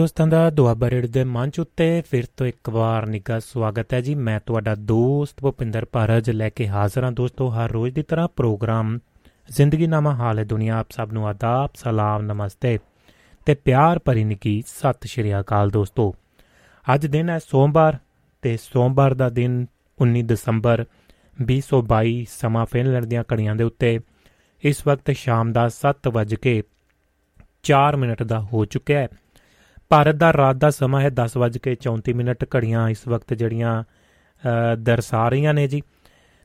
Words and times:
ਦੋਸਤਾਂ 0.00 0.26
ਦਾ 0.26 0.50
ਦੁਆਬਾ 0.50 0.90
ਰੇਡ 0.90 1.06
ਦੇ 1.06 1.24
ਮੰਚ 1.24 1.60
ਉੱਤੇ 1.60 2.02
ਫਿਰ 2.10 2.24
ਤੋਂ 2.36 2.46
ਇੱਕ 2.46 2.68
ਵਾਰ 2.68 3.06
ਨਿੱਘਾ 3.06 3.38
ਸਵਾਗਤ 3.38 3.94
ਹੈ 3.94 4.00
ਜੀ। 4.00 4.14
ਮੈਂ 4.14 4.40
ਤੁਹਾਡਾ 4.46 4.74
ਦੋਸਤ 4.74 5.40
ਭੁਪਿੰਦਰ 5.40 5.86
ਭਾਰਜ 5.92 6.30
ਲੈ 6.30 6.50
ਕੇ 6.50 6.68
ਹਾਜ਼ਰ 6.68 7.04
ਹਾਂ। 7.04 7.12
ਦੋਸਤੋ, 7.12 7.48
ਹਰ 7.48 7.72
ਰੋਜ਼ 7.72 7.94
ਦੀ 7.94 8.02
ਤਰ੍ਹਾਂ 8.02 8.28
ਪ੍ਰੋਗਰਾਮ 8.36 8.98
ਜ਼ਿੰਦਗੀ 9.48 9.86
ਨਾਮਾ 9.86 10.14
ਹਾਲ 10.14 10.38
ਹੈ 10.38 10.44
ਦੁਨੀਆ। 10.44 10.78
ਆਪ 10.78 10.86
ਸਭ 10.90 11.08
ਨੂੰ 11.12 11.28
ਆਦਾਬ, 11.28 11.70
ਸਲਾਮ, 11.74 12.22
ਨਮਸਤੇ 12.22 12.78
ਤੇ 13.46 13.54
ਪਿਆਰ 13.54 14.00
ਭਰੀ 14.04 14.24
ਨਿੱਕੀ 14.24 14.62
ਸਤਿ 14.66 14.98
ਸ਼੍ਰੀ 15.04 15.40
ਅਕਾਲ 15.40 15.70
ਦੋਸਤੋ। 15.70 16.14
ਅੱਜ 16.94 17.06
ਦਿਨ 17.06 17.30
ਹੈ 17.30 17.38
ਸੋਮਵਾਰ 17.38 17.98
ਤੇ 18.42 18.56
ਸੋਮਵਾਰ 18.56 19.14
ਦਾ 19.14 19.28
ਦਿਨ 19.28 19.66
19 19.98 20.22
ਦਸੰਬਰ 20.22 20.84
2022 21.42 22.26
ਸਮਾਂ 22.40 22.66
ਫਿਨਲੈਂਡ 22.66 23.04
ਦੀਆਂ 23.04 23.24
ਘੜੀਆਂ 23.32 23.54
ਦੇ 23.54 23.64
ਉੱਤੇ। 23.64 24.00
ਇਸ 24.62 24.86
ਵਕਤ 24.86 25.10
ਸ਼ਾਮ 25.10 25.52
ਦਾ 25.52 25.68
7:04 25.68 27.96
ਮਿੰਟ 27.96 28.22
ਦਾ 28.22 28.40
ਹੋ 28.40 28.64
ਚੁੱਕਿਆ 28.64 28.98
ਹੈ। 28.98 29.08
ਭਾਰਤ 29.90 30.14
ਦਾ 30.14 30.32
ਰਾਤ 30.32 30.56
ਦਾ 30.56 30.70
ਸਮਾਂ 30.70 31.00
ਹੈ 31.00 31.10
10:34 31.10 32.14
ਮਿੰਟ 32.14 32.44
ਘੜੀਆਂ 32.56 32.88
ਇਸ 32.88 33.08
ਵਕਤ 33.08 33.34
ਜਿਹੜੀਆਂ 33.34 33.84
ਦਰਸਾ 34.78 35.28
ਰਹੀਆਂ 35.28 35.54
ਨੇ 35.54 35.68
ਜੀ। 35.68 35.82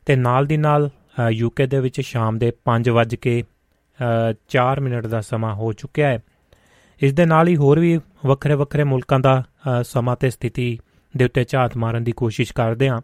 ਤੇ 0.05 0.16
ਨਾਲ 0.16 0.45
ਦੀ 0.45 0.58
ਨਾਲ 0.58 0.90
ਯੂਕੇ 1.31 1.67
ਦੇ 1.67 1.80
ਵਿੱਚ 1.80 2.02
ਸ਼ਾਮ 2.02 2.38
ਦੇ 2.38 2.53
5:04 2.66 4.81
ਮਿੰਟ 4.81 5.08
ਦਾ 5.08 5.22
ਸਮਾਂ 5.22 5.55
ਹੋ 5.55 5.73
ਚੁੱਕਿਆ 5.73 6.08
ਹੈ। 6.08 6.20
ਇਸ 7.02 7.13
ਦੇ 7.13 7.26
ਨਾਲ 7.26 7.48
ਹੀ 7.48 7.55
ਹੋਰ 7.55 7.80
ਵੀ 7.80 8.00
ਵੱਖਰੇ 8.26 8.53
ਵੱਖਰੇ 8.53 8.84
ਮੁਲਕਾਂ 8.84 9.20
ਦਾ 9.20 9.44
ਸਮਾਂ 9.84 10.16
ਤੇ 10.16 10.30
ਸਥਿਤੀ 10.30 10.80
ਦੇ 11.14 11.25
ਉੱਤੇ 11.25 11.44
ਝਾਤ 11.44 11.77
ਮਾਰਨ 11.77 12.03
ਦੀ 12.03 12.12
ਕੋਸ਼ਿਸ਼ 12.12 12.53
ਕਰਦੇ 12.53 12.89
ਹਾਂ। 12.89 13.02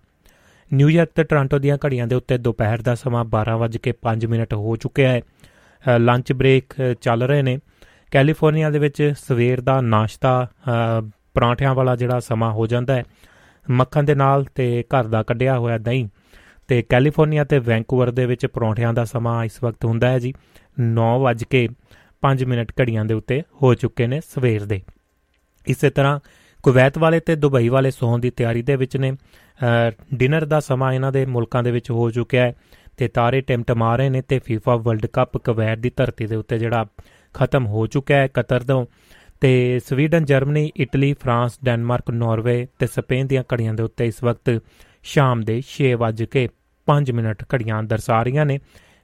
ਨਿਊਯਾਰਕ 0.71 1.09
ਤੇ 1.15 1.23
ਟੋਰਾਂਟੋ 1.23 1.59
ਦੀਆਂ 1.59 1.77
ਘੜੀਆਂ 1.85 2.07
ਦੇ 2.07 2.15
ਉੱਤੇ 2.15 2.37
ਦੁਪਹਿਰ 2.37 2.81
ਦਾ 2.81 2.95
ਸਮਾਂ 2.95 3.25
12:05 3.25 4.27
ਮਿੰਟ 4.27 4.53
ਹੋ 4.53 4.75
ਚੁੱਕਿਆ 4.75 5.11
ਹੈ। 5.11 5.21
ਲੰਚ 5.99 6.33
ਬ੍ਰੇਕ 6.33 6.95
ਚੱਲ 7.01 7.23
ਰਹੇ 7.23 7.41
ਨੇ। 7.41 7.59
ਕੈਲੀਫੋਰਨੀਆ 8.11 8.69
ਦੇ 8.69 8.79
ਵਿੱਚ 8.79 9.13
ਸਵੇਰ 9.19 9.61
ਦਾ 9.61 9.79
ਨਾਸ਼ਤਾ 9.81 10.47
ਪਰਾਂਠਿਆਂ 11.33 11.73
ਵਾਲਾ 11.75 11.95
ਜਿਹੜਾ 11.95 12.19
ਸਮਾਂ 12.19 12.51
ਹੋ 12.51 12.67
ਜਾਂਦਾ 12.67 12.95
ਹੈ, 12.95 13.03
ਮੱਖਣ 13.69 14.03
ਦੇ 14.03 14.15
ਨਾਲ 14.15 14.43
ਤੇ 14.55 14.83
ਘਰ 14.83 15.07
ਦਾ 15.07 15.23
ਕੱਢਿਆ 15.23 15.57
ਹੋਇਆ 15.59 15.77
ਦਹੀਂ 15.77 16.07
ਤੇ 16.67 16.81
ਕੈਲੀਫੋਰਨੀਆ 16.81 17.43
ਤੇ 17.43 17.59
ਵੈਂਕੂਵਰ 17.59 18.11
ਦੇ 18.11 18.25
ਵਿੱਚ 18.25 18.45
ਪਰੌਂਠਿਆਂ 18.45 18.93
ਦਾ 18.93 19.05
ਸਮਾਂ 19.05 19.43
ਇਸ 19.45 19.63
ਵਕਤ 19.63 19.85
ਹੁੰਦਾ 19.85 20.09
ਹੈ 20.09 20.19
ਜੀ। 20.19 20.33
9:05 20.79 22.45
ਮਿੰਟ 22.45 22.71
ਘੜੀਆਂ 22.81 23.05
ਦੇ 23.05 23.13
ਉੱਤੇ 23.13 23.41
ਹੋ 23.61 23.73
ਚੁੱਕੇ 23.73 24.07
ਨੇ 24.07 24.19
ਸਵੇਰ 24.25 24.65
ਦੇ। 24.65 24.81
ਇਸੇ 25.67 25.89
ਤਰ੍ਹਾਂ 25.89 26.19
ਕੁਵੈਤ 26.63 26.97
ਵਾਲੇ 26.97 27.19
ਤੇ 27.19 27.35
ਦੁਬਈ 27.35 27.69
ਵਾਲੇ 27.69 27.91
ਸੌਣ 27.91 28.19
ਦੀ 28.19 28.29
ਤਿਆਰੀ 28.29 28.61
ਦੇ 28.61 28.75
ਵਿੱਚ 28.75 28.97
ਨੇ। 28.97 29.11
ਡਿਨਰ 30.13 30.45
ਦਾ 30.45 30.59
ਸਮਾਂ 30.59 30.93
ਇਹਨਾਂ 30.93 31.11
ਦੇ 31.11 31.25
ਮੁਲਕਾਂ 31.25 31.63
ਦੇ 31.63 31.71
ਵਿੱਚ 31.71 31.91
ਹੋ 31.91 32.09
ਚੁੱਕਿਆ 32.11 32.43
ਹੈ 32.43 32.53
ਤੇ 32.97 33.07
ਤਾਰੇ 33.07 33.41
ਟਿਮਟਮਾ 33.41 33.95
ਰਹੇ 33.95 34.09
ਨੇ 34.09 34.21
ਤੇ 34.21 34.39
ਫੀਫਾ 34.39 34.75
ਵਰਲਡ 34.75 35.05
ਕੱਪ 35.05 35.37
ਕੁਵੈਤ 35.37 35.79
ਦੀ 35.79 35.91
ਧਰਤੀ 35.95 36.27
ਦੇ 36.27 36.35
ਉੱਤੇ 36.35 36.59
ਜਿਹੜਾ 36.59 36.85
ਖਤਮ 37.33 37.65
ਹੋ 37.67 37.87
ਚੁੱਕਾ 37.87 38.15
ਹੈ 38.15 38.27
ਕਤਰ 38.27 38.63
ਤੋਂ। 38.63 38.85
ਤੇ 39.41 39.79
Sweden, 39.79 40.25
Germany, 40.25 40.71
Italy, 40.75 41.13
France, 41.13 41.59
Denmark, 41.65 42.11
Norway 42.11 42.67
ਤੇ 42.79 42.87
ਸਪੇਨ 42.87 43.27
ਦੀਆਂ 43.27 43.43
ਘੜੀਆਂ 43.53 43.73
ਦੇ 43.73 43.83
ਉੱਤੇ 43.83 44.07
ਇਸ 44.07 44.23
ਵਕਤ 44.23 44.61
ਸ਼ਾਮ 45.03 45.41
ਦੇ 45.41 45.61
6:05 45.67 47.11
ਮਿੰਟ 47.11 47.43
ਘੜੀਆਂ 47.53 47.83
ਦਰਸਾ 47.83 48.23
ਰਹੀਆਂ 48.23 48.45
ਨੇ। 48.45 48.59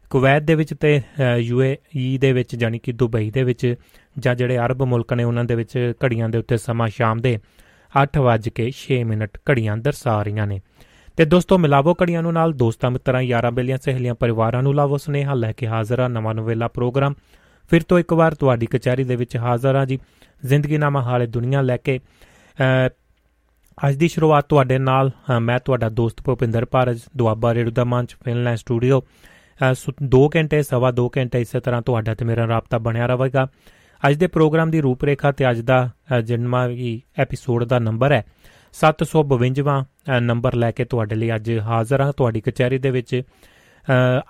ਕੁਵੈਤ 0.10 0.44
ਦੇ 0.44 0.56
ਵਿੱਚ 0.56 0.74
ਤੇ 0.74 1.02
ਯੂਏਈ 1.38 2.18
ਦੇ 2.18 2.32
ਵਿੱਚ 2.34 2.54
ਯਾਨੀ 2.60 2.80
ਕਿ 2.80 2.92
ਦੁਬਈ 2.92 3.32
ਦੇ 3.32 3.44
ਵਿੱਚ 3.44 3.76
ਜਾਂ 4.20 4.36
ਜਿਹੜੇ 4.36 4.58
ਅਰਬ 4.58 4.84
ਮੁਲਕ 4.84 5.14
ਨੇ 5.14 5.24
ਉਹਨਾਂ 5.24 5.44
ਦੇ 5.44 5.56
ਵਿੱਚ 5.56 5.94
ਘੜੀਆਂ 6.06 6.30
ਦੇ 6.30 6.38
ਉੱਤੇ 6.38 6.58
ਸਮਾਂ 6.58 6.88
ਸ਼ਾਮ 6.88 7.22
ਦੇ 7.22 7.40
8:06 7.94 9.04
ਮਿੰਟ 9.04 9.38
ਘੜੀਆਂ 9.50 9.78
ਦਰਸਾ 9.78 10.22
ਰਹੀਆਂ 10.24 10.48
ਨੇ। 10.48 10.62
ਤੇ 11.18 11.26
ਦੋਸਤੋ, 11.26 11.58
ਮਿਲਾਵੋ 11.58 11.94
ਘੜੀਆਂ 11.94 12.22
ਨੂੰ 12.22 12.34
ਨਾਲ 12.34 12.54
ਦੋਸਤਾਂ, 12.54 12.92
ਮਿੱਤਰਾਂ, 12.92 13.22
ਯਾਰਾਂ, 13.22 13.52
ਬੇਲੀਆਂ, 13.52 13.78
ਸਹੇਲੀਆਂ, 13.78 14.16
ਪਰਿਵਾਰਾਂ 14.16 14.64
ਨੂੰ 14.64 14.76
ਲਾਵੋ 14.76 14.98
ਸੁਨੇਹਾ 14.98 15.34
ਲੈ 15.34 15.52
ਕੇ 15.52 15.68
ਹਾਜ਼ਰ 15.68 16.00
ਆ 16.00 16.08
ਨਵਾਂ 16.08 16.34
ਨਵੇਲਾ 16.36 16.68
ਪ੍ਰੋਗਰਾਮ। 16.68 17.16
ਫਿਰ 17.70 17.84
ਤੋਂ 17.84 18.00
ਇੱਕ 18.00 18.14
ਵਾਰ 18.14 18.36
ਤੁਹਾਡੀ 18.36 18.66
ਕਚਹਿਰੀ 18.66 19.04
ਦੇ 19.04 19.16
ਵਿੱਚ 19.16 19.38
ਹਾਜ਼ਰ 19.38 19.76
ਆ 19.76 19.86
ਜੀ। 19.86 20.00
ਜ਼ਿੰਦਗੀ 20.44 20.78
ਨਾਮਾ 20.78 21.02
ਹਾਲੇ 21.02 21.26
ਦੁਨੀਆ 21.28 21.62
ਲੈ 21.62 21.78
ਕੇ 21.78 22.00
ਅੱਜ 23.78 23.96
ਦੀ 23.96 24.08
ਸ਼ੁਰੂਆਤ 24.08 24.46
ਤੁਹਾਡੇ 24.50 24.78
ਨਾਲ 24.80 25.12
ਮੈਂ 25.42 25.60
ਤੁਹਾਡਾ 25.60 25.90
ਦੋਸਤ 25.90 26.22
ਭੁਪਿੰਦਰ 26.26 26.66
ਭਾਰਜ, 26.66 27.00
ਦੁਆਬਾ 27.18 27.54
ਰੇਡੀਓ 27.54 27.72
ਦਾ 27.72 27.84
ਮੰਚ, 27.84 28.16
ਫਿਨਲੈਂਡ 28.26 28.58
ਸਟੂਡੀਓ। 28.58 29.02
2 30.06 30.28
ਘੰਟੇ, 30.36 30.62
ਸਵਾ 30.64 30.92
2 30.92 31.08
ਘੰਟੇ 31.18 31.42
ਇਸੇ 31.42 31.60
ਤਰ੍ਹਾਂ 31.60 31.82
ਤੁਹਾਡਾ 31.82 32.16
ਤੇ 32.16 32.26
ਮੇਰਾ 32.26 32.48
ਰਾਬਤਾ 32.48 32.78
ਬਣਿਆ 32.78 33.06
ਰਹੇਗਾ। 33.08 33.48
ਅੱਜ 34.04 34.16
ਦੇ 34.16 34.28
ਪ੍ਰੋਗਰਾਮ 34.28 34.72
ਦੀ 34.72 34.82
ਰੂਪਰੇਖਾ 34.82 35.32
ਤੇ 35.32 35.50
ਅੱਜ 35.50 35.60
ਦਾ 35.62 35.90
ਜਨਮਾ 36.24 36.66
ਵੀ 36.68 37.02
ਐਪੀਸੋਡ 37.20 37.64
ਦਾ 37.64 37.80
ਨੰਬਰ 37.80 38.12
ਹੈ 38.12 38.24
752ਵਾਂ 38.74 39.84
ਨੰਬਰ 40.22 40.56
ਲੈ 40.56 40.72
ਕੇ 40.72 40.86
ਤੁਹਾਡੇ 40.86 41.16
ਲਈ 41.16 41.36
ਅੱਜ 41.36 41.52
ਹਾਜ਼ਰ 41.60 42.02
ਹਾਂ, 42.02 42.12
ਤੁਹਾਡੀ 42.14 42.42
ਕਚਹਿਰੀ 42.42 42.78
ਦੇ 42.78 42.92
ਵਿੱਚ। 42.92 43.22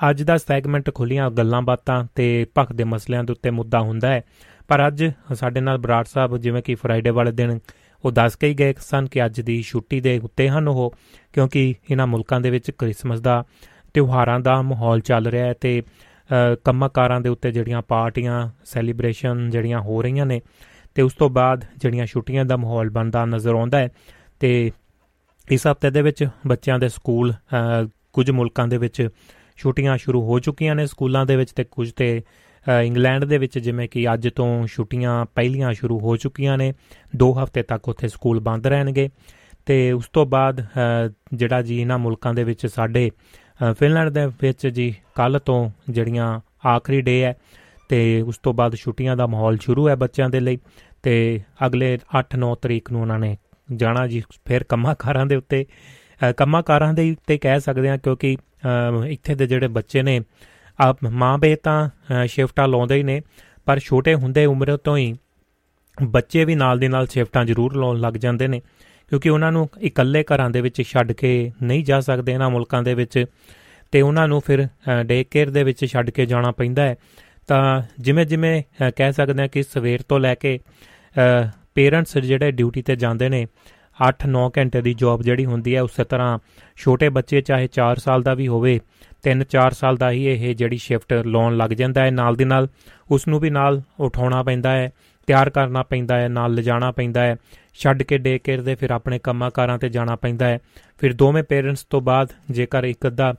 ਅੱਜ 0.09 0.23
ਦਾ 0.23 0.37
ਸੈਗਮੈਂਟ 0.37 0.93
ਖੁੱਲੀਆਂ 0.95 1.29
ਗੱਲਾਂ 1.31 1.61
ਬਾਤਾਂ 1.61 2.03
ਤੇ 2.15 2.45
ਭਖ 2.57 2.71
ਦੇ 2.73 2.83
ਮਸਲਿਆਂ 2.83 3.23
ਦੇ 3.23 3.33
ਉੱਤੇ 3.33 3.49
ਮੁੱਦਾ 3.49 3.79
ਹੁੰਦਾ 3.79 4.09
ਹੈ। 4.09 4.21
ਪਰ 4.67 4.87
ਅੱਜ 4.87 5.03
ਸਾਡੇ 5.33 5.61
ਨਾਲ 5.61 5.77
ਬਰਾੜ 5.77 6.03
ਸਾਹਿਬ 6.05 6.37
ਜਿਵੇਂ 6.37 6.61
ਕਿ 6.63 6.75
ਫਰਾਈਡੇ 6.75 7.09
ਵਾਲੇ 7.09 7.31
ਦਿਨ 7.31 7.59
ਉਹ 8.03 8.11
ਦੱਸ 8.11 8.35
ਕੇ 8.35 8.47
ਹੀ 8.47 8.53
ਗਏ 8.53 8.73
ਸਨ 8.79 9.05
ਕਿ 9.05 9.25
ਅੱਜ 9.25 9.41
ਦੀ 9.41 9.61
ਛੁੱਟੀ 9.61 9.99
ਦੇ 10.01 10.17
ਉੱਤੇ 10.23 10.49
ਹਨ 10.49 10.67
ਉਹ, 10.67 10.93
ਕਿਉਂਕਿ 11.33 11.73
ਇਹਨਾਂ 11.91 12.07
ਮੁਲਕਾਂ 12.07 12.41
ਦੇ 12.41 12.49
ਵਿੱਚ 12.49 12.71
ਕ੍ਰਿਸਮਸ 12.71 13.19
ਦਾ, 13.19 13.43
ਤਿਉਹਾਰਾਂ 13.93 14.39
ਦਾ 14.39 14.61
ਮਾਹੌਲ 14.61 14.99
ਚੱਲ 14.99 15.27
ਰਿਹਾ 15.27 15.45
ਹੈ 15.45 15.53
ਤੇ 15.53 15.81
ਕੰਮਕਾਰਾਂ 16.63 17.21
ਦੇ 17.21 17.29
ਉੱਤੇ 17.29 17.51
ਜਿਹੜੀਆਂ 17.51 17.81
ਪਾਰਟੀਆਂ, 17.81 18.49
ਸੈਲੀਬ੍ਰੇਸ਼ਨ 18.65 19.49
ਜਿਹੜੀਆਂ 19.49 19.79
ਹੋ 19.79 20.01
ਰਹੀਆਂ 20.01 20.25
ਨੇ 20.25 20.41
ਤੇ 20.95 21.01
ਉਸ 21.01 21.13
ਤੋਂ 21.13 21.29
ਬਾਅਦ 21.29 21.65
ਜਿਹੜੀਆਂ 21.77 22.05
ਛੁੱਟੀਆਂ 22.05 22.45
ਦਾ 22.45 22.57
ਮਾਹੌਲ 22.57 22.89
ਬਣਦਾ 22.89 23.25
ਨਜ਼ਰ 23.25 23.53
ਆਉਂਦਾ 23.53 23.79
ਹੈ 23.79 23.89
ਤੇ 24.39 24.71
ਇਸ 25.51 25.67
ਹਫ਼ਤੇ 25.67 25.89
ਦੇ 25.89 26.01
ਵਿੱਚ 26.01 26.27
ਬੱਚਿਆਂ 26.47 26.79
ਦੇ 26.79 26.89
ਸਕੂਲ 26.89 27.33
ਕੁਝ 28.13 28.31
ਮੁਲਕਾਂ 28.31 28.67
ਦੇ 28.67 28.77
ਵਿੱਚ 28.77 29.07
ਛੁੱਟੀਆਂ 29.57 29.97
ਸ਼ੁਰੂ 29.97 30.23
ਹੋ 30.23 30.39
ਚੁੱਕੀਆਂ 30.39 30.75
ਨੇ 30.75 30.85
ਸਕੂਲਾਂ 30.85 31.25
ਦੇ 31.25 31.35
ਵਿੱਚ 31.35 31.51
ਤੇ 31.51 31.63
ਕੁਝ 31.63 31.91
ਤੇ 31.93 32.21
ਇੰਗਲੈਂਡ 32.81 33.25
ਦੇ 33.25 33.37
ਵਿੱਚ, 33.37 33.59
ਜਿਵੇਂ 33.59 33.89
ਕਿ 33.89 34.13
ਅੱਜ 34.13 34.29
ਤੋਂ 34.35 34.67
ਛੁੱਟੀਆਂ 34.67 35.25
ਪਹਿਲੀਆਂ 35.35 35.73
ਸ਼ੁਰੂ 35.73 35.99
ਹੋ 35.99 36.15
ਚੁੱਕੀਆਂ 36.15 36.57
ਨੇ। 36.57 36.73
2 37.15 37.33
ਹਫ਼ਤੇ 37.33 37.63
ਤੱਕ 37.63 37.89
ਉੱਥੇ 37.89 38.07
ਸਕੂਲ 38.07 38.39
ਬੰਦ 38.39 38.67
ਰਹਿਣਗੇ। 38.67 39.09
ਤੇ 39.65 39.91
ਉਸ 39.91 40.09
ਤੋਂ 40.13 40.25
ਬਾਅਦ 40.25 40.65
ਜਿਹੜਾ 41.33 41.61
ਜੀ 41.61 41.81
ਇਹਨਾਂ 41.81 41.99
ਮੁਲਕਾਂ 41.99 42.33
ਦੇ 42.33 42.43
ਵਿੱਚ 42.43 42.67
ਸਾਡੇ 42.67 43.11
ਫਿਨਲੈਂਡ 43.79 44.09
ਦੇ 44.09 44.25
ਵਿੱਚ 44.25 44.67
ਜੀ 44.67 44.95
ਕੱਲ 45.15 45.39
ਤੋਂ 45.45 45.69
ਜਿਹੜੀਆਂ 45.89 46.39
ਆਖਰੀ 46.67 47.01
ਡੇ 47.01 47.23
ਹੈ, 47.23 47.35
ਤੇ 47.89 48.21
ਉਸ 48.21 48.37
ਤੋਂ 48.37 48.53
ਬਾਅਦ 48.53 48.75
ਛੁੱਟੀਆਂ 48.75 49.17
ਦਾ 49.17 49.27
ਮਾਹੌਲ 49.27 49.57
ਸ਼ੁਰੂ 49.57 49.89
ਹੈ 49.89 49.95
ਬੱਚਿਆਂ 49.95 50.29
ਦੇ 50.29 50.39
ਲਈ। 50.39 50.57
ਤੇ 51.03 51.41
ਅਗਲੇ 51.65 51.99
8-9 52.17 52.55
ਤਰੀਕ 52.55 52.91
ਨੂੰ 52.91 53.01
ਉਹਨਾਂ 53.01 53.19
ਨੇ 53.19 53.37
ਜਾਣਾ 53.75 54.07
ਜੀ, 54.07 54.23
ਫਿਰ 54.45 54.63
ਕੰਮਾਂ-ਕਾਰਾਂ 54.63 55.25
ਦੇ 55.25 55.35
ਉੱਤੇ। 55.35 55.65
ਕੰਮਾਂ-ਕਾਰਾਂ 56.37 56.93
ਦੇ 56.93 57.11
ਉੱਤੇ 57.11 57.37
ਕਹਿ 57.37 57.59
ਸਕਦੇ 57.59 57.89
ਹਾਂ 57.89 57.97
ਕਿਉਂਕਿ 57.97 58.35
ਇੱਥੇ 59.07 59.35
ਦੇ 59.35 59.47
ਜਿਹੜੇ 59.47 59.67
ਬੱਚੇ 59.67 60.01
ਨੇ 60.01 60.19
ਆ 60.79 60.93
ਮਾਂ 61.11 61.37
ਬੇ 61.37 61.55
ਤਾਂ 61.55 61.89
ਸ਼ਿਫਟਾਂ 62.27 62.67
ਲਾਉਂਦੇ 62.67 62.95
ਹੀ 62.95 63.03
ਨੇ, 63.03 63.21
ਪਰ 63.67 63.79
ਛੋਟੇ 63.79 64.13
ਹੁੰਦੇ 64.15 64.45
ਉਮਰ 64.45 64.75
ਤੋਂ 64.77 64.97
ਹੀ 64.97 65.13
ਬੱਚੇ 65.97 66.45
ਵੀ 66.45 66.55
ਨਾਲ 66.55 66.79
ਦੇ 66.79 66.87
ਨਾਲ 66.87 67.07
ਸ਼ਿਫਟਾਂ 67.07 67.43
ਜ਼ਰੂਰ 67.45 67.75
ਲਾਉਣ 67.75 67.99
ਲੱਗ 67.99 68.13
ਜਾਂਦੇ 68.13 68.47
ਨੇ, 68.47 68.59
ਕਿਉਂਕਿ 69.11 69.29
ਉਹਨਾਂ 69.29 69.51
ਨੂੰ 69.51 69.67
ਇਕੱਲੇ 69.81 70.23
ਘਰਾਂ 70.23 70.49
ਦੇ 70.49 70.61
ਵਿੱਚ 70.61 70.81
ਛੱਡ 70.81 71.11
ਕੇ 71.11 71.51
ਨਹੀਂ 71.63 71.83
ਜਾ 71.85 71.99
ਸਕਦੇ, 71.99 72.33
ਇਹਨਾਂ 72.33 72.49
ਮੁਲਕਾਂ 72.49 72.81
ਦੇ 72.83 72.93
ਵਿੱਚ, 72.93 73.25
ਤੇ 73.91 74.01
ਉਹਨਾਂ 74.01 74.27
ਨੂੰ 74.27 74.41
ਫਿਰ 74.41 74.67
ਡੇ 75.05 75.23
ਕੇਅਰ 75.23 75.49
ਦੇ 75.49 75.63
ਵਿੱਚ 75.63 75.85
ਛੱਡ 75.85 76.09
ਕੇ 76.09 76.25
ਜਾਣਾ 76.25 76.51
ਪੈਂਦਾ 76.51 76.83
ਹੈ। 76.83 76.95
ਤਾਂ 77.47 77.81
ਜਿਵੇਂ 77.99 78.25
ਜਿਵੇਂ 78.25 78.61
ਕਹਿ 78.95 79.13
ਸਕਦੇ 79.13 79.41
ਹਾਂ 79.41 79.47
ਕਿ 79.49 79.63
ਸਵੇਰ 79.63 80.01
ਤੋਂ 80.01 80.19
ਲੈ 80.19 80.33
ਕੇ 80.35 80.59
ਪੇਰੈਂਟਸ 81.75 82.17
ਜਿਹੜੇ 82.17 82.51
ਡਿਊਟੀ 82.51 82.81
ਤੇ 82.81 82.95
ਜਾਂਦੇ 82.95 83.29
ਨੇ 83.29 83.45
8-9 83.99 84.49
ਘੰਟੇ 84.57 84.81
ਦੀ 84.81 84.93
ਜੌਬ 84.93 85.21
ਜਿਹੜੀ 85.21 85.45
ਹੁੰਦੀ 85.45 85.75
ਹੈ, 85.75 85.81
ਉਸੇ 85.81 86.03
ਤਰ੍ਹਾਂ 86.03 86.37
ਛੋਟੇ 86.77 87.09
ਬੱਚੇ 87.09 87.41
ਚਾਹੇ 87.41 87.67
4 87.67 87.99
ਸਾਲ 87.99 88.23
ਦਾ 88.23 88.33
ਵੀ 88.33 88.47
ਹੋਵੇ 88.47 88.79
3-4 89.23 89.73
ਸਾਲ 89.73 89.97
ਦਾ 89.97 90.11
ਹੀ 90.11 90.25
ਇਹ 90.25 90.55
ਜਿਹੜੀ 90.55 90.77
ਸ਼ਿਫਟ 90.77 91.13
ਲਾਉਣ 91.25 91.57
ਲੱਗ 91.57 91.69
ਜਾਂਦਾ 91.71 92.01
ਹੈ। 92.01 92.11
ਨਾਲ 92.11 92.35
ਦੀ 92.35 92.45
ਨਾਲ 92.45 92.67
ਉਸ 93.11 93.27
ਨੂੰ 93.27 93.39
ਵੀ 93.39 93.49
ਨਾਲ 93.49 93.81
ਉਠਾਉਣਾ 93.99 94.41
ਪੈਂਦਾ 94.43 94.71
ਹੈ, 94.71 94.91
ਤਿਆਰ 95.27 95.49
ਕਰਨਾ 95.49 95.83
ਪੈਂਦਾ 95.83 96.17
ਹੈ, 96.17 96.27
ਨਾਲ 96.27 96.53
ਲਿਜਾਣਾ 96.53 96.91
ਪੈਂਦਾ 96.91 97.21
ਹੈ, 97.21 97.35
ਛੱਡ 97.75 98.03
ਕੇ 98.03 98.17
ਡੇ 98.17 98.37
ਕੇਅਰ 98.39 98.61
ਦੇ 98.61 98.75
ਫਿਰ 98.75 98.91
ਆਪਣੇ 98.91 99.19
ਕੰਮਾਂ 99.19 99.49
ਕਾਰਾਂ 99.51 99.77
ਤੇ 99.77 99.89
ਜਾਣਾ 99.89 100.15
ਪੈਂਦਾ 100.15 100.47
ਹੈ। 100.47 100.59
ਫਿਰ 100.97 101.13
ਦੋਵੇਂ 101.13 101.43
ਪੇਰੈਂਟਸ 101.43 101.83
ਤੋਂ 101.83 102.01
ਬਾਅਦ 102.01 102.29
ਜੇਕਰ 102.51 102.83
ਇੱਕ 102.83 103.07
ਅੱਧਾ 103.07 103.33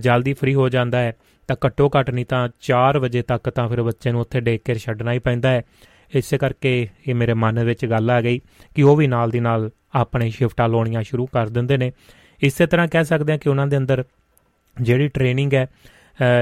ਜਲਦੀ 0.00 0.32
ਫ੍ਰੀ 0.32 0.54
ਹੋ 0.54 0.68
ਜਾਂਦਾ 0.68 0.98
ਹੈ, 0.98 1.12
ਤਾਂ 1.48 1.56
ਘੱਟੋ 1.66 1.90
ਘੱਟ 1.98 2.10
ਨਹੀਂ 2.10 2.26
ਤਾਂ 2.26 2.48
4 2.60 2.98
ਵਜੇ 2.98 3.22
ਤੱਕ 3.22 3.50
ਤਾਂ 3.50 3.68
ਫਿਰ 3.68 3.82
ਬੱਚੇ 3.82 4.12
ਨੂੰ 4.12 4.20
ਉੱਥੇ 4.20 4.40
ਡੇ 4.40 4.56
ਕੇਅਰ 4.58 4.78
ਛੱਡਣਾ 4.78 5.12
ਹੀ 5.12 5.18
ਪੈਂਦਾ 5.18 5.48
ਹੈ। 5.48 5.62
ਇਸੇ 6.14 6.38
ਕਰਕੇ 6.38 6.88
ਇਹ 7.08 7.14
ਮੇਰੇ 7.14 7.34
ਮਨ 7.34 7.64
ਵਿੱਚ 7.64 7.86
ਗੱਲ 7.86 8.10
ਆ 8.10 8.20
ਗਈ 8.20 8.40
ਕਿ 8.74 8.82
ਉਹ 8.82 8.96
ਵੀ 8.96 9.06
ਨਾਲ 9.06 9.30
ਦੀ 9.30 9.40
ਨਾਲ 9.40 9.70
ਆਪਣੇ 9.94 10.30
ਸ਼ਿਫਟਾਂ 10.30 10.68
ਲਾਉਣੀਆਂ 10.68 11.02
ਸ਼ੁਰੂ 11.02 11.26
ਕਰ 11.26 11.48
ਦਿੰਦੇ 11.48 11.76
ਨੇ। 11.76 11.92
ਇਸੇ 12.42 12.66
ਤਰ੍ਹਾਂ 12.66 12.86
ਕਹਿ 12.88 13.04
ਸਕਦੇ 13.04 13.32
ਹਾਂ 13.32 13.38
ਕਿ 13.38 13.48
ਉਹਨਾਂ 13.48 13.66
ਦੇ 13.66 13.76
ਅੰਦਰ 13.76 14.04
ਜਿਹੜੀ 14.80 15.08
ਟ੍ਰੇਨਿੰਗ 15.08 15.54
ਹੈ 15.54 15.66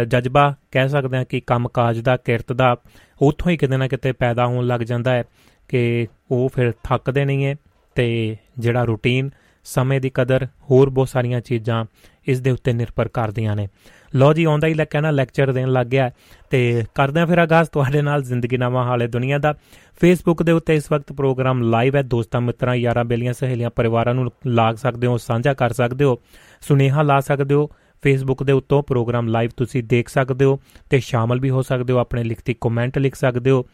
ਜਜ਼ਬਾ 0.05 0.55
ਕਹਿ 0.71 0.89
ਸਕਦੇ 0.89 1.17
ਹਾਂ 1.17 1.25
ਕਿ 1.25 1.41
ਕੰਮਕਾਜ 1.41 2.01
ਦਾ, 2.01 2.17
ਕਿਰਤ 2.17 2.53
ਦਾ, 2.53 2.77
ਉੱਥੋਂ 3.23 3.53
ਹੀ 3.53 3.57
ਕਿਤੇ 3.57 3.77
ਨਾ 3.77 3.89
ਕਿਤੇ 3.89 4.13
ਪੈਦਾ 4.13 4.47
ਹੋਣ 4.47 4.67
ਲੱਗ 4.67 4.81
ਜਾਂਦਾ 4.81 5.13
ਹੈ 5.13 5.25
ਕਿ 5.69 6.07
ਉਹ 6.31 6.49
ਫਿਰ 6.55 6.73
ਥੱਕਦੇ 6.83 7.25
ਨਹੀਂ 7.25 7.45
ਹੈ 7.45 7.57
ਤੇ 7.95 8.37
ਜਿਹੜਾ 8.59 8.85
ਰੂਟੀਨ 8.85 9.31
ਸਮੇਂ 9.65 10.01
ਦੀ 10.01 10.11
ਕਦਰ 10.15 10.47
ਹੋਰ 10.71 10.91
ਬਹੁਤ 10.91 11.09
ਸਾਰੀਆਂ 11.09 11.41
ਚੀਜ਼ਾਂ 11.41 11.85
ਇਸ 12.27 12.41
ਦੇ 12.41 12.51
ਉੱਤੇ 12.51 12.73
ਨਿਰਭਰ 12.73 13.09
ਕਰਦੀਆਂ 13.09 13.57
ਨੇ। 13.57 13.69
ਲੋ 14.15 14.33
ਜੀ, 14.33 14.45
ਆਉਂਦਾ 14.45 14.67
ਹੀ 14.67 14.75
ਲੱਗਾ 14.75 15.01
ਨਾ 15.01 15.11
ਲੈਕਚਰ 15.11 15.53
ਦੇਣ 15.53 15.69
ਲੱਗ 15.69 15.87
ਗਿਆ 15.87 16.11
ਤੇ 16.51 16.85
ਕਰਦੇ 16.95 17.21
ਆ 17.21 17.27
ਫਿਰ 17.27 17.39
ਆਗਾਜ਼ 17.39 17.69
ਤੁਹਾਡੇ 17.69 18.03
ਨਾਲ 18.03 18.23
ਜ਼ਿੰਦਗੀ 18.23 18.57
ਨਾਮਾ 18.57 18.85
ਹਾਲੇ 18.85 19.07
ਦੁਨੀਆ 19.07 19.39
ਦਾ। 19.39 19.55
ਫੇਸਬੁੱਕ 20.01 20.43
ਦੇ 20.43 20.53
ਉੱਤੇ 20.53 20.75
ਇਸ 20.75 20.93
ਵਕਤ 20.93 21.13
ਪ੍ਰੋਗਰਾਮ 21.13 21.63
ਲਾਈਵ 21.63 21.97
ਹੈ। 21.97 22.03
ਦੋਸਤਾਂ, 22.03 22.41
ਮਿੱਤਰਾਂ, 22.41 22.75
ਯਾਰਾਂ, 22.75 23.05
ਬੇਲੀਆਂ, 23.05 23.33
ਸਹੇਲੀਆਂ, 23.33 23.71
ਪਰਿਵਾਰਾਂ 23.71 24.15
ਨੂੰ 24.15 24.31
ਲਾਗ 24.47 24.75
ਸਕਦੇ 24.75 25.07
ਹੋ, 25.07 25.19
ਸਾਂਝਾ 25.19 25.55
ਕਰ 25.55 25.73
ਸਕਦੇ 25.73 26.05
ਹੋ, 26.05 26.19
ਸੁਨੇਹਾ 26.61 27.03
ਲਾ 27.03 27.21
ਸਕਦੇ 27.21 27.55
ਹੋ। 27.55 27.71
ਫੇਸਬੁੱਕ 28.03 28.43
ਦੇ 28.43 28.53
ਉੱਤੋਂ 28.53 28.83
ਪ੍ਰੋਗਰਾਮ 28.83 29.29
ਲਾਈਵ 29.29 29.51
ਤੁਸੀਂ 29.57 29.85
ਦੇਖ 29.85 30.09
ਸਕਦੇ 30.09 30.45
ਹੋ 30.45 30.61
ਤੇ 30.91 31.01
ਸ਼ਾਮਲ 31.01 31.41
ਵੀ 31.41 31.51
ਹੋ 31.51 31.63
ਸਕਦੇ 31.63 31.93
ਹੋ, 31.93 31.99
ਆਪਣੇ 31.99 32.25
ਲਿਖਤੀ 32.25 32.57
ਕਮੈਂਟ 32.61 32.99
ਲਿਖ 32.99 33.15
ਸਕਦੇ 33.15 33.51
ਹੋ। 33.51 33.65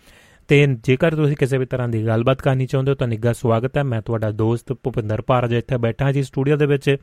ਤੇ 0.48 0.66
ਜੇਕਰ 0.66 1.14
ਤੁਸੀਂ 1.14 1.36
ਕਿਸੇ 1.36 1.58
ਵੀ 1.58 1.66
ਤਰ੍ਹਾਂ 1.66 1.88
ਦੀ 1.88 2.06
ਗੱਲਬਾਤ 2.06 2.42
ਕਰਨੀ 2.42 2.66
ਚਾਹੁੰਦੇ 2.66 2.90
ਹੋ, 2.90 2.96
ਤਾਂ 2.96 3.08
ਨਿੱਘਾ 3.08 3.32
ਸਵਾਗਤ 3.32 3.76
ਹੈ। 3.76 3.82
ਮੈਂ 3.82 4.02
ਤੁਹਾਡਾ 4.02 4.30
ਦੋਸਤ 4.30 4.72
ਭੁਪਿੰਦਰ 4.72 5.22
ਭਾਰਜ 5.26 5.52
ਇੱਥੇ 5.52 5.76
ਬੈਠਾ 5.76 6.12
ਜੀ 6.12 6.22
ਸਟੂਡੀਓ 6.22 6.56
ਦੇ 6.56 6.66
ਵਿੱਚ। 6.66 6.96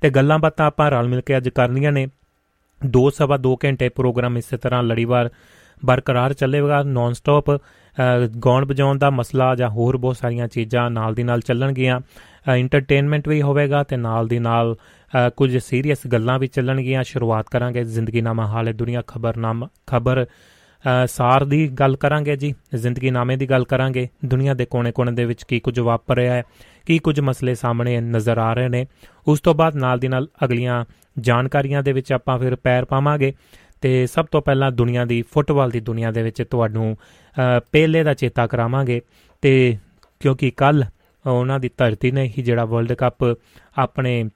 ਤੇ 0.00 0.10
ਗੱਲਾਂ 0.10 0.38
ਬਾਤਾਂ 0.38 0.66
ਆਪਾਂ 0.66 0.90
ਰਲ 0.90 1.08
ਮਿਲ 1.08 1.20
ਕੇ 1.20 1.36
ਅੱਜ 1.36 1.48
ਕਰਨੀਆਂ 1.48 1.92
ਨੇ। 1.92 2.08
2 2.86 3.10
ਸਵਾ 3.10 3.36
2 3.36 3.56
ਘੰਟੇ 3.64 3.88
ਪ੍ਰੋਗਰਾਮ 3.88 4.38
ਇਸੇ 4.38 4.56
ਤਰ੍ਹਾਂ 4.56 4.82
ਲੜੀਵਾਰ 4.82 5.30
ਬਰਕਰਾਰ 5.84 6.32
ਚੱਲੇਗਾ 6.32 6.82
ਨਾਨ 6.82 7.12
ਸਟਾਪ 7.12 7.50
ਗਾਉਣ 8.44 8.64
ਵਜਾਉਣ 8.64 8.98
ਦਾ 8.98 9.10
ਮਸਲਾ 9.10 9.54
ਜਾਂ 9.54 9.68
ਹੋਰ 9.68 9.96
ਬਹੁਤ 9.96 10.16
ਸਾਰੀਆਂ 10.16 10.48
ਚੀਜ਼ਾਂ 10.48 10.90
ਨਾਲ 10.90 11.14
ਦੀ 11.14 11.22
ਨਾਲ 11.22 11.40
ਚੱਲਣਗੀਆਂ। 11.40 12.00
ਐਂਟਰਟੇਨਮੈਂਟ 12.48 13.28
ਵੀ 13.28 13.42
ਹੋਵੇਗਾ 13.42 13.82
ਤੇ 13.82 13.96
ਨਾਲ 13.96 14.28
ਦੀ 14.28 14.38
ਨਾਲ 14.38 14.76
ਕੁਝ 15.36 15.58
ਸੀਰੀਅਸ 15.58 15.98
ਗੱਲਾਂ 16.12 16.38
ਵੀ 16.38 16.46
ਚੱਲਣਗੀਆਂ। 16.46 17.04
ਸ਼ੁਰੂਆਤ 17.04 17.46
ਕਰਾਂਗੇ 17.50 17.84
ਜ਼ਿੰਦਗੀ 17.84 18.20
ਨਾਮਾ 18.20 18.46
ਹਾਲੇ 18.46 18.72
ਦੁਨੀਆ 18.72 19.02
ਖਬਰਨਾਮਾ, 19.06 19.68
ਖਬਰ 19.86 20.26
ਸਾਰ 21.06 21.44
ਦੀ 21.44 21.68
ਗੱਲ 21.68 21.96
ਕਰਾਂਗੇ 21.96 22.36
ਜੀ 22.36 22.54
ਜ਼ਿੰਦਗੀ 22.74 23.10
ਨਾਮੇ 23.10 23.36
ਦੀ 23.36 23.50
ਗੱਲ 23.50 23.64
ਕਰਾਂਗੇ। 23.64 24.08
ਦੁਨੀਆ 24.24 24.54
ਦੇ 24.54 24.64
ਕੋਨੇ-ਕੋਨੇ 24.64 25.12
ਦੇ 25.12 25.24
ਵਿੱਚ 25.24 25.42
ਕੀ 25.42 25.60
ਕੁਝ 25.60 25.80
ਵਾਪਰ 25.80 26.16
ਰਿਹਾ 26.16 26.34
ਹੈ 26.34 26.42
ਕੀ 26.88 26.98
ਕੁਝ 26.98 27.20
ਮਸਲੇ 27.20 27.54
ਸਾਹਮਣੇ 27.54 28.00
ਨਜ਼ਰ 28.00 28.38
ਆ 28.38 28.54
ਰਹੇ 28.54 28.68
ਨੇ, 28.68 28.86
ਉਸ 29.28 29.40
ਤੋਂ 29.40 29.54
ਬਾਅਦ 29.54 29.76
ਨਾਲ 29.76 29.98
ਦੀ 29.98 30.08
ਨਾਲ 30.08 30.28
ਅਗਲੀਆਂ 30.44 30.84
ਜਾਣਕਾਰੀਆਂ 31.18 31.82
ਦੇ 31.82 31.92
ਵਿੱਚ 31.92 32.12
ਆਪਾਂ 32.12 32.38
ਫਿਰ 32.38 32.56
ਪੈਰ 32.56 32.84
ਪਾਵਾਂਗੇ। 32.84 33.32
ਤੇ 33.80 34.06
ਸਭ 34.06 34.26
ਤੋਂ 34.26 34.42
ਪਹਿਲਾਂ 34.42 34.72
ਦੁਨੀਆ 34.72 35.04
ਦੀ 35.04 35.22
ਫੁੱਟਬਾਲ 35.22 35.70
ਦੀ 35.70 35.80
ਦੁਨੀਆ 35.80 36.10
ਦੇ 36.10 36.22
ਵਿੱਚ 36.22 36.42
ਤੁਹਾਨੂੰ 36.50 36.96
ਪਹਿਲੇ 37.72 38.02
ਦਾ 38.02 38.14
ਚੇਤਾ 38.14 38.46
ਕਰਾਵਾਂਗੇ। 38.46 39.00
ਤੇ 39.42 39.78
ਕਿਉਂਕਿ 40.20 40.50
ਕੱਲ 40.50 40.84
ਉਹਨਾਂ 41.26 41.60
ਦੀ 41.60 41.70
ਧਰਤੀ 41.76 42.10
ਨੇ 42.10 42.32
ਹੀ 42.38 42.42
ਜਿਹੜਾ 42.42 42.64
ਵਰਲਡ 42.64 42.92
ਕੱਪ 42.92 43.24
ਆਪਣੇ 43.78 44.30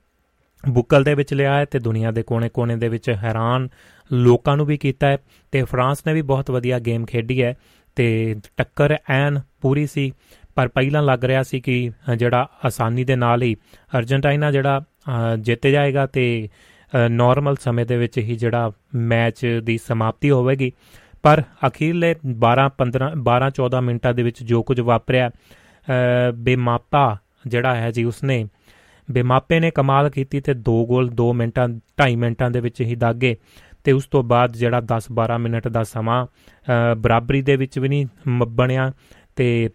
ਬੁੱਕਲ 0.69 1.05
ਦੇ 1.05 1.15
ਵਿੱਚ 1.15 1.35
ਲਿਆ 1.35 1.57
ਹੈ 1.57 1.65
ਤੇ 1.65 1.79
ਦੁਨੀਆ 1.79 2.11
ਦੇ 2.11 2.23
ਕੋਨੇ-ਕੋਨੇ 2.23 2.77
ਦੇ 2.77 2.89
ਵਿੱਚ 2.89 3.11
ਹੈਰਾਨ 3.11 3.69
ਲੋਕਾਂ 4.13 4.57
ਨੂੰ 4.57 4.67
ਵੀ 4.67 4.77
ਕੀਤਾ 4.77 5.07
ਹੈ। 5.07 5.19
ਤੇ 5.53 5.63
ਫਰਾਂਸ 5.63 5.99
ਨੇ 6.07 6.13
ਵੀ 6.13 6.23
ਬਹੁਤ 6.23 6.51
ਵਧੀਆ 6.51 6.79
ਗੇਮ 6.79 7.05
ਖੇਡੀ 7.05 7.43
ਹੈ। 7.43 7.57
ਤੇ 7.97 8.37
ਟੱਕਰ 8.57 8.97
ਐਨ 9.11 9.41
ਪੂਰੀ 9.61 9.87
ਸੀ। 9.87 10.13
ਪਰ 10.55 10.69
ਪਹਿਲਾਂ 10.69 11.03
ਲੱਗ 11.03 11.25
ਰਿਹਾ 11.25 11.43
ਸੀ 11.43 11.61
ਕਿ 11.61 11.91
ਜਿਹੜਾ 12.17 12.49
ਆਸਾਨੀ 12.65 13.05
ਦੇ 13.05 13.17
ਨਾਲ 13.17 13.43
ਹੀ 13.43 13.57
ਅਰਜنٹਾਈਨਾ 13.99 14.53
ਜਿਹੜਾ 14.53 14.83
ਜਿੱਤ 15.39 15.67
ਜਾਏਗਾ 15.67 16.07
ਤੇ 16.07 16.49
ਨਾਰਮਲ 17.11 17.57
ਸਮੇਂ 17.57 17.87
ਦੇ 17.87 17.97
ਵਿੱਚ 17.97 18.19
ਹੀ 18.19 18.37
ਜਿਹੜਾ 18.37 18.73
ਮੈਚ 18.95 19.61
ਦੀ 19.63 19.79
ਸਮਾਪਤੀ 19.79 20.31
ਹੋਵੇਗੀ। 20.31 20.73
ਪਰ 21.23 21.43
ਅਖੀਰਲੇ 21.67 22.15
12 22.27 22.71
15 22.79 23.11
12 23.19 23.49
14 23.49 23.81
ਮਿੰਟਾਂ 23.83 24.15
ਦੇ 24.15 24.23
ਵਿੱਚ 24.23 24.43
ਜੋ 24.43 24.63
ਕੁਝ 24.63 24.81
ਵਾਪਰਿਆ 24.81 25.31
ਬੇਮਾਪਾ 26.35 27.17
ਜਿਹੜਾ 27.47 27.75
ਹੈ 27.75 27.91
ਜੀ 27.91 28.05
ਉਸਨੇ, 28.05 28.49
ਬੇਮਾਪੇ 29.11 29.61
ਨੇ 29.61 29.71
ਕਮਾਲ 29.71 30.11
ਕੀਤੀ 30.11 30.41
ਤੇ 30.41 30.53
2 30.53 30.85
ਗੋਲ 30.85 31.11
2 31.23 31.33
ਮਿੰਟਾਂ 31.35 31.69
2.5 31.69 32.17
ਮਿੰਟਾਂ 32.17 32.51
ਦੇ 32.51 32.61
ਵਿੱਚ 32.61 32.81
ਹੀ 32.81 32.95
ਦਾਗੇ 32.95 33.37
ਤੇ 33.85 33.93
ਉਸ 33.93 34.07
ਤੋਂ 34.07 34.23
ਬਾਅਦ 34.23 34.53
ਜਿਹੜਾ 34.53 34.81
10-12 34.81 35.39
ਮਿੰਟ 35.39 35.69
ਦਾ 35.69 35.83
ਸਮਾਂ 35.83 36.27
ਬਰਾਬਰੀ 36.97 37.43
ਦੇ 37.43 37.57
ਵਿੱਚ 37.57 37.79
ਵੀ 37.79 37.89
ਨਹੀਂ 37.89 38.07
ਬਣਿਆ 38.29 38.93
ਤੇ 39.37 39.71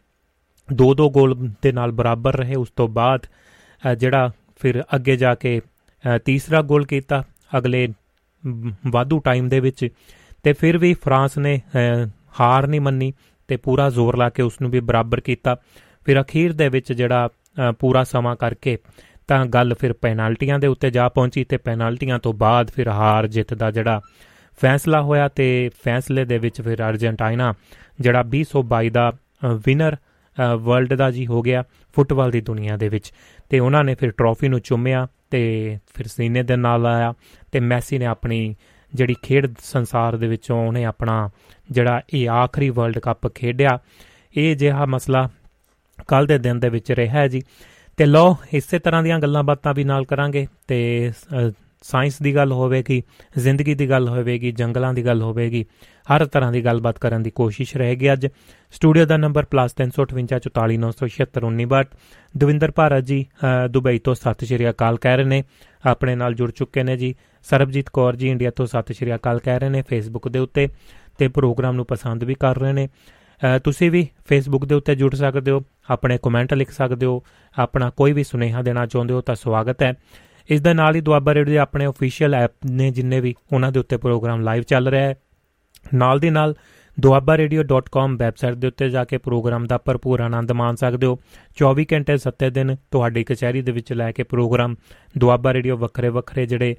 ਦੋ 0.74 0.94
ਦੋ 0.94 1.10
ਗੋਲ 1.10 1.50
ਦੇ 1.62 1.72
ਨਾਲ 1.72 1.92
ਬਰਾਬਰ 1.92 2.38
ਰਹੇ। 2.38 2.56
ਉਸ 2.56 2.70
ਤੋਂ 2.76 2.88
ਬਾਅਦ 2.88 3.26
ਜਿਹੜਾ 3.98 4.30
ਫਿਰ 4.60 4.84
ਅੱਗੇ 4.96 5.16
ਜਾ 5.18 5.36
ਕੇ 5.36 5.62
ਤੀਸਰਾ 6.26 6.62
ਗੋਲ 6.62 6.86
ਕੀਤਾ 6.86 7.24
ਅਗਲੇ 7.58 7.88
ਵਾਧੂ 8.88 9.20
ਟਾਈਮ 9.20 9.50
ਦੇ 9.50 9.60
ਵਿੱਚ। 9.60 9.88
ਤੇ 10.44 10.54
ਫਿਰ 10.54 10.78
ਵੀ 10.78 10.94
ਫਰਾਂਸ 10.94 11.38
ਨੇ 11.38 11.62
ਹਾਰ 12.40 12.68
ਨਹੀਂ 12.68 12.82
ਮੰਨੀ 12.82 13.14
ਤੇ 13.48 13.58
ਪੂਰਾ 13.58 13.90
ਜ਼ੋਰ 13.90 14.18
ਲਾ 14.18 14.30
ਕੇ 14.30 14.44
ਉਸ 14.44 14.62
ਨੂੰ 14.62 14.72
ਵੀ 14.72 14.80
ਬਰਾਬਰ 14.80 15.20
ਕੀਤਾ। 15.20 15.56
ਫਿਰ 16.06 16.22
ਅਖੀਰ 16.22 16.54
ਦੇ 16.54 16.70
ਵਿੱਚ 16.70 16.94
ਜਿਹੜਾ 16.94 17.30
ਪੂਰਾ 17.80 18.04
ਸਮਾਂ 18.04 18.36
ਕਰਕੇ 18.36 18.78
ਤਾਂ 19.28 19.46
ਗੱਲ 19.46 19.74
ਫਿਰ 19.80 19.94
ਪੈਨਲਟੀਆਂ 19.94 20.60
ਦੇ 20.60 20.68
ਉੱਤੇ 20.68 20.90
ਜਾ 20.92 21.10
ਪਹੁੰਚੀ 21.10 21.44
ਤੇ 21.44 21.58
ਪੈਨਲਟੀਆਂ 21.58 22.20
ਤੋਂ 22.20 22.34
ਬਾਅਦ 22.34 22.70
ਫਿਰ 22.72 22.88
ਹਾਰ 22.88 23.28
ਜਿੱਤ 23.28 23.54
ਦਾ 23.54 23.72
ਜਿਹੜਾ 23.72 24.02
ਫੈਸਲਾ 24.62 25.02
ਹੋਇਆ 25.02 25.28
ਤੇ 25.28 25.70
ਫੈਸਲੇ 25.84 26.26
ਦੇ 26.26 26.38
ਵਿੱਚ 26.38 26.62
ਫਿਰ 26.62 26.90
ਅਰਜنٹਾਈਨਾ 26.90 27.54
ਜਿਹੜਾ 28.00 28.24
2022 28.36 28.90
ਦਾ 28.90 29.12
ਵਿਨਰ 29.66 29.98
ਵਰਲਡ 30.60 30.94
ਦਾ 30.94 31.12
ਜੀ 31.12 31.28
ਹੋ 31.28 31.42
ਗਿਆ 31.42 31.64
ਫੁੱਟਬਾਲ 31.96 32.32
ਦੀ 32.32 32.42
ਦੁਨੀਆ 32.42 32.78
ਦੇ 32.78 32.90
ਵਿੱਚ। 32.90 33.14
ਤੇ 33.50 33.60
ਉਹਨਾਂ 33.60 33.84
ਨੇ 33.84 33.96
ਫਿਰ 33.96 34.12
ਟਰੋਫੀ 34.12 34.48
ਨੂੰ 34.48 34.60
ਚੁੰਮਿਆ 34.60 35.08
ਤੇ 35.30 35.78
ਫਿਰ 35.94 36.08
ਸੀਨੇ 36.08 36.44
ਦੇ 36.44 36.56
ਨਾਲ 36.56 36.86
ਆਇਆ 36.86 37.14
ਤੇ 37.52 37.60
ਮੈਸੀ 37.60 37.98
ਨੇ 37.98 38.06
ਆਪਣੀ 38.06 38.56
ਜਿਹੜੀ 38.94 39.16
ਖੇਡ 39.22 39.54
ਸੰਸਾਰ 39.64 40.18
ਦੇ 40.18 40.28
ਵਿੱਚੋਂ 40.28 40.68
ਉਹਨੇ 40.68 40.86
ਆਪਣਾ 40.86 41.30
ਜਿਹੜਾ 41.72 42.02
ਇਹ 42.14 42.30
ਆਖਰੀ 42.30 42.70
ਵਰਲਡ 42.70 43.00
ਕੱਪ 43.00 43.28
ਖੇਡਿਆ। 43.28 43.80
ਇਹ 44.38 44.56
ਜਿਹਾ 44.56 44.86
ਮਸਲਾ 44.86 45.30
ਕੱਲ 46.08 46.26
ਦੇ 46.26 46.38
ਦਿਨ 46.38 46.60
ਦੇ 46.60 46.70
ਵਿੱਚ 46.70 46.92
ਰਿਹਾ 46.92 47.20
ਹੈ 47.20 47.28
ਜੀ। 47.28 47.42
ਤੇ 47.98 48.06
ਲੋ 48.06 48.38
ਇਸੇ 48.54 48.80
ਤਰ੍ਹਾਂ 48.80 49.04
ਦੀਆਂ 49.04 49.20
ਗੱਲਾਂ 49.20 49.44
ਬਾਤਾਂ 49.44 49.74
ਵੀ 49.74 49.84
ਨਾਲ 49.84 50.06
ਕਰਾਂਗੇ 50.06 50.48
ਤੇ 50.68 51.12
ਸਾਇੰਸ 51.82 52.22
ਦੀ 52.22 52.36
ਗੱਲ 52.36 52.52
ਹੋਵੇਗੀ, 52.52 53.04
ਜ਼ਿੰਦਗੀ 53.38 53.74
ਦੀ 53.74 53.90
ਗੱਲ 53.90 54.10
ਹੋਵੇਗੀ, 54.10 54.52
ਜੰਗਲਾਂ 54.52 54.94
ਦੀ 54.94 55.06
ਗੱਲ 55.06 55.22
ਹੋਵੇਗੀ, 55.22 55.66
ਹਰ 56.16 56.26
ਤਰ੍ਹਾਂ 56.26 56.52
ਦੀ 56.52 56.66
ਗੱਲਬਾਤ 56.66 57.00
ਕਰਨ 57.00 57.24
ਦੀ 57.24 57.30
ਕੋਸ਼ਿਸ਼ 57.30 57.78
ਰਹੇਗੀ 57.78 58.14
ਅੱਜ। 58.14 58.28
ਸਟੂਡੀਓ 58.74 59.06
ਦਾ 59.06 59.18
ਨੰਬਰ 59.18 59.46
+358 59.52 61.86
ਦਵਿੰਦਰ 62.36 62.72
ਭਾਰਤ 62.72 63.04
ਜੀ 63.04 63.26
ਦੁਬਈ 63.72 64.00
ਤੋਂ 64.00 64.16
ਸਤਿ 64.16 64.46
ਸ਼੍ਰੀ 64.46 64.70
ਅਕਾਲ 64.70 64.98
ਕਹਿ 64.98 65.18
ਰਹੇ 65.18 65.26
ਨੇ। 65.26 65.44
ਆਪਣੇ 65.84 66.16
ਨਾਲ 66.16 66.34
ਜੁੜ 66.34 66.52
ਚੁੱਕੇ 66.52 66.84
ਨੇ 66.84 66.98
ਜੀ 66.98 67.16
ਸਰਬਜੀਤ 67.48 67.90
ਕੌਰ 67.90 68.16
ਜੀ 68.16 68.30
ਇੰਡੀਆ 68.30 68.52
ਤੋਂ 68.52 68.66
ਸਤਿ 68.66 68.94
ਸ਼੍ਰੀ 68.94 69.16
ਅਕਾਲ 69.16 69.40
ਕਹਿ 69.40 69.60
ਰਹੇ 69.60 69.70
ਨੇ 69.70 69.82
ਫੇਸਬੁੱਕ 69.82 70.28
ਦੇ 70.28 70.40
ਉੱਤੇ 70.40 70.70
ਤੇ 71.18 71.28
ਪ੍ਰੋਗਰਾਮ 71.28 71.76
ਨੂੰ 71.76 71.86
ਪਸੰਦ 71.86 72.24
ਵੀ 72.24 72.36
ਕਰ 72.36 72.60
ਰਹੇ 72.60 72.74
ਨੇ। 72.74 72.90
ਤੁਸੀਂ 73.64 73.92
ਵੀ 73.92 74.08
ਫੇਸਬੁੱਕ 74.28 74.66
ਦੇ 74.66 74.76
ਉੱਤੇ 74.76 74.96
ਜੁੜ 74.96 75.16
ਸਕਦੇ 75.16 75.52
ਹੋ, 75.52 75.64
ਆਪਣੇ 75.90 76.20
ਕਮੈਂਟ 76.24 76.54
ਲਿਖ 76.54 76.72
ਸਕਦੇ 76.72 77.06
ਹੋ, 77.06 77.24
ਆਪਣਾ 77.56 77.90
ਕੋਈ 77.90 78.12
ਵੀ 78.12 78.24
ਸੁਨੇਹਾ 78.24 78.62
ਦੇਣਾ 78.62 78.86
ਚਾਹੁੰਦੇ 78.86 79.14
ਹੋ 79.14 79.22
ਤਾਂ 79.22 79.36
ਸਵਾਗਤ 79.36 79.84
ਹੈ। 79.84 79.94
ਇਸ 80.50 80.62
ਦੇ 80.62 80.74
ਨਾਲ 80.74 80.96
ਹੀ 80.96 81.02
ਦੁਆਬਾ 81.02 81.34
ਰੇਡੀਓ 81.34 81.54
ਦੇ 81.54 81.60
ਆਪਣੇ 81.60 81.88
ਅਫੀਸ਼ੀਅਲ 81.88 82.36
ਐਪ 82.36 82.52
ਨੇ 82.66 82.92
ਜਿੰਨੇ 82.92 83.22
ਵੀ 83.22 83.36
ਉਹਨਾਂ 83.54 83.72
ਦੇ 83.72 83.80
ਉੱਤੇ 83.80 83.98
ਪ੍ਰੋਗਰਾਮ 83.98 84.42
ਲਾਈਵ 84.42 84.64
ਚੱਲ 84.64 84.88
ਰਿਹਾ 84.88 85.02
ਹੈ। 85.02 85.16
ਨਾਲ 85.94 86.20
ਦੀ 86.20 86.30
ਨਾਲ 86.30 86.56
duabarradio.com 86.98 88.18
ਵੈਬਸਾਈਟ 88.18 88.56
ਦੇ 88.56 88.68
ਉੱਤੇ 88.68 88.90
ਜਾ 88.90 89.04
ਕੇ 89.06 89.18
ਪ੍ਰੋਗਰਾਮ 89.18 89.66
ਦਾ 89.68 89.78
ਭਰਪੂਰ 89.78 90.20
ਆਨੰਦ 90.20 90.52
ਮਾਣ 90.52 90.76
ਸਕਦੇ 90.76 91.08
ਹੋ। 91.08 91.18
24 91.58 91.86
ਘੰਟੇ 91.94 92.18
7 92.18 92.50
ਦਿਨ 92.50 92.76
ਤੁਹਾਡੀ 92.92 93.24
ਕਚਹਿਰੀ 93.24 93.62
ਦੇ 93.62 93.72
ਵਿੱਚ 93.72 93.94
ਲੈ 93.94 94.12
ਕੇ 94.12 94.24
ਪ੍ਰੋਗਰਾਮ 94.24 94.76
ਦੁਆਬਾ 95.18 95.54
ਰੇਡੀਓ 95.54 95.78
ਵੱਖਰੇ 95.78 96.10
ਵੱਖਰੇ 96.10 96.46
ਜਿਹੜੇ 96.46 96.76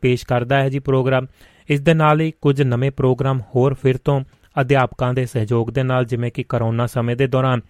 ਪੇਸ਼ 0.00 0.26
ਕਰਦਾ 0.26 0.62
ਹੈ 0.62 0.68
ਜੀ 0.68 0.78
ਪ੍ਰੋਗਰਾਮ। 0.78 1.26
ਇਸ 1.70 1.80
ਦੇ 1.80 1.94
ਨਾਲ 1.94 2.20
ਹੀ 2.20 2.32
ਕੁਝ 2.42 2.62
ਨਵੇਂ 2.62 2.90
ਪ੍ਰੋਗਰਾਮ 2.90 3.40
ਹੋਰ 3.54 3.74
ਫਿਰ 3.74 3.96
ਤੋਂ 3.96 4.20
ਅਧਿਆਪਕਾਂ 4.60 5.14
ਦੇ 5.14 5.26
ਸਹਿਯੋਗ 5.26 5.70
ਦੇ 5.70 5.82
ਨਾਲ 5.82 6.04
ਜਿਵੇਂ 6.04 6.30
ਕਿ 6.32 6.42
ਕਰੋਨਾ 6.42 6.86
ਸਮੇਂ 6.86 7.16
ਦੇ 7.16 7.26
ਦੌਰਾਨ 7.26 7.60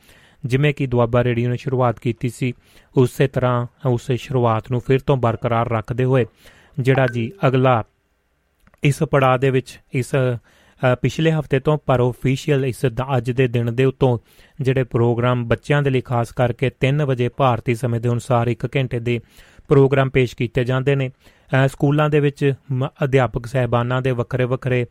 ਜਿਵੇਂ 0.44 0.74
ਕਿ 0.74 0.86
ਦੁਆਬਾ 0.86 1.24
ਰੇਡੀਓ 1.24 1.50
ਨੇ 1.50 1.56
ਸ਼ੁਰੂਆਤ 1.56 1.98
ਕੀਤੀ 1.98 2.28
ਸੀ, 2.28 2.52
ਉਸੇ 2.96 3.26
ਤਰ੍ਹਾਂ 3.26 3.66
ਉਸੇ 3.88 4.16
ਸ਼ੁਰੂਆਤ 4.16 4.70
ਨੂੰ 4.70 4.80
ਫਿਰ 4.80 4.98
ਤੋਂ 4.98 5.16
ਬਰਕਰਾਰ 5.16 5.70
ਰੱਖਦੇ 5.70 6.04
ਹੋਏ 6.04 6.26
ਜਿਹੜਾ 6.80 7.06
ਜੀ 7.06 7.30
ਅਗਲਾ 7.48 7.82
ਇਸ 8.84 9.02
ਪੜਾਅ 9.02 9.38
ਦੇ 9.38 9.50
ਵਿੱਚ 9.50 9.80
ਇਸ 9.92 10.14
ਪਿਛਲੇ 11.02 11.32
ਹਫ਼ਤੇ 11.32 11.60
ਤੋਂ 11.60 11.78
ਪਰ 11.86 12.02
ਅਫੀਸ਼ੀਅਲ 12.02 12.64
ਇਸ 12.64 12.84
ਅੱਜ 13.16 13.30
ਦੇ 13.30 13.46
ਦਿਨ 13.48 13.74
ਦੇ 13.74 13.84
ਉਤੋਂ 13.84 14.18
ਜਿਹੜੇ 14.60 14.84
ਪ੍ਰੋਗਰਾਮ 14.84 15.44
ਬੱਚਿਆਂ 15.48 15.82
ਦੇ 15.82 15.90
ਲਈ 15.90 16.00
ਖਾਸ 16.00 16.32
ਕਰਕੇ 16.32 16.70
3 16.86 17.04
ਵਜੇ 17.06 17.28
ਭਾਰਤੀ 17.28 17.74
ਸਮੇਂ 17.74 18.00
ਦੇ 18.00 18.08
ਅਨੁਸਾਰ 18.08 18.50
1 18.50 18.66
ਘੰਟੇ 18.76 18.98
ਦੇ 19.00 19.20
ਪ੍ਰੋਗਰਾਮ 19.68 20.10
ਪੇਸ਼ 20.10 20.36
ਕੀਤੇ 20.36 20.64
ਜਾਂਦੇ 20.64 20.94
ਨੇ। 20.94 21.10
ਸਕੂਲਾਂ 21.66 22.08
ਦੇ 22.10 22.20
ਵਿੱਚ 22.20 22.52
ਅਧਿਆਪਕ 23.04 23.46
ਸਹਿਬਾਨਾਂ 23.46 24.00
ਦੇ 24.02 24.10
ਵੱਖਰੇ 24.10 24.44
ਵੱਖਰੇ 24.44 24.84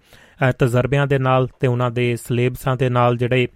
ਤਜਰਬਿਆਂ 0.60 1.08
ਦੇ 1.08 1.18
ਨਾਲ 1.20 1.48
ਤੇ 1.60 1.68
ਉਹਨਾਂ 1.68 1.90
ਦੇ 1.92 2.16
ਸਿਲੇਬਸਾਂ 2.16 2.76
ਦੇ 2.78 2.90
ਨਾਲ 2.90 3.18
ਜਿਹੜੇ 3.18 3.48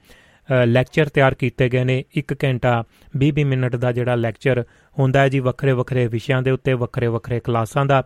ਲੈਕਚਰ 0.65 1.09
ਤਿਆਰ 1.09 1.33
ਕੀਤੇ 1.33 1.69
ਗਏ 1.69 1.83
ਨੇ। 1.83 2.03
1 2.17 2.35
ਘੰਟਾ 2.43 2.83
20-20 3.17 3.43
ਮਿੰਟ 3.43 3.75
ਦਾ 3.75 3.91
ਜਿਹੜਾ 3.91 4.15
ਲੈਕਚਰ 4.15 4.63
ਹੁੰਦਾ 4.99 5.21
ਹੈ 5.21 5.29
ਜੀ, 5.29 5.39
ਵੱਖਰੇ 5.39 5.71
ਵੱਖਰੇ 5.71 6.07
ਵਿਸ਼ਿਆਂ 6.07 6.41
ਦੇ 6.41 6.51
ਉੱਤੇ, 6.51 6.73
ਵੱਖਰੇ 6.73 7.07
ਵੱਖਰੇ 7.07 7.39
ਕਲਾਸਾਂ 7.39 7.85
ਦਾ। 7.85 8.03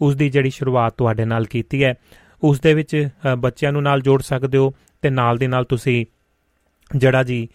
ਉਸ 0.00 0.16
ਦੀ 0.16 0.28
ਜਿਹੜੀ 0.28 0.50
ਸ਼ੁਰੂਆਤ 0.50 0.94
ਤੁਹਾਡੇ 0.98 1.24
ਨਾਲ 1.24 1.44
ਕੀਤੀ 1.44 1.82
ਹੈ। 1.84 1.94
ਉਸ 2.44 2.60
ਦੇ 2.60 2.74
ਵਿੱਚ 2.74 3.08
ਬੱਚਿਆਂ 3.38 3.72
ਨੂੰ 3.72 3.82
ਨਾਲ 3.82 4.00
ਜੋੜ 4.00 4.20
ਸਕਦੇ 4.22 4.58
ਹੋ 4.58 4.72
ਤੇ 5.02 5.10
ਨਾਲ 5.10 5.38
ਦੇ 5.38 5.46
ਨਾਲ 5.46 5.64
ਤੁਸੀਂ 5.64 6.04
ਜਿਹੜਾ 6.90 7.22
ਜੀ 7.22 7.48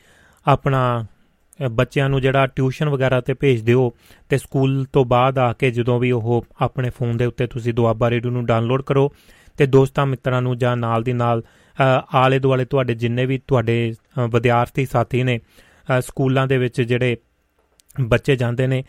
ਆਪਣਾ 0.45 1.05
ਬੱਚਿਆਂ 1.59 2.09
ਨੂੰ 2.09 2.21
ਜਿਹੜਾ 2.21 2.47
ਟਿਊਸ਼ਨ 2.47 2.89
ਵਗੈਰਾ 2.89 3.19
ਤੇ 3.21 3.33
ਭੇਜ 3.33 3.61
ਦਿਓ 3.61 3.91
ਤੇ 4.29 4.37
ਸਕੂਲ 4.37 4.85
ਤੋਂ 4.93 5.05
ਬਾਅਦ 5.05 5.37
ਆ 5.39 5.53
ਕੇ 5.53 5.71
ਜਦੋਂ 5.71 5.99
ਵੀ 5.99 6.11
ਉਹ 6.11 6.45
ਆਪਣੇ 6.61 6.89
ਫੋਨ 6.89 7.17
ਦੇ 7.17 7.25
ਉੱਤੇ 7.25 7.47
ਤੁਸੀਂ 7.47 7.73
ਦੁਆਬਾ 7.73 8.09
ਰੇਡੀਓ 8.09 8.31
ਨੂੰ 8.31 8.45
ਡਾਊਨਲੋਡ 8.45 8.81
ਕਰੋ 8.81 9.11
ਤੇ 9.57 9.65
ਦੋਸਤਾਂ 9.65 10.05
ਮਿੱਤਰਾਂ 10.05 10.41
ਨੂੰ 10.41 10.57
ਜਾਂ 10.57 10.75
ਨਾਲ 10.77 11.03
ਦੀ 11.03 11.13
ਨਾਲ 11.13 11.41
ਆਲੇ 12.13 12.39
ਦੁਆਲੇ 12.39 12.65
ਤੁਹਾਡੇ 12.65 12.93
ਜਿੰਨੇ 12.93 13.25
ਵੀ 13.25 13.37
ਤੁਹਾਡੇ 13.47 13.93
ਵਿਦਿਆਰਥੀ 14.29 14.85
ਸਾਥੀ 14.85 15.23
ਨੇ 15.23 15.39
ਸਕੂਲਾਂ 16.01 16.47
ਦੇ 16.47 16.57
ਵਿੱਚ 16.57 16.81
ਜਿਹੜੇ 16.81 17.17
ਬੱਚੇ 18.01 18.35
ਜਾਂਦੇ 18.35 18.67
ਨੇ 18.67 18.83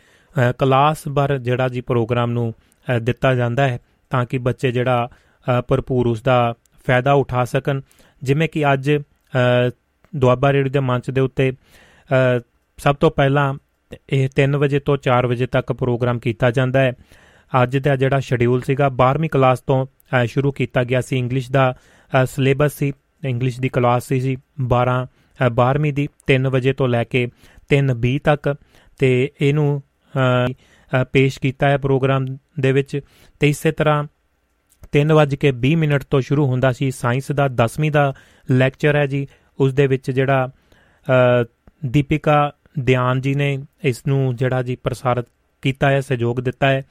ਕਲਾਸ 0.59 1.09
ਬਰ 1.09 1.39
ਜਿਹੜਾ 1.39 1.69
ਜੀ 1.69 1.81
ਪ੍ਰੋਗਰਾਮ 1.81 2.31
ਨੂੰ 2.31 2.53
ਦਿੱਤਾ 3.03 3.35
ਜਾਂਦਾ 3.35 3.69
ਹੈ 3.69 3.79
ਤਾਂ 4.11 4.25
ਕਿ 4.27 4.39
ਬੱਚੇ 4.39 4.73
ਜਿਹੜਾ 4.73 5.09
ਭਰਪੂਰ 5.69 6.07
ਉਸ 6.07 6.23
ਦਾ 6.23 6.55
ਫਾਇਦਾ 6.87 7.13
ਉਠਾ 7.13 7.45
ਸਕਣ। 7.45 7.81
ਜਿਵੇਂ 8.23 8.49
ਕਿ 8.49 8.73
ਅੱਜ 8.73 8.91
ਦੁਆਬਾ 10.13 10.53
ਰੇਡੀਓ 10.53 10.73
ਦੇ 10.73 10.81
ਮੰਚ 10.81 11.11
ਦੇ 11.11 11.21
ਉੱਤੇ 11.21 11.53
ਸਭ 12.79 12.97
ਤੋਂ 12.97 13.11
ਪਹਿਲਾਂ 13.11 13.53
ਇਹ 14.11 14.29
3 14.37 14.57
ਵਜੇ 14.57 14.79
ਤੋਂ 14.79 14.97
4 14.97 15.27
ਵਜੇ 15.27 15.47
ਤੱਕ 15.47 15.73
ਪ੍ਰੋਗਰਾਮ 15.73 16.19
ਕੀਤਾ 16.19 16.51
ਜਾਂਦਾ 16.51 16.81
ਹੈ। 16.81 16.93
ਅੱਜ 17.63 17.77
ਦਾ 17.79 17.97
ਜਿਹੜਾ 17.97 18.21
ਸ਼ਡਿਊਲ 18.21 18.61
ਸੀਗਾ 18.63 18.89
12ਵੀਂ 18.97 19.31
ਕਲਾਸ 19.31 19.61
ਤੋਂ 19.61 19.87
ਸ਼ੁਰੂ 20.27 20.53
ਕੀਤਾ 20.53 20.85
ਗਿਆ 20.85 21.01
ਸੀ। 21.01 21.19
ਇੰਗਲਿਸ਼ 21.19 21.51
ਦਾ 21.53 21.75
ਸਿਲੇਬਸ 22.27 22.73
ਸੀ। 22.73 22.93
ਇੰਗਲਿਸ਼ 23.25 23.61
ਦੀ 23.61 23.69
ਕਲਾਸ 23.69 24.09
ਸੀ 24.09 24.37
12 24.69 25.07
12ਵੀਂ 25.55 25.93
ਦੀ। 25.93 26.09
3 26.27 26.49
ਵਜੇ 26.51 26.73
ਤੋਂ 26.73 26.89
ਲੈ 26.89 27.05
ਕੇ 27.05 27.27
3:20 27.71 28.19
ਤੱਕ 28.25 28.55
ਤੇ 28.99 29.31
ਇਹਨੂੰ 29.41 29.83
ਪੇਸ਼ 31.13 31.39
ਕੀਤਾ 31.41 31.69
ਹੈ 31.71 31.77
ਪ੍ਰੋਗਰਾਮ 31.79 32.27
ਦੇ 32.61 32.73
ਵਿੱਚ। 32.73 33.01
ਤੇ 33.41 33.49
ਇਸੇ 33.49 33.73
ਤਰ੍ਹਾਂ 33.73 34.05
3:20 34.93 35.75
ਮਿੰਟ 35.77 36.05
ਤੋਂ 36.11 36.21
ਸ਼ੁਰੂ 36.21 36.47
ਹੁੰਦਾ 36.47 36.73
ਸੀ। 36.73 36.91
ਸਾਇੰਸ 36.91 37.31
ਦਾ 37.33 37.49
10ਵੀਂ 37.57 37.91
ਦਾ 37.91 38.13
ਲੈਕਚਰ 38.49 38.97
ਹੈ 38.97 39.07
ਜੀ। 39.07 39.27
ਉਸ 39.59 39.75
ਦੇ 39.75 39.87
ਵਿੱਚ 39.87 40.11
ਜਿਹੜਾ 40.11 40.49
ਦੀਪਿਕਾ 41.87 42.53
ਦਿਆਨ 42.79 43.21
ਜੀ 43.21 43.35
ਨੇ 43.35 43.59
ਇਸ 43.85 44.03
ਨੂੰ 44.07 44.37
ਜਿਹੜਾ 44.37 44.63
ਜੀ 44.63 44.77
ਪ੍ਰਸਾਰਿਤ 44.77 45.27
ਕੀਤਾ 45.63 45.91
ਹੈ, 45.91 46.01
ਸਹਿਯੋਗ 46.01 46.41
ਦਿੱਤਾ 46.41 46.69
ਹੈ। 46.69 46.83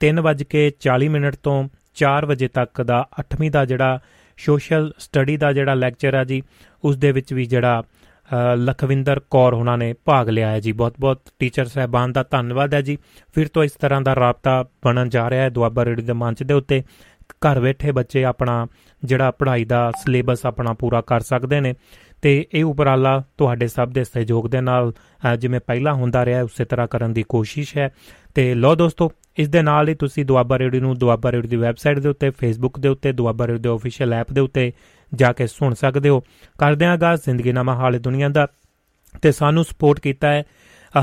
3:40 0.00 1.08
ਮਿੰਟ 1.08 1.36
ਤੋਂ 1.36 1.68
4 1.94 2.26
ਵਜੇ 2.26 2.48
ਤੱਕ 2.48 2.82
ਦਾ 2.82 3.06
8ਵੀਂ 3.20 3.50
ਦਾ 3.50 3.64
ਜਿਹੜਾ 3.64 3.98
ਸੋਸ਼ਲ 4.38 4.92
ਸਟੱਡੀ 4.98 5.36
ਦਾ 5.36 5.52
ਜਿਹੜਾ 5.52 5.74
ਲੈਕਚਰ 5.74 6.14
ਹੈ 6.14 6.24
ਜੀ, 6.24 6.42
ਉਸ 6.84 6.96
ਦੇ 6.96 7.12
ਵਿੱਚ 7.12 7.32
ਵੀ 7.32 7.44
ਜਿਹੜਾ 7.46 7.82
ਲਖਵਿੰਦਰ 8.56 9.20
ਕੌਰ 9.30 9.52
ਉਹਨਾਂ 9.52 9.76
ਨੇ 9.78 9.92
ਭਾਗ 10.04 10.28
ਲਿਆ 10.28 10.50
ਹੈ 10.50 10.60
ਜੀ। 10.60 10.72
ਬਹੁਤ-ਬਹੁਤ 10.72 11.20
ਟੀਚਰ 11.38 11.64
ਸਹਿਬਾਨ 11.64 12.12
ਦਾ 12.12 12.22
ਧੰਨਵਾਦ 12.22 12.74
ਹੈ 12.74 12.80
ਜੀ। 12.80 12.96
ਫਿਰ 13.34 13.48
ਤੋਂ 13.48 13.64
ਇਸ 13.64 13.72
ਤਰ੍ਹਾਂ 13.72 14.00
ਦਾ 14.00 14.14
ਰਾਬਤਾ 14.14 14.62
ਬਣਨ 14.84 15.08
ਜਾ 15.08 15.28
ਰਿਹਾ 15.30 15.42
ਹੈ 15.42 15.48
ਦੁਆਬਾ 15.48 15.84
ਰੇਡੀ 15.84 16.02
ਦੇ 16.02 16.12
ਮੰਚ 16.12 16.42
ਦੇ 16.42 16.54
ਉੱਤੇ। 16.54 16.82
ਘਰ 17.46 17.60
ਬੈਠੇ 17.60 17.92
ਬੱਚੇ 17.92 18.24
ਆਪਣਾ 18.24 18.66
ਜਿਹੜਾ 19.04 19.30
ਪੜ੍ਹਾਈ 19.30 19.64
ਦਾ 19.64 19.90
ਸਿਲੇਬਸ 19.90 20.46
ਆਪਣਾ 20.46 20.72
ਪੂਰਾ 20.72 21.00
ਕਰ 21.00 21.20
ਸਕਦੇ 21.20 21.60
ਨੇ। 21.60 21.74
ਤੇ 22.22 22.46
ਇਹ 22.54 22.64
ਉਪਰਾਲਾ 22.64 23.22
ਤੁਹਾਡੇ 23.38 23.68
ਸਭ 23.68 23.88
ਦੇ 23.88 24.04
ਸਹਿਯੋਗ 24.04 24.48
ਦੇ 24.48 24.60
ਨਾਲ 24.60 24.92
ਜਿਵੇਂ 25.38 25.60
ਪਹਿਲਾਂ 25.66 25.94
ਹੁੰਦਾ 25.94 26.24
ਰਿਹਾ, 26.24 26.42
ਉਸੇ 26.42 26.64
ਤਰ੍ਹਾਂ 26.64 26.86
ਕਰਨ 26.86 27.12
ਦੀ 27.12 27.24
ਕੋਸ਼ਿਸ਼ 27.28 27.76
ਹੈ। 27.76 27.88
ਤੇ 28.34 28.54
ਲੋ 28.54 28.74
ਦੋਸਤੋ, 28.74 29.12
ਇਸ 29.38 29.48
ਦੇ 29.48 29.62
ਨਾਲ 29.62 29.88
ਹੀ 29.88 29.94
ਤੁਸੀਂ 29.94 30.24
ਦੁਆਬਾ 30.24 30.58
ਰੇਡੀਓ 30.58 30.80
ਨੂੰ 30.80 30.98
ਦੁਆਬਾ 30.98 31.32
ਰੇਡੀਓ 31.32 31.50
ਦੀ 31.50 31.56
ਵੈਬਸਾਈਟ 31.56 31.98
ਦੇ 31.98 32.08
ਉੱਤੇ, 32.08 32.30
ਫੇਸਬੁੱਕ 32.30 32.78
ਦੇ 32.78 32.88
ਉੱਤੇ, 32.88 33.12
ਦੁਆਬਾ 33.12 33.46
ਰੇਡੀਓ 33.46 33.72
ਦੇ 33.72 33.80
ਅਫੀਸ਼ੀਅਲ 33.80 34.12
ਐਪ 34.12 34.32
ਦੇ 34.32 34.40
ਉੱਤੇ 34.40 34.72
ਜਾ 35.14 35.32
ਕੇ 35.32 35.46
ਸੁਣ 35.46 35.74
ਸਕਦੇ 35.74 36.08
ਹੋ। 36.08 36.20
ਕਰਦੇ 36.58 36.84
ਆਂਗਾ 36.84 37.16
ਜ਼ਿੰਦਗੀ 37.16 37.52
ਨਾਮਾ 37.52 37.74
ਹਾਲੇ 37.74 37.98
ਦੁਨੀਆ 37.98 38.28
ਦਾ। 38.28 38.46
ਤੇ 39.22 39.32
ਸਾਨੂੰ 39.32 39.64
ਸਪੋਰਟ 39.64 40.00
ਕੀਤਾ 40.00 40.28
ਹੈ 40.28 40.42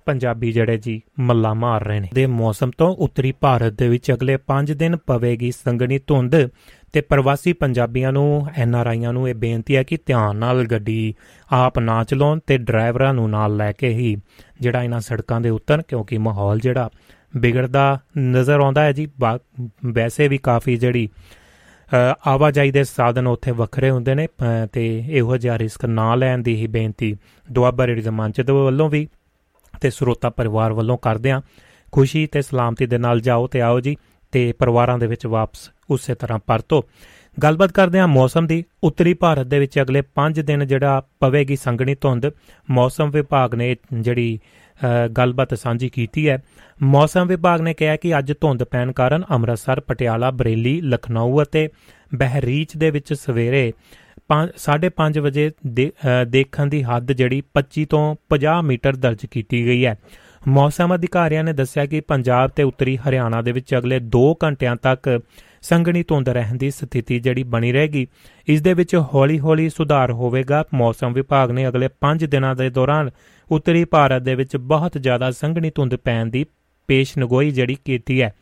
ਪੰਜਾਬੀ 0.09 0.53
ਜਿਹੜੇ 0.53 0.77
ਜੀ 0.79 1.01
ਮੱਲਾ 1.21 1.53
ਮਾਰ 1.55 1.85
ਰਹੇ 1.85 2.01
ਨੇ। 2.01 2.09
ਦੇ 2.15 2.27
ਮੌਸਮ 2.27 2.71
ਤੋਂ 2.79 2.95
ਉੱਤਰੀ 2.97 3.33
ਭਾਰਤ 3.41 3.73
ਦੇ 3.73 3.89
ਵਿੱਚ 3.89 4.13
ਅਗਲੇ 4.13 4.37
5 4.47 4.75
ਦਿਨ 4.77 4.97
ਪਵੇਗੀ 5.07 5.51
ਸੰਗਣੀ 5.55 5.99
ਧੁੰਦ 6.07 6.37
ਤੇ 6.95 7.01
ਪ੍ਰਵਾਸੀ 7.03 7.53
ਪੰਜਾਬੀਆਂ 7.53 8.13
ਨੂੰ, 8.13 8.47
ਐਨ 8.57 8.75
ਆਰ 8.75 8.87
ਆਈਆਂ 8.87 9.13
ਨੂੰ 9.13 9.29
ਇਹ 9.29 9.35
ਬੇਨਤੀ 9.35 9.77
ਹੈ 9.77 9.83
ਕਿ 9.83 9.99
ਧਿਆਨ 10.07 10.37
ਨਾਲ 10.37 10.65
ਗੱਡੀ 10.67 11.15
ਆਪ 11.51 11.79
ਨਾ 11.79 12.03
ਚਲਾਉਣ 12.05 12.39
ਤੇ 12.47 12.59
ਡਰਾਈਵਰਾਂ 12.61 13.13
ਨੂੰ 13.15 13.29
ਨਾਲ 13.31 13.57
ਲੈ 13.57 13.73
ਕੇ 13.73 13.89
ਹੀ 13.91 14.17
ਜਿਹੜਾ 14.61 14.83
ਇਹਨਾਂ 14.83 15.01
ਸੜਕਾਂ 15.01 15.41
ਦੇ 15.41 15.51
ਉੱਤਰ, 15.51 15.83
ਕਿਉਂਕਿ 15.89 16.19
ਮਾਹੌਲ 16.19 16.61
ਜਿਹੜਾ 16.61 16.89
ਵਿਗੜਦਾ 17.35 17.99
ਨਜ਼ਰ 18.19 18.61
ਆਉਂਦਾ 18.61 18.83
ਹੈ 18.83 18.93
ਜੀ। 18.93 19.09
ਵੈਸੇ 19.93 20.29
ਵੀ 20.29 20.39
ਕਾਫੀ 20.43 20.77
ਜਿਹੜੀ 20.77 21.09
ਆਵਾਜਾਈ 22.27 22.71
ਦੇ 22.71 22.83
ਸਾਧਨ 22.85 23.27
ਉੱਥੇ 23.27 23.51
ਵੱਖਰੇ 23.53 23.91
ਹੁੰਦੇ 23.91 24.15
ਨੇ 24.15 24.27
ਤੇ 24.73 24.87
ਇਹੋ 25.11 25.37
ਜਿਹਾ 25.37 25.59
ਰਿਸਕ 25.59 25.85
ਨਾ 25.87 26.15
ਲੈਣ 26.15 26.43
ਦੀ 26.43 26.55
ਹੀ 26.55 26.67
ਬੇਨਤੀ 26.67 27.15
ਦੁਆਬਾ 27.49 27.87
ਰੇਡੀ 27.87 28.03
ਦੇ 28.03 28.11
ਮੰਚ 28.11 28.41
ਦੇ 28.41 28.53
ਵੱਲੋਂ 28.53 28.89
ਵੀ 28.91 29.07
ਤੇ 29.81 29.91
ਸਰੋਤਾ 29.91 30.31
ਪਰਿਵਾਰ 30.31 30.73
ਵੱਲੋਂ 30.73 30.99
ਕਰਦੇ 30.99 31.31
ਆ 31.31 31.41
ਖੁਸ਼ੀ 31.93 32.27
ਤੇ 32.27 32.43
ਸਲਾਮਤੀ 32.43 32.87
ਦੇ 32.87 32.99
ਨਾਲ 32.99 33.21
ਜਾਓ 33.21 33.47
ਤੇ 33.47 33.61
ਆਓ 33.61 33.81
ਜੀ 33.81 33.97
ਤੇ 34.33 34.53
ਪਰਿਵਾਰਾਂ 34.53 34.99
ਦੇ 34.99 35.07
ਵਿੱਚ 35.07 35.27
ਵਾਪਸ 35.27 35.71
ਉਸੇ 35.91 36.15
ਤਰ੍ਹਾਂ 36.15 36.39
ਪਰਤੋ। 36.47 36.85
ਗੱਲਬਾਤ 37.43 37.73
ਕਰਦੇ 37.73 37.99
ਆ 37.99 38.07
ਮੌਸਮ 38.07 38.47
ਦੀ। 38.47 38.65
ਉੱਤਰੀ 38.85 39.15
ਭਾਰਤ 39.15 39.47
ਦੇ 39.47 39.59
ਵਿੱਚ 39.59 39.79
ਅਗਲੇ 39.81 40.03
5 40.15 40.41
ਦਿਨ 40.43 40.67
ਜਿਹੜਾ 40.67 41.03
ਪਵੇਗੀ 41.21 41.57
ਸੰਗਣੀ 41.57 41.95
ਧੁੰਦ, 41.95 42.31
ਮੌਸਮ 42.71 43.11
ਵਿਭਾਗ 43.11 43.55
ਨੇ 43.55 43.75
ਜਿਹੜੀ 43.93 44.39
ਗੱਲਬਾਤ 45.19 45.55
ਸਾਂਝੀ 45.55 45.89
ਕੀਤੀ 45.89 46.29
ਹੈ। 46.29 46.43
ਮੌਸਮ 46.83 47.27
ਵਿਭਾਗ 47.27 47.61
ਨੇ 47.61 47.75
ਕਿਹਾ 47.75 47.97
ਕਿ 47.97 48.19
ਅੱਜ 48.19 48.33
ਧੁੰਦ 48.41 48.65
ਪੈਣ 48.65 48.93
ਕਾਰਨ 48.93 49.25
ਅੰਮ੍ਰਿਤਸਰ, 49.31 49.81
ਪਟਿਆਲਾ, 49.81 50.31
ਬਰੇਲੀ, 50.31 50.81
ਲਖਨਊ 50.81 51.43
ਅਤੇ 51.43 51.69
ਬਹਿਰੀਚ 52.15 52.77
ਦੇ 52.77 52.91
ਵਿੱਚ 52.91 53.13
ਸਵੇਰੇ 53.15 53.73
5:30 54.31 55.21
ਵਜੇ 55.21 55.51
ਦੇਖਣ 56.29 56.67
ਦੀ 56.67 56.83
ਹੱਦ 56.83 57.13
ਜਿਹੜੀ 57.13 57.43
25 57.55 57.85
ਤੋਂ 57.91 58.05
50 58.31 58.63
ਮੀਟਰ 58.63 58.97
ਦਰਜ 58.97 59.27
ਕੀਤੀ 59.27 59.65
ਗਈ 59.67 59.85
ਹੈ। 59.87 59.95
ਮੌਸਮ 60.49 60.95
ਅਧਿਕਾਰੀਆਂ 60.95 61.45
ਨੇ 61.45 61.53
ਦੱਸਿਆ 61.53 61.85
ਕਿ 61.87 62.01
ਪੰਜਾਬ 62.01 62.51
ਤੇ 62.51 62.63
ਉੱਤਰੀ 62.63 62.97
ਹਰਿਆਣਾ 62.97 63.41
ਦੇ 63.43 63.53
ਵਿੱਚ 63.53 63.75
ਅਗਲੇ 63.75 63.99
2 64.17 64.23
ਘੰਟਿਆਂ 64.45 64.75
ਤੱਕ 64.77 65.09
ਸੰਘਣੀ 65.63 66.03
ਧੁੰਦ 66.09 66.29
ਰਹਿਣ 66.29 66.57
ਦੀ 66.57 66.71
ਸਥਿਤੀ 66.71 67.19
ਜਿਹੜੀ 67.21 67.43
ਬਣੀ 67.55 67.73
ਰਹੇਗੀ। 67.73 68.07
ਇਸ 68.49 68.61
ਦੇ 68.63 68.75
ਵਿੱਚ 68.75 68.95
ਹੌਲੀ-ਹੌਲੀ 69.15 69.69
ਸੁਧਾਰ 69.69 70.13
ਹੋਵੇਗਾ। 70.13 70.65
ਮੌਸਮ 70.75 71.13
ਵਿਭਾਗ 71.13 71.51
ਨੇ 71.51 71.67
ਅਗਲੇ 71.69 71.89
5 72.05 72.27
ਦਿਨਾਂ 72.27 72.55
ਦੇ 72.55 72.71
ਦੌਰਾਨ 72.71 73.11
ਉੱਤਰੀ 73.51 73.85
ਭਾਰਤ 73.85 74.23
ਦੇ 74.23 74.35
ਵਿੱਚ 74.35 74.57
ਬਹੁਤ 74.57 74.99
ਜ਼ਿਆਦਾ 74.99 75.31
ਸੰਘਣੀ 75.31 75.71
ਧੁੰਦ 75.75 75.97
ਪੈਣ 75.97 76.27
ਦੀ 76.27 76.45
ਪੇਸ਼ਨਗੋਈ 76.89 77.51
ਜਿਹੜੀ 77.51 77.77
ਕੀਤੀ 77.85 78.21
ਹੈ। 78.23 78.33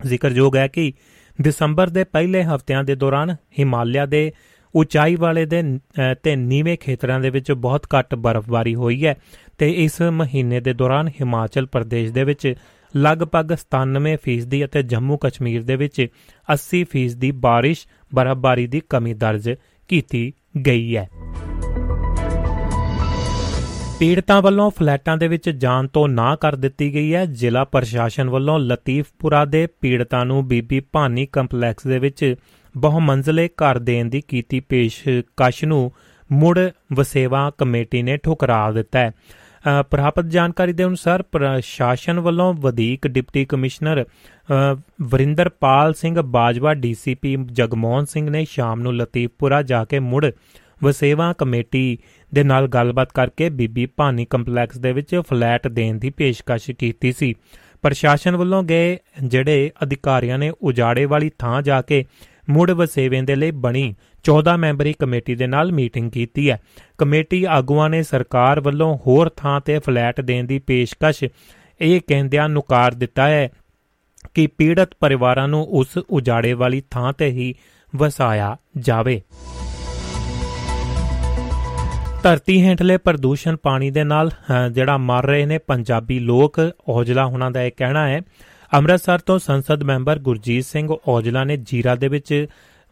ਜ਼ਿਕਰਯੋਗ 0.00 0.56
ਹੈ 0.56 0.66
ਕਿ 0.68 0.92
ਦਸੰਬਰ 1.38 1.88
ਦੇ 1.88 2.04
ਪਹਿਲੇ 2.04 2.42
ਹਫ਼ਤਿਆਂ 2.44 2.84
ਦੇ 2.84 2.94
ਦੌਰਾਨ 2.94 3.36
ਹਿਮਾਲਿਆ 3.58 4.06
ਦੇ 4.06 4.32
ਉਚਾਈ 4.75 5.15
ਵਾਲੇ 5.15 5.45
ਦੇ 5.45 5.61
ਤੇ 6.23 6.35
ਨੀਵੇਂ 6.35 6.77
ਖੇਤਰਾਂ 6.77 7.19
ਦੇ 7.19 7.29
ਵਿੱਚ 7.29 7.51
ਬਹੁਤ 7.51 7.85
ਘੱਟ 7.95 8.15
ਬਰਫ਼ਬਾਰੀ 8.15 8.75
ਹੋਈ 8.75 9.05
ਹੈ 9.05 9.15
ਤੇ 9.57 9.69
ਇਸ 9.83 10.01
ਮਹੀਨੇ 10.01 10.59
ਦੇ 10.59 10.73
ਦੌਰਾਨ 10.73 11.07
ਹਿਮਾਚਲ 11.21 11.65
ਪ੍ਰਦੇਸ਼ 11.65 12.11
ਦੇ 12.11 12.23
ਵਿੱਚ 12.23 12.53
ਲਗਭਗ 12.93 13.55
97% 13.67 14.63
ਅਤੇ 14.65 14.83
ਜੰਮੂ 14.83 15.17
ਕਸ਼ਮੀਰ 15.17 15.63
ਦੇ 15.63 15.75
ਵਿੱਚ 15.75 16.01
80% 16.47 17.17
ਦੀ 17.17 17.31
بارش 17.45 17.87
ਬਰਫ਼ਬਾਰੀ 18.11 18.67
ਦੀ 18.67 18.81
ਕਮੀ 18.89 19.13
ਦਰਜ 19.13 19.53
ਕੀਤੀ 19.89 20.31
ਗਈ 20.67 20.95
ਹੈ 20.95 21.07
ਪੀੜਤਾਂ 23.99 24.41
ਵੱਲੋਂ 24.41 24.69
ਫਲੈਟਾਂ 24.71 25.17
ਦੇ 25.17 25.27
ਵਿੱਚ 25.27 25.49
ਜਾਣ 25.49 25.87
ਤੋਂ 25.87 26.07
ਨਾ 26.07 26.35
ਕਰ 26.35 26.55
ਦਿੱਤੀ 26.55 26.93
ਗਈ 26.93 27.13
ਹੈ 27.13 27.25
ਜ਼ਿਲ੍ਹਾ 27.25 27.63
ਪ੍ਰਸ਼ਾਸਨ 27.65 28.29
ਵੱਲੋਂ 28.29 28.59
ਲਤੀਫਪੁਰਾ 28.59 29.43
ਦੇ 29.45 29.67
ਪੀੜਤਾਂ 29.81 30.25
ਨੂੰ 30.25 30.47
ਬੀਬੀ 30.47 30.79
ਭਾਨੀ 30.79 31.25
ਕੰਪਲੈਕਸ 31.25 31.87
ਦੇ 31.87 31.99
ਵਿੱਚ 31.99 32.35
ਬਹੁਮੰਜ਼ਲੇ 32.74 33.48
ਘਰ 33.48 33.78
ਦੇਣ 33.78 34.08
ਦੀ 34.08 34.20
ਕੀਤੀ 34.28 34.60
ਪੇਸ਼ਕਸ਼ 34.60 35.64
ਨੂੰ 35.64 35.90
ਮੁੜ 36.30 36.58
ਵਸੇਵਾ 36.92 37.50
ਕਮੇਟੀ 37.58 38.02
ਨੇ 38.02 38.16
ਠੁਕਰਾ 38.16 38.70
ਦਿੱਤਾ 38.72 38.98
ਹੈ। 38.98 39.10
ਪ੍ਰਾਪਤ 39.90 40.24
ਜਾਣਕਾਰੀ 40.24 40.72
ਦੇ 40.72 40.84
ਅਨੁਸਾਰ 40.84 41.22
ਪ੍ਰਸ਼ਾਸਨ 41.22 42.20
ਵੱਲੋਂ 42.20 42.52
ਵਧੇਕ 42.54 43.06
deputy 43.06 43.44
commissioner 43.44 44.04
Varinderpal 45.02 45.94
Singh 45.94 46.20
Bajwa, 46.20 46.74
DCP 46.74 47.36
Jagmohan 47.52 48.04
Singh 48.04 48.28
ਨੇ 48.30 48.44
ਸ਼ਾਮ 48.44 48.80
ਨੂੰ 48.80 48.96
ਲਤੀਫਪੁਰਾ 48.96 49.62
ਜਾ 49.62 49.84
ਕੇ 49.84 49.98
ਮੁੜ 49.98 50.26
ਵਸੇਵਾ 50.82 51.32
ਕਮੇਟੀ 51.32 51.98
ਦੇ 52.34 52.42
ਨਾਲ 52.44 52.66
ਗੱਲਬਾਤ 52.68 53.12
ਕਰਕੇ 53.12 53.48
ਬੀਬੀ 53.50 53.86
ਭਾਨੀ 53.86 54.24
ਕੰਪਲੈਕਸ 54.30 54.78
ਦੇ 54.78 54.92
ਵਿੱਚ 54.92 55.14
ਫਲੈਟ 55.28 55.68
ਦੇਣ 55.68 55.98
ਦੀ 55.98 56.10
ਪੇਸ਼ਕਸ਼ 56.10 56.70
ਕੀਤੀ 56.70 57.12
ਸੀ। 57.12 57.34
ਪ੍ਰਸ਼ਾਸਨ 57.82 58.36
ਵੱਲੋਂ 58.36 58.62
ਗਏ 58.62 58.98
ਜਿਹੜੇ 59.24 59.70
ਅਧਿਕਾਰੀਆਂ 59.82 60.38
ਨੇ 60.38 60.50
ਉਜਾੜੇ 60.62 61.04
ਵਾਲੀ 61.04 61.30
ਥਾਂ 61.38 61.62
ਜਾ 61.62 61.80
ਕੇ 61.82 62.04
ਮੁੜ 62.50 62.70
ਵਸੇਵੇਂ 62.70 63.22
ਦੇ 63.22 63.34
ਲਈ 63.34 63.50
ਬਣੀ। 63.50 63.94
14 64.24 64.56
ਮੈਂਬਰੀ 64.56 64.92
ਕਮੇਟੀ 64.98 65.34
ਦੇ 65.34 65.46
ਨਾਲ 65.46 65.72
ਮੀਟਿੰਗ 65.72 66.10
ਕੀਤੀ 66.10 66.50
ਹੈ। 66.50 66.60
ਕਮੇਟੀ 66.98 67.44
ਆਗੂਆਂ 67.44 67.88
ਨੇ 67.90 68.02
ਸਰਕਾਰ 68.02 68.60
ਵੱਲੋਂ 68.60 68.96
ਹੋਰ 68.96 69.28
ਥਾਂ 69.28 69.60
ਤੇ 69.60 69.78
ਫਲੈਟ 69.78 70.20
ਦੇਣ 70.20 70.44
ਦੀ 70.44 70.58
ਪੇਸ਼ਕਸ਼ 70.58 71.24
ਇਹ 71.80 72.00
ਕਹਿੰਦਿਆਂ 72.06 72.48
ਨੁਕਾਰ 72.48 72.94
ਦਿੱਤਾ 72.94 73.28
ਹੈ 73.28 73.48
ਕਿ 74.34 74.46
ਪੀੜਤ 74.46 74.88
ਪਰਿਵਾਰਾਂ 75.00 75.48
ਨੂੰ 75.48 75.64
ਉਸ 75.70 75.98
ਉਜਾੜੇ 75.98 76.52
ਵਾਲੀ 76.52 76.82
ਥਾਂ 76.90 77.12
ਤੇ 77.12 77.26
ਹੀ 77.26 77.54
ਵਸਾਇਆ 77.96 78.56
ਜਾਵੇ। 78.78 79.22
ਧਰਤੀ 82.22 82.62
ਹੇਠਲੇ 82.62 82.96
ਪ੍ਰਦੂਸ਼ਣ 82.96 83.56
ਪਾਣੀ 83.56 83.90
ਦੇ 83.90 84.04
ਨਾਲ 84.04 84.30
ਜਿਹੜਾ 84.72 84.96
ਮਰ 84.96 85.26
ਰਹੇ 85.26 85.46
ਨੇ 85.46 85.58
ਪੰਜਾਬੀ 85.58 86.18
ਲੋਕ, 86.18 86.60
ਔਜਲਾ 86.88 87.24
ਉਹਨਾਂ 87.24 87.50
ਦਾ 87.50 87.62
ਇਹ 87.62 87.72
ਕਹਿਣਾ 87.76 88.08
ਹੈ 88.08 88.20
ਅੰਮ੍ਰਿਤਸਰ 88.74 89.18
ਤੋਂ 89.18 89.38
ਸੰਸਦ 89.38 89.82
ਮੈਂਬਰ 89.82 90.18
ਗੁਰਜੀਤ 90.18 90.64
ਸਿੰਘ 90.64 90.88
ਔਜਲਾ 91.08 91.44
ਨੇ 91.44 91.56
ਜੀਰਾ 91.56 91.94
ਦੇ 91.94 92.08
ਵਿੱਚ 92.08 92.46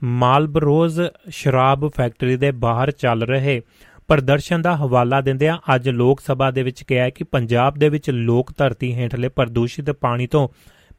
ਮਾਲਬਰੋਜ਼ 0.04 1.00
ਸ਼ਰਾਬ 1.28 1.88
ਫੈਕਟਰੀ 1.88 2.36
ਦੇ 2.36 2.50
ਬਾਹਰ 2.50 2.90
ਚੱਲ 2.90 3.22
ਰਹੇ 3.22 3.62
ਪ੍ਰਦਰਸ਼ਨ 4.08 4.62
ਦਾ 4.62 4.76
ਹਵਾਲਾ 4.76 5.20
ਦਿੰਦਿਆਂ 5.20 5.58
ਅੱਜ 5.74 5.88
ਲੋਕ 5.88 6.20
ਸਭਾ 6.20 6.50
ਦੇ 6.50 6.62
ਵਿੱਚ 6.62 6.82
ਕਿਹਾ 6.82 7.10
ਕਿ 7.10 7.24
ਪੰਜਾਬ 7.24 7.74
ਦੇ 7.74 7.88
ਵਿੱਚ 7.88 8.10
ਲੋਕ 8.10 8.52
ਧਰਤੀ 8.56 8.94
ਹੇਠਲੇ 8.94 9.28
ਪ੍ਰਦੂਸ਼ਿਤ 9.28 9.90
ਪਾਣੀ 9.90 10.26
ਤੋਂ 10.26 10.48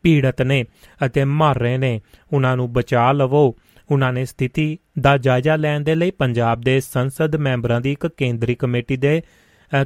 ਪੀੜਤ 0.03 0.41
ਨੇ 0.41 0.65
ਅਤੇ 1.05 1.23
ਮਰ 1.23 1.57
ਰਹੇ 1.57 1.77
ਨੇ। 1.77 2.01
ਉਹਨਾਂ 2.33 2.55
ਨੂੰ 2.57 2.73
ਬਚਾ 2.73 3.11
ਲਵੋ। 3.11 3.55
ਉਹਨਾਂ 3.91 4.13
ਨੇ 4.13 4.25
ਸਥਿਤੀ 4.25 4.77
ਦਾ 4.99 5.17
ਜਾਇਜ਼ਾ 5.17 5.55
ਲੈਣ 5.55 5.81
ਦੇ 5.81 5.95
ਲਈ 5.95 6.11
ਪੰਜਾਬ 6.11 6.61
ਦੇ 6.61 6.79
ਸੰਸਦ 6.79 7.35
ਮੈਂਬਰਾਂ 7.35 7.81
ਦੀ 7.81 7.91
ਇੱਕ 7.91 8.07
ਕੇਂਦਰੀ 8.07 8.55
ਕਮੇਟੀ 8.55 8.97
ਦੇ 8.97 9.21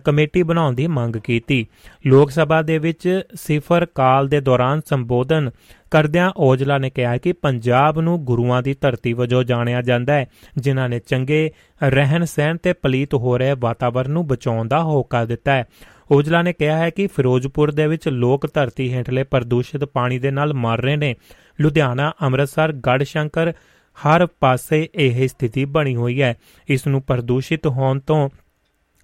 ਕਮੇਟੀ 0.05 0.43
ਬਣਾਉਣ 0.43 0.73
ਦੀ 0.73 0.87
ਮੰਗ 0.87 1.15
ਕੀਤੀ। 1.15 1.65
ਲੋਕ 2.07 2.31
ਸਭਾ 2.31 2.61
ਦੇ 2.61 2.77
ਵਿੱਚ 2.77 3.21
ਸਿਫਰ 3.35 3.85
ਕਾਲ 3.85 4.27
ਦੇ 4.27 4.41
ਦੌਰਾਨ 4.41 4.81
ਸੰਬੋਧਨ 4.85 5.49
ਕਰਦਿਆਂ 5.91 6.31
ਔਜਲਾ 6.37 6.77
ਨੇ 6.77 6.89
ਕਿਹਾ 6.89 7.17
ਕਿ 7.17 7.33
ਪੰਜਾਬ 7.33 7.99
ਨੂੰ 7.99 8.23
ਗੁਰੂਆਂ 8.25 8.61
ਦੀ 8.61 8.75
ਧਰਤੀ 8.81 9.13
ਵਜੋਂ 9.13 9.43
ਜਾਣਿਆ 9.43 9.81
ਜਾਂਦਾ 9.81 10.13
ਹੈ, 10.13 10.25
ਜਿਨ੍ਹਾਂ 10.57 10.89
ਨੇ 10.89 10.99
ਚੰਗੇ 10.99 11.51
ਰਹਿਣ 11.83 12.25
ਸਹਿਣ 12.25 12.57
ਤੇ 12.57 12.73
ਪਲੀਤ 12.73 13.13
ਹੋ 13.13 13.37
ਰਹੇ 13.37 13.53
ਵਾਤਾਵਰਣ 13.53 14.09
ਨੂੰ 14.09 14.27
ਬਚਾਉਣ 14.27 14.67
ਦਾ 14.67 14.81
ਹੋਕਾ 14.83 15.25
ਦਿੱਤਾ 15.25 15.51
ਹੈ। 15.51 15.65
ਔਜਲਾ 16.11 16.41
ਨੇ 16.41 16.53
ਕਿਹਾ 16.53 16.77
ਹੈ 16.77 16.89
ਕਿ 16.89 17.07
ਫਿਰੋਜ਼ਪੁਰ 17.07 17.71
ਦੇ 17.71 17.87
ਵਿੱਚ 17.87 18.07
ਲੋਕ 18.07 18.47
ਧਰਤੀ 18.53 18.93
ਹੇਠਲੇ 18.93 19.23
ਪ੍ਰਦੂਸ਼ਿਤ 19.23 19.83
ਪਾਣੀ 19.83 20.19
ਦੇ 20.19 20.31
ਨਾਲ 20.31 20.53
ਮਰ 20.53 20.81
ਰਹੇ 20.81 20.95
ਨੇ। 20.95 21.15
ਲੁਧਿਆਣਾ, 21.61 22.11
ਅੰਮ੍ਰਿਤਸਰ 22.21 22.71
ਗੜਸ਼ੰਕਰ 22.71 23.53
ਹਰ 23.97 24.25
ਪਾਸੇ 24.25 24.87
ਇਹ 24.95 25.27
ਸਥਿਤੀ 25.27 25.65
ਬਣੀ 25.65 25.95
ਹੋਈ 25.95 26.21
ਹੈ। 26.21 26.35
ਇਸ 26.69 26.87
ਨੂੰ 26.87 27.01
ਪ੍ਰਦੂਸ਼ਿਤ 27.01 27.67
ਹੋਣ 27.67 27.99
ਤੋਂ 27.99 28.29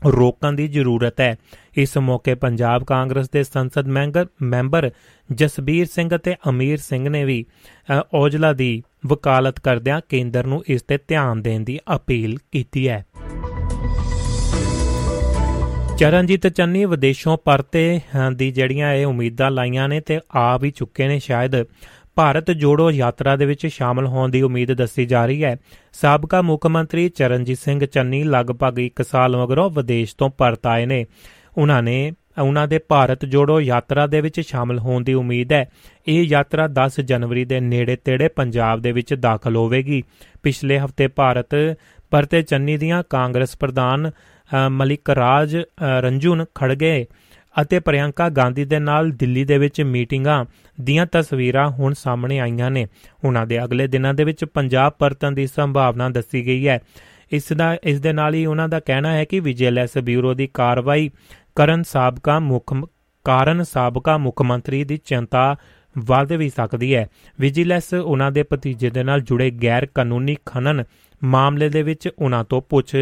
ਰੋਕਣ 0.07 0.53
ਦੀ 0.53 0.67
ਜ਼ਰੂਰਤ 0.67 1.21
ਹੈ। 1.21 1.35
ਇਸ 1.77 1.97
ਮੌਕੇ 1.97 2.35
ਪੰਜਾਬ 2.35 2.83
ਕਾਂਗਰਸ 2.83 3.29
ਦੇ 3.29 3.43
ਸੰਸਦ 3.43 3.87
ਮੈਂਬਰ 4.43 4.89
ਜਸਬੀਰ 5.29 5.85
ਸਿੰਘ 5.85 6.09
ਅਤੇ 6.15 6.35
ਅਮੀਰ 6.49 6.77
ਸਿੰਘ 6.77 7.07
ਨੇ 7.09 7.23
ਵੀ 7.25 7.45
ਔਜਲਾ 8.13 8.53
ਦੀ 8.53 8.83
ਵਕਾਲਤ 9.05 9.59
ਕਰਦਿਆਂ 9.59 10.01
ਕੇਂਦਰ 10.09 10.45
ਨੂੰ 10.45 10.63
ਇਸ 10.67 10.81
ਤੇ 10.81 10.97
ਧਿਆਨ 11.07 11.41
ਦੇਣ 11.41 11.63
ਦੀ 11.63 11.79
ਅਪੀਲ 11.95 12.37
ਕੀਤੀ 12.51 12.87
ਹੈ। 12.89 13.05
ਚਰਨਜੀਤ 15.97 16.47
ਚੰਨੀ 16.47 16.85
ਵਿਦੇਸ਼ੋਂ 16.85 17.37
ਪਰਤੇ 17.37 17.99
ਦੀ 18.35 18.51
ਜਿਹੜੀਆਂ 18.51 18.93
ਇਹ 18.93 19.05
ਉਮੀਦਾਂ 19.05 19.49
ਲਾਈਆਂ 19.51 19.87
ਨੇ 19.89 19.99
ਤੇ 19.99 20.19
ਆ 20.35 20.57
ਵੀ 20.57 20.71
ਚੁੱਕੇ 20.71 21.07
ਨੇ 21.07 21.19
ਸ਼ਾਇਦ। 21.19 21.55
ਭਾਰਤ 22.15 22.51
ਜੋੜੋ 22.51 22.91
ਯਾਤਰਾ 22.91 23.35
ਦੇ 23.35 23.45
ਵਿੱਚ 23.45 23.67
ਸ਼ਾਮਲ 23.67 24.07
ਹੋਣ 24.07 24.29
ਦੀ 24.29 24.41
ਉਮੀਦ 24.41 24.73
ਦੱਸੀ 24.73 25.05
ਜਾ 25.05 25.25
ਰਹੀ 25.25 25.43
ਹੈ। 25.43 25.57
ਸਾਬਕਾ 25.93 26.41
ਮੁੱਖ 26.41 26.67
ਮੰਤਰੀ 26.67 27.09
ਚਰਨਜੀਤ 27.09 27.57
ਸਿੰਘ 27.57 27.85
ਚੰਨੀ 27.85 28.23
ਲਗਭਗ 28.23 28.79
1 28.79 29.03
ਸਾਲ 29.03 29.37
ਮਗਰੋਂ 29.37 29.69
ਵਿਦੇਸ਼ 29.69 30.15
ਤੋਂ 30.17 30.29
ਪਰਤ 30.29 30.67
ਆਏ 30.67 30.85
ਨੇ। 30.85 31.05
ਉਹਨਾਂ 31.57 31.83
ਨੇ, 31.83 32.11
ਉਹਨਾਂ 32.41 32.67
ਦੇ 32.67 32.77
ਭਾਰਤ 32.77 33.25
ਜੋੜੋ 33.25 33.61
ਯਾਤਰਾ 33.61 34.07
ਦੇ 34.07 34.21
ਵਿੱਚ 34.21 34.41
ਸ਼ਾਮਲ 34.41 34.79
ਹੋਣ 34.79 35.03
ਦੀ 35.03 35.13
ਉਮੀਦ 35.13 35.51
ਹੈ। 35.51 35.69
ਇਹ 36.07 36.23
ਯਾਤਰਾ 36.23 36.67
10 36.67 36.99
ਜਨਵਰੀ 36.99 37.45
ਦੇ 37.45 37.59
ਨੇੜੇ-ਤੇੜੇ 37.59 38.27
ਪੰਜਾਬ 38.27 38.81
ਦੇ 38.81 38.91
ਵਿੱਚ 38.91 39.13
ਦਾਖਲ 39.13 39.55
ਹੋਵੇਗੀ। 39.55 40.03
ਪਿਛਲੇ 40.43 40.79
ਹਫ਼ਤੇ 40.79 41.07
ਭਾਰਤ 41.07 41.77
ਪਰਤੇ 42.11 42.41
ਚੰਨੀ 42.41 42.77
ਦੀਆਂ 42.77 43.03
ਕਾਂਗਰਸ 43.09 43.57
ਪ੍ਰਧਾਨ 43.57 44.11
ਮਲਿਕ 44.67 45.09
ਰਾਜ 45.09 45.57
ਰੰਜੂਨ 45.99 46.45
ਖੜਗੇ 46.55 47.07
ਅਤੇ 47.61 47.79
ਪ੍ਰਿਯੰਕਾ 47.79 48.29
ਗਾਂਧੀ 48.29 48.65
ਦੇ 48.65 48.79
ਨਾਲ 48.79 49.11
ਦਿੱਲੀ 49.11 49.45
ਦੇ 49.45 49.57
ਵਿੱਚ 49.57 49.81
ਮੀਟਿੰਗਾਂ 49.81 50.45
ਦੀਆਂ 50.81 51.05
ਤਸਵੀਰਾਂ 51.11 51.69
ਹੁਣ 51.69 51.93
ਸਾਹਮਣੇ 51.93 52.39
ਆਈਆਂ 52.39 52.71
ਨੇ। 52.71 52.87
ਉਹਨਾਂ 53.23 53.47
ਦੇ 53.47 53.63
ਅਗਲੇ 53.63 53.87
ਦਿਨਾਂ 53.87 54.13
ਦੇ 54.13 54.23
ਵਿੱਚ 54.23 54.45
ਪੰਜਾਬ 54.45 54.93
ਪਰਤਨ 54.99 55.33
ਦੀ 55.33 55.47
ਸੰਭਾਵਨਾ 55.47 56.09
ਦੱਸੀ 56.09 56.45
ਗਈ 56.45 56.67
ਹੈ। 56.67 56.79
ਇਸ 57.31 57.53
ਦਾ, 57.53 57.77
ਇਸ 57.83 57.99
ਦੇ 57.99 58.13
ਨਾਲ 58.13 58.33
ਹੀ 58.33 58.45
ਉਹਨਾਂ 58.45 58.69
ਦਾ 58.69 58.79
ਕਹਿਣਾ 58.79 59.13
ਹੈ 59.13 59.25
ਕਿ 59.25 59.39
ਵਿਜੀਲੈਂਸ 59.39 59.97
ਬਿਊਰੋ 59.97 60.33
ਦੀ 60.33 60.47
ਕਾਰਵਾਈ 60.47 61.11
ਕਰਨ 61.55 61.83
ਸਾਬਕਾ 61.83 62.39
ਮੁੱਖ, 62.39 62.73
ਕਾਰਨ 63.23 63.63
ਸਾਬਕਾ 63.63 64.17
ਮੁੱਖ 64.17 64.41
ਮੰਤਰੀ 64.41 64.83
ਦੀ 64.83 64.97
ਚਿੰਤਾ 64.97 65.55
ਵੱਧ 65.97 66.31
ਵੀ 66.31 66.49
ਸਕਦੀ 66.49 66.95
ਹੈ। 66.95 67.09
ਵਿਜੀਲੈਂਸ 67.39 67.93
ਉਹਨਾਂ 67.93 68.31
ਦੇ 68.31 68.43
ਭਤੀਜੇ 68.43 68.89
ਦੇ 68.89 69.03
ਨਾਲ 69.03 69.21
ਜੁੜੇ 69.21 69.51
ਗੈਰ 69.51 69.85
ਕਾਨੂੰਨੀ 69.85 70.37
ਖਨਨ 70.45 70.83
ਮਾਮਲੇ 71.23 71.69
ਦੇ 71.69 71.83
ਵਿੱਚ 71.83 72.09
ਉਹਨਾਂ 72.19 72.43
ਤੋਂ 72.43 72.61
ਪੁੱਛ 72.61 72.95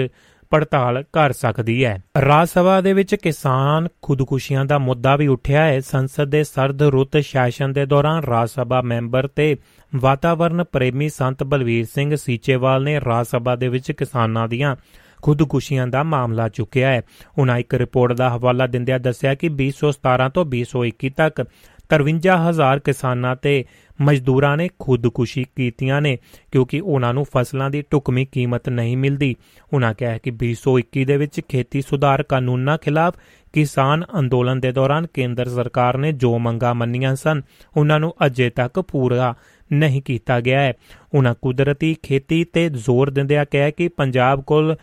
ਪੜਤਾਲ 0.50 1.04
ਕਰ 1.14 1.32
ਸਕਦੀ 1.32 1.86
ਹੈ। 1.86 2.04
ਰਾਜ 2.22 2.48
ਸਭਾ 2.48 2.82
ਦੇ 2.82 2.94
ਵਿੱਚ 2.94 3.16
ਕਿਸਾਨ 3.16 3.88
ਖੁਦਕੁਸ਼ੀਆਂ 4.02 4.66
ਦਾ 4.66 4.78
ਮੁੱਦਾ 4.78 5.16
ਵੀ 5.16 5.28
ਉੱਠਿਆ 5.28 5.64
ਹੈ। 5.64 5.80
ਸੰਸਦ 5.80 6.26
ਦੇ 6.26 6.44
ਸਰਦ 6.44 6.84
ਰੁੱਤ 6.84 7.18
ਸੈਸ਼ਨ 7.18 7.74
ਦੇ 7.74 7.86
ਦੌਰਾਨ 7.86 8.24
ਰਾਜ 8.24 8.50
ਸਭਾ 8.50 8.82
ਮੈਂਬਰ 8.82 9.28
ਤੇ 9.28 9.58
ਵਾਤਾਵਰਣ 9.96 10.64
ਪ੍ਰੇਮੀ 10.64 11.10
ਸੰਤ 11.10 11.44
ਬਲਵੀਰ 11.44 11.86
ਸਿੰਘ 11.86 12.16
ਸੀਚੇਵਾਲ 12.16 12.84
ਨੇ 12.84 13.02
ਰਾਜ 13.02 13.26
ਸਭਾ 13.26 13.56
ਦੇ 13.56 13.68
ਵਿੱਚ 13.68 13.92
ਕਿਸਾਨਾਂ 13.92 14.48
ਦੀਆਂ 14.48 14.76
ਖੁਦਕੁਸ਼ੀਆਂ 15.22 15.88
ਦਾ 15.88 16.04
ਮਾਮਲਾ 16.04 16.50
ਚੁੱਕਿਆ 16.50 16.90
ਹੈ। 16.90 17.02
ਉਹਨਾਂ 17.38 17.58
ਇੱਕ 17.58 17.74
ਰਿਪੋਰਟ 17.74 18.14
ਦਾ 18.14 18.30
ਹਵਾਲਾ 18.30 18.68
ਦਿੰਦਿਆਂ 18.68 19.00
ਦੱਸਿਆ 19.00 19.36
ਕਿ 19.36 19.50
2017 19.50 20.30
ਤੋਂ 20.34 20.46
2021 20.46 21.10
ਤੱਕ 21.18 21.46
53000 21.90 22.80
ਕਿਸਾਨਾਂ 22.84 23.36
ਤੇ 23.36 23.66
ਮਜ਼ਦੂਰਾਂ 24.02 24.58
ਨੇ 24.58 24.70
ਖੁਦਕੁਸ਼ੀ 24.80 25.46
ਕੀਤੀਆਂ 25.56 26.02
ਨੇ 26.02 26.18
ਕਿਉਂਕਿ 26.52 26.80
ਉਹਨਾਂ 26.80 27.14
ਨੂੰ 27.14 27.26
ਫਸਲਾਂ 27.26 27.70
ਦੀ 27.70 27.84
ਢੁਕਮੀ 27.92 28.26
ਕੀਮਤ 28.26 28.70
ਨਹੀਂ 28.70 28.98
ਮਿਲਦੀ। 28.98 29.36
ਉਹਨਾਂ 29.74 29.94
ਕਿਹਾ 29.94 30.18
ਕਿ 30.18 30.32
2021 30.32 31.06
ਦੇ 31.06 31.18
ਵਿੱਚ 31.18 31.42
ਖੇਤੀ 31.50 31.82
ਸੁਧਾਰ 31.82 32.24
ਕਾਨੂੰਨਾਂ 32.24 32.78
ਖਿਲਾਫ 32.78 33.16
ਕਿਸਾਨ 33.54 34.06
ਅੰਦੋਲਨ 34.20 34.60
ਦੇ 34.60 34.72
ਦੌਰਾਨ 34.72 35.08
ਕੇਂਦਰ 35.14 35.50
ਸਰਕਾਰ 35.50 35.98
ਨੇ 35.98 36.12
ਜੋ 36.12 36.38
ਮੰਗਾਂ 36.40 36.76
ਮੰਨੀਆਂ 36.76 37.16
ਸਨ, 37.16 37.42
ਉਹਨਾਂ 37.78 38.00
ਨੂੰ 38.00 38.16
ਅਜੇ 38.26 38.50
ਤੱਕ 38.50 38.80
ਪੂਰਾ 38.80 39.34
ਨਹੀਂ 39.74 40.02
ਕੀਤਾ 40.02 40.42
ਗਿਆ 40.42 40.60
ਹੈ। 40.60 40.74
ਉਹਨਾਂ 41.14 41.36
ਕੁਦਰਤੀ 41.42 41.96
ਖੇਤੀ 42.04 42.44
ਤੇ 42.44 42.70
ਜ਼ੋਰ 42.70 43.10
ਦਿੰਦਿਆਂ 43.10 43.46
ਕਿਹਾ 43.52 43.70
ਕਿ 43.70 43.88
ਪੰਜਾਬ 43.88 44.42
ਕੋਲ 44.42 44.76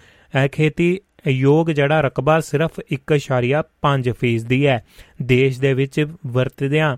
ਖੇਤੀ 0.52 0.98
ਯੋਗ 1.28 1.70
ਜਿਹੜਾ 1.70 2.00
ਰਕਬਾ 2.00 2.40
ਸਿਰਫ 2.40 2.80
1.5% 2.92 4.44
ਦੀ 4.44 4.66
ਹੈ। 4.66 4.84
ਦੇਸ਼ 5.22 5.60
ਦੇ 5.60 5.74
ਵਿੱਚ 5.74 6.06
ਵਰਤਦਿਆਂ 6.26 6.96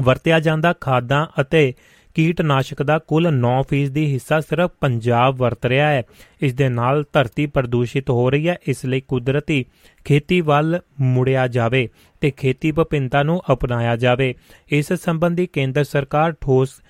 ਵਰਤਿਆ 0.00 0.40
ਜਾਂਦਾ 0.40 0.72
ਖਾਦਾਂ 0.80 1.26
ਅਤੇ 1.40 1.72
ਕੀਟਨਾਸ਼ਕ 2.14 2.82
ਦਾ 2.82 2.98
ਕੁੱਲ 2.98 3.26
9% 3.34 3.90
ਦੀ 3.90 4.04
ਹਿੱਸਾ 4.12 4.40
ਸਿਰਫ 4.40 4.70
ਪੰਜਾਬ 4.80 5.36
ਵਰਤ 5.36 5.66
ਰਿਹਾ 5.66 5.88
ਹੈ। 5.88 6.02
ਇਸ 6.42 6.54
ਦੇ 6.54 6.68
ਨਾਲ 6.68 7.04
ਧਰਤੀ 7.12 7.46
ਪ੍ਰਦੂਸ਼ਿਤ 7.46 8.10
ਹੋ 8.10 8.30
ਰਹੀ 8.30 8.48
ਹੈ। 8.48 8.56
ਇਸ 8.68 8.84
ਲਈ 8.86 9.00
ਕੁਦਰਤੀ 9.00 9.64
ਖੇਤੀ 10.04 10.40
ਵੱਲ 10.40 10.80
ਮੁੜਿਆ 11.00 11.46
ਜਾਵੇ 11.48 11.88
ਤੇ 12.20 12.30
ਖੇਤੀ 12.30 12.70
ਵਿਭਿੰਨਤਾ 12.70 13.22
ਨੂੰ 13.22 13.40
ਅਪਣਾਇਆ 13.52 13.96
ਜਾਵੇ। 13.96 14.34
ਇਸ 14.70 14.92
ਸੰਬੰਧੀ 14.92 15.46
ਕੇਂਦਰ 15.46 15.84
ਸਰਕਾਰ 15.84 16.32
ਠੋਸ 16.40 16.80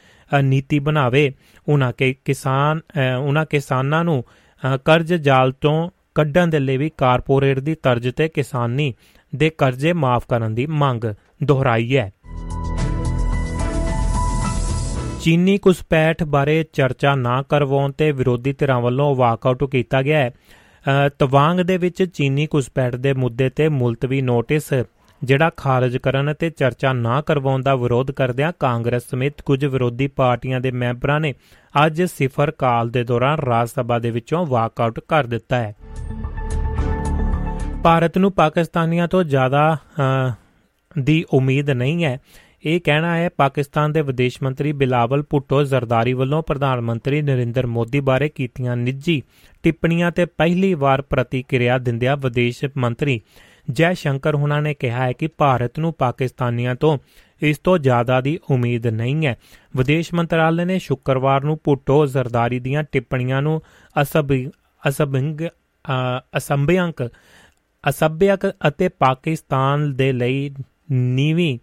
ਨੀਤੀ 0.43 0.79
ਬਣਾਵੇ। 0.79 1.33
ਉਹਨਾਂ 1.69 1.93
ਕੇ 1.97 2.15
ਕਿਸਾਨ 2.25 2.81
ਉਹਨਾਂ 3.21 3.45
ਕਿਸਾਨਾਂ 3.51 4.05
ਨੂੰ 4.05 4.25
ਕਰਜ਼ 4.85 5.15
ਜਾਲ 5.15 5.53
ਤੋਂ 5.53 5.89
ਕੱਢਣ 6.15 6.47
ਦੇ 6.47 6.59
ਲਈ 6.59 6.77
ਵੀ 6.77 6.91
ਕਾਰਪੋਰੇਟ 6.97 7.59
ਦੀ 7.59 7.75
ਤਰਜ਼ 7.75 8.09
ਤੇ 8.09 8.29
ਕਿਸਾਨੀ 8.29 8.95
ਦੇ 9.37 9.51
ਕਰਜ਼ੇ 9.59 9.93
ਮਾਫ 9.93 10.25
ਕਰਨ 10.29 10.55
ਦੀ 10.55 10.67
ਮੰਗ 10.67 11.05
ਦੁਹਰਾਈ 11.45 11.97
ਹੈ। 11.97 12.13
ਚੀਨੀ 15.29 15.57
ਕੁਸਪੈਠ 15.59 16.23
ਬਾਰੇ 16.25 16.65
ਚਰਚਾ 16.73 17.15
ਨਾ 17.15 17.43
ਕਰਵਾਉਣ 17.43 17.93
ਤੇ 17.93 18.11
ਵਿਰੋਧੀ 18.13 18.53
ਧਿਰਾਂ 18.53 18.81
ਵੱਲੋਂ 18.81 19.15
ਵਾਕਆਊਟ 19.17 19.65
ਕੀਤਾ 19.65 20.01
ਗਿਆ 20.03 20.19
ਹੈ। 20.19 20.31
ਤਵਾਂਗ 21.19 21.59
ਦੇ 21.61 21.77
ਵਿੱਚ 21.77 22.03
ਚੀਨੀ 22.05 22.47
ਕੁਸਪੈਠ 22.47 22.97
ਦੇ 22.97 23.13
ਮੁੱਦੇ 23.13 23.49
ਤੇ 23.51 23.69
ਮੁਲਤਵੀ 23.69 24.21
ਨੋਟਿਸ, 24.21 24.73
ਜਿਹੜਾ 25.25 25.51
ਖਾਰਜ 25.57 25.97
ਕਰਨ 25.97 26.33
ਅਤੇ 26.33 26.51
ਚਰਚਾ 26.51 26.93
ਨਾ 26.93 27.21
ਕਰਵਾਉਣ 27.21 27.63
ਦਾ 27.63 27.75
ਵਿਰੋਧ 27.75 28.11
ਕਰਦਿਆਂ 28.11 28.53
ਕਾਂਗਰਸ 28.61 29.03
ਸਮੇਤ 29.11 29.43
ਕੁਝ 29.43 29.65
ਵਿਰੋਧੀ 29.65 30.07
ਪਾਰਟੀਆਂ 30.07 30.61
ਦੇ 30.61 30.71
ਮੈਂਬਰਾਂ 30.71 31.21
ਨੇ 31.21 31.35
ਅੱਜ 31.87 32.03
ਸਿਫਰ 32.03 32.51
ਕਾਲ 32.51 32.91
ਦੇ 32.91 33.05
ਦੌਰਾਨ 33.05 33.39
ਰਾਜ 33.39 33.69
ਸਭਾ 33.69 33.99
ਦੇ 33.99 34.11
ਵਿੱਚੋਂ 34.11 34.47
ਵਾਕਆਊਟ 34.47 35.01
ਕਰ 35.09 35.27
ਦਿੱਤਾ 35.27 35.57
ਹੈ। 35.57 35.75
ਭਾਰਤ 37.85 38.19
ਨੂੰ 38.19 38.33
ਪਾਕਿਸਤਾਨੀਆਂ 38.33 39.09
ਤੋਂ 39.09 39.25
ਜ਼ਿਆਦਾ 39.25 39.77
ਦੀ 40.99 41.25
ਉਮੀਦ 41.31 41.71
ਨਹੀਂ 41.71 42.05
ਹੈ। 42.05 42.19
ਇਹ 42.65 42.81
ਕਹਿਣਾ 42.85 43.17
ਹੈ, 43.17 43.29
ਪਾਕਿਸਤਾਨ 43.29 43.93
ਦੇ 43.93 44.01
ਵਿਦੇਸ਼ 44.03 44.43
ਮੰਤਰੀ 44.43 44.73
ਬਿਲਾਵਲ 44.73 45.23
ਭੁੱਟੋ 45.31 45.63
ਜ਼ਰਦਾਰੀ 45.65 46.13
ਵੱਲੋਂ 46.13 46.43
ਪ੍ਰਧਾਨ 46.43 46.81
ਮੰਤਰੀ 46.81 47.21
ਨਰਿੰਦਰ 47.23 47.67
ਮੋਦੀ 47.67 48.01
ਬਾਰੇ 48.01 48.29
ਕੀਤੀਆਂ 48.29 48.77
ਨਿੱਜੀ 48.77 49.23
ਟਿੱਪਣੀਆਂ 49.63 50.11
ਤੇ 50.13 50.25
ਪਹਿਲੀ 50.25 50.73
ਵਾਰ 50.75 51.03
ਪ੍ਰਤੀਕਿਰਿਆ 51.03 51.79
ਦਿੰਦਿਆਂ 51.79 52.17
ਵਿਦੇਸ਼ 52.17 52.65
ਮੰਤਰੀ 52.77 53.21
ਜੈ 53.71 53.93
ਸ਼ੰਕਰ 53.95 54.35
ਹੁਣਾਂ 54.35 54.61
ਨੇ 54.63 54.75
ਕਿਹਾ 54.75 55.05
ਹੈ 55.05 55.13
ਕਿ 55.13 55.27
ਭਾਰਤ 55.39 55.79
ਨੂੰ 55.79 55.93
ਪਾਕਿਸਤਾਨੀਆਂ 55.93 56.75
ਤੋਂ 56.75 56.99
ਇਸ 57.43 57.59
ਤੋਂ 57.59 57.79
ਜ਼ਿਆਦਾ 57.79 58.21
ਦੀ 58.21 58.39
ਉਮੀਦ 58.51 58.87
ਨਹੀਂ 58.87 59.27
ਹੈ। 59.27 59.37
ਵਿਦੇਸ਼ 59.77 60.13
ਮੰਤਰਾਲੇ 60.15 60.65
ਨੇ 60.65 60.79
ਸ਼ੁੱਕਰਵਾਰ 60.79 61.45
ਨੂੰ 61.45 61.59
ਪੁੱਟੋ 61.65 62.05
ਜ਼ਰਦਾਰੀ 62.07 62.59
ਦੀਆਂ 62.61 62.83
ਟਿੱਪਣੀਆਂ 62.93 63.43
ਨੂੰ 63.43 63.61
ਅਸਬ, 64.03 64.33
ਅਸਬੰਗ 64.89 65.41
ਅਸੰਭਿਆੰਕ 66.37 67.09
ਅਸਭਿਅਕ 67.85 68.47
ਅਤੇ 68.69 68.89
ਪਾਕਿਸਤਾਨ 68.89 69.93
ਦੇ 69.97 70.13
ਲਈ 70.13 70.51
ਨੀਵੀਂ 70.93 71.59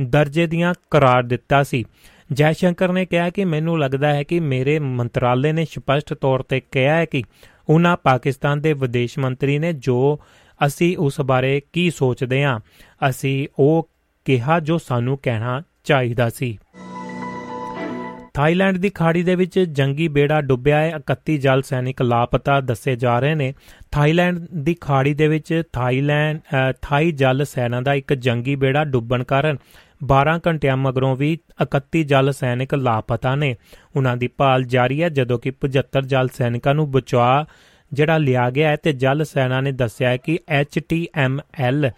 ਦਰਜੇ 0.00 0.46
ਦੀਆਂ 0.46 0.74
ਕਰਾਰ 0.90 1.22
ਦਿੱਤਾ 1.22 1.62
ਸੀ। 1.62 1.84
ਜੈ 2.32 2.52
ਸ਼ੰਕਰ 2.52 2.92
ਨੇ 2.92 3.04
ਕਿਹਾ 3.06 3.28
ਕਿ 3.30 3.44
ਮੈਨੂੰ 3.44 3.78
ਲੱਗਦਾ 3.78 4.14
ਹੈ 4.14 4.22
ਕਿ 4.22 4.40
ਮੇਰੇ 4.40 4.78
ਮੰਤਰਾਲੇ 4.78 5.52
ਨੇ 5.52 5.64
ਸਪਸ਼ਟ 5.64 6.14
ਤੌਰ 6.14 6.42
ਤੇ 6.42 6.60
ਕਿਹਾ 6.60 6.94
ਹੈ 6.96 7.04
ਕਿ 7.04 7.22
ਉਹਨਾਂ 7.68 7.96
ਪਾਕਿਸਤਾਨ 7.96 8.60
ਦੇ 8.60 8.72
ਵਿਦੇਸ਼ 8.72 9.18
ਮੰਤਰੀ 9.18 9.58
ਨੇ 9.58 9.72
ਜੋ 9.72 10.20
ਅਸੀਂ 10.66 10.96
ਉਸ 10.98 11.20
ਬਾਰੇ 11.20 11.60
ਕੀ 11.72 11.90
ਸੋਚਦੇ 11.90 12.42
ਹਾਂ, 12.44 12.58
ਅਸੀਂ 13.08 13.46
ਉਹ 13.58 13.88
ਕਿਹਾ 14.24 14.60
ਜੋ 14.60 14.78
ਸਾਨੂੰ 14.78 15.18
ਕਹਿਣਾ 15.22 15.62
ਚਾਹੀਦਾ 15.84 16.28
ਸੀ। 16.28 16.58
ਥਾਈਲੈਂਡ 18.34 18.76
ਦੀ 18.76 18.88
ਖਾੜੀ 18.88 19.22
ਦੇ 19.22 19.34
ਵਿੱਚ 19.34 19.58
ਜੰਗੀ 19.58 20.08
ਬੇੜਾ 20.08 20.40
ਡੁੱਬਿਆ 20.40 20.78
ਹੈ। 20.78 20.92
31 20.96 21.36
ਜਲ 21.38 21.62
ਸੈਨਿਕ 21.62 22.02
ਲਾਪਤਾ 22.02 22.60
ਦੱਸੇ 22.60 22.94
ਜਾ 22.96 23.18
ਰਹੇ 23.20 23.34
ਨੇ। 23.34 23.52
ਥਾਈਲੈਂਡ 23.90 24.38
ਦੀ 24.54 24.74
ਖਾੜੀ 24.80 25.14
ਦੇ 25.14 25.28
ਵਿੱਚ 25.28 25.62
ਥਾਈਲੈਂਡ 25.72 26.40
ਥਾਈ 26.82 27.12
ਜਲ 27.12 27.44
ਸੈਨਾ 27.44 27.80
ਦਾ 27.80 27.94
ਇੱਕ 27.94 28.14
ਜੰਗੀ 28.14 28.54
ਬੇੜਾ 28.54 28.84
ਡੁੱਬਣ 28.84 29.24
ਕਾਰਨ 29.24 29.56
12 30.04 30.40
ਘੰਟਿਆਂ 30.46 30.76
ਮਗਰੋਂ 30.76 31.16
ਵੀ 31.16 31.38
31 31.62 32.02
ਜਲ 32.02 32.32
ਸੈਨਿਕ 32.32 32.74
ਲਾਪਤਾ 32.74 33.34
ਨੇ। 33.34 33.56
ਉਹਨਾਂ 33.96 34.16
ਦੀ 34.16 34.28
ਭਾਲ 34.28 34.64
ਜਾਰੀ 34.64 35.02
ਹੈ, 35.02 35.08
ਜਦੋਂ 35.08 35.38
ਕਿ 35.38 35.50
75 35.50 36.06
ਜਲ 36.06 36.28
ਸੈਨਿਕਾਂ 36.28 36.74
ਨੂੰ 36.74 36.90
ਬਚਾ 36.90 37.44
ਜਿਹੜਾ 37.92 38.18
ਲਿਆ 38.18 38.50
ਗਿਆ 38.50 38.68
ਹੈ 38.68 38.76
ਤੇ 38.76 38.92
ਜਲ 38.92 39.24
ਸੈਨਾ 39.24 39.60
ਨੇ 39.60 39.72
ਦੱਸਿਆ 39.72 40.08
ਹੈ 40.08 40.16
ਕਿ 40.16 40.38
HTML 40.60 41.90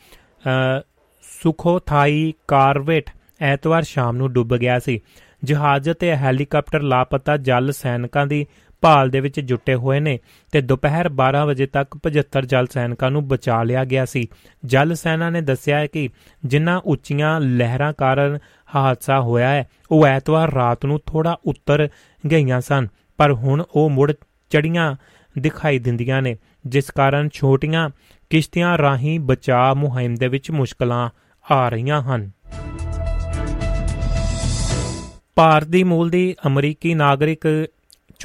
ਸੁਖੋਥਾਈ 1.23 2.35
ਕਾਰਵੇਟ 2.49 3.11
ਐਤਵਾਰ 3.41 3.83
ਸ਼ਾਮ 3.83 4.17
ਨੂੰ 4.17 4.33
ਡੁੱਬ 4.33 4.57
ਗਿਆ 4.57 4.79
ਸੀ। 4.79 5.01
ਜਹਾਜ਼ 5.45 5.91
ਤੇ 5.91 6.17
ਹੈਲੀਕਾਪਟਰ 6.17 6.83
ਲਾਪਤਾ 6.83 7.37
ਜਲ 7.37 7.73
ਸੈਨਿਕਾਂ 7.73 8.27
ਦੀ 8.27 8.47
ਭਾਲ 8.83 9.11
ਦੇ 9.11 9.21
ਵਿੱਚ 9.21 9.41
ਜੁਟੇ 9.41 9.75
ਹੋਏ 9.75 10.01
ਨੇ 10.01 10.19
ਤੇ 10.53 10.61
ਦੁਪਹਿਰ 10.61 11.09
12 11.09 11.47
ਵਜੇ 11.47 11.67
ਤੱਕ 11.67 11.99
75 12.05 12.47
ਜਲ 12.47 12.67
ਸੈਨਿਕਾਂ 12.67 13.11
ਨੂੰ 13.11 13.29
ਬਚਾ 13.29 13.63
ਲਿਆ 13.63 13.85
ਗਿਆ 13.85 14.05
ਸੀ। 14.05 14.29
ਜਲ 14.65 14.95
ਸੈਨਾ 14.95 15.31
ਨੇ 15.31 15.41
ਦੱਸਿਆ 15.41 15.79
ਹੈ 15.79 15.87
ਕਿ 15.87 16.09
ਜਿੰਨਾ 16.45 16.83
ਉੱਚੀਆਂ 16.85 17.41
ਲਹਿਰਾਂ 17.41 17.93
ਕਾਰਨ 17.93 18.39
ਹਾਦਸਾ 18.75 19.21
ਹੋਇਆ 19.21 19.49
ਹੈ, 19.49 19.69
ਉਹ 19.91 20.07
ਐਤਵਾਰ 20.07 20.55
ਰਾਤ 20.55 20.87
ਨੂੰ 20.87 21.01
ਥੋੜਾ 21.07 21.39
ਉੱਤਰ 21.45 21.89
ਗਈਆਂ 22.31 22.61
ਸਨ, 22.61 22.89
ਪਰ 23.17 23.33
ਹੁਣ 23.33 23.65
ਉਹ 23.71 23.91
ਮੁੜ 23.91 24.13
ਚੜੀਆਂ 24.51 24.97
ਦਿਖਾਈ 25.39 25.79
ਦਿੰਦੀਆਂ 25.79 26.23
ਨੇ, 26.23 26.37
ਜਿਸ 26.67 26.91
ਕਾਰਨ 26.91 27.29
ਛੋਟੀਆਂ 27.33 27.91
ਕਿਸ਼ਤੀਆਂ 28.31 28.79
ਰਾਹੀਂ 28.79 29.21
ਬਚਾਅ 29.21 29.75
ਮੁਹਿੰਮ 29.75 30.15
ਦੇ 30.15 30.29
ਵਿੱਚ 30.29 30.51
ਮੁਸ਼ਕਲਾਂ 30.51 31.11
ਆ 31.55 31.69
ਰਹੀਆਂ 31.69 32.03
ਹਨ। 32.03 32.31
ਭਾਰਤੀ 35.35 35.85
ਮੂਲ 35.85 36.11
ਦੀ 36.11 36.35
ਅਮਰੀਕੀ 36.47 36.95
ਨਾਗਰਿਕ 36.95 37.67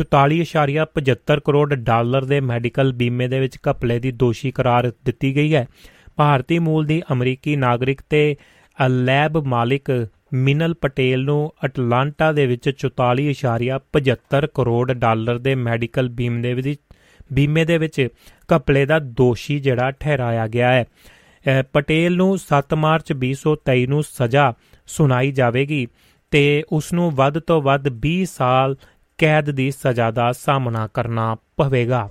44.75 0.01 1.39
ਕਰੋੜ 1.45 1.73
ਡਾਲਰ 1.73 2.25
ਦੇ 2.25 2.39
ਮੈਡੀਕਲ 2.39 2.93
ਬੀਮੇ 2.93 3.27
ਦੇ 3.27 3.39
ਵਿੱਚ 3.39 3.57
ਘਪਲੇ 3.71 3.99
ਦੀ 3.99 4.12
ਦੋਸ਼ੀ 4.12 4.51
ਕਰਾਰ 4.51 4.91
ਦਿੱਤੀ 5.05 5.36
ਗਈ 5.36 5.55
ਹੈ। 5.55 5.67
ਭਾਰਤੀ 6.15 6.60
ਮੂਲ 6.60 6.86
ਦੀ 6.86 7.01
ਅਮਰੀਕੀ 7.12 7.55
ਨਾਗਰਿਕ 7.55 8.01
ਤੇ 8.10 8.36
ਲੈਬ 8.89 9.38
ਮਾਲਿਕ 9.38 10.07
ਮਿਨਲ 10.33 10.73
ਪਟੇਲ 10.73 11.23
ਨੂੰ 11.23 11.53
ਅਟਲਾਂਟਾ 11.65 12.31
ਦੇ 12.31 12.45
ਵਿੱਚ 12.45 12.69
44.75 12.69 14.47
ਕਰੋੜ 14.53 14.91
ਡਾਲਰ 14.93 15.38
ਦੇ 15.38 15.55
ਮੈਡੀਕਲ 15.55 16.10
ਬੀਮੇ 16.10 16.41
ਦੇ 16.41 16.53
ਵਿੱਚ 16.53 16.81
ਬੀਮੇ 17.33 17.65
ਦੇ 17.65 17.77
ਵਿੱਚ 17.77 18.07
ਘਪਲੇ 18.55 18.86
ਦਾ 18.86 18.99
ਦੋਸ਼ੀ 18.99 19.60
ਜਿਹੜਾ 19.60 19.91
ਠਹਿਰਾਇਆ 19.91 20.47
ਗਿਆ 20.47 20.71
ਹੈ। 20.71 20.86
ਪਟੇਲ 21.73 22.15
ਨੂੰ 22.15 22.38
7 22.38 22.75
ਮਾਰਚ 22.75 23.13
2023 23.13 23.86
ਨੂੰ 23.86 24.03
ਸਜ਼ਾ 24.03 24.53
ਸੁਣਾਈ 24.88 25.31
ਜਾਵੇਗੀ 25.31 25.88
ਤੇ 26.31 26.63
ਉਸ 26.71 26.93
ਨੂੰ 26.93 27.12
ਵੱਧ 27.12 27.39
ਤੋਂ 27.39 27.62
ਵੱਧ 27.62 27.88
20 28.07 28.23
ਸਾਲ 28.25 28.75
ਕੈਦ 29.17 29.51
ਦੀ 29.51 29.71
ਸਜ਼ਾ 29.71 30.12
ਦਾ 30.12 30.32
ਸਾਹਮਣਾ 30.32 30.88
ਕਰਨਾ 30.93 31.36
ਪਵੇਗਾ। 31.58 32.10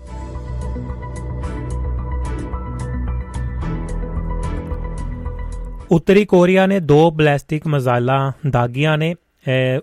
ਉੱਤਰੀ 5.91 6.25
ਕੋਰੀਆ 6.25 6.67
ਨੇ 6.67 6.81
ਦੋ 6.81 7.11
ਬੈਲਿਸਟਿਕ 7.11 7.67
ਮਿਜ਼ਾਈਲਾਂ 7.67 8.33
ਦਾਗੀਆਂ 8.51 8.97
ਨੇ। 8.99 9.15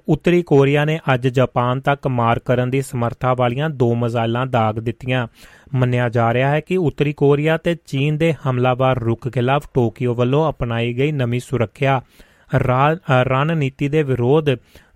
ਉੱਤਰੀ 0.07 0.41
ਕੋਰੀਆ 0.41 0.85
ਨੇ 0.85 0.99
ਅੱਜ 1.13 1.27
ਜਾਪਾਨ 1.27 1.81
ਤੱਕ 1.81 2.07
ਮਾਰ 2.07 2.39
ਕਰਨ 2.39 2.69
ਦੀ 2.69 2.81
ਸਮਰੱਥਾ 2.81 3.33
ਵਾਲੀਆਂ 3.33 3.69
ਦੋ 3.69 3.93
ਮਿਜ਼ਾਈਲਾਂ 3.95 4.45
ਦਾਗ 4.45 4.79
ਦਿੱਤੀਆਂ। 4.79 5.27
ਮੰਨਿਆ 5.75 6.09
ਜਾ 6.09 6.33
ਰਿਹਾ 6.33 6.49
ਹੈ 6.49 6.59
ਕਿ 6.59 6.77
ਉੱਤਰੀ 6.77 7.13
ਕੋਰੀਆ 7.13 7.57
ਤੇ 7.57 7.75
ਚੀਨ 7.85 8.17
ਦੇ 8.17 8.33
ਹਮਲਾਵਰ 8.47 8.99
ਰੁਖ 8.99 9.27
ਖਿਲਾਫ 9.27 9.67
ਟੋਕੀਓ 9.73 10.13
ਵੱਲੋਂ 10.13 10.49
ਅਪਣਾਈ 10.49 10.93
ਗਈ 10.93 11.11
ਨਵੀਂ 11.11 11.39
ਸੁਰੱਖਿਆ 11.39 12.01
ਰਣਨੀਤੀ 13.11 13.89
ਦੇ 13.89 14.03
ਵਿਰੋਧ 14.03 14.49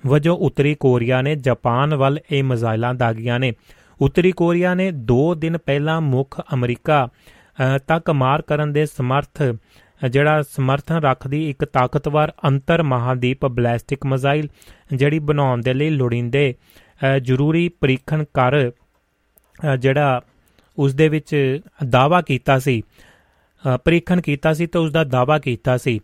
ਵਜੋਂ 0.04 0.36
ਉੱਤਰੀ 0.38 0.74
ਕੋਰੀਆ 0.76 1.22
ਨੇ 1.22 1.36
ਜਾਪਾਨ 1.36 1.96
ਵੱਲ 1.96 2.20
ਇਹ 2.32 2.44
ਮਿਜ਼ਾਈਲਾਂ 2.44 2.94
ਦਾਗੀਆਂ 2.94 3.40
ਨੇ। 3.40 3.54
ਉੱਤਰੀ 4.00 4.32
ਕੋਰੀਆ 4.32 4.74
ਨੇ 4.74 4.92
2 5.12 5.20
ਦਿਨ 5.36 5.58
ਪਹਿਲਾਂ 5.58 6.00
ਮੁੱਖ 6.02 6.40
ਅਮਰੀਕਾ 6.54 7.08
ਤੱਕ 7.88 8.10
ਮਾਰ 8.12 8.42
ਕਰਨ 8.42 8.74
ਦੇ 8.74 8.86
ਸਮਰਥ 8.86 9.42
ਜਿਹੜਾ 10.12 10.42
ਸਮਰਥਨ 10.50 10.96
ਰੱਖਦੀ 10.96 11.50
ਇੱਕ 11.50 11.66
ਤਾਕਤਵਰ 11.66 12.32
ਅੰਤਰ 12.48 12.84
ਮਹਾਦੀਪ 12.84 13.46
ਬੈਲਿਸਟਿਕ 13.46 14.06
ਮਿਜ਼ਾਈਲ, 14.06 14.48
ਜਿਹੜੀ 14.94 15.20
ਬਣਾਉਣ 15.20 15.62
ਦੇ 15.62 15.74
ਲਈ 15.74 15.90
ਲੋੜੀਂਦੇ 15.90 16.54
ਜ਼ਰੂਰੀ 17.22 17.68
ਪਰੀਖਣ 17.82 18.24
ਕਰ 18.34 18.60
ਜਿਹੜਾ 19.80 20.22
ਉਸ 20.78 20.94
ਦੇ 20.94 21.08
ਵਿੱਚ 21.10 21.60
ਦਾਵਾ 21.90 22.22
ਕੀਤਾ 22.22 22.60
ਸੀ 22.60 22.82
ਪਰੀਖਣ 23.86 24.22
ਕੀਤਾ 24.22 24.54
ਸੀ 24.54 24.66
ਤੇ 24.68 24.80
ਉਸ 24.80 24.92
ਦਾ 24.92 25.04
ਦਾਵਾ 25.04 25.38
ਕੀਤਾ 25.40 25.78
ਸੀ। 25.78 26.00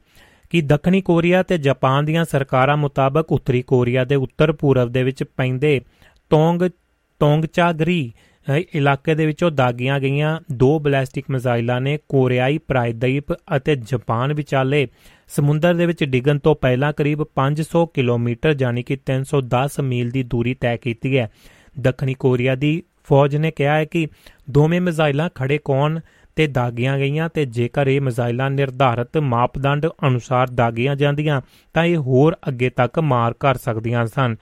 ਕਿ 0.54 0.62
ਦੱਖਣੀ 0.62 1.02
ਕੋਰੀਆ 1.02 1.44
ਤੇ 1.44 1.58
ਜਾਪਾਨ 1.58 2.06
ਦੀਆਂ 2.06 2.26
ਸਰਕਾਰਾਂ 2.26 2.78
ਮੁਤਾਬਕ 2.78 3.32
ਉੱਤਰੀ 3.32 3.62
ਕੋਰੀਆ 3.62 4.04
ਦੇ 4.06 4.16
ਉੱਤਰ 4.16 4.52
ਪੂਰਬ 4.52 4.90
ਦੇ 4.90 5.04
ਵਿੱਚ 5.04 5.24
ਪੈਂਦੇ 5.24 5.82
ਤੋਂਗ, 6.30 6.70
ਤੋਂਗਚਾਗਰੀ 7.20 8.14
ਇਲਾਕੇ 8.74 9.16
ਦੇ 9.16 9.26
ਵਿੱਚੋਂ 9.26 9.52
ਦਾਗੀਆਂ 9.52 10.00
ਗਈਆਂ 10.00 10.40
ਦੋ 10.52 10.80
ਬੈਲਿਸਟਿਕ 10.80 11.26
ਮਿਜ਼ਾਈਲਾਂ 11.30 11.82
ਨੇ 11.82 12.00
ਕੋਰੀਆਈ 12.10 12.58
ਪ੍ਰਾਇਦੀਪ 12.58 13.34
ਅਤੇ 13.34 13.76
ਜਾਪਾਨ 13.76 14.34
ਵਿਚਾਲੇ 14.34 14.88
ਸਮੁੰਦਰ 15.28 15.74
ਦੇ 15.74 15.86
ਵਿੱਚ 15.86 16.04
ਡਿੱਗਣ 16.04 16.40
ਤੋਂ 16.40 16.56
ਪਹਿਲਾਂ 16.56 16.94
ਕਰੀਬ 16.94 17.24
500 17.36 17.86
ਕਿਲੋਮੀਟਰ 17.94 18.56
ਯਾਨੀ 18.62 18.84
ਕਿ 18.84 18.98
310 19.12 19.84
ਮੀਲ 19.84 20.12
ਦੀ 20.12 20.24
ਦੂਰੀ 20.24 20.54
ਤੈਅ 20.54 20.78
ਕੀਤੀ 20.78 21.18
ਹੈ। 21.18 21.32
ਦੱਖਣੀ 21.80 22.14
ਕੋਰੀਆ 22.14 22.56
ਦੀ 22.56 22.84
ਫੌਜ 23.04 23.36
ਨੇ 23.36 23.52
ਕਿਹਾ 23.52 23.76
ਹੈ 23.76 23.86
ਕਿ 23.86 24.08
ਦੋਵੇਂ 24.50 24.82
ਮਿਜ਼ਾਈਲਾਂ 24.82 25.30
ਖੜੇ 25.36 25.58
ਕੋਣ 25.58 26.00
ਤੇ 26.36 26.48
ਦਾਗੀਆਂ 26.48 26.98
ਗਈਆਂ 26.98 27.30
ਤੇ 27.30 27.46
ਜੇਕਰ 27.46 27.88
ਇਹ 27.88 28.02
ਮਿਜ਼ਾਈਲਾਂ 28.02 28.50
ਨਿਰਧਾਰਤ 28.52 29.18
ਮਾਪਦੰਡ 29.18 29.88
ਅਨੁਸਾਰ 30.08 30.48
ਦਾਗੀਆਂ 30.48 30.96
ਜਾਂਦੀਆਂ, 30.96 31.42
ਤਾਂ 31.74 31.86
ਇਹ 31.86 31.98
ਹੋਰ 31.98 32.36
ਅੱਗੇ 32.48 32.70
ਤੱਕ 32.70 33.00
ਮਾਰ 33.00 33.34
ਕਰ 33.40 33.58
ਸਕਦੀਆਂ 33.58 34.06
ਸਨ। 34.06 34.36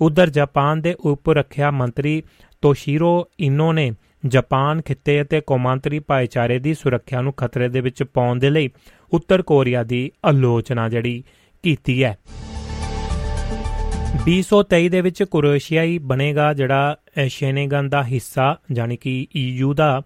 ਉਧਰ 0.00 0.30
ਜਾਪਾਨ 0.30 0.80
ਦੇ 0.80 0.94
ਉਪ 1.00 1.30
ਰੱਖਿਆ 1.30 1.70
ਮੰਤਰੀ 1.70 2.22
ਤੋਸ਼ੀਰੋ 2.62 3.28
ਇਨੋ 3.40 3.72
ਨੇ 3.72 3.92
ਜਾਪਾਨ 4.26 4.82
ਖਿੱਤੇ 4.82 5.22
ਅਤੇ 5.22 5.40
ਕੌਮਾਂਤਰੀ 5.46 5.98
ਭਾਈਚਾਰੇ 5.98 6.58
ਦੀ 6.58 6.74
ਸੁਰੱਖਿਆ 6.74 7.20
ਨੂੰ 7.20 7.32
ਖਤਰੇ 7.32 7.68
ਦੇ 7.68 7.80
ਵਿੱਚ 7.80 8.02
ਪਾਉਣ 8.02 8.38
ਦੇ 8.38 8.50
ਲਈ 8.50 8.70
ਉੱਤਰ 9.12 9.42
ਕੋਰੀਆ 9.42 9.82
ਦੀ 9.82 10.10
ਆਲੋਚਨਾ 10.24 10.88
ਜਿਹੜੀ 10.88 11.22
ਕੀਤੀ 11.62 12.04
ਹੈ। 12.04 12.18
2023 14.26 14.88
ਦੇ 14.88 15.00
ਵਿੱਚ 15.00 15.22
ਕ੍ਰੋਏਸ਼ੀਆਈ 15.22 15.98
ਬਣੇਗਾ 15.98 16.52
ਜਿਹੜਾ 16.54 16.96
ਸ਼ੇਨੇਗਨ 17.28 17.88
ਦਾ 17.88 18.02
ਹਿੱਸਾ 18.04 18.56
ਯਾਨੀ 18.76 18.96
ਕਿ 18.96 19.26
ਈਯੂ 19.36 19.74
ਦਾ 19.74 20.02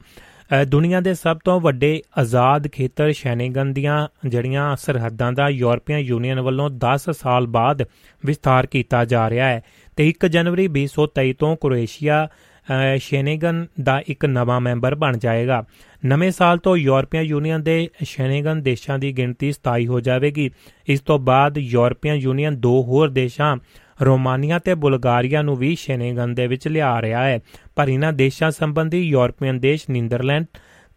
ਦੁਨੀਆ 0.69 1.01
ਦੇ 1.01 1.15
ਸਭ 1.15 1.39
ਤੋਂ 1.45 1.61
ਵੱਡੇ 1.61 2.03
ਆਜ਼ਾਦ 2.19 2.69
ਖੇਤਰ 2.69 3.13
ਸ਼ੈਨੇਗਨ 3.13 3.73
ਦੀਆਂ 3.73 4.09
ਜਿਹੜੀਆਂ 4.29 4.77
ਸਰਹੱਦਾਂ 4.77 5.33
ਦਾ 5.33 5.49
ਯੂਰਪੀਅਨ 5.49 5.99
ਯੂਨੀਅਨ 5.99 6.41
ਵੱਲੋਂ 6.41 6.71
10 6.71 7.13
ਸਾਲ 7.13 7.47
ਬਾਅਦ 7.47 7.85
ਵਿਸਥਾਰ 8.27 8.67
ਕੀਤਾ 8.67 9.05
ਜਾ 9.05 9.31
ਰਿਹਾ 9.31 9.47
ਹੈ 9.47 9.63
ਤੇ 9.97 10.09
1 10.09 10.29
ਜਨਵਰੀ 10.29 10.69
2023 10.69 11.33
ਤੋਂ 11.39 11.57
ਕ੍ਰੋਏਸ਼ੀਆ 11.57 12.29
ਸ਼ੈਨੇਗਨ 12.97 13.67
ਦਾ 13.83 14.03
ਇੱਕ 14.07 14.25
ਨਵਾਂ 14.25 14.61
ਮੈਂਬਰ 14.61 14.95
ਬਣ 14.95 15.17
ਜਾਏਗਾ। 15.17 15.65
ਨਵੇਂ 16.07 16.31
ਸਾਲ 16.31 16.59
ਤੋਂ 16.59 16.77
ਯੂਰਪੀਅਨ 16.77 17.23
ਯੂਨੀਅਨ 17.23 17.63
ਦੇ 17.63 17.89
ਸ਼ੈਨੇਗਨ 18.03 18.63
ਦੇਸ਼ਾਂ 18.63 18.99
ਦੀ 18.99 19.13
ਗਿਣਤੀ 19.13 19.53
27 19.53 19.87
ਹੋ 19.87 20.01
ਜਾਵੇਗੀ। 20.01 20.51
ਇਸ 20.87 21.01
ਤੋਂ 21.01 21.19
ਬਾਅਦ 21.19 21.59
ਯੂਰਪੀਅਨ 21.59 22.15
ਯੂਨੀਅਨ 22.15 22.61
ਦੋ 22.61 22.83
ਹੋਰ 22.83 23.11
ਦੇਸ਼ਾਂ 23.11 23.57
ਰੋਮਾਨੀਆ 24.05 24.59
ਤੇ 24.59 24.75
ਬੁਲਗਾਰੀਆ 24.75 25.43
ਨੂੰ 25.43 25.57
ਵੀ 25.57 25.77
ਸ਼ੈਨੇਗਨ 25.77 26.35
ਦੇ 26.35 26.47
ਵਿੱਚ 26.47 26.69
ਲਿਆ 26.69 27.03
ਰਿਹਾ 27.03 27.25
ਹੈ। 27.25 27.41
ਪਰ 27.77 27.89
ਇਹਨਾਂ 27.89 28.13
ਦੇਸ਼ਾਂ 28.13 28.51
ਸੰਬੰਧੀ 28.51 29.01
ਯੂਰਪੀਅਨ 29.01 29.61
ਦੇਸ਼ 29.61 29.91
ਨੀਦਰਲੈਂਡ 29.91 30.47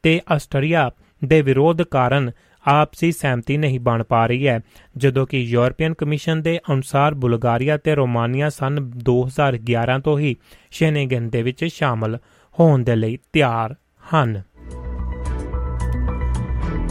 ਤੇ 0.03 0.21
ਆਸਟਰੀਆ 0.31 0.91
ਦੇ 1.25 1.41
ਵਿਰੋਧ 1.41 1.81
ਕਾਰਨ 1.81 2.31
ਆਪਸੀ 2.67 3.11
ਸਹਿਮਤੀ 3.11 3.57
ਨਹੀਂ 3.57 3.79
ਬਣ 3.79 4.03
ਪਾ 4.03 4.27
ਰਹੀ 4.27 4.47
ਹੈ। 4.47 4.59
ਜਦੋਂ 4.97 5.27
ਕਿ 5.27 5.39
ਯੂਰਪੀਅਨ 5.39 5.93
ਕਮਿਸ਼ਨ 5.93 6.41
ਦੇ 6.41 6.59
ਅਨੁਸਾਰ 6.73 7.13
ਬੁਲਗਾਰੀਆ 7.13 7.77
ਤੇ 7.77 7.95
ਰੋਮਾਨੀਆ 7.95 8.49
ਸਨ 8.49 8.77
2011 8.79 9.99
ਤੋਂ 9.99 10.19
ਹੀ 10.19 10.35
ਸ਼ੈਨੇਗਨ 10.71 11.29
ਦੇ 11.29 11.41
ਵਿੱਚ 11.41 11.65
ਸ਼ਾਮਲ 11.65 12.17
ਹੋਣ 12.59 12.83
ਦੇ 12.83 12.95
ਲਈ 12.95 13.17
ਤਿਆਰ 13.33 13.75
ਹਨ। 14.15 14.41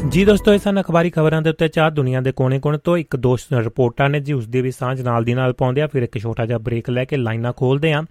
ਜੀ 0.08 0.24
ਦੋਸਤੋ 0.24 0.52
ਇਹ 0.54 0.58
ਸਨ 0.58 0.80
ਅਖਬਾਰੀ 0.80 1.10
ਖਬਰਾਂ 1.10 1.42
ਦੇ 1.42 1.50
ਉੱਤੇ 1.50 1.68
ਚਾਹ 1.68 1.90
ਦੁਨੀਆ 1.90 2.20
ਦੇ 2.20 2.32
ਕੋਨੇ-ਕੋਨੇ 2.32 2.78
ਤੋਂ 2.78 2.96
ਇੱਕ 2.96 3.16
ਦੋਸਤ 3.16 3.52
ਰਿਪੋਰਟਾਂ 3.52 4.10
ਨੇ 4.10 4.20
ਜੀ, 4.20 4.32
ਉਸ 4.32 4.48
ਦੀ 4.48 4.60
ਵੀ 4.60 4.70
ਸਾਂਝ 4.70 5.02
ਨਾਲ 5.02 5.24
ਦੀ 5.24 5.34
ਨਾਲ 5.34 5.52
ਪਾਉਂਦੇ 5.52 5.80
ਆ 5.80 5.86
ਫਿਰ 5.86 6.02
ਇੱਕ 6.02 6.18
ਛੋਟਾ 6.18 6.46
ਜਿਹਾ 6.46 6.58
ਬ੍ਰੇਕ 6.58 6.90
ਲੈ 6.90 7.04
ਕੇ 7.04 7.16
ਲਾਈਨਾਂ 7.16 7.52
ਖੋਲਦੇ 7.52 7.92
ਆ। 7.92 8.02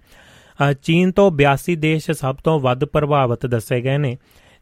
ਚੀਨ 0.82 1.12
ਤੋਂ 1.12 1.30
82 1.30 1.74
ਦੇਸ਼ 1.76 2.10
ਸਭ 2.10 2.36
ਤੋਂ 2.36 2.60
ਵੱਧ 2.60 2.84
ਪ੍ਰਭਾਵਿਤ 2.84 3.46
ਦੱਸੇ 3.46 3.80
ਗਏ 3.80 3.98
ਨੇ। 3.98 4.16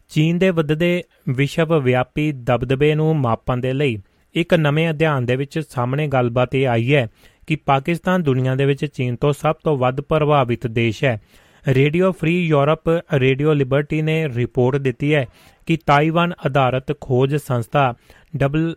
ਚੀਨ 0.09 0.39
ਦੇ 0.39 0.51
ਵੱਧਦੇ 0.51 1.03
ਵਿਸ਼ਵ 1.29 1.81
ਵਿਆਪੀ 1.81 2.33
ਦਬਦਬੇ 2.33 2.95
ਨੂੰ 2.95 3.17
ਮਾਪਣ 3.17 3.57
ਦੇ 3.57 3.73
ਲਈ 3.73 3.99
ਇੱਕ 4.35 4.55
ਨਵੇਂ 4.55 4.91
ਅਧਿਐਨ 4.91 5.27
ਦੇ 5.27 5.37
ਵਿੱਚ 5.37 5.59
ਸਾਹਮਣੇ 5.59 6.09
ਗੱਲਬਾਤ 6.09 6.55
ਇਹ 6.55 6.69
ਆਈ 6.69 6.95
ਹੈ 6.95 7.09
ਕਿ 7.47 7.57
ਪਾਕਿਸਤਾਨ 7.57 8.23
ਦੁਨੀਆ 8.23 8.55
ਦੇ 8.55 8.65
ਵਿੱਚ 8.65 8.87
ਚੀਨ 8.87 9.17
ਤੋਂ 9.17 9.33
ਸਭ 9.33 9.55
ਤੋਂ 9.65 9.77
ਵੱਧ 9.77 10.01
ਪ੍ਰਭਾਵਿਤ 10.01 10.67
ਦੇਸ਼ 10.67 11.05
ਹੈ। 11.05 11.21
Radio 11.69 12.13
Free 12.13 12.47
Europe 12.47 12.89
Radio 13.15 13.53
Liberty 13.53 14.03
ਨੇ 14.03 14.29
ਰਿਪੋਰਟ 14.29 14.77
ਦਿੱਤੀ 14.77 15.15
ਹੈ 15.15 15.27
ਕਿ 15.67 15.79
ਤਾਈਵਾਨ 15.87 16.33
ਆਧਾਰਿਤ 16.47 17.01
ਖੋਜ 17.01 17.37
ਸੰਸਥਾ 17.37 17.95
ਡਬਲ 18.37 18.75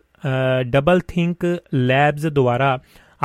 ਡਬਲ 0.70 1.00
ਥਿੰਕ 1.08 1.60
ਲੈਬਸ 1.74 2.26
ਦੁਆਰਾ 2.26 2.78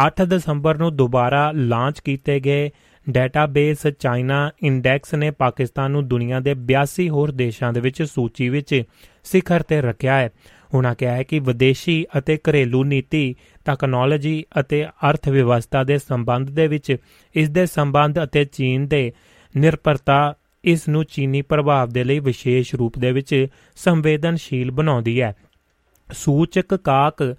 8 0.08 0.26
ਦਸੰਬਰ 0.26 0.78
ਨੂੰ 0.78 0.96
ਦੁਬਾਰਾ 0.96 1.52
ਲਾਂਚ 1.52 2.00
ਕੀਤੇ 2.00 2.40
ਗਏ 2.40 2.70
ਡਾਟਾਬੇਸ 3.10 3.88
ਚਾਈਨਾ 3.88 4.52
ਇੰਡੈਕਸ 4.64 5.14
ਨੇ 5.14 5.32
ਪਾਕਿਸਤਾਨ 5.32 5.92
ਨੂੰ 5.92 6.08
ਦੁਨੀਆ 6.08 6.40
ਦੇ 6.40 6.56
82 6.74 7.08
ਹੋਰ 7.10 7.32
ਦੇਸ਼ਾਂ 7.32 7.74
ਦੇ 7.74 7.80
ਵਿੱਚ 7.80 8.04
ਸੂਚੀ 8.04 8.50
ਵਿੱਚ 8.50 8.84
ਸਿਖਰ 9.24 9.64
ਤੇ 9.64 9.82
ਰੱਖਿਆ 9.82 10.20
ਹੈ। 10.20 10.30
ਉਹਨਾਂ 10.74 10.96
ਕਿਹਾ 10.96 11.14
ਹੈ 11.14 11.24
ਕਿ 11.24 11.40
ਵਿਦੇਸ਼ੀ 11.40 12.06
ਅਤੇ 12.18 12.38
ਘਰੇਲੂ 12.50 12.84
ਨੀਤੀ 12.84 13.36
ਟੈਕਨੋਲੋਜੀ 13.66 14.46
ਅਤੇ 14.60 14.86
ਅਰਥ 15.10 15.30
ਵਿਵਸਥਾ 15.30 15.84
ਦੇ 15.84 15.98
ਸੰਬੰਧ 15.98 16.50
ਦੇ 16.50 16.68
ਵਿੱਚ 16.68 16.96
ਇਸ 17.36 17.50
ਦੇ 17.50 17.66
ਸੰਬੰਧ 17.66 18.24
ਅਤੇ 18.24 18.46
ਚੀਨ 18.46 18.88
ਦੇ 18.88 19.12
ਨਿਰਪਰਤਾ 19.58 20.34
ਇਸ 20.64 20.88
ਨੂੰ 20.90 21.04
ਚੀਨੀ 21.06 21.42
ਪ੍ਰਭਾਵ 21.42 21.90
ਦੇ 21.90 22.04
ਲਈ 22.04 22.20
ਵਿਸ਼ੇਸ਼ 22.20 22.76
ਰੂਪ 22.76 23.00
ਦੇ 23.00 23.12
ਵਿੱਚ 23.12 23.48
ਸੰਵੇਦਨਸ਼ੀਲ 23.76 24.72
ਬਣਾਉਂਦੀ 24.72 25.22
ਹੈ। 25.22 25.34
ਸੂਚਕ 26.14 26.76
ਕਾਕ 26.76 27.36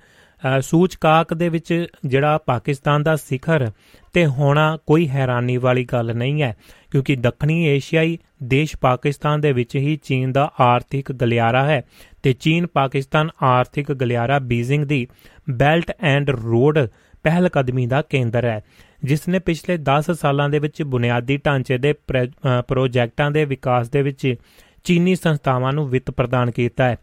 ਸੂਚਕਾਕ 0.60 1.32
ਦੇ 1.34 1.48
ਵਿੱਚ 1.48 1.86
ਜਿਹੜਾ 2.06 2.38
ਪਾਕਿਸਤਾਨ 2.38 3.02
ਦਾ 3.02 3.14
ਸਿਖਰ 3.16 3.70
ਤੇ 4.12 4.26
ਹੋਣਾ 4.26 4.78
ਕੋਈ 4.86 5.08
ਹੈਰਾਨੀ 5.08 5.56
ਵਾਲੀ 5.56 5.84
ਗੱਲ 5.84 6.14
ਨਹੀਂ 6.16 6.42
ਹੈ, 6.42 6.56
ਕਿਉਂਕਿ 6.90 7.16
ਦੱਖਣੀ 7.16 7.64
ਏਸ਼ੀਆਈ 7.66 8.18
ਦੇਸ਼ 8.42 8.76
ਪਾਕਿਸਤਾਨ 8.76 9.40
ਦੇ 9.40 9.52
ਵਿੱਚ 9.52 9.76
ਹੀ 9.76 9.96
ਚੀਨ 9.96 10.32
ਦਾ 10.32 10.50
ਆਰਥਿਕ 10.60 11.12
ਗਲਿਆਰਾ 11.12 11.64
ਹੈ 11.64 11.82
ਤੇ 12.22 12.32
ਚੀਨ 12.32 12.66
ਪਾਕਿਸਤਾਨ 12.66 13.28
ਆਰਥਿਕ 13.42 13.92
ਗਲਿਆਰਾ 13.92 14.38
ਬੀਜ਼ਿੰਗ 14.38 14.84
ਦੀ 14.84 15.06
ਬੈਲਟ 15.50 15.92
ਐਂਡ 16.00 16.30
ਰੋਡ 16.30 16.78
ਪਹਿਲ 17.22 17.48
ਕਦਮੀ 17.48 17.86
ਦਾ 17.86 18.02
ਕੇਂਦਰ 18.02 18.44
ਹੈ। 18.44 18.60
ਜਿਸ 19.02 19.28
ਨੇ 19.28 19.38
ਪਿਛਲੇ 19.38 19.76
10 19.84 20.10
ਸਾਲਾਂ 20.12 20.48
ਦੇ 20.48 20.58
ਵਿੱਚ 20.58 20.82
ਬੁਨਿਆਦੀ 20.82 21.36
ਢਾਂਚੇ 21.36 21.78
ਦੇ 21.78 21.94
ਪ੍ਰੋਜੈਕਟਾਂ 22.68 23.30
ਦੇ 23.30 23.44
ਵਿਕਾਸ 23.44 23.88
ਦੇ 23.90 24.02
ਵਿੱਚ 24.02 24.34
ਚੀਨੀ 24.84 25.14
ਸੰਸਥਾਵਾਂ 25.14 25.72
ਨੂੰ 25.72 25.88
ਵਿੱਤ 25.88 26.10
ਪ੍ਰਦਾਨ 26.10 26.50
ਕੀਤਾ 26.50 26.88
ਹੈ। 26.88 26.96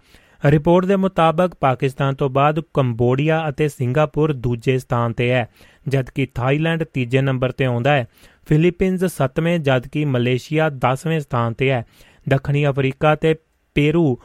ਰਿਪੋਰਟ 0.45 0.85
ਦੇ 0.85 0.95
ਮੁਤਾਬਕ 0.95 1.55
ਪਾਕਿਸਤਾਨ 1.55 2.15
ਤੋਂ 2.15 2.29
ਬਾਅਦ 2.29 2.59
ਕੰਬੋਡੀਆ 2.73 3.43
ਅਤੇ 3.49 3.67
ਸਿੰਗਾਪੁਰ 3.69 4.33
ਦੂਜੇ 4.33 4.77
ਸਥਾਨ 4.79 5.13
ਤੇ 5.13 5.29
ਹੈ, 5.31 5.47
ਜਦਕਿ 5.87 6.27
ਥਾਈਲੈਂਡ 6.35 6.83
ਤੀਜੇ 6.83 7.21
ਨੰਬਰ 7.21 7.51
ਤੇ 7.51 7.65
ਆਉਂਦਾ 7.65 7.91
ਹੈ। 7.91 8.07
ਫਿਲੀਪੀਨਜ਼ 8.47 9.05
7ਵੇਂ 9.07 9.59
ਜਦਕਿ 9.59 10.05
ਮਲੇਸ਼ੀਆ 10.05 10.69
10ਵੇਂ 10.85 11.19
ਸਥਾਨ 11.19 11.53
ਤੇ 11.53 11.69
ਹੈ। 11.69 11.85
ਦੱਖਣੀ 12.29 12.65
ਅਫਰੀਕਾ 12.67 13.15
ਤੇ 13.15 13.35
ਪੇਰੂ 13.75 14.17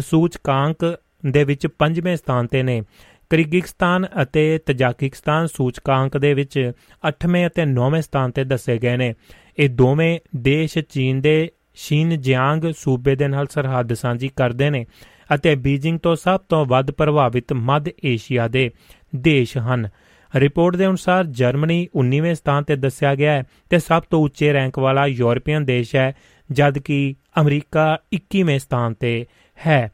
ਸੂਚਕਾਂਕ 0.00 0.84
ਦੇ 1.26 1.44
ਵਿੱਚ 1.44 1.66
5ਵੇਂ 1.78 2.16
ਸਥਾਨ 2.16 2.46
ਤੇ 2.46 2.62
ਨੇ। 2.62 2.82
ਕਿਰਗਿਜ਼ਸਤਾਨ 3.30 4.06
ਅਤੇ 4.22 4.58
ਤਜਾਕਿਸਤਾਨ 4.58 5.46
ਸੂਚਕਾਂਕ 5.46 6.18
ਦੇ 6.18 6.34
ਵਿੱਚ 6.34 6.72
8ਵੇਂ 7.08 7.46
ਅਤੇ 7.46 7.62
9ਵੇਂ 7.66 8.02
ਸਥਾਨ 8.02 8.30
ਤੇ 8.30 8.44
ਦੱਸੇ 8.44 8.78
ਗਏ 8.78 8.96
ਨੇ। 8.96 9.14
ਇਹ 9.58 9.68
ਦੋਵੇਂ 9.68 10.20
ਦੇਸ਼ 10.36 10.78
ਚੀਨ 10.78 11.20
ਦੇ 11.20 11.50
ਸ਼ਿਨਜਿਆਂਗ 11.74 12.72
ਸੂਬੇ 12.78 13.16
ਦੇ 13.16 13.28
ਨਾਲ 13.28 13.46
ਸਰਹੱਦ 13.46 13.92
ਸਾਂਝੀ 13.92 14.28
ਕਰਦੇ 14.28 14.70
ਨੇ 14.70 14.86
ਅਤੇ 15.34 15.54
ਬੀਜਿੰਗ 15.54 15.98
ਤੋਂ 15.98 16.16
ਸਭ 16.16 16.40
ਤੋਂ 16.48 16.66
ਵੱਧ 16.66 16.90
ਪ੍ਰਭਾਵਿਤ 16.90 17.52
ਮੱਧ 17.52 17.88
ਏਸ਼ੀਆ 18.04 18.48
ਦੇ 18.48 18.70
ਦੇਸ਼ 19.16 19.58
ਹਨ। 19.58 19.88
ਰਿਪੋਰਟ 20.36 20.76
ਦੇ 20.76 20.86
ਅਨੁਸਾਰ 20.86 21.24
ਜਰਮਨੀ 21.24 21.88
19ਵੇਂ 21.96 22.34
ਸਥਾਨ 22.34 22.64
ਤੇ 22.64 22.76
ਦੱਸਿਆ 22.76 23.14
ਗਿਆ 23.14 23.32
ਹੈ 23.32 23.44
ਤੇ 23.70 23.78
ਸਭ 23.78 24.02
ਤੋਂ 24.02 24.24
ਉੱਚੇ 24.24 24.52
ਰੈਂਕ 24.52 24.78
ਵਾਲਾ 24.78 25.06
ਯੂਰਪੀਅਨ 25.06 25.64
ਦੇਸ਼ 25.64 25.96
ਹੈ, 25.96 26.14
ਜਦਕਿ 26.52 27.14
ਅਮਰੀਕਾ 27.40 27.98
21ਵੇਂ 28.12 28.58
ਸਥਾਨ 28.58 28.94
ਤੇ 28.94 29.26
ਹੈ। 29.66 29.92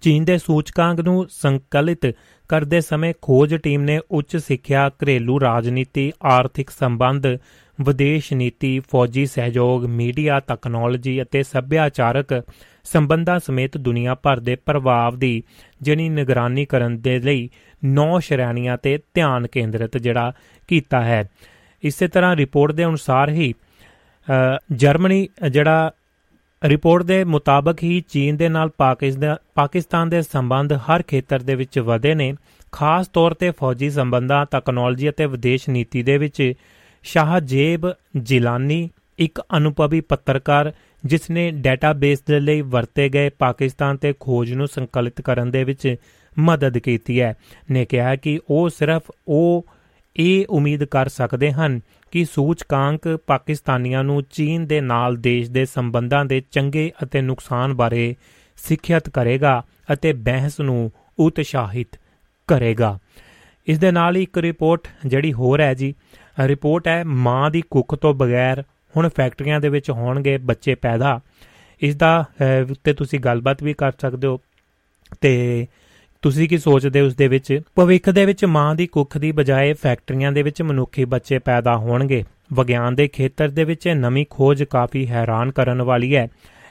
ਚੀਨ 0.00 0.24
ਦੇ 0.24 0.38
ਸੂਚਕਾਂਕ 0.38 1.00
ਨੂੰ 1.00 1.26
ਸੰਕਲਿਤ 1.30 2.06
ਕਰਦੇ 2.48 2.80
ਸਮੇਂ 2.80 3.12
ਖੋਜ 3.22 3.54
ਟੀਮ 3.54 3.82
ਨੇ 3.82 4.00
ਉੱਚ 4.10 4.36
ਸਿੱਖਿਆ, 4.36 4.88
ਘਰੇਲੂ 4.88 5.40
ਰਾਜਨੀਤੀ, 5.40 6.12
ਆਰਥਿਕ 6.22 6.70
ਸੰਬੰਧ, 6.70 7.26
ਵਿਦੇਸ਼ 7.78 8.32
ਨੀਤੀ, 8.32 8.78
ਫੌਜੀ 8.80 9.26
ਸਹਿਯੋਗ, 9.26 9.84
ਮੀਡੀਆ 9.84 10.40
ਟੈਕਨੋਲੋਜੀ 10.40 11.22
ਅਤੇ 11.22 11.42
ਸੱਭਿਆਚਾਰਕ 11.42 12.42
ਸੰਬੰਧਾਂ 12.84 13.38
ਸਮੇਤ 13.40 13.76
ਦੁਨੀਆ 13.76 14.14
ਭਰ 14.14 14.40
ਦੇ 14.40 14.56
ਪ੍ਰਭਾਵ 14.56 15.16
ਦੀ 15.16 15.42
ਜਣੀ 15.82 16.08
ਨਿਗਰਾਨੀ 16.08 16.64
ਕਰਨ 16.64 17.00
ਦੇ 17.00 17.18
ਲਈ 17.18 17.48
9 17.94 18.06
ਸ਼੍ਰੇਣੀਆਂ 18.20 18.76
ਤੇ 18.78 18.98
ਧਿਆਨ 19.14 19.46
ਕੇਂਦਰਿਤ 19.46 19.96
ਜਿਹੜਾ 19.98 20.32
ਕੀਤਾ 20.68 21.02
ਹੈ। 21.02 21.24
ਇਸੇ 21.82 22.08
ਤਰ੍ਹਾਂ 22.08 22.36
ਰਿਪੋਰਟ 22.36 22.72
ਦੇ 22.72 22.84
ਅਨੁਸਾਰ 22.84 23.30
ਹੀ 23.30 23.52
ਜਰਮਨੀ 24.72 25.28
ਜਿਹੜਾ 25.50 25.90
ਰਿਪੋਰਟ 26.64 27.02
ਦੇ 27.02 27.22
ਮੁਤਾਬਕ 27.24 27.82
ਹੀ 27.82 28.00
ਚੀਨ 28.08 28.36
ਦੇ 28.36 28.48
ਨਾਲ 28.48 28.68
ਪਾਕਿਸਤਾਨ 29.54 30.08
ਦੇ 30.08 30.20
ਸੰਬੰਧ 30.22 30.72
ਹਰ 30.72 31.02
ਖੇਤਰ 31.02 31.38
ਦੇ 31.38 31.54
ਵਿੱਚ 31.54 31.78
ਵਧੇ 31.78 32.14
ਨੇ। 32.14 32.34
ਖਾਸ 32.72 33.08
ਤੌਰ 33.08 33.34
ਤੇ 33.34 33.50
ਫੌਜੀ 33.50 33.90
ਸੰਬੰਧਾਂ 33.90 34.44
ਟੈਕਨੋਲੋਜੀ 34.50 35.08
ਅਤੇ 35.08 35.26
ਵਿਦੇਸ਼ 35.26 35.68
ਨੀਤੀ 35.68 36.02
ਦੇ 36.02 36.16
ਵਿੱਚ 36.18 36.52
ਸ਼ਾਹਜੇਬ 37.02 37.86
ਜਿਲਾਨੀ 38.16 38.88
ਇੱਕ 39.18 39.40
ਅਨੁਭਵੀ 39.56 40.00
ਪੱਤਰਕਾਰ, 40.00 40.72
ਜਿਸ 41.04 41.30
ਨੇ 41.30 41.50
ਡਾਟਾਬੇਸ 41.50 42.22
ਦੇ 42.26 42.40
ਲਈ 42.40 42.60
ਵਰਤੇ 42.60 43.08
ਗਏ 43.08 43.28
ਪਾਕਿਸਤਾਨ 43.28 43.96
ਤੇ 43.96 44.14
ਖੋਜ 44.20 44.52
ਨੂੰ 44.52 44.66
ਸੰਕਲਿਤ 44.66 45.20
ਕਰਨ 45.20 45.50
ਦੇ 45.50 45.64
ਵਿੱਚ 45.64 45.96
ਮਦਦ 46.38 46.78
ਕੀਤੀ 46.78 47.20
ਹੈ। 47.20 47.34
ਨੇ 47.70 47.84
ਕਿਹਾ 47.84 48.16
ਕਿ 48.16 48.38
ਉਹ 48.50 48.68
ਸਿਰਫ 48.68 49.10
ਉਹ 49.28 49.66
ਇਹ 50.16 50.44
ਉਮੀਦ 50.50 50.84
ਕਰ 50.84 51.08
ਸਕਦੇ 51.08 51.52
ਹਨ 51.52 51.80
ਕਿ 52.14 52.24
ਸੂਚਕਾਂਕ 52.24 53.06
ਪਾਕਿਸਤਾਨੀਆਂ 53.26 54.02
ਨੂੰ 54.04 54.22
ਚੀਨ 54.22 54.66
ਦੇ 54.66 54.80
ਨਾਲ 54.80 55.16
ਦੇਸ਼ 55.16 55.50
ਦੇ 55.50 55.64
ਸੰਬੰਧਾਂ 55.64 56.24
ਦੇ 56.24 56.40
ਚੰਗੇ 56.50 56.90
ਅਤੇ 57.02 57.20
ਨੁਕਸਾਨ 57.20 57.72
ਬਾਰੇ 57.74 58.14
ਸਿੱਖਿਅਤ 58.56 59.08
ਕਰੇਗਾ 59.08 59.62
ਅਤੇ 59.92 60.12
ਬਹਿਸ 60.12 60.60
ਨੂੰ 60.60 60.90
ਉਤਸ਼ਾਹਿਤ 61.18 61.98
ਕਰੇਗਾ। 62.48 62.98
ਇਸ 63.66 63.78
ਦੇ 63.78 63.90
ਨਾਲ 63.90 64.16
ਹੀ 64.16 64.22
ਇੱਕ 64.22 64.38
ਰਿਪੋਰਟ 64.38 64.88
ਜਿਹੜੀ 65.06 65.32
ਹੋਰ 65.32 65.60
ਹੈ 65.60 65.72
ਜੀ, 65.74 65.94
ਰਿਪੋਰਟ 66.40 66.88
ਹੈ 66.88 67.02
ਮਾਂ 67.04 67.50
ਦੀ 67.50 67.62
ਕੁੱਖ 67.70 67.94
ਤੋਂ 67.94 68.14
ਬਗੈਰ 68.14 68.62
ਹੁਣ 68.96 69.08
ਫੈਕਟਰੀਆਂ 69.16 69.60
ਦੇ 69.60 69.68
ਵਿੱਚ 69.68 69.90
ਹੋਣਗੇ 69.90 70.36
ਬੱਚੇ 70.38 70.74
ਪੈਦਾ। 70.74 71.20
ਇਸ 71.80 71.96
ਦਾ 71.96 72.24
ਉੱਤੇ 72.70 72.92
ਤੁਸੀਂ 72.92 73.20
ਗੱਲਬਾਤ 73.20 73.62
ਵੀ 73.62 73.74
ਕਰ 73.74 73.92
ਸਕਦੇ 74.00 74.26
ਹੋ 74.26 74.38
ਤੇ 75.20 75.66
ਤੁਸੀਂ 76.24 76.48
ਕੀ 76.48 76.58
ਸੋਚਦੇ 76.58 77.00
ਉਸ 77.00 77.14
ਦੇ 77.14 77.26
ਵਿੱਚ? 77.28 77.60
ਭਵਿੱਖ 77.76 78.08
ਦੇ 78.10 78.24
ਵਿੱਚ 78.26 78.44
ਮਾਂ 78.44 78.74
ਦੀ 78.74 78.86
ਕੁੱਖ 78.86 79.18
ਦੀ 79.18 79.32
ਬਜਾਏ 79.32 79.72
ਫੈਕਟਰੀਆਂ 79.72 80.32
ਦੇ 80.32 80.42
ਵਿੱਚ 80.42 80.62
ਮਨੁੱਖੀ 80.62 81.04
ਬੱਚੇ 81.04 81.38
ਪੈਦਾ 81.38 81.76
ਹੋਣਗੇ। 81.76 82.24
ਵਿਗਿਆਨ 82.52 82.94
ਦੇ 82.94 83.08
ਖੇਤਰ 83.08 83.48
ਦੇ 83.48 83.64
ਵਿੱਚ 83.64 83.88
ਨਵੀਂ 83.88 84.24
ਖੋਜ 84.30 84.62
ਕਾਫੀ 84.62 85.06
ਹੈਰਾਨ 85.06 85.50
ਕਰਨ 85.52 85.82
ਵਾਲੀ 85.82 86.16
ਹੈ। 86.16 86.28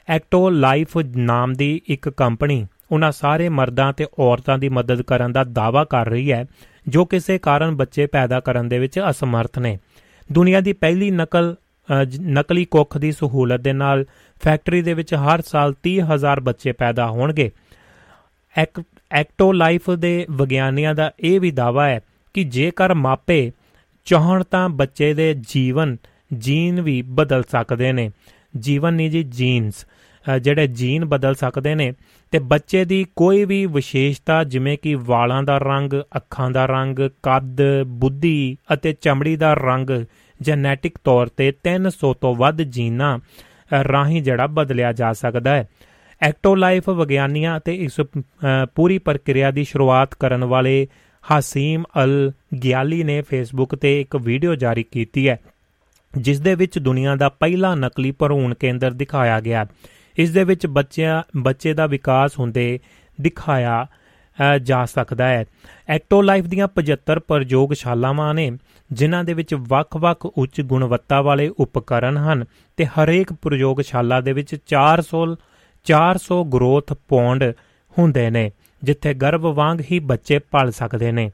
ਐਕਟੋ 0.08 0.50
ਲਾਈਫ 0.50 0.96
ਨਾਮ 1.16 1.52
ਦੀ 1.52 1.80
ਇੱਕ 1.86 2.08
ਕੰਪਨੀ 2.08 2.66
ਉਹਨਾਂ 2.92 3.12
ਸਾਰੇ 3.12 3.48
ਮਰਦਾਂ 3.48 3.92
ਤੇ 3.92 4.06
ਔਰਤਾਂ 4.18 4.58
ਦੀ 4.58 4.68
ਮਦਦ 4.68 5.02
ਕਰਨ 5.02 5.32
ਦਾ 5.32 5.44
ਦਾਅਵਾ 5.44 5.84
ਕਰ 5.84 6.08
ਰਹੀ 6.08 6.32
ਹੈ, 6.32 6.44
ਜੋ 6.88 7.04
ਕਿਸੇ 7.04 7.38
ਕਾਰਨ 7.38 7.76
ਬੱਚੇ 7.76 8.06
ਪੈਦਾ 8.06 8.40
ਕਰਨ 8.40 8.68
ਦੇ 8.68 8.78
ਵਿੱਚ 8.78 9.00
ਅਸਮਰਥ 9.10 9.58
ਨੇ। 9.58 9.78
ਦੁਨੀਆ 10.32 10.60
ਦੀ 10.60 10.72
ਪਹਿਲੀ 10.72 11.10
ਨਕਲ 11.10 11.54
ਨਕਲੀ 12.20 12.64
ਕੁੱਖ 12.64 12.98
ਦੀ 12.98 13.12
ਸਹੂਲਤ 13.12 13.60
ਦੇ 13.60 13.72
ਨਾਲ 13.72 14.04
ਫੈਕਟਰੀ 14.42 14.82
ਦੇ 14.82 14.94
ਵਿੱਚ 14.94 15.14
ਹਰ 15.14 15.42
ਸਾਲ 15.42 15.74
30000 15.82 16.40
ਬੱਚੇ 16.40 16.72
ਪੈਦਾ 16.72 17.06
ਹੋਣਗੇ। 17.06 17.50
ਐਕਟੋ 19.14 19.52
ਲਾਈਫ 19.52 19.90
ਦੇ 19.90 20.26
ਵਿਗਿਆਨੀਆਂ 20.30 20.94
ਦਾ 20.94 21.12
ਇਹ 21.20 21.40
ਵੀ 21.40 21.50
ਦਾਵਾ 21.50 21.88
ਹੈ 21.88 22.00
ਕਿ 22.34 22.44
ਜੇਕਰ 22.44 22.94
ਮਾਪੇ 22.94 23.52
ਚਾਹਣ 24.04 24.44
ਤਾਂ 24.44 24.68
ਬੱਚੇ 24.68 25.12
ਦੇ 25.14 25.34
ਜੀਵਨ, 25.48 25.96
ਜੀਨ 26.38 26.80
ਵੀ 26.80 27.02
ਬਦਲ 27.02 27.42
ਸਕਦੇ 27.50 27.92
ਨੇ। 27.92 28.10
ਜੀਵਨ 28.58 28.94
ਨਹੀਂ 28.94 29.10
ਜੀ, 29.10 29.22
ਜੀਨਸ। 29.22 29.86
ਜਿਹੜੇ 30.42 30.66
ਜੀਨ 30.66 31.04
ਬਦਲ 31.04 31.34
ਸਕਦੇ 31.34 31.74
ਨੇ 31.74 31.92
ਤੇ 32.30 32.38
ਬੱਚੇ 32.38 32.84
ਦੀ 32.84 33.04
ਕੋਈ 33.16 33.44
ਵੀ 33.44 33.66
ਵਿਸ਼ੇਸ਼ਤਾ 33.66 34.44
ਜਿਵੇਂ 34.44 34.76
ਕਿ 34.82 34.94
ਵਾਲਾਂ 34.94 35.42
ਦਾ 35.42 35.58
ਰੰਗ, 35.58 35.94
ਅੱਖਾਂ 36.16 36.50
ਦਾ 36.50 36.66
ਰੰਗ, 36.66 36.98
ਕੱਦ, 37.22 37.62
ਬੁੱਧੀ 37.86 38.56
ਅਤੇ 38.72 38.92
ਚਮੜੀ 38.92 39.36
ਦਾ 39.36 39.54
ਰੰਗ 39.54 39.90
ਜੈਨੇਟਿਕ 40.40 40.98
ਤੌਰ 41.04 41.26
ਤੇ 41.26 41.52
300 41.64 42.12
ਤੋਂ 42.20 42.34
ਵੱਧ 42.34 42.62
ਜੀਨਾਂ 42.62 43.18
ਰਾਹੀਂ 43.92 44.22
ਜਿਹੜਾ 44.22 44.46
ਬਦਲਿਆ 44.46 44.92
ਜਾ 44.92 45.12
ਸਕਦਾ 45.12 45.54
ਹੈ। 45.54 45.68
ਐਕਟੋ 46.24 46.54
ਲਾਈਫ 46.54 46.88
ਵਿਗਿਆਨੀਆਂ 46.88 47.56
ਅਤੇ 47.56 47.74
ਇਸ 47.76 48.00
ਪੂਰੀ 48.74 48.96
ਪ੍ਰਕਿਰਿਆ 48.98 49.50
ਦੀ 49.50 49.64
ਸ਼ੁਰੂਆਤ 49.64 50.14
ਕਰਨ 50.14 50.44
ਵਾਲੇ 50.44 50.86
ਹਾਸੀਮ 51.24 51.84
ਅਲ 52.04 52.32
ਗਿਆਲੀ 52.64 53.02
ਨੇ 53.04 53.20
ਫੇਸਬੁੱਕ 53.22 53.74
ਤੇ 53.74 54.00
ਇੱਕ 54.00 54.16
ਵੀਡੀਓ 54.16 54.54
ਜਾਰੀ 54.54 54.82
ਕੀਤੀ 54.82 55.28
ਹੈ, 55.28 55.38
ਜਿਸ 56.12 56.40
ਦੇ 56.40 56.54
ਵਿੱਚ 56.54 56.78
ਦੁਨੀਆ 56.78 57.16
ਦਾ 57.16 57.28
ਪਹਿਲਾ 57.28 57.74
ਨਕਲੀ 57.74 58.10
ਭਰੂਣ 58.10 58.54
ਕੇਂਦਰ 58.54 58.90
ਦਿਖਾਇਆ 58.92 59.40
ਗਿਆ। 59.40 59.66
ਇਸ 60.16 60.30
ਦੇ 60.30 60.44
ਵਿੱਚ 60.44 60.66
ਬੱਚਿਆਂ, 60.68 61.22
ਬੱਚੇ 61.36 61.72
ਦਾ 61.74 61.86
ਵਿਕਾਸ 61.86 62.38
ਹੁੰਦੇ 62.38 62.78
ਦਿਖਾਇਆ 63.18 63.86
ਜਾ 64.62 64.84
ਸਕਦਾ 64.86 65.28
ਹੈ। 65.28 65.44
ਐਕਟੋ 65.88 66.20
ਲਾਈਫ 66.22 66.44
ਦੀਆਂ 66.46 66.68
75 66.76 67.20
ਪ੍ਰਯੋਗਸ਼ਾਲਾਵਾਂ 67.28 68.34
ਨੇ, 68.34 68.50
ਜਿਨ੍ਹਾਂ 68.90 69.24
ਦੇ 69.24 69.34
ਵਿੱਚ 69.34 69.54
ਵੱਖ-ਵੱਖ 69.54 70.26
ਉੱਚ 70.26 70.60
ਗੁਣਵੱਤਾ 70.62 71.20
ਵਾਲੇ 71.22 71.48
ਉਪਕਰਨ 71.58 72.16
ਹਨ 72.18 72.44
ਤੇ 72.78 72.86
ਹਰੇਕ 72.86 73.32
ਪ੍ਰਯੋਗਸ਼ਾਲਾ 73.32 74.20
ਦੇ 74.20 74.32
ਵਿੱਚ 74.32 74.56
400 74.66 75.26
400 75.84 76.44
ਗਰੋਥ 76.44 76.92
ਪੌਂਡ 76.92 77.44
ਹੁੰਦੇ 77.98 78.30
ਨੇ, 78.30 78.50
ਜਿੱਥੇ 78.82 79.14
ਗਰਭ 79.14 79.40
ਵਾਂਗ 79.40 79.80
ਹੀ 79.92 79.98
ਬੱਚੇ 79.98 80.38
ਪਲ 80.38 80.70
ਸਕਦੇ 80.70 81.12
ਨੇ। 81.12 81.30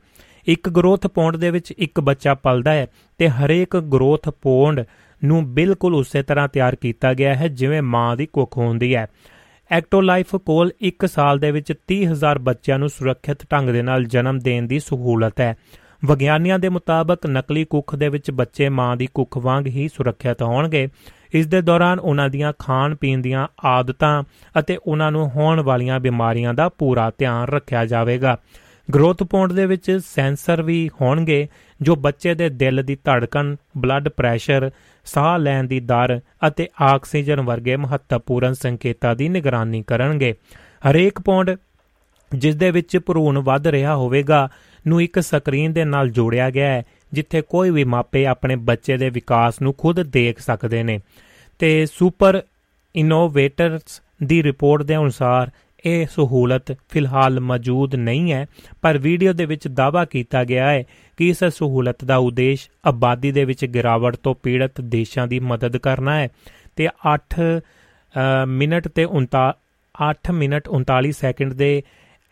ਇੱਕ 0.46 0.68
ਗਰੋਥ 0.68 1.06
ਪੌਂਡ 1.06 1.36
ਦੇ 1.36 1.50
ਵਿੱਚ 1.50 1.70
ਇੱਕ 1.70 2.00
ਬੱਚਾ 2.00 2.34
ਪਲਦਾ 2.34 2.72
ਹੈ 2.72 2.86
ਤੇ 3.18 3.28
ਹਰੇਕ 3.28 3.76
ਗਰੋਥ 3.76 4.28
ਪੌਂਡ 4.28 4.84
ਨੂੰ 5.24 5.54
ਬਿਲਕੁਲ 5.54 5.94
ਉਸੇ 5.94 6.22
ਤਰ੍ਹਾਂ 6.22 6.48
ਤਿਆਰ 6.48 6.74
ਕੀਤਾ 6.74 7.14
ਗਿਆ 7.14 7.34
ਹੈ 7.34 7.48
ਜਿਵੇਂ 7.48 7.82
ਮਾਂ 7.82 8.16
ਦੀ 8.16 8.26
ਕੁੱਖ 8.26 8.56
ਹੁੰਦੀ 8.58 8.94
ਹੈ। 8.94 9.06
ਐਕਟੋ 9.70 10.00
ਲਾਈਫ 10.00 10.36
ਕੋਲ 10.36 10.72
1 10.82 11.06
ਸਾਲ 11.06 11.38
ਦੇ 11.38 11.50
ਵਿੱਚ 11.50 11.72
30000 11.86 12.38
ਬੱਚਿਆਂ 12.38 12.78
ਨੂੰ 12.78 12.88
ਸੁਰੱਖਿਅਤ 12.88 13.38
ਢੰਗ 13.52 13.70
ਦੇ 13.70 13.82
ਨਾਲ 13.82 14.04
ਜਨਮ 14.04 14.38
ਦੇਣ 14.38 14.66
ਦੀ 14.66 14.80
ਸਹੂਲਤ 14.80 15.40
ਹੈ। 15.40 15.56
ਵਿਗਿਆਨੀਆਂ 16.04 16.58
ਦੇ 16.58 16.68
ਮੁਤਾਬਕ 16.68 17.26
ਨਕਲੀ 17.26 17.64
ਕੁੱਖ 17.64 17.96
ਦੇ 17.96 18.08
ਵਿੱਚ 18.08 18.30
ਬੱਚੇ 18.30 18.68
ਮਾਂ 18.68 18.96
ਦੀ 18.96 19.08
ਕੁੱਖ 19.14 19.38
ਵਾਂਗ 19.38 19.66
ਹੀ 19.66 19.88
ਸੁਰੱਖਿਅਤ 19.88 20.42
ਹੋਣਗੇ। 20.42 20.88
ਇਸ 21.34 21.46
ਦੇ 21.46 21.62
ਦੌਰਾਨ 21.62 21.98
ਉਹਨਾਂ 21.98 22.28
ਦੀਆਂ 22.28 22.52
ਖਾਣ 22.58 22.94
ਪੀਣ 22.94 23.18
ਦੀਆਂ 23.18 23.48
ਆਦਤਾਂ 23.64 24.22
ਅਤੇ 24.58 24.78
ਉਹਨਾਂ 24.86 25.12
ਨੂੰ 25.12 25.28
ਹੋਣ 25.30 25.60
ਵਾਲੀਆਂ 25.60 26.00
ਬਿਮਾਰੀਆਂ 26.00 26.54
ਦਾ 26.54 26.68
ਪੂਰਾ 26.68 27.12
ਧਿਆਨ 27.18 27.48
ਰੱਖਿਆ 27.48 27.84
ਜਾਵੇਗਾ। 27.86 28.38
ਗਰੋਥ 28.94 29.22
ਪੌਂਡ 29.22 29.52
ਦੇ 29.52 29.66
ਵਿੱਚ 29.66 29.98
ਸੈਂਸਰ 30.06 30.62
ਵੀ 30.62 30.90
ਹੋਣਗੇ 31.00 31.48
ਜੋ 31.82 31.96
ਬੱਚੇ 31.96 32.34
ਦੇ 32.34 32.48
ਦਿਲ 32.48 32.82
ਦੀ 32.82 32.94
ਧੜਕਣ, 32.94 33.56
ਬਲੱਡ 33.78 34.08
ਪ੍ਰੈਸ਼ਰ, 34.08 34.70
ਸਾਹ 35.04 35.38
ਲੈਣ 35.38 35.64
ਦੀ 35.64 35.80
ਦਰ 35.80 36.20
ਅਤੇ 36.48 36.68
ਆਕਸੀਜਨ 36.82 37.40
ਵਰਗੇ 37.40 37.76
ਮਹੱਤਵਪੂਰਨ 37.76 38.52
ਸੰਕੇਤਾਂ 38.52 39.16
ਦੀ 39.16 39.28
ਨਿਗਰਾਨੀ 39.28 39.82
ਕਰਨਗੇ। 39.82 40.34
ਹਰੇਕ 40.90 41.20
ਪੌਂਡ 41.20 41.56
ਜਿਸ 42.34 42.56
ਦੇ 42.56 42.70
ਵਿੱਚ 42.70 42.98
ਭਰੂਣ 42.98 43.38
ਵੱਧ 43.38 43.66
ਰਿਹਾ 43.66 43.96
ਹੋਵੇਗਾ 43.96 44.48
ਨੂੰ 44.86 45.02
ਇੱਕ 45.02 45.20
ਸਕਰੀਨ 45.20 45.72
ਦੇ 45.72 45.84
ਨਾਲ 45.84 46.10
ਜੋੜਿਆ 46.10 46.50
ਗਿਆ 46.50 46.68
ਹੈ। 46.68 46.82
ਜਿੱਥੇ 47.12 47.42
ਕੋਈ 47.42 47.70
ਵੀ 47.70 47.84
ਮਾਪੇ 47.84 48.26
ਆਪਣੇ 48.26 48.56
ਬੱਚੇ 48.56 48.96
ਦੇ 48.96 49.10
ਵਿਕਾਸ 49.10 49.60
ਨੂੰ 49.62 49.74
ਖੁਦ 49.78 50.02
ਦੇਖ 50.02 50.40
ਸਕਦੇ 50.40 50.82
ਨੇ। 50.82 50.98
ਤੇ 51.60 51.86
ਸੁਪਰ 51.86 52.42
ਇਨੋਵੇਟਰਸ 52.94 54.00
ਦੀ 54.22 54.42
ਰਿਪੋਰਟ 54.42 54.82
ਦੇ 54.82 54.96
ਅਨੁਸਾਰ 54.96 55.50
ਇਹ 55.84 56.06
ਸਹੂਲਤ 56.06 56.72
ਫਿਲਹਾਲ 56.90 57.38
ਮੌਜੂਦ 57.40 57.94
ਨਹੀਂ 57.94 58.32
ਹੈ, 58.32 58.46
ਪਰ 58.82 58.98
ਵੀਡੀਓ 58.98 59.32
ਦੇ 59.32 59.44
ਵਿੱਚ 59.44 59.68
ਦਾਅਵਾ 59.68 60.04
ਕੀਤਾ 60.04 60.42
ਗਿਆ 60.44 60.70
ਹੈ 60.70 60.82
ਕਿ 61.18 61.28
ਇਸ 61.28 61.44
ਸਹੂਲਤ 61.44 62.04
ਦਾ 62.04 62.16
ਉਦੇਸ਼ 62.16 62.68
ਆਬਾਦੀ 62.86 63.30
ਦੇ 63.32 63.44
ਵਿੱਚ 63.44 63.64
ਗਿਰਾਵਟ 63.64 64.16
ਤੋਂ 64.16 64.34
ਪੀੜਤ 64.42 64.80
ਦੇਸ਼ਾਂ 64.80 65.26
ਦੀ 65.26 65.40
ਮਦਦ 65.40 65.76
ਕਰਨਾ 65.76 66.16
ਹੈ। 66.16 66.28
ਤੇ 66.76 66.88
8 67.08 67.42
ਮਿੰਟ 68.48 68.88
ਤੇ 68.88 69.06
8 69.94 70.32
ਮਿੰਟ 70.32 70.68
39 70.70 71.12
ਸੈਕਿੰਡ 71.12 71.52
ਦੇ 71.52 71.82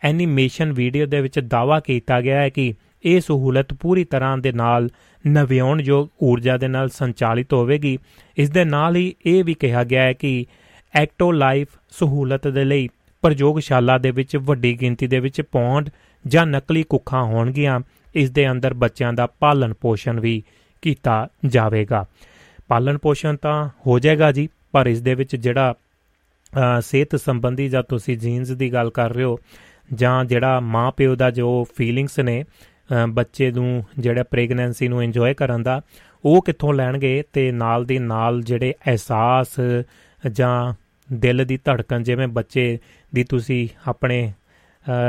ਐਨੀਮੇਸ਼ਨ 0.01 0.71
ਵੀਡੀਓ 0.73 1.05
ਦੇ 1.05 1.21
ਵਿੱਚ 1.21 1.39
ਦਾਅਵਾ 1.39 1.79
ਕੀਤਾ 1.79 2.21
ਗਿਆ 2.21 2.39
ਹੈ 2.41 2.49
ਕਿ 2.49 2.73
ਇਹ 3.05 3.19
ਸਹੂਲਤ 3.21 3.73
ਪੂਰੀ 3.73 4.03
ਤਰ੍ਹਾਂ 4.03 4.37
ਦੇ 4.37 4.51
ਨਾਲ 4.51 4.89
ਨਵਿਆਉਣਯੋਗ 5.27 6.07
ਊਰਜਾ 6.23 6.57
ਦੇ 6.57 6.67
ਨਾਲ 6.67 6.89
ਸੰਚਾਲਿਤ 6.89 7.53
ਹੋਵੇਗੀ। 7.53 7.97
ਇਸ 8.37 8.49
ਦੇ 8.49 8.63
ਨਾਲ 8.65 8.95
ਹੀ 8.95 9.13
ਇਹ 9.25 9.43
ਵੀ 9.43 9.53
ਕਿਹਾ 9.53 9.83
ਗਿਆ 9.83 10.03
ਹੈ 10.03 10.13
ਕਿ 10.13 10.45
ਐਕਟੋ 10.93 11.31
ਲਾਈਫ 11.31 11.67
ਸਹੂਲਤ 11.89 12.47
ਦੇ 12.47 12.63
ਲਈ 12.63 12.89
ਪ੍ਰਯੋਗਸ਼ਾਲਾ 13.21 13.97
ਦੇ 13.97 14.11
ਵਿੱਚ 14.11 14.35
ਵੱਡੀ 14.37 14.73
ਗਿਣਤੀ 14.81 15.07
ਦੇ 15.07 15.19
ਵਿੱਚ 15.19 15.41
ਪੌਂਡ 15.41 15.89
ਜਾਂ 16.27 16.45
ਨਕਲੀ 16.45 16.83
ਕੁੱਖਾਂ 16.83 17.23
ਹੋਣਗੀਆਂ। 17.23 17.79
ਇਸ 18.15 18.31
ਦੇ 18.31 18.49
ਅੰਦਰ 18.51 18.73
ਬੱਚਿਆਂ 18.73 19.13
ਦਾ 19.13 19.27
ਪਾਲਣ 19.39 19.73
ਪੋਸ਼ਣ 19.73 20.19
ਵੀ 20.19 20.41
ਕੀਤਾ 20.81 21.27
ਜਾਵੇਗਾ। 21.45 22.05
ਪਾਲਣ 22.67 22.97
ਪੋਸ਼ਣ 22.97 23.35
ਤਾਂ 23.35 23.69
ਹੋ 23.87 23.99
ਜਾਏਗਾ 23.99 24.31
ਜੀ, 24.31 24.47
ਪਰ 24.71 24.87
ਇਸ 24.87 25.01
ਦੇ 25.01 25.13
ਵਿੱਚ 25.15 25.35
ਜਿਹੜਾ 25.35 25.73
ਸਿਹਤ 26.81 27.15
ਸੰਬੰਧੀ 27.15 27.69
ਜਾਂ 27.69 27.83
ਤੁਸੀਂ 27.83 28.17
ਜੀਨਸ 28.17 28.51
ਦੀ 28.51 28.73
ਗੱਲ 28.73 28.89
ਕਰ 28.89 29.13
ਰਹੇ 29.13 29.23
ਹੋ 29.23 29.37
ਜਾਂ 29.93 30.25
ਜਿਹੜਾ 30.25 30.59
ਮਾਂ 30.59 30.91
ਪਿਓ 30.91 31.15
ਦਾ 31.15 31.31
ਜੋ 31.31 31.65
ਫੀਲਿੰਗਸ 31.77 32.19
ਨੇ 32.19 32.43
ਬੱਚੇ 33.09 33.51
ਨੂੰ, 33.51 33.83
ਜਿਹੜਾ 33.99 34.23
ਪ੍ਰੈਗਨੈਂਸੀ 34.23 34.87
ਨੂੰ 34.87 35.03
ਇੰਜੋਏ 35.03 35.33
ਕਰਨ 35.33 35.63
ਦਾ, 35.63 35.81
ਉਹ 36.25 36.41
ਕਿੱਥੋਂ 36.41 36.73
ਲੈਣਗੇ 36.73 37.23
ਤੇ 37.33 37.51
ਨਾਲ 37.51 37.85
ਦੀ 37.85 37.99
ਨਾਲ 37.99 38.41
ਜਿਹੜੇ 38.41 38.73
ਅਹਿਸਾਸ 38.87 39.59
ਜਾਂ 40.31 40.73
ਦਿਲ 41.09 41.45
ਦੀ 41.45 41.57
ਧੜਕਣ, 41.57 42.03
ਜਿਵੇਂ 42.03 42.27
ਬੱਚੇ 42.27 42.77
ਦੀ 43.13 43.23
ਤੁਸੀਂ 43.23 43.67
ਆਪਣੇ 43.87 44.31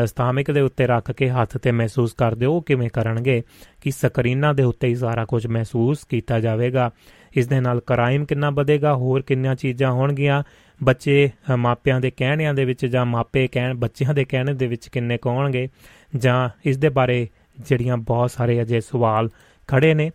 ਸਥਾਮਿਕ 0.06 0.50
ਦੇ 0.50 0.60
ਉੱਤੇ 0.60 0.86
ਰੱਖ 0.86 1.10
ਕੇ 1.10 1.28
ਹੱਥ 1.30 1.56
ਤੇ 1.56 1.72
ਮਹਿਸੂਸ 1.72 2.12
ਕਰਦੇ 2.12 2.46
ਹੋ 2.46 2.60
ਕਿਵੇਂ 2.60 2.88
ਕਰਨਗੇ? 2.92 3.42
ਕਿ 3.82 3.90
ਸਕਰੀਨਾਂ 3.90 4.52
ਦੇ 4.54 4.62
ਉੱਤੇ 4.62 4.88
ਹੀ 4.88 4.94
ਸਾਰਾ 4.94 5.24
ਕੁਝ 5.24 5.46
ਮਹਿਸੂਸ 5.46 6.04
ਕੀਤਾ 6.04 6.40
ਜਾਵੇਗਾ। 6.40 6.90
ਇਸ 7.36 7.46
ਦੇ 7.46 7.60
ਨਾਲ 7.60 7.80
ਕ੍ਰਾਈਮ 7.80 8.24
ਕਿੰਨਾ 8.24 8.50
ਵਧੇਗਾ, 8.50 8.94
ਹੋਰ 8.94 9.22
ਕਿੰਨੀਆਂ 9.22 9.54
ਚੀਜ਼ਾਂ 9.54 9.92
ਹੋਣਗੀਆਂ? 9.92 10.42
ਬੱਚੇ 10.80 11.30
ਮਾਪਿਆਂ 11.56 12.00
ਦੇ 12.00 12.10
ਕਹਿਣਿਆਂ 12.10 12.54
ਦੇ 12.54 12.64
ਵਿੱਚ 12.64 12.86
ਜਾਂ 12.86 13.06
ਮਾਪੇ 13.06 13.46
ਕਹਿਣ, 13.46 13.74
ਬੱਚਿਆਂ 13.74 14.14
ਦੇ 14.14 14.24
ਕਹਿਣੇ 14.24 14.54
ਦੇ 14.54 14.66
ਵਿੱਚ 14.66 14.88
ਕਿੰਨੇ 14.88 15.18
ਕਹੋਣਗੇ 15.18 15.68
ਜਾਂ 16.16 16.48
ਇਸ 16.64 16.76
ਦੇ 16.76 16.88
ਬਾਰੇ 16.88 17.28
ਜਿਹੜੀਆਂ 17.60 17.96
ਬਹੁਤ 17.96 18.30
ਸਾਰੇ 18.30 18.60
ਅਜੇ 18.62 18.80
ਸਵਾਲ 18.80 19.28
ਖੜੇ 19.68 19.92
ਨੇ, 19.94 20.10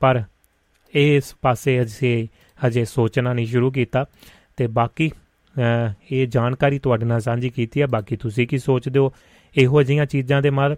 ਪਰ 0.00 0.22
ਇਸ 0.94 1.34
ਪਾਸੇ 1.42 1.80
ਅਜੇ 1.80 2.28
ਅਜੇ 2.58 2.84
ਸੋਚਣਾ 2.84 3.32
ਨਹੀਂ 3.32 3.46
ਸ਼ੁਰੂ 3.46 3.70
ਕੀਤਾ। 3.70 4.04
ਤੇ 4.56 4.66
ਬਾਕੀ 4.68 5.10
ਇਹ 6.12 6.26
ਜਾਣਕਾਰੀ 6.26 6.78
ਤੁਹਾਡੇ 6.78 7.06
ਨਾਲ 7.06 7.20
ਸਾਂਝੀ 7.20 7.48
ਕੀਤੀ 7.50 7.80
ਹੈ 7.80 7.86
ਬਾਕੀ 7.86 8.16
ਤੁਸੀਂ 8.16 8.46
ਕੀ 8.48 8.58
ਸੋਚਦੇ 8.58 8.98
ਹੋ? 8.98 9.12
ਇਹੋ 9.54 9.82
ਜਿਹੀਆਂ 9.82 10.06
ਚੀਜ਼ਾਂ 10.06 10.40
ਦੇ 10.42 10.50
ਮਾਰ, 10.50 10.76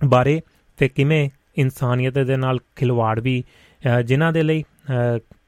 ਬਾਰੇ 0.00 0.40
ਤੇ 0.78 0.88
ਕਿਵੇਂ 0.88 1.28
ਇਨਸਾਨੀਅਤ 1.56 2.18
ਦੇ 2.18 2.36
ਨਾਲ 2.36 2.58
ਖਿਲਵਾੜ 2.76 3.18
ਵੀ 3.20 3.42
ਜਿਨ੍ਹਾਂ 4.06 4.32
ਦੇ 4.32 4.42
ਲਈ 4.42 4.64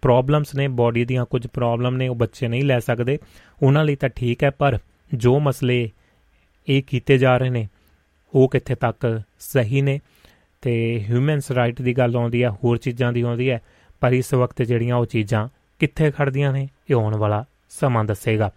ਪ੍ਰੋਬਲਮਸ 0.03 0.55
ਨੇ 0.55 0.67
ਬਾਡੀ 0.69 1.05
ਦੀਆਂ 1.05 1.25
ਕੁਝ 1.25 1.47
ਪ੍ਰੋਬਲਮ 1.47 1.97
ਨੇ, 1.97 2.09
ਉਹ 2.09 2.15
ਬੱਚੇ 2.15 2.49
ਨਹੀਂ 2.49 2.65
ਲੈ 2.65 2.79
ਸਕਦੇ, 2.79 3.19
ਉਹਨਾਂ 3.63 3.85
ਲਈ 3.85 3.97
ਤਾਂ 3.97 4.09
ਠੀਕ 4.09 4.45
ਹੈ, 4.45 4.51
ਪਰ 4.51 4.79
ਜੋ 5.15 5.39
ਮਸਲੇ 5.41 5.91
ਇਹ 6.69 6.83
ਕੀਤੇ 6.83 7.19
ਜਾ 7.19 7.37
ਰਹੇ 7.39 7.51
ਨੇ 7.51 7.69
ਉਹ 8.35 8.49
ਕਿੱਥੇ 8.49 8.75
ਤੱਕ 8.75 9.21
ਸਹੀ 9.40 9.81
ਨੇ 9.83 10.01
ਤੇ 10.62 10.73
ਹਿਊਮਨਸ 11.09 11.51
ਰਾਈਟ 11.51 11.81
ਦੀ 11.83 11.97
ਗੱਲ 11.99 12.16
ਆਉਂਦੀ 12.16 12.43
ਹੈ 12.43 12.51
ਹੋਰ 12.64 12.77
ਚੀਜ਼ਾਂ 12.77 13.12
ਦੀ 13.12 13.21
ਆਉਂਦੀ 13.21 13.51
ਹੈ 13.51 13.61
ਪਰ 14.01 14.12
ਇਸ 14.12 14.33
ਵਕਤ 14.35 14.62
ਜਿਹੜੀਆਂ 14.62 14.97
ਉਹ 14.97 15.07
ਚੀਜ਼ਾਂ 15.07 15.49
ਕਿੱਥੇ 15.81 16.11
ਖੜਦੀਆਂ 16.11 16.53
ਨੇ, 16.53 16.69
ਇਹ 16.90 16.95
ਆਉਣ 16.95 17.16
ਵਾਲਾ 17.16 17.45
ਸਮਾਂ 17.71 18.05
ਦੱਸੇਗਾ। 18.05 18.51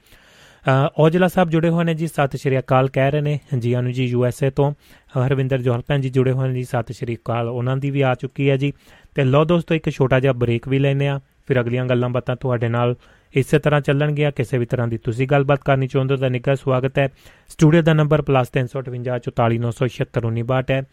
ਔਜਲਾ 0.99 1.27
ਸਾਹਿਬ 1.27 1.49
ਜੁੜੇ 1.49 1.69
ਹੋਏ 1.69 1.83
ਨੇ 1.85 1.93
ਜੀ, 1.93 2.07
ਸਤਿ 2.07 2.37
ਸ਼੍ਰੀ 2.37 2.57
ਅਕਾਲ 2.59 2.89
ਕਹਿ 2.89 3.11
ਰਹੇ 3.11 3.21
ਨੇ 3.21 3.39
ਜੀ 3.59 3.75
ਅਨੂ 3.79 3.91
ਜੀ 3.91 4.05
ਯੂ 4.05 4.25
ਐਸ 4.25 4.43
ਏ 4.43 4.49
ਤੋਂ, 4.49 4.71
ਹਰਵਿੰਦਰ 5.17 5.61
ਜੋਹਲ 5.61 5.81
ਭੈਣ 5.87 6.01
ਜੀ 6.01 6.09
ਜੁੜੇ 6.09 6.31
ਹੋਏ 6.31 6.47
ਨੇ 6.47 6.53
ਜੀ, 6.55 6.63
ਸਤਿ 6.63 6.93
ਸ਼੍ਰੀ 6.93 7.15
ਅਕਾਲ, 7.15 7.49
ਉਹਨਾਂ 7.49 7.77
ਦੀ 7.77 7.91
ਵੀ 7.91 8.01
ਆ 8.01 8.13
ਚੁੱਕੀ 8.15 8.49
ਹੈ 8.49 8.57
ਜੀ। 8.57 8.73
ਤੇ 9.15 9.23
ਲੋ 9.23 9.43
ਦੋਸਤੋ, 9.45 9.75
ਇੱਕ 9.75 9.89
ਛੋਟਾ 9.89 10.19
ਜਿਹਾ 10.19 10.33
ਬ੍ਰੇਕ 10.33 10.67
ਵੀ 10.67 10.79
ਲੈਨੇ 10.79 11.07
ਆ 11.07 11.19
ਫਿਰ 11.47 11.59
ਅਗਲੀਆਂ 11.61 11.85
ਗੱਲਾਂ 11.85 12.09
ਬਾਤਾਂ 12.09 12.35
ਤੁਹਾਡੇ 12.35 12.69
ਨਾਲ 12.69 12.95
ਇਸੇ 13.33 13.59
ਤਰ੍ਹਾਂ 13.59 13.81
ਚੱਲਣਗੀਆਂ, 13.81 14.31
ਕਿਸੇ 14.31 14.57
ਵੀ 14.57 14.65
ਤਰ੍ਹਾਂ 14.65 14.87
ਦੀ 14.87 14.97
ਤੁਸੀਂ 14.97 15.27
ਗੱਲਬਾਤ 15.27 15.59
ਕਰਨੀ 15.65 15.87
ਚਾਹੁੰਦੇ 15.87 16.13
ਹੋ, 16.13 16.19
ਤਾਂ 16.19 16.29
ਨਿੱਘਾ 16.29 16.55
ਸਵਾਗਤ 16.55 16.99
ਹੈ। 16.99 17.09
ਸਟੂਡੀਓ 17.49 17.81
ਦਾ 17.81 17.93
ਨੰਬਰ 17.93 18.21
+358 18.21 20.71
ਹੈ 20.71 20.83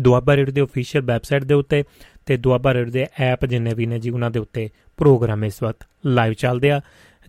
ਦੁਆਬਾ 0.00 0.36
ਰੇਡੀਓ 0.36 0.54
ਦੇ 0.54 0.62
ਅਫੀਸ਼ੀਅਲ 0.62 1.04
ਵੈਬਸਾਈਟ 1.04 1.44
ਦੇ 1.44 1.54
ਉੱਤੇ 1.54 1.84
ਤੇ 2.26 2.36
ਦੁਆਬਾ 2.36 2.74
ਰੇਡੀਓ 2.74 2.92
ਦੇ 2.92 3.06
ਐਪ 3.20 3.46
ਜਿੰਨੇ 3.46 3.74
ਵੀ 3.74 3.86
ਨੇ 3.86 3.98
ਜੀ, 3.98 4.10
ਉਹਨਾਂ 4.10 4.30
ਦੇ 4.30 4.38
ਉੱਤੇ 4.38 4.70
ਪ੍ਰੋਗਰਾਮ 4.96 5.44
ਇਸ 5.44 5.62
ਵਕਤ 5.62 5.86
ਲਾਈਵ 6.06 6.32
ਚੱਲਦੇ 6.32 6.70
ਆ। 6.70 6.80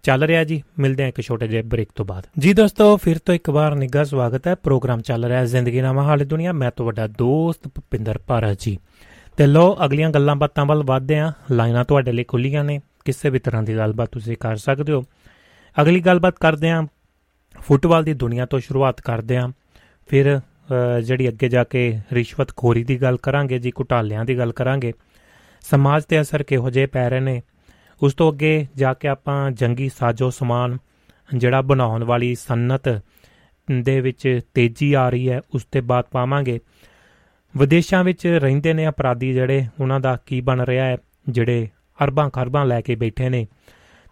ਚੱਲ 0.04 0.24
ਰਿਹਾ 0.24 0.44
ਜੀ, 0.44 0.64
ਮਿਲਦੇ 0.80 1.04
ਆ 1.04 1.08
ਇੱਕ 1.08 1.22
ਛੋਟੇ 1.22 1.48
ਜਿਹੇ 1.48 1.62
ਬ੍ਰੇਕ 1.62 1.90
ਤੋਂ 1.96 2.06
ਬਾਅਦ। 2.06 2.24
ਜੀ 2.40 2.54
ਦੋਸਤੋ, 2.54 2.98
ਫਿਰ 2.98 3.18
ਤੋਂ 3.18 3.36
ਇੱਕ 3.36 3.50
ਵਾਰ 3.50 3.76
ਨਿੱਘਾ 3.76 4.04
ਸਵਾਗਤ 4.04 4.48
ਹੈ। 4.48 4.56
ਪ੍ਰੋਗਰਾਮ 4.56 5.02
ਚੱਲ 5.02 5.26
ਰਿਹਾ 5.26 5.40
ਹੈ 5.40 5.46
ਜ਼ਿੰਦਗੀ 5.46 5.82
ਨਾਮਾ 5.82 6.04
ਹਾਲੇ 6.04 6.26
ਦੁਨੀਆ। 6.26 6.52
ਮੈਂ 6.52 6.72
ਤੁਹਾਡਾ 6.76 7.08
ਦੋਸਤ 7.08 7.68
ਭੁਪਿੰਦਰ 7.68 8.20
ਭਾਰਾ 8.28 8.54
ਜੀ। 8.54 8.78
ਤੇ 9.38 9.48
ਲੋ 9.48 9.78
ਅਗਲੀਆਂ 9.86 10.10
ਗੱਲਾਂ 10.10 10.36
ਬਾਤਾਂ 10.36 10.66
ਵੱਲ 10.66 10.84
ਵਧਦੇ 10.84 11.20
ਆ 11.20 11.34
ਲਾਈਨਾਂ 11.52 11.86
ਤੁਹਾਡੇ 11.86 12.12
ਲਈ 12.12 12.24
ਖੁੱਲੀਆਂ 12.24 12.64
ਨੇ। 12.64 12.82
ਕਿਸੇ 13.10 13.30
ਵੀ 13.30 13.40
ਤਰ੍ਹਾਂ 13.40 13.64
ਦੀ 13.64 13.76
ਗੱਲਬਾਤ 13.78 14.10
ਤੁਸੀਂ 14.10 14.36
ਕਰ 14.40 14.56
ਸਕਦੇ 14.58 14.94
ਹੋ। 14.94 15.04
ਅਗਲੀ 15.78 16.00
ਗੱਲਬਾਤ 16.00 16.40
ਕਰਦੇ 16.40 16.70
ਆ 16.70 16.82
ਫੁੱਟਬਾਲ 17.56 18.04
ਦੀ 18.04 18.14
ਦੁਨੀਆ 18.16 18.46
ਤੋਂ 18.46 18.60
ਸ਼ੁਰੂਆਤ 18.60 19.02
ਕਰਦੇ 19.02 19.38
ਆ 19.38 19.48
ਫਿਰ 20.10 20.40
ਜਿਹੜੀ 21.04 21.28
ਅੱਗੇ 21.28 21.48
ਜਾ 21.50 21.64
ਕੇ 21.64 21.82
ਰਿਸ਼ਵਤਖੋਰੀ 22.14 22.84
ਦੀ 22.84 23.02
ਗੱਲ 23.02 23.18
ਕਰਾਂਗੇ, 23.18 23.60
ਜੀ 23.60 23.72
ਘੁਟਾਲਿਆਂ 23.80 24.26
ਦੀ 24.26 24.38
ਗੱਲ 24.38 24.52
ਕਰਾਂਗੇ। 24.52 24.92
ਸਮਾਜ 25.64 26.04
ਤੇ 26.06 26.20
ਅਸਰ 26.22 26.44
ਕਿਹੋ 26.44 26.70
ਜਿਹੇ 26.70 26.86
ਪੈ 26.86 27.10
ਰਹੇ 27.10 27.20
ਨੇ? 27.20 27.42
ਉਸ 28.02 28.14
ਤੋਂ 28.14 28.32
ਅੱਗੇ 28.32 28.68
ਜਾ 28.76 28.94
ਕੇ 28.94 29.08
ਆਪਾਂ 29.08 29.40
ਜੰਗੀ 29.52 29.90
ਸਾਜੋ 29.90 30.30
ਸਮਾਨ, 30.30 30.78
ਜਿਹੜਾ 31.30 31.62
ਬਣਾਉਣ 31.62 32.04
ਵਾਲੀ 32.04 32.34
ਸਨਅਤ 32.36 32.90
ਦੇ 33.68 34.00
ਵਿੱਚ 34.02 34.40
ਤੇਜ਼ੀ 34.54 34.94
ਆ 34.94 35.10
ਰਹੀ 35.10 35.30
ਹੈ, 35.30 35.42
ਉਸ 35.56 35.66
ਤੇ 35.66 35.82
ਬਾਤ 35.82 36.10
ਪਾਵਾਂਗੇ। 36.12 36.60
ਵਿਦੇਸ਼ਾਂ 37.54 38.04
ਵਿੱਚ 38.04 38.28
ਰਹਿੰਦੇ 38.28 38.74
ਨੇ 38.74 38.88
ਅਪਰਾਧੀ 38.88 39.34
ਜਿਹੜੇ, 39.34 39.66
ਉਹਨਾਂ 39.80 40.00
ਦਾ 40.00 40.18
ਕੀ 40.26 40.42
ਬਣ 40.42 40.62
ਰਿਹਾ 40.62 40.86
ਹੈ, 40.86 40.98
ਜਿਹੜੇ 41.30 41.68
ਅਰਬਾਂ 42.04 42.30
ਖਰਬਾਂ 42.30 42.66
ਲੈ 42.66 42.82
ਕੇ 42.82 42.96
ਬੈਠੇ 42.96 43.30
ਨੇ 43.30 43.48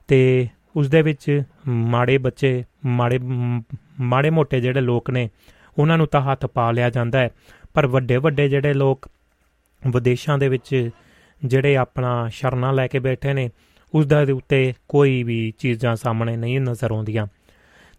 ਤੇ 0.08 0.48
ਉਸ 0.76 0.90
ਦੇ 0.90 1.02
ਵਿੱਚ 1.02 1.44
ਮਾੜੇ 1.68 2.18
ਬੱਚੇ, 2.18 2.64
ਮਾੜੇ 2.86 3.20
ਮਾੜੇ 4.00 4.30
ਮੋਟੇ 4.30 4.62
ਜਿਹੜੇ 4.62 4.82
ਲੋਕ 4.82 5.10
ਨੇ, 5.10 5.30
ਉਹਨਾਂ 5.78 5.98
ਨੂੰ 5.98 6.08
ਤਾਂ 6.08 6.22
ਹੱਥ 6.22 6.46
ਪਾ 6.46 6.72
ਲਿਆ 6.72 6.90
ਜਾਂਦਾ 6.90 7.20
ਹੈ। 7.20 7.30
ਪਰ 7.74 7.88
ਵੱਡੇ 7.88 8.18
ਵੱਡੇ 8.18 8.50
ਜਿਹੜੇ 8.50 8.74
ਲੋਕ 8.74 9.10
ਵਿਦੇਸ਼ਾਂ 9.88 10.38
ਦੇ 10.38 10.50
ਵਿੱਚ 10.50 10.90
ਜਿਹੜੇ 11.46 11.78
ਆਪਣਾ 11.78 12.30
ਸ਼ਰਨਾ 12.30 12.72
ਲੈ 12.72 12.88
ਕੇ 12.88 13.00
ਬੈਠੇ 13.00 13.34
ਨੇ 13.34 13.50
ਉਸ 13.94 14.06
ਦਾ 14.06 14.26
ਦੇ 14.26 14.32
ਉੱਤੇ 14.32 14.74
ਕੋਈ 14.88 15.24
ਵੀ 15.24 15.54
ਚੀਜ਼ਾਂ 15.60 15.96
ਸਾਹਮਣੇ 15.96 16.38
ਨਹੀਂ 16.38 16.60
ਨਜ਼ਰ 16.60 16.92
ਆਉਂਦੀਆਂ। 16.92 17.28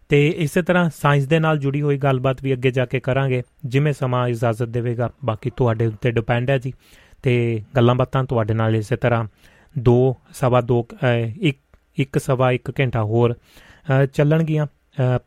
ਤੇ 0.09 0.29
ਇਸੇ 0.29 0.61
ਤਰ੍ਹਾਂ 0.61 0.89
ਸਾਇੰਸ 1.01 1.25
ਦੇ 1.25 1.39
ਨਾਲ 1.39 1.57
ਜੁੜੀ 1.57 1.81
ਹੋਈ 1.81 1.97
ਗੱਲਬਾਤ 1.97 2.43
ਵੀ 2.43 2.53
ਅੱਗੇ 2.53 2.71
ਜਾ 2.71 2.85
ਕੇ 2.85 2.99
ਕਰਾਂਗੇ। 2.99 3.43
ਜਿਵੇਂ 3.65 3.93
ਸਮਾਂ 3.93 4.27
ਇਜਾਜ਼ਤ 4.27 4.63
ਦੇਵੇਗਾ। 4.63 5.09
ਬਾਕੀ 5.25 5.49
ਤੁਹਾਡੇ 5.49 5.85
ਉੱਤੇ 5.85 6.11
ਡਿਪੈਂਡ 6.11 6.49
ਹੈ 6.49 6.57
ਜੀ। 6.57 6.73
ਤੇ 7.23 7.61
ਗੱਲਾਂ 7.75 7.95
ਬਾਤਾਂ 7.95 8.23
ਤੁਹਾਡੇ 8.23 8.53
ਨਾਲ 8.53 8.75
ਇਸੇ 8.75 8.95
ਤਰ੍ਹਾਂ 8.95 9.25
2 9.75 9.95
ਸਵਾ 10.33 10.61
2 10.63 10.81
1 11.43 11.53
1 11.97 12.19
ਸਵਾ 12.19 12.51
1 12.53 12.71
ਘੰਟਾ 12.79 13.03
ਹੋਰ 13.03 13.35
ਚੱਲਣਗੀਆਂ 14.13 14.65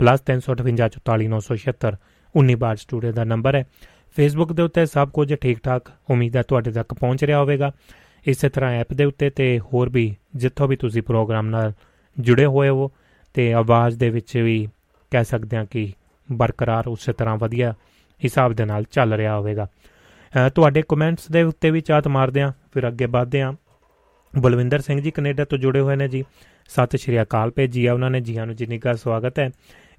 +358 0.00 1.96
19 2.34 2.54
ਬਾਰ 2.56 2.76
ਸਟੂਡੀਓ 2.76 3.12
ਦਾ 3.12 3.24
ਨੰਬਰ 3.24 3.54
ਹੈ। 3.54 3.64
ਫੇਸਬੁੱਕ 4.16 4.52
ਦੇ 4.52 4.62
ਉੱਤੇ 4.62 4.84
ਸਭ 4.86 5.10
ਕੁਝ 5.10 5.34
ਠੀਕ 5.34 5.58
ਠਾਕ 5.58 5.90
ਉਮੀਦ 6.10 6.36
ਹੈ 6.36 6.42
ਤੁਹਾਡੇ 6.42 6.70
ਤੱਕ 6.70 6.94
ਪਹੁੰਚ 6.94 7.24
ਰਿਹਾ 7.24 7.38
ਹੋਵੇਗਾ। 7.38 7.72
ਇਸੇ 8.26 8.48
ਤਰ੍ਹਾਂ 8.48 8.70
ਐਪ 8.72 8.92
ਦੇ 8.92 9.04
ਉੱਤੇ 9.04 9.30
ਤੇ 9.30 9.58
ਹੋਰ 9.60 9.88
ਵੀ, 9.88 10.14
ਜਿੱਥੋਂ 10.36 10.68
ਵੀ 10.68 10.76
ਤੁਸੀਂ 10.76 11.02
ਪ੍ਰੋਗਰਾਮ 11.02 11.46
ਨਾਲ 11.46 11.72
ਜੁੜੇ 12.16 12.46
ਹੋਏ 12.46 12.68
ਹੋ, 12.68 12.90
ਤੇ 13.34 13.52
ਆਵਾਜ਼ 13.52 13.98
ਦੇ 13.98 14.10
ਵਿੱਚ 14.10 14.36
ਵੀ 14.36 14.66
ਕਹਿ 15.12 15.24
ਸਕਦੇ 15.24 15.56
ਹਾਂ 15.56 15.64
ਕਿ 15.64 15.92
ਬਰਕਰਾਰ 16.28 16.86
ਉਸੇ 16.88 17.12
ਤਰ੍ਹਾਂ 17.12 17.36
ਵਧੀਆ 17.36 17.72
ਹਿਸਾਬ 18.20 18.52
ਦੇ 18.52 18.64
ਨਾਲ 18.64 18.84
ਚੱਲ 18.90 19.12
ਰਿਹਾ 19.12 19.36
ਹੋਵੇਗਾ। 19.38 19.66
ਤੁਹਾਡੇ 20.54 20.82
ਕਮੈਂਟਸ 20.88 21.28
ਦੇ 21.30 21.42
ਉੱਤੇ 21.42 21.70
ਵੀ 21.70 21.80
ਚਾਤ 21.80 22.08
ਮਾਰਦੇ 22.08 22.40
ਆਂ 22.42 22.52
ਫਿਰ 22.72 22.88
ਅੱਗੇ 22.88 23.06
ਵਧਦੇ 23.06 23.40
ਆਂ 23.40 23.52
ਬਲਵਿੰਦਰ 24.34 24.80
ਸਿੰਘ 24.80 25.00
ਜੀ 25.00 25.10
ਕੈਨੇਡਾ 25.10 25.44
ਤੋਂ 25.44 25.58
ਜੁੜੇ 25.58 25.80
ਹੋਏ 25.80 25.96
ਨੇ 25.96 26.08
ਜੀ। 26.08 26.24
ਸਤਿ 26.68 26.98
ਸ਼੍ਰੀ 26.98 27.20
ਅਕਾਲ 27.22 27.50
ਭੇਜੀ 27.50 27.86
ਆ 27.86 27.94
ਉਹਨਾਂ 27.94 28.10
ਨੇ 28.10 28.20
ਜੀਆਂ 28.20 28.46
ਨੂੰ 28.46 28.54
ਜਿੰਨੀ 28.56 28.78
ਕਾ 28.78 28.92
ਸਵਾਗਤ 28.92 29.38
ਹੈ। 29.38 29.50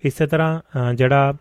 ਇਸੇ 0.03 0.27
ਤਰ੍ਹਾਂ 0.27 0.93
ਜਿਹੜਾ 0.93 1.33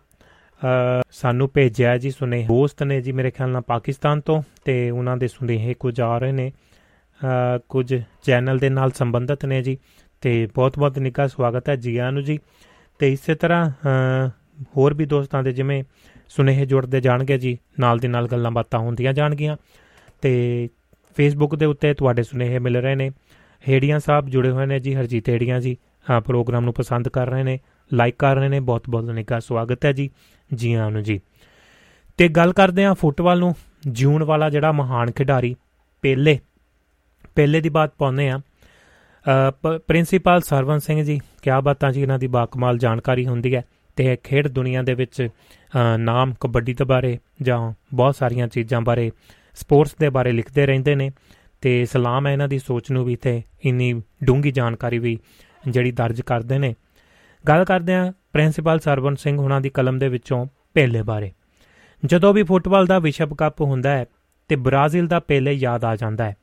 ਸਾਨੂੰ 1.11 1.49
ਭੇਜਿਆ 1.53 1.97
ਜੀ 1.97 2.11
ਸੁਨੇਹੇ 2.11 2.45
ਦੋਸਤ 2.47 2.83
ਨੇ 2.83 2.99
ਜੀ 3.01 3.11
ਮੇਰੇ 3.11 3.31
ਖਿਆਲ 3.31 3.49
ਨਾਲ 3.49 3.61
ਪਾਕਿਸਤਾਨ 3.61 4.21
ਤੋਂ, 4.21 4.41
ਤੇ 4.65 4.89
ਉਹਨਾਂ 4.89 5.17
ਦੇ 5.17 5.27
ਸੁਨੇਹੇ 5.27 5.73
ਕੁਝ 5.73 5.99
ਆ 6.01 6.17
ਰਹੇ 6.17 6.31
ਨੇ। 6.31 6.51
ਕੁਝ 7.69 7.95
ਚੈਨਲ 8.23 8.57
ਦੇ 8.59 8.69
ਨਾਲ 8.69 8.91
ਸੰਬੰਧਿਤ 8.91 9.45
ਨੇ 9.45 9.61
ਜੀ, 9.61 9.77
ਤੇ 10.21 10.47
ਬਹੁਤ-ਬਹੁਤ 10.55 10.99
ਨਿੱਘਾ 10.99 11.27
ਸਵਾਗਤ 11.27 11.69
ਹੈ 11.69 11.75
ਜੀ 11.75 11.97
ਆਨੂ 11.97 12.21
ਜੀ। 12.21 12.37
ਤੇ 12.99 13.11
ਇਸੇ 13.13 13.35
ਤਰ੍ਹਾਂ 13.35 13.69
ਹੋਰ 14.77 14.93
ਵੀ 14.93 15.05
ਦੋਸਤਾਂ 15.05 15.43
ਦੇ 15.43 15.51
ਜਿਵੇਂ 15.51 15.83
ਸੁਨੇਹੇ 16.29 16.65
ਜੁੜਦੇ 16.65 17.01
ਜਾਣਗੇ 17.01 17.37
ਜੀ, 17.37 17.57
ਨਾਲ 17.79 17.97
ਦੀ 17.99 18.07
ਨਾਲ 18.07 18.27
ਗੱਲਾਂ 18.27 18.51
ਬਾਤਾਂ 18.51 18.79
ਹੁੰਦੀਆਂ 18.79 19.13
ਜਾਣਗੀਆਂ। 19.13 19.57
ਤੇ 20.21 20.69
ਫੇਸਬੁੱਕ 21.15 21.55
ਦੇ 21.55 21.65
ਉੱਤੇ 21.65 21.93
ਤੁਹਾਡੇ 21.93 22.23
ਸੁਨੇਹੇ 22.23 22.59
ਮਿਲ 22.59 22.77
ਰਹੇ 22.77 22.95
ਨੇ। 22.95 23.09
ਹੇੜੀਆਂ 23.69 23.99
ਸਾਹਿਬ 23.99 24.29
ਜੁੜੇ 24.29 24.49
ਹੋਏ 24.49 24.65
ਨੇ 24.65 24.79
ਜੀ, 24.79 24.95
ਹਰਜੀਤ 24.95 25.29
ਹੇੜੀਆਂ 25.29 25.59
ਜੀ। 25.59 25.77
ਆ 26.11 26.19
ਪ੍ਰੋਗਰਾਮ 26.19 26.63
ਨੂੰ 26.63 26.73
ਪਸੰਦ 26.73 27.09
ਕਰ 27.09 27.29
ਰਹੇ 27.29 27.43
ਨੇ, 27.43 27.59
ਲਾਈਕ 27.93 28.15
ਕਰ 28.19 28.35
ਰਹੇ 28.35 28.47
ਨੇ, 28.49 28.59
ਬਹੁਤ 28.59 28.89
ਬਹੁਤ 28.89 29.09
ਨਿੱਘਾ 29.09 29.39
ਸਵਾਗਤ 29.39 29.85
ਹੈ 29.85 29.91
ਜੀ। 29.91 30.09
ਜੀ 30.53 30.73
ਆਇਆਂ 30.73 30.91
ਨੂੰ 30.91 31.03
ਜੀ। 31.03 31.19
ਤੇ 32.17 32.27
ਗੱਲ 32.27 32.53
ਕਰਦੇ 32.53 32.85
ਆ 32.85 32.93
ਫੁੱਟਬਾਲ 32.93 33.39
ਨੂੰ। 33.39 33.55
ਜੂਨ 33.87 34.23
ਵਾਲਾ 34.23 34.49
ਜਿਹੜਾ 34.49 34.71
ਮਹਾਨ 34.71 35.11
ਖਿਡਾਰੀ 35.11 35.55
ਪਹਿਲੇ 36.01 36.39
ਪਹਿਲੇ 37.35 37.61
ਦੀ 37.61 37.69
ਬਾਤ 37.69 37.93
ਪਾਉਂਦੇ 37.97 38.29
ਆ 38.29 38.39
ਪ੍ਰਿੰਸੀਪਲ 39.61 40.41
ਸਰਵਨ 40.41 40.79
ਸਿੰਘ 40.79 41.03
ਜੀ, 41.03 41.19
ਕਿਆ 41.43 41.59
ਬਾਤਾਂ 41.61 41.91
ਜੀ, 41.91 42.01
ਇਹਨਾਂ 42.01 42.19
ਦੀ 42.19 42.27
ਬਾਕਮਾਲ 42.27 42.77
ਜਾਣਕਾਰੀ 42.77 43.25
ਹੁੰਦੀ 43.27 43.55
ਹੈ। 43.55 43.63
ਤੇ 43.95 44.15
ਖੇਡ 44.23 44.47
ਦੁਨੀਆ 44.47 44.81
ਦੇ 44.81 44.93
ਵਿੱਚ 44.93 45.27
ਨਾਮ 45.97 46.33
ਕਬੱਡੀ 46.39 46.73
ਦੇ 46.73 46.85
ਬਾਰੇ 46.85 47.17
ਜਾਂ 47.41 47.71
ਬਹੁਤ 47.93 48.15
ਸਾਰੀਆਂ 48.15 48.47
ਚੀਜ਼ਾਂ 48.47 48.81
ਬਾਰੇ 48.81 49.11
ਸਪੋਰਟਸ 49.55 49.95
ਦੇ 49.95 50.09
ਬਾਰੇ 50.09 50.31
ਲਿਖਦੇ 50.31 50.65
ਰਹਿੰਦੇ 50.65 50.95
ਨੇ 50.95 51.11
ਤੇ 51.61 51.85
ਸਲਾਮ 51.85 52.27
ਹੈ 52.27 52.31
ਇਹਨਾਂ 52.33 52.47
ਦੀ 52.47 52.59
ਸੋਚ 52.59 52.91
ਨੂੰ 52.91 53.05
ਵੀ 53.05 53.15
ਤੇ 53.15 53.41
ਇੰਨੀ 53.65 54.01
ਡੂੰਗੀ 54.23 54.51
ਜਾਣਕਾਰੀ 54.51 54.99
ਵੀ 54.99 55.17
ਜਿਹੜੀ 55.69 55.91
ਦਰਜ 55.91 56.21
ਕਰਦੇ 56.21 56.57
ਨੇ। 56.57 56.75
ਗੱਲ 57.47 57.65
ਕਰਦੇ 57.65 57.93
ਆ 57.93 58.13
ਪ੍ਰਿੰਸੀਪਲ 58.33 58.79
ਸਰਵਨ 58.79 59.15
ਸਿੰਘ 59.15 59.37
ਹੁਣਾਂ 59.37 59.61
ਦੀ 59.61 59.69
ਕਲਮ 59.69 59.99
ਦੇ 59.99 60.07
ਵਿੱਚੋਂ 60.07 60.45
ਪਹਿਲੇ 60.73 61.01
ਬਾਰੇ। 61.01 61.31
ਜਦੋਂ 62.05 62.33
ਵੀ 62.33 62.43
ਫੁੱਟਬਾਲ 62.43 62.85
ਦਾ 62.85 62.99
ਵਿਸ਼ਵ 62.99 63.35
ਕੱਪ 63.35 63.61
ਹੁੰਦਾ 63.61 63.97
ਹੈ 63.97 64.05
ਤੇ 64.47 64.55
ਬ੍ਰਾਜ਼ੀਲ 64.55 65.07
ਦਾ 65.07 65.19
ਪਹਿਲੇ 65.19 65.53
ਯਾਦ 65.53 65.85
ਆ 65.85 65.95
ਜਾਂਦਾ 65.95 66.25
ਹੈ। 66.25 66.35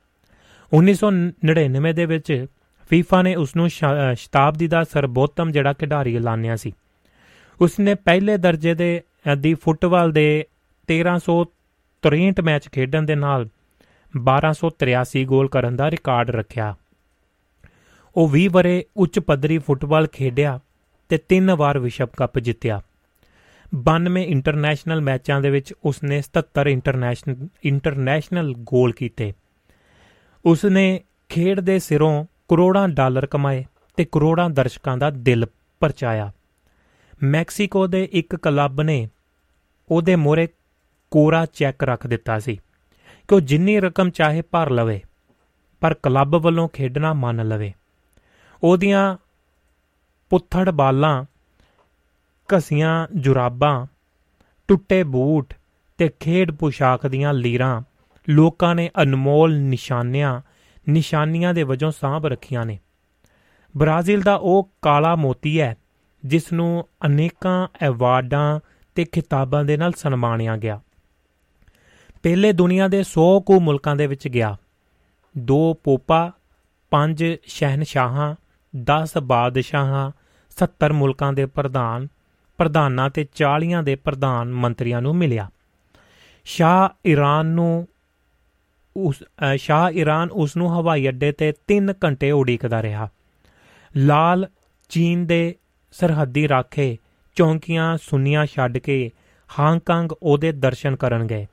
1999 0.72 1.92
ਦੇ 1.92 2.06
ਵਿੱਚ 2.06 2.46
ਫੀਫਾ 2.90 3.22
ਨੇ 3.22 3.34
ਉਸ 3.34 3.56
ਨੂੰ 3.56 3.68
ਸ਼ਤਾਬਦੀ 4.14 4.66
ਦਾ 4.66 4.84
ਸਰਬੋਤਮ 4.84 5.50
ਜਿਹੜਾ 5.50 5.72
ਖਿਡਾਰੀ 5.72 6.16
ਐਲਾਨਿਆ 6.16 6.56
ਸੀ। 6.56 6.72
ਉਸ 7.60 7.78
ਨੇ 7.80 7.94
ਪਹਿਲੇ 7.94 8.36
ਦਰਜੇ 8.36 8.74
ਦੇ 8.74 9.00
ਦੀ 9.38 9.54
ਫੁੱਟਬਾਲ 9.54 10.12
ਦੇ 10.12 10.46
1363 12.06 12.42
ਮੈਚ 12.42 12.68
ਖੇਡਣ 12.68 13.02
ਦੇ 13.02 13.14
ਨਾਲ 13.14 13.48
1283 14.16 15.24
ਗੋਲ 15.24 15.48
ਕਰਨ 15.48 15.76
ਦਾ 15.76 15.90
ਰਿਕਾਰਡ 15.90 16.30
ਰੱਖਿਆ। 16.30 16.76
ਉਹ 18.16 18.28
20 18.28 18.48
ਬਰੇ 18.48 18.86
ਉੱਚ 18.96 19.18
ਪੱਧਰੀ 19.18 19.58
ਫੁੱਟਬਾਲ 19.58 20.06
ਖੇਡਿਆ 20.06 20.60
ਤੇ 21.08 21.18
ਤਿੰਨ 21.18 21.54
ਵਾਰ 21.54 21.78
ਵਿਸ਼ਵ 21.78 22.06
ਕੱਪ 22.06 22.38
ਜਿੱਤਿਆ। 22.38 22.82
92 23.74 24.22
ਇੰਟਰਨੈਸ਼ਨਲ 24.22 25.00
ਮੈਚਾਂ 25.00 25.40
ਦੇ 25.40 25.50
ਵਿੱਚ 25.50 25.74
ਉਸਨੇ 25.84 26.22
77 26.22 26.66
ਇੰਟਰਨੈਸ਼ਨਲ 26.66 27.48
ਇੰਟਰਨੈਸ਼ਨਲ 27.64 28.54
ਗੋਲ 28.58 28.92
ਕੀਤੇ। 28.92 29.32
ਉਸਨੇ 30.44 31.00
ਖੇਡ 31.28 31.60
ਦੇ 31.60 31.78
ਸਿਰੋਂ 31.78 32.24
ਕਰੋੜਾਂ 32.48 32.88
ਡਾਲਰ 32.88 33.26
ਕਮਾਏ 33.26 33.64
ਤੇ 33.96 34.06
ਕਰੋੜਾਂ 34.12 34.50
ਦਰਸ਼ਕਾਂ 34.50 34.96
ਦਾ 34.96 35.10
ਦਿਲ 35.10 35.46
ਪਰਚਾਇਆ। 35.80 36.32
ਮੈਕਸੀਕੋ 37.22 37.86
ਦੇ 37.86 38.08
ਇੱਕ 38.12 38.36
ਕਲੱਬ 38.36 38.80
ਨੇ 38.80 39.08
ਉਹਦੇ 39.88 40.16
ਮੋਰੇ 40.16 40.48
ਕੋਰਾ 41.10 41.46
ਚੈੱਕ 41.46 41.84
ਰੱਖ 41.84 42.06
ਦਿੱਤਾ 42.06 42.38
ਸੀ 42.38 42.56
ਕਿ 43.28 43.34
ਉਹ 43.34 43.40
ਜਿੰਨੀ 43.40 43.80
ਰਕਮ 43.80 44.10
ਚਾਹੇ 44.10 44.42
ਭਰ 44.42 44.70
ਲਵੇ, 44.70 45.00
ਪਰ 45.80 45.94
ਕਲੱਬ 45.94 46.36
ਵੱਲੋਂ 46.36 46.68
ਖੇਡਣਾ 46.68 47.12
ਮੰਨ 47.12 47.48
ਲਵੇ। 47.48 47.72
ਉਹਦੀਆਂ 48.62 49.16
ਪੁੱਥੜ 50.30 50.70
ਬਾਲਾਂ, 50.70 51.24
ਘਸੀਆਂ 52.48 53.06
ਜੁਰਾਬਾਂ, 53.16 53.86
ਟੁੱਟੇ 54.68 55.02
ਬੂਟ 55.02 55.54
ਤੇ 55.98 56.10
ਖੇਡ 56.20 56.50
ਪੁਸ਼ਾਕ 56.50 57.06
ਦੀਆਂ 57.06 57.34
ਲੀਰਾਂ 57.34 57.82
ਲੋਕਾਂ 58.28 58.74
ਨੇ 58.74 58.90
ਅਨਮੋਲ 59.02 59.58
ਨਿਸ਼ਾਨਿਆਂ, 59.58 60.40
ਨਿਸ਼ਾਨੀਆਂ 60.88 61.54
ਦੇ 61.54 61.62
ਵਜੋਂ 61.62 61.90
ਸਾਂਭ 61.90 62.26
ਰੱਖੀਆਂ 62.26 62.66
ਨੇ। 62.66 62.78
ਬ੍ਰਾਜ਼ੀਲ 63.76 64.22
ਦਾ 64.22 64.34
ਉਹ 64.34 64.70
ਕਾਲਾ 64.82 65.16
ਮੋਤੀ 65.16 65.60
ਹੈ 65.60 65.76
ਜਿਸ 66.24 66.52
ਨੂੰ 66.52 66.88
ਅਨੇਕਾਂ 67.06 67.68
ਐਵਾਰਡਾਂ 67.80 68.60
ਤੇ 68.94 69.04
ਖਿਤਾਬਾਂ 69.04 69.64
ਦੇ 69.64 69.76
ਨਾਲ 69.76 69.92
ਸਨਮਾਨਿਆ 69.92 70.56
ਗਿਆ। 70.56 70.80
ਪਹਿਲੇ 72.22 72.52
ਦੁਨੀਆ 72.52 72.88
ਦੇ 72.88 73.02
100 73.02 73.40
ਕੁ 73.40 73.60
ਮੁਲਕਾਂ 73.60 73.96
ਦੇ 73.96 74.06
ਵਿੱਚ 74.06 74.28
ਗਿਆ। 74.28 74.56
ਦੋ 75.38 75.74
ਪੋਪਾ, 75.84 76.32
ਪੰਜ 76.90 77.24
ਸ਼ਹਿਨशाहਾਂ 77.46 78.34
10 78.76 79.18
ਬਾਦਸ਼ਾਹਾਂ 79.22 80.10
70 80.58 80.92
ਮੁਲਕਾਂ 80.92 81.32
ਦੇ 81.32 81.46
ਪ੍ਰਧਾਨ, 81.46 82.08
ਪ੍ਰਧਾਨਾਂ 82.56 83.10
ਤੇ 83.10 83.26
40 83.34 83.82
ਦੇ 83.82 83.94
ਪ੍ਰਧਾਨ 83.94 84.52
ਮੰਤਰੀਆਂ 84.52 85.02
ਨੂੰ 85.02 85.16
ਮਿਲਿਆ। 85.16 85.50
ਸ਼ਾਹ 86.44 86.88
ਈਰਾਨ 87.06 87.46
ਨੂੰ 87.46 87.88
ਉਸ 88.96 89.24
ਸ਼ਾਹ 89.56 89.90
ਈਰਾਨ 89.90 90.28
ਉਸ 90.30 90.56
ਨੂੰ 90.56 90.80
ਹਵਾਈ 90.80 91.08
ਅੱਡੇ 91.08 91.32
ਤੇ 91.32 91.52
3 91.66 91.92
ਘੰਟੇ 92.04 92.30
ਉਡੀਕਦਾ 92.30 92.82
ਰਿਹਾ। 92.82 93.08
ਲਾਲ 93.96 94.48
ਚੀਨ 94.88 95.26
ਦੇ 95.26 95.54
ਸਰਹੱਦੀ 95.92 96.48
ਰਾਖੇ 96.48 96.98
ਚੌਂਕੀਆਂ 97.34 97.96
ਸੁੰਨੀਆਂ 98.02 98.46
ਛੱਡ 98.46 98.78
ਕੇ 98.78 99.10
ਹਾਂਗਕਾਂਗ 99.60 100.08
ਉਹਦੇ 100.22 100.52
ਦਰਸ਼ਨ 100.52 100.96
ਕਰਨ 100.96 101.26
ਗਏ। 101.26 101.46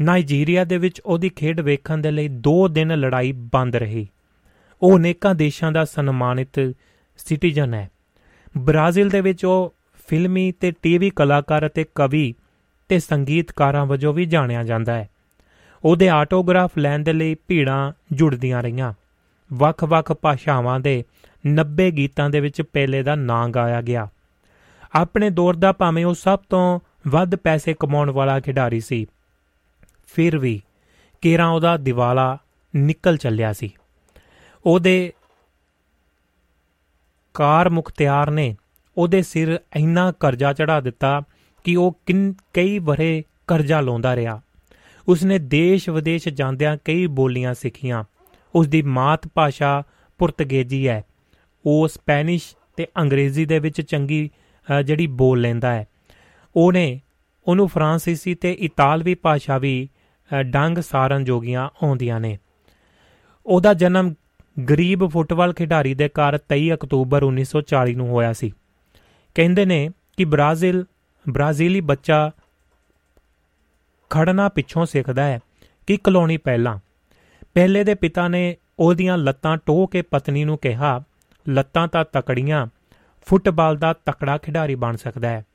ਨਾਈਜੀਰੀਆ 0.00 0.64
ਦੇ 0.64 0.78
ਵਿੱਚ 0.78 1.00
ਉਹਦੀ 1.06 1.28
ਖੇਡ 1.28 1.60
ਵੇਖਣ 1.60 1.98
ਦੇ 1.98 2.10
ਲਈ 2.10 2.28
2 2.28 2.68
ਦਿਨ 2.68 2.98
ਲੜਾਈ 2.98 3.32
ਬੰਦ 3.32 3.76
ਰਹੀ। 3.76 4.08
ਉਹ 4.82 4.98
ਅਨੇਕਾਂ 4.98 5.34
ਦੇਸ਼ਾਂ 5.34 5.72
ਦਾ 5.72 5.84
ਸਨਮਾਨਿਤ 5.84 6.74
ਸਿਟੀਜ਼ਨ 7.16 7.74
ਹੈ। 7.74 7.90
ਬ੍ਰਾਜ਼ੀਲ 8.58 9.08
ਦੇ 9.08 9.20
ਵਿੱਚ 9.20 9.44
ਉਹ 9.44 9.74
ਫਿਲਮੀ 10.08 10.52
ਤੇ 10.52 10.72
ਟੀਵੀ 10.82 11.10
ਕਲਾਕਾਰ 11.10 11.66
ਅਤੇ 11.66 11.84
ਕਵੀ 11.94 12.34
ਤੇ 12.88 12.98
ਸੰਗੀਤਕਾਰਾਂ 12.98 13.86
ਵਜੋਂ 13.86 14.14
ਵੀ 14.14 14.24
ਜਾਣਿਆ 14.24 14.64
ਜਾਂਦਾ 14.64 14.94
ਹੈ। 14.94 15.08
ਉਹਦੇ 15.84 16.08
ਆਟੋਗ੍ਰਾਫ 16.08 16.70
ਲੈਣ 16.78 16.98
ਦੇ 16.98 17.12
ਲਈ 17.12 17.36
ਭੀੜਾਂ 17.48 17.92
ਜੁੜਦੀਆਂ 18.12 18.62
ਰਹੀਆਂ। 18.62 18.94
ਵੱਖ-ਵੱਖ 19.52 20.12
ਭਾਸ਼ਾਵਾਂ 20.12 20.80
ਦੇ 20.80 21.04
90 21.46 21.90
ਗੀਤਾਂ 21.90 22.30
ਦੇ 22.30 22.40
ਵਿੱਚ 22.40 22.62
ਪਹਿਲੇ 22.62 23.02
ਦਾ 23.02 23.14
ਨਾਂ 23.14 23.48
ਗਾਇਆ 23.48 23.82
ਗਿਆ। 23.82 24.08
ਆਪਣੇ 24.94 25.30
ਦੌਰ 25.30 25.56
ਦਾ 25.56 25.72
ਭਾਵੇਂ 25.72 26.04
ਉਹ 26.04 26.14
ਸਭ 26.14 26.38
ਤੋਂ 26.50 26.80
ਵੱਧ 27.08 27.34
ਪੈਸੇ 27.34 27.74
ਕਮਾਉਣ 27.78 28.10
ਵਾਲਾ 28.10 28.40
ਖਿਡਾਰੀ 28.40 28.80
ਸੀ। 28.80 29.06
ਫਿਰ 30.06 30.38
ਵੀ 30.38 30.62
ਕੇਰਾ 31.20 31.48
ਉਹਦਾ 31.48 31.76
ਦਿਵਾਲਾ 31.76 32.38
ਨਿਕਲ 32.76 33.16
ਚੱਲਿਆ 33.16 33.52
ਸੀ। 33.52 33.70
ਉਹਦੇ 34.66 35.12
ਕਾਰ 37.34 37.68
ਮੁਖਤਿਆਰ 37.68 38.30
ਨੇ, 38.30 38.56
ਉਹਦੇ 38.96 39.22
ਸਿਰ 39.22 39.60
ਇੰਨਾ 39.76 40.12
ਕਰਜ਼ਾ 40.12 40.52
ਚੜਾ 40.52 40.80
ਦਿੱਤਾ 40.80 41.22
ਕਿ 41.64 41.76
ਉਹ 41.76 42.00
ਕਈ 42.54 42.78
ਬਰੇ 42.78 43.24
ਕਰਜ਼ਾ 43.46 43.80
ਲਾਉਂਦਾ 43.80 44.16
ਰਿਹਾ। 44.16 44.40
ਉਸਨੇ 45.08 45.38
ਦੇਸ਼ 45.38 45.88
ਵਿਦੇਸ਼ 45.88 46.28
ਜਾਂਦਿਆਂ 46.28 46.76
ਕਈ 46.84 47.06
ਬੋਲੀਆਂ 47.06 47.54
ਸਿੱਖੀਆਂ। 47.54 48.04
ਉਸ 48.54 48.68
ਦੀ 48.68 48.82
ਮਾਤ 48.82 49.28
ਭਾਸ਼ਾ 49.34 49.82
ਪੁਰਤਗਾਲੀ 50.18 50.88
ਹੈ। 50.88 51.04
ਉਹ 51.66 51.88
ਸਪੈਨਿਸ਼ 51.88 52.56
ਤੇ 52.76 52.86
ਅੰਗਰੇਜ਼ੀ 53.00 53.44
ਦੇ 53.44 53.58
ਵਿੱਚ 53.58 53.80
ਚੰਗੀ 53.80 54.30
ਜਿਹੜੀ 54.84 55.06
ਬੋਲ 55.06 55.40
ਲੈਂਦਾ 55.40 55.74
ਹੈ। 55.74 55.86
ਉਹਨੇ, 56.56 57.00
ਉਹਨੂੰ 57.46 57.68
ਫਰਾਂਸੀਸੀ 57.68 58.34
ਤੇ 58.34 58.52
ਇਤਾਲਵੀ 58.52 59.14
ਭਾਸ਼ਾ 59.14 59.58
ਵੀ 59.58 59.88
ਡੰਗ 60.34 60.78
ਸਾਰਨ 60.78 61.24
ਜੋਗੀਆਂ 61.24 61.68
ਆਉਂਦੀਆਂ 61.82 62.20
ਨੇ। 62.20 62.38
ਉਹਦਾ 63.46 63.74
ਜਨਮ 63.74 64.14
ਗਰੀਬ 64.70 65.06
ਫੁੱਟਬਾਲ 65.06 65.52
ਖਿਡਾਰੀ 65.52 65.94
ਦੇ 65.94 66.08
ਘਰ 66.08 66.38
23 66.38 66.74
ਅਕਤੂਬਰ 66.74 67.22
1940 67.22 67.94
ਨੂੰ 67.94 68.08
ਹੋਇਆ 68.08 68.32
ਸੀ। 68.32 68.52
ਕਹਿੰਦੇ 69.34 69.64
ਨੇ 69.64 69.90
ਕਿ 70.16 70.24
ਬ੍ਰਾਜ਼ੀਲ, 70.24 70.84
ਬ੍ਰਾਜ਼ੀਲੀ 71.28 71.80
ਬੱਚਾ 71.80 72.30
ਖੜਨਾ 74.10 74.48
ਪਿੱਛੋਂ 74.48 74.86
ਸਿੱਖਦਾ 74.86 75.24
ਹੈ 75.24 75.40
ਕਿ 75.86 75.96
ਕਲੋਨੀ 75.96 76.36
ਪਹਿਲਾਂ। 76.36 76.78
ਪਹਿਲੇ 77.54 77.84
ਦੇ 77.84 77.94
ਪਿਤਾ 77.94 78.28
ਨੇ 78.28 78.56
ਉਹਦੀਆਂ 78.78 79.18
ਲੱਤਾਂ 79.18 79.58
ਟੋਹ 79.66 79.88
ਕੇ 79.88 80.02
ਪਤਨੀ 80.02 80.44
ਨੂੰ 80.44 80.58
ਕਿਹਾ, 80.58 81.02
ਲੱਤਾਂ 81.48 81.88
ਤਾਂ 81.88 82.04
ਤਕੜੀਆਂ, 82.12 82.66
ਫੁੱਟਬਾਲ 83.26 83.76
ਦਾ 83.76 83.92
ਤਕੜਾ 83.92 84.38
ਖਿਡਾਰੀ 84.38 84.74
ਬਣ 84.74 84.96
ਸਕਦਾ 84.96 85.28
ਹੈ। 85.28 85.46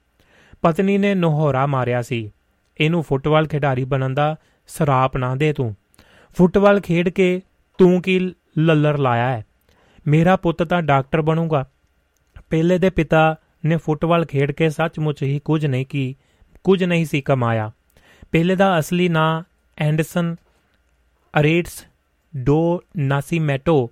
ਪਤਨੀ 0.61 0.97
ਨੇ 0.97 1.15
ਨੋਹਰਾ 1.15 1.65
ਮਾਰਿਆ 1.65 2.01
ਸੀ। 2.01 2.31
ਇਹਨੂੰ 2.77 3.03
ਫੁੱਟਬਾਲ 3.03 3.47
ਖਿਡਾਰੀ 3.47 3.83
ਬਣਨ 3.83 4.13
ਦਾ 4.13 4.35
ਸਰਾਪ 4.71 5.17
ਨਾ 5.17 5.35
ਦੇ 5.35 5.51
ਤੂੰ। 5.53 5.75
ਫੁੱਟਬਾਲ 6.37 6.79
ਖੇਡ 6.79 7.09
ਕੇ 7.09 7.41
ਤੂੰ 7.79 8.01
ਕੀ 8.01 8.19
ਲੱਲਰ 8.57 8.97
ਲਾਇਆ 8.97 9.29
ਹੈ? 9.29 9.45
ਮੇਰਾ 10.05 10.35
ਪੁੱਤ 10.35 10.63
ਤਾਂ 10.63 10.81
ਡਾਕਟਰ 10.81 11.21
ਬਣੂਗਾ। 11.21 11.63
ਪਹਿਲੇ 12.49 12.77
ਦੇ 12.77 12.89
ਪਿਤਾ 12.89 13.35
ਨੇ 13.65 13.77
ਫੁੱਟਬਾਲ 13.77 14.25
ਖੇਡ 14.25 14.51
ਕੇ 14.51 14.69
ਸੱਚਮੁੱਚ 14.69 15.23
ਹੀ 15.23 15.39
ਕੁਝ 15.39 15.65
ਨਹੀਂ 15.65 15.85
ਕੀ, 15.85 16.15
ਕੁਝ 16.63 16.83
ਨਹੀਂ 16.83 17.05
ਸੀ 17.05 17.21
ਕਮਾਇਆ। 17.21 17.71
ਪਹਿਲੇ 18.31 18.55
ਦਾ 18.55 18.77
ਅਸਲੀ 18.79 19.09
ਨਾਂ 19.09 19.43
ਐਂਡਰਸਨ 19.77 20.35
ਅਰੇਟਸ 21.33 21.85
ਡੋ 22.33 22.81
ਨਾਸੀਮੈਟੋ 22.97 23.89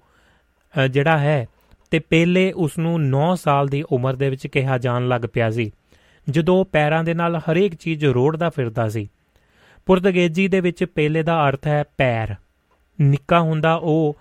ਜਿਹੜਾ 0.91 1.17
ਹੈ 1.17 1.47
ਤੇ 1.91 1.99
ਪਹਿਲੇ 1.99 2.51
ਉਸ 2.51 2.77
ਨੂੰ 2.77 2.97
9 3.01 3.35
ਸਾਲ 3.35 3.67
ਦੀ 3.67 3.83
ਉਮਰ 3.91 4.15
ਦੇ 4.15 4.29
ਵਿੱਚ 4.29 4.47
ਕਿਹਾ 4.47 4.77
ਜਾਣ 4.77 5.07
ਲੱਗ 5.07 5.21
ਪਿਆ 5.33 5.49
ਸੀ, 5.51 5.71
ਜਦੋਂ 6.27 6.63
ਪੈਰਾਂ 6.65 7.03
ਦੇ 7.03 7.13
ਨਾਲ 7.13 7.35
ਹਰੇਕ 7.41 7.75
ਚੀਜ਼ 7.75 8.05
ਰੋੜਦਾ 8.05 8.49
ਫਿਰਦਾ 8.49 8.87
ਸੀ। 8.89 9.07
ਪੁਰਤਗਾਲੀ 9.89 10.47
ਦੇ 10.47 10.59
ਵਿੱਚ 10.61 10.83
ਪਹਿਲੇ 10.83 11.21
ਦਾ 11.23 11.35
ਅਰਥ 11.47 11.67
ਹੈ 11.67 11.83
ਪੈਰ। 11.97 12.35
ਨਿੱਕਾ 13.01 13.39
ਹੁੰਦਾ 13.39 13.73
ਉਹ 13.73 14.17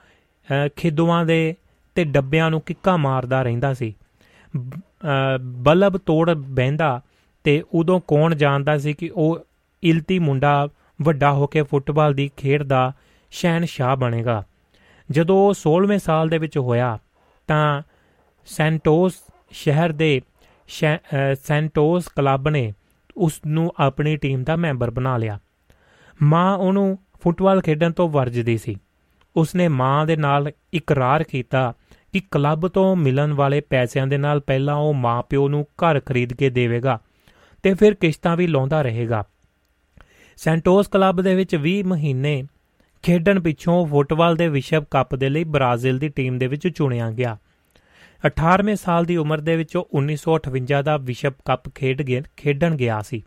ਖਿਦੂਆਂ 0.76 1.24
ਦੇ 1.24 1.54
ਤੇ 1.94 2.04
ਡੱਬਿਆਂ 2.04 2.50
ਨੂੰ 2.50 2.60
ਕਿੱਕਾ 2.60 2.96
ਮਾਰਦਾ 2.96 3.42
ਰਹਿੰਦਾ 3.42 3.72
ਸੀ। 3.74 3.94
ਬਲਬ 5.40 5.96
ਤੋੜ 5.96 6.30
ਬੈੰਦਾ 6.30 7.00
ਤੇ 7.44 7.62
ਉਦੋਂ 7.72 8.00
ਕੌਣ 8.00 8.34
ਜਾਣਦਾ 8.34 8.76
ਸੀ 8.78 8.92
ਕਿ 8.92 9.10
ਉਹ 9.14 9.38
ਇਲਤੀ 9.82 10.18
ਮੁੰਡਾ 10.18 10.68
ਵੱਡਾ 11.02 11.32
ਹੋ 11.32 11.46
ਕੇ 11.46 11.62
ਫੁੱਟਬਾਲ 11.62 12.14
ਦੀ 12.14 12.30
ਖੇਡ 12.36 12.62
ਦਾ 12.62 12.92
ਸ਼ਹਿਨशाह 13.30 13.94
ਬਣੇਗਾ। 13.96 14.42
ਜਦੋਂ 15.10 15.36
ਉਹ 15.36 15.54
16ਵੇਂ 15.54 15.98
ਸਾਲ 15.98 16.28
ਦੇ 16.28 16.38
ਵਿੱਚ 16.38 16.58
ਹੋਇਆ, 16.58 16.98
ਤਾਂ 17.48 17.82
ਸੈਂਟੋਸ 18.46 19.20
ਸ਼ਹਿਰ 19.50 19.92
ਦੇ 19.92 20.20
ਸੈਂਟੋਸ 21.42 22.08
ਕਲੱਬ 22.08 22.48
ਨੇ 22.48 22.72
ਉਸ 23.16 23.40
ਨੂੰ 23.46 23.70
ਆਪਣੀ 23.78 24.16
ਟੀਮ 24.16 24.44
ਦਾ 24.44 24.56
ਮੈਂਬਰ 24.56 24.90
ਬਣਾ 24.90 25.16
ਲਿਆ। 25.16 25.38
ਮਾਂ 26.22 26.56
ਉਹਨੂੰ 26.56 26.98
ਫੁੱਟਬਾਲ 27.20 27.60
ਖੇਡਣ 27.60 27.92
ਤੋਂ 27.92 28.08
ਵਰਜਦੀ 28.08 28.58
ਸੀ। 28.58 28.76
ਉਸਨੇ 29.36 29.68
ਮਾਂ 29.68 30.06
ਦੇ 30.06 30.16
ਨਾਲ 30.16 30.52
ਇਕਰਾਰ 30.74 31.22
ਕੀਤਾ 31.22 31.72
ਕਿ 32.12 32.22
ਕਲੱਬ 32.30 32.68
ਤੋਂ 32.68 32.96
ਮਿਲਣ 32.96 33.32
ਵਾਲੇ 33.32 33.60
ਪੈਸਿਆਂ 33.60 34.06
ਦੇ 34.06 34.18
ਨਾਲ 34.18 34.40
ਪਹਿਲਾਂ 34.40 34.74
ਉਹ 34.74 34.94
ਮਾਪਿਓ 34.94 35.48
ਨੂੰ 35.48 35.64
ਘਰ 35.64 36.00
ਖਰੀਦ 36.00 36.32
ਕੇ 36.32 36.50
ਦੇਵੇਗਾ 36.50 37.00
ਤੇ 37.62 37.74
ਫਿਰ 37.74 37.94
ਕਿਸ਼ਤਾਂ 37.94 38.36
ਵੀ 38.36 38.46
ਲਾਉਂਦਾ 38.46 38.82
ਰਹੇਗਾ। 38.82 39.24
ਸੈਂਟੋਸ 40.36 40.88
ਕਲੱਬ 40.88 41.22
ਦੇ 41.22 41.34
ਵਿੱਚ 41.34 41.56
20 41.56 41.82
ਮਹੀਨੇ 41.82 42.44
ਖੇਡਣ 43.02 43.40
ਪਿੱਛੋਂ 43.40 43.86
ਫੁੱਟਬਾਲ 43.86 44.36
ਦੇ 44.36 44.48
ਵਿਸ਼ਵ 44.48 44.84
ਕੱਪ 44.90 45.14
ਦੇ 45.14 45.28
ਲਈ 45.28 45.44
ਬ੍ਰਾਜ਼ੀਲ 45.44 45.98
ਦੀ 45.98 46.08
ਟੀਮ 46.08 46.38
ਦੇ 46.38 46.46
ਵਿੱਚ 46.46 46.68
ਚੁਣਿਆ 46.68 47.10
ਗਿਆ। 47.10 47.38
18ਵੇਂ 48.26 48.76
ਸਾਲ 48.76 49.04
ਦੀ 49.04 49.16
ਉਮਰ 49.16 49.40
ਦੇ 49.40 49.56
ਵਿੱਚ 49.56 49.76
ਉਹ 49.76 49.88
1958 49.92 50.82
ਦਾ 50.82 50.96
ਵਿਸ਼ਵ 50.96 51.32
ਕੱਪ 51.44 51.68
ਖੇਡ 51.68 52.26
ਖੇਡਣ 52.36 52.74
ਗਿਆ 52.74 53.02
ਸੀ। 53.02 53.22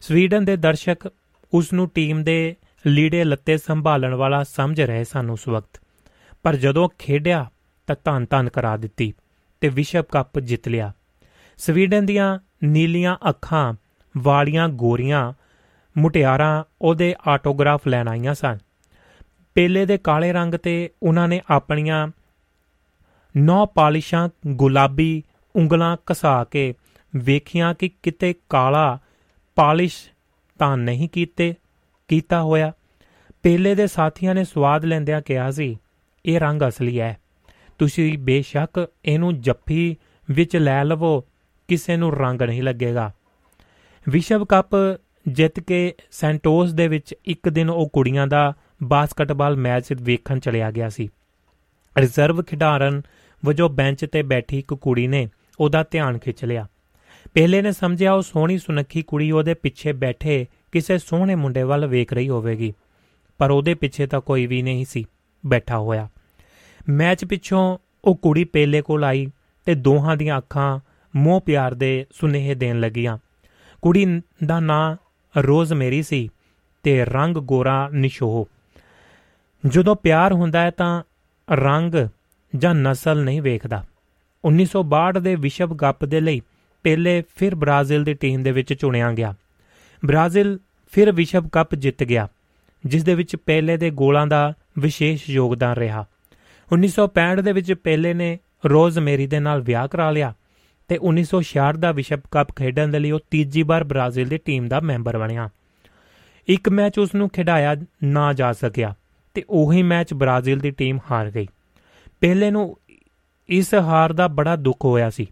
ਸਵੀਡਨ 0.00 0.44
ਦੇ 0.44 0.56
ਦਰਸ਼ਕ 0.56 1.12
ਉਸ 1.52 1.72
ਨੂੰ 1.72 1.88
ਟੀਮ 1.88 2.24
ਦੇ 2.24 2.56
ਲੀੜੇ 2.86 3.24
ਲੱਤੇ 3.24 3.58
ਸੰਭਾਲਣ 3.58 4.14
ਵਾਲਾ 4.14 4.42
ਸਮਝ 4.42 4.80
ਰਹੇ 4.80 5.04
ਸਨ 5.04 5.30
ਉਸ 5.30 5.48
ਵਕਤ। 5.48 5.80
ਪਰ 6.42 6.56
ਜਦੋਂ 6.56 6.88
ਖੇਡਿਆ 6.98 7.50
ਤਾਂ 7.86 7.96
ਧੰਨ 8.04 8.26
ਧੰਨ 8.30 8.48
ਕਰਾ 8.48 8.76
ਦਿੱਤੀ 8.76 9.14
ਤੇ 9.60 9.68
ਵਿਸ਼ਵ 9.68 10.02
ਕੱਪ 10.02 10.38
ਜਿੱਤ 10.38 10.68
ਲਿਆ। 10.68 10.92
ਸਵੀਡਨ 11.56 12.06
ਦੀਆਂ 12.06 12.38
ਨੀਲੀਆਂ 12.64 13.16
ਅੱਖਾਂ, 13.28 13.74
ਵਾਲੀਆਂ 14.18 14.68
ਗੋਰੀਆਂ, 14.68 15.32
ਮੁਟਿਆਰਾਂ 15.98 16.64
ਉਹਦੇ 16.82 17.14
ਆਟੋਗ੍ਰਾਫ 17.28 17.88
ਲੈਣ 17.88 18.08
ਆਈਆਂ 18.08 18.34
ਸਨ। 18.34 18.58
ਪੇਲੇ 19.54 19.86
ਦੇ 19.86 19.98
ਕਾਲੇ 19.98 20.32
ਰੰਗ 20.32 20.54
ਤੇ 20.54 20.90
ਉਹਨਾਂ 21.02 21.28
ਨੇ 21.28 21.40
ਆਪਣੀਆਂ 21.50 22.08
ਨੌ 23.36 23.66
ਪਾਲਿਸ਼ਾਂ 23.66 24.28
ਗੁਲਾਬੀ 24.46 25.22
ਉਂਗਲਾਂ 25.56 25.96
ਕਸਾ 26.06 26.44
ਕੇ 26.44 26.74
ਵੇਖੀਆਂ 27.16 27.74
ਕਿ 27.74 27.88
ਕਿਤੇ 27.88 28.34
ਕਾਲਾ 28.48 28.98
ਪਾਲਿਸ਼ 29.54 30.11
ਤਾਂ 30.62 30.76
ਨਹੀਂ 30.76 31.08
ਕੀਤੇ, 31.08 31.54
ਕੀਤਾ 32.08 32.42
ਹੋਇਆ। 32.42 32.72
ਪੇਲੇ 33.42 33.74
ਦੇ 33.74 33.86
ਸਾਥੀਆਂ 33.86 34.34
ਨੇ 34.34 34.44
ਸਵਾਦ 34.44 34.84
ਲੈਂਦਿਆਂ 34.84 35.22
ਕਿਹਾ 35.22 35.50
ਸੀ, 35.50 35.78
ਇਹ 36.26 36.40
ਰੰਗ 36.40 36.62
ਅਸਲੀ 36.68 37.00
ਹੈ। 37.00 37.16
ਤੁਸੀਂ 37.78 38.18
ਬੇਸ਼ੱਕ 38.18 38.88
ਇਹਨੂੰ 39.04 39.40
ਜੱਫੀ 39.40 39.96
ਵਿੱਚ 40.30 40.56
ਲੈ 40.56 40.84
ਲਵੋ, 40.84 41.24
ਕਿਸੇ 41.68 41.96
ਨੂੰ 41.96 42.16
ਰੰਗ 42.16 42.42
ਨਹੀਂ 42.42 42.62
ਲੱਗੇਗਾ। 42.62 43.12
ਵਿਸ਼ਵ 44.08 44.44
ਕੱਪ 44.44 44.70
ਜਿੱਤ 45.28 45.60
ਕੇ 45.60 45.94
ਸੈਂਟੋਸ 46.10 46.72
ਦੇ 46.72 46.88
ਵਿੱਚ 46.88 47.14
ਇੱਕ 47.24 47.48
ਦਿਨ 47.48 47.70
ਉਹ 47.70 47.90
ਕੁੜੀਆਂ 47.92 48.26
ਦਾ 48.26 48.54
ਬਾਸਕਟਬਾਲ 48.82 49.56
ਮੈਚ 49.56 49.92
ਵੇਖਣ 49.92 50.38
ਚਲਿਆ 50.38 50.70
ਗਿਆ 50.70 50.88
ਸੀ। 50.88 51.08
ਰਿਜ਼ਰਵ 51.98 52.42
ਖਿਡਾਰਨ 52.42 53.02
ਵਜੋਂ 53.44 53.70
ਬੈਂਚ 53.70 54.06
ਤੇ 54.12 54.22
ਬੈਠੀ 54.22 54.58
ਇੱਕ 54.58 54.74
ਕੁੜੀ 54.74 55.06
ਨੇ 55.06 55.28
ਉਹਦਾ 55.60 55.84
ਧਿਆਨ 55.90 56.18
ਖਿੱਚ 56.18 56.44
ਲਿਆ। 56.44 56.66
ਪਹਿਲੇ 57.34 57.62
ਨੇ 57.62 57.72
ਸਮਝਿਆ 57.72 58.12
ਉਹ 58.12 58.22
ਸੋਹਣੀ 58.22 58.58
ਸੁਨੱਖੀ 58.58 59.02
ਕੁੜੀ 59.02 59.30
ਉਹਦੇ 59.30 59.54
ਪਿੱਛੇ 59.54 59.92
ਬੈਠੇ 59.92 60.46
ਕਿਸੇ 60.72 60.98
ਸੋਹਣੇ 60.98 61.34
ਮੁੰਡੇ 61.34 61.62
ਵੱਲ 61.62 61.86
ਵੇਖ 61.86 62.12
ਰਹੀ 62.12 62.28
ਹੋਵੇਗੀ, 62.28 62.72
ਪਰ 63.38 63.50
ਉਹਦੇ 63.50 63.74
ਪਿੱਛੇ 63.74 64.06
ਤਾਂ 64.06 64.20
ਕੋਈ 64.20 64.46
ਵੀ 64.46 64.62
ਨਹੀਂ 64.62 64.84
ਸੀ, 64.84 65.04
ਬੈਠਾ 65.46 65.78
ਹੋਇਆ। 65.78 66.08
ਮੈਚ 66.88 67.24
ਪਿੱਛੋਂ 67.24 67.78
ਉਹ 68.04 68.16
ਕੁੜੀ 68.16 68.44
ਪੇਲੇ 68.44 68.82
ਕੋਲ 68.82 69.04
ਆਈ 69.04 69.26
ਤੇ 69.64 69.74
ਦੋਹਾਂ 69.74 70.16
ਦੀਆਂ 70.16 70.38
ਅੱਖਾਂ 70.38 70.78
ਮੋਹ 71.16 71.40
ਪਿਆਰ 71.40 71.74
ਦੇ 71.74 72.06
ਸੁਨੇਹੇ 72.12 72.54
ਦੇਣ 72.54 72.80
ਲੱਗੀਆਂ। 72.80 73.18
ਕੁੜੀ 73.82 74.22
ਦਾ 74.46 74.60
ਨਾਂ 74.60 74.96
ਰੋਜ਼ 75.42 75.72
ਮੇਰੀ 75.72 76.02
ਸੀ 76.02 76.28
ਤੇ 76.82 77.04
ਰੰਗ 77.04 77.36
ਗੋਰਾ 77.36 77.88
ਨਿਸ਼ੋਹ। 77.92 78.46
ਜਦੋਂ 79.64 79.96
ਪਿਆਰ 79.96 80.32
ਹੁੰਦਾ 80.32 80.60
ਹੈ 80.60 80.70
ਤਾਂ 80.70 81.02
ਰੰਗ 81.48 81.94
ਜਾਂ 82.56 82.74
ਨਸਲ 82.74 83.22
ਨਹੀਂ 83.24 83.42
ਵੇਖਦਾ। 83.42 83.84
1962 84.44 85.20
ਦੇ 85.20 85.34
ਵਿਸ਼ਵ 85.34 85.76
ਕੱਪ 85.76 86.04
ਦੇ 86.04 86.20
ਲਈ 86.20 86.40
ਪਹਿਲੇ 86.82 87.22
ਫਿਰ 87.36 87.54
ਬ੍ਰਾਜ਼ੀਲ 87.54 88.04
ਦੀ 88.04 88.14
ਟੀਮ 88.14 88.42
ਦੇ 88.42 88.52
ਵਿੱਚ 88.52 88.74
ਚੁਣਿਆ 88.74 89.12
ਗਿਆ। 89.12 89.34
ਬ੍ਰਾਜ਼ੀਲ 90.06 90.58
ਫਿਰ 90.92 91.12
ਵਿਸ਼ਵ 91.12 91.48
ਕੱਪ 91.48 91.74
ਜਿੱਤ 91.74 92.04
ਗਿਆ, 92.04 92.28
ਜਿਸ 92.86 93.04
ਦੇ 93.04 93.14
ਵਿੱਚ 93.14 93.36
ਪਹਿਲੇ 93.36 93.76
ਦੇ 93.76 93.90
ਗੋਲਾਂ 93.90 94.26
ਦਾ 94.26 94.52
ਵਿਸ਼ੇਸ਼ 94.78 95.30
ਯੋਗਦਾਨ 95.30 95.76
ਰਿਹਾ। 95.76 96.04
1965 96.68 97.42
ਦੇ 97.42 97.52
ਵਿੱਚ 97.52 97.72
ਪਹਿਲੇ 97.72 98.14
ਨੇ 98.14 98.38
ਰੋਜ਼ 98.66 98.98
ਮੇਰੀ 98.98 99.26
ਦੇ 99.26 99.40
ਨਾਲ 99.40 99.60
ਵਿਆਹ 99.60 99.88
ਕਰਾ 99.88 100.10
ਲਿਆ 100.10 100.34
ਤੇ 100.88 100.98
1966 101.02 101.80
ਦਾ 101.80 101.92
ਵਿਸ਼ਵ 101.92 102.18
ਕੱਪ 102.30 102.52
ਖੇਡਣ 102.56 102.88
ਦੇ 102.88 102.98
ਲਈ 102.98 103.10
ਉਹ 103.10 103.20
ਤੀਜੀ 103.30 103.62
ਵਾਰ 103.62 103.84
ਬ੍ਰਾਜ਼ੀਲ 103.84 104.28
ਦੀ 104.28 104.38
ਟੀਮ 104.38 104.68
ਦਾ 104.68 104.80
ਮੈਂਬਰ 104.80 105.18
ਬਣਿਆ। 105.18 105.48
ਇੱਕ 106.48 106.68
ਮੈਚ 106.68 106.98
ਉਸ 106.98 107.14
ਨੂੰ 107.14 107.28
ਖਿਡਾਇਆ 107.28 107.76
ਨਾ 108.04 108.32
ਜਾ 108.32 108.52
ਸਕਿਆ 108.52 108.94
ਤੇ 109.34 109.44
ਉਹੀ 109.50 109.82
ਮੈਚ 109.82 110.14
ਬ੍ਰਾਜ਼ੀਲ 110.14 110.58
ਦੀ 110.58 110.70
ਟੀਮ 110.70 110.98
ਹਾਰ 111.10 111.30
ਗਈ। 111.30 111.46
ਪਹਿਲੇ 112.20 112.50
ਨੂੰ 112.50 112.76
ਇਸ 113.48 113.74
ਹਾਰ 113.74 114.12
ਦਾ 114.12 114.28
ਬੜਾ 114.28 114.56
ਦੁੱਖ 114.56 114.84
ਹੋਇਆ 114.84 115.10
ਸੀ। 115.10 115.26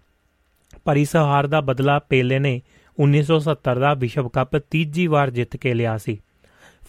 ਪਰ 0.85 0.97
ਇਸ 0.97 1.17
ਹਾਰ 1.17 1.47
ਦਾ 1.47 1.61
ਬਦਲਾ 1.61 1.99
ਪੇਲੇ 1.99 2.39
ਨੇ 2.39 2.63
1970 2.99 3.79
ਦਾ 3.81 3.95
ਵਿਸ਼ਵ 3.95 4.29
ਕੱਪ 4.29 4.57
ਤੀਜੀ 4.57 5.07
ਵਾਰ 5.07 5.31
ਜਿੱਤ 5.31 5.57
ਕੇ 5.57 5.75
ਲਿਆ 5.75 5.99
ਸੀ। 5.99 6.19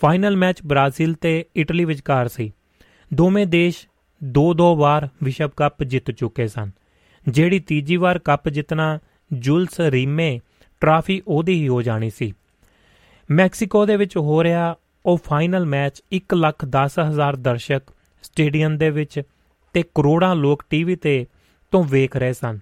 ਫਾਈਨਲ 0.01 0.37
ਮੈਚ 0.37 0.57
ਬ੍ਰਾਜ਼ੀਲ 0.65 1.13
ਤੇ 1.13 1.45
ਇਟਲੀ 1.55 1.85
ਵਿਚਕਾਰ 1.85 2.27
ਸੀ। 2.27 2.53
ਦੋਵੇਂ 3.13 3.47
ਦੇਸ਼ 3.47 3.87
ਦੋ-ਦੋ 4.23 4.75
ਵਾਰ 4.75 5.09
ਵਿਸ਼ਵ 5.23 5.49
ਕੱਪ 5.49 5.83
ਜਿੱਤ 5.83 6.11
ਚੁੱਕੇ 6.11 6.47
ਸਨ। 6.47 6.71
ਜਿਹੜੀ 7.27 7.59
ਤੀਜੀ 7.59 7.97
ਵਾਰ 7.97 8.19
ਕੱਪ 8.19 8.49
ਜਿੱਤਣਾ 8.49 8.99
ਜੁਲਸ 9.33 9.79
ਰੀਮੇ 9.79 10.39
ਟਰਾਫੀ 10.81 11.21
ਉਹਦੀ 11.27 11.53
ਹੀ 11.53 11.67
ਹੋ 11.67 11.81
ਜਾਣੀ 11.81 12.09
ਸੀ। 12.09 12.33
ਮੈਕਸੀਕੋ 13.31 13.85
ਦੇ 13.85 13.97
ਵਿੱਚ 13.97 14.17
ਹੋ 14.17 14.43
ਰਿਹਾ 14.43 14.75
ਉਹ 15.05 15.17
ਫਾਈਨਲ 15.17 15.65
ਮੈਚ 15.65 16.03
1 16.11 16.33
ਲੱਖ 16.33 16.65
10 16.65 16.99
ਹਜ਼ਾਰ 16.99 17.35
ਦਰਸ਼ਕ 17.35 17.81
ਸਟੇਡੀਅਮ 18.21 18.77
ਦੇ 18.77 18.89
ਵਿੱਚ 18.89 19.21
ਤੇ 19.73 19.83
ਕਰੋੜਾਂ 19.95 20.35
ਲੋਕ 20.35 20.63
ਟੀਵੀ 20.69 20.95
ਤੇ 20.95 21.25
ਤੋਂ 21.71 21.83
ਵੇਖ 21.83 22.15
ਰਹੇ 22.15 22.33
ਸਨ। 22.33 22.59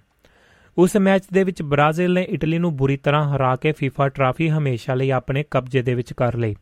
ਉਸ 0.78 0.96
ਮੈਚ 0.96 1.22
ਦੇ 1.32 1.44
ਵਿੱਚ 1.44 1.62
ਬ੍ਰਾਜ਼ੀਲ 1.62 2.12
ਨੇ 2.12 2.22
ਇਟਲੀ 2.22 2.58
ਨੂੰ 2.58 2.76
ਬੁਰੀ 2.76 2.96
ਤਰ੍ਹਾਂ 2.96 3.36
ਹਰਾ 3.36 3.56
ਕੇ 3.56 3.70
FIFA 3.70 4.10
ਟਰਾਫੀ 4.14 4.50
ਹਮੇਸ਼ਾ 4.50 4.94
ਲਈ 4.94 5.10
ਆਪਣੇ 5.10 5.44
ਕਬਜ਼ੇ 5.50 5.82
ਦੇ 5.82 5.94
ਵਿੱਚ 5.94 6.12
ਕਰ 6.12 6.36
ਲਈ। 6.36 6.56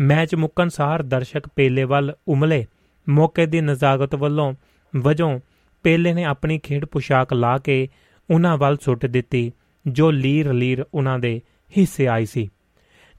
ਮੈਚ 0.00 0.34
ਮੁੱਕਣ 0.34 0.68
ਸਾਰ 0.68 1.02
ਦਰਸ਼ਕ 1.02 1.48
ਪੇਲੇ 1.56 1.84
ਵੱਲ 1.84 2.14
ਉਮਲੇ। 2.28 2.66
ਮੌਕੇ 3.08 3.46
ਦੀ 3.46 3.60
ਨਜ਼ਾਕਤ 3.60 4.14
ਵੱਲੋਂ 4.14 4.54
ਵਜੋਂ 4.96 5.40
ਪੇਲੇ 5.82 6.14
ਨੇ 6.14 6.24
ਆਪਣੀ 6.24 6.58
ਖੇਡ 6.58 6.84
ਪੁਸ਼ਾਕ 6.84 7.32
ਲਾ 7.32 7.58
ਕੇ 7.58 7.88
ਉਹਨਾਂ 8.30 8.56
ਵੱਲ 8.56 8.76
ਸੁੱਟ 8.76 9.06
ਦਿੱਤੀ, 9.06 9.52
ਜੋ 9.86 10.10
ਲੀਰ 10.10 10.52
ਲੀਰ 10.52 10.86
ਉਹਨਾਂ 10.94 11.18
ਦੇ 11.18 11.40
ਹਿੱਸੇ 11.78 12.06
ਆਈ 12.06 12.26
ਸੀ। 12.26 12.48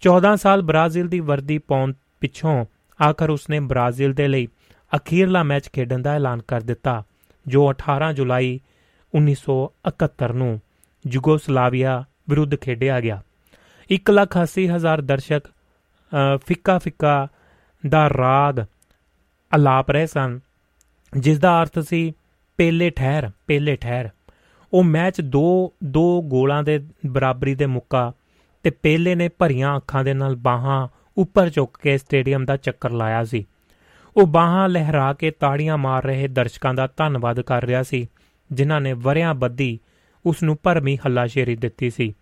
14 0.01 0.35
ਸਾਲ 0.35 0.61
ਬ੍ਰਾਜ਼ੀਲ 0.61 1.07
ਦੀ 1.07 1.19
ਵਰਦੀ 1.19 1.57
ਪਾਉਣ 1.57 1.93
ਪਿੱਛੋਂ 2.19 2.65
ਆਖਰ 3.09 3.29
ਉਸਨੇ 3.29 3.59
ਬ੍ਰਾਜ਼ੀਲ 3.59 4.13
ਦੇ 4.13 4.27
ਲਈ 4.27 4.47
ਅਖੀਰਲਾ 4.95 5.43
ਮੈਚ 5.43 5.69
ਖੇਡਣ 5.73 5.99
ਦਾ 5.99 6.13
ਐਲਾਨ 6.13 6.41
ਕਰ 6.41 6.61
ਦਿੱਤਾ, 6.61 7.03
ਜੋ 7.47 7.69
18 7.69 8.13
ਜੁਲਾਈ 8.13 8.59
1971 9.13 10.33
ਨੂੰ 10.33 10.59
ਯੂਗੋਸਲਾਵੀਆ 11.07 12.03
ਵਿਰੁੱਧ 12.29 12.55
ਖੇਡਿਆ 12.55 12.99
ਗਿਆ। 13.01 13.21
180000 13.89 15.01
ਦਰਸ਼ਕ 15.01 15.47
ਫਿੱਕਾ 16.45 16.77
ਫਿੱਕਾ 16.77 17.27
ਦਾ 17.87 18.09
ਰਾਗ 18.09 18.59
ਅਲਾਪ 19.55 19.91
ਰਹੇ 19.91 20.07
ਸਨ, 20.07 20.39
ਜਿਸ 21.17 21.39
ਦਾ 21.39 21.61
ਅਰਥ 21.61 21.79
ਸੀ 21.79 22.13
ਪੇਲੇ 22.57 22.89
ਠਹਿਰ 22.89 23.29
ਪੇਲੇ 23.47 23.75
ਠਹਿਰ। 23.75 24.09
ਉਹ 24.73 24.83
ਮੈਚ 24.83 25.21
ਦੋ 25.21 25.73
ਦੋ 25.83 26.21
ਗੋਲਾਂ 26.21 26.63
ਦੇ 26.63 26.79
ਬਰਾਬਰੀ 27.05 27.55
ਦੇ 27.55 27.65
ਮੁੱਕਾ 27.65 28.11
ਤੇ 28.63 28.69
ਪੇਲੇ 28.69 29.15
ਨੇ 29.15 29.29
ਭਰੀਆਂ 29.29 29.75
ਅੱਖਾਂ 29.77 30.03
ਦੇ 30.03 30.13
ਨਾਲ 30.13 30.35
ਬਾਹਾਂ 30.35 30.87
ਉੱਪਰ 31.17 31.49
ਚੁੱਕ 31.49 31.77
ਕੇ 31.81 31.97
ਸਟੇਡੀਅਮ 31.97 32.45
ਦਾ 32.45 32.57
ਚੱਕਰ 32.57 32.91
ਲਾਇਆ 32.91 33.23
ਸੀ। 33.23 33.45
ਉਹ 34.17 34.27
ਬਾਹਾਂ 34.27 34.67
ਲਹਿਰਾ 34.69 35.13
ਕੇ 35.13 35.31
ਤਾੜੀਆਂ 35.31 35.77
ਮਾਰ 35.77 36.03
ਰਹੇ 36.03 36.27
ਦਰਸ਼ਕਾਂ 36.27 36.73
ਦਾ 36.73 36.87
ਧੰਨਵਾਦ 36.97 37.41
ਕਰ 37.41 37.65
ਰਿਹਾ 37.65 37.83
ਸੀ। 37.83 38.07
ਜਿਨ੍ਹਾਂ 38.51 38.81
ਨੇ 38.81 38.93
ਵਰਿਆਂ 38.93 39.33
ਬੱਦੀ 39.33 39.79
ਉਸ 40.25 40.43
ਨੂੰ 40.43 40.57
ਭਰਮੀ 40.63 40.95
ਹੱਲਾਸ਼ੇਰੀ 40.95 41.55
ਦਿੱਤੀ 41.55 41.89
ਸੀ। 41.89 42.13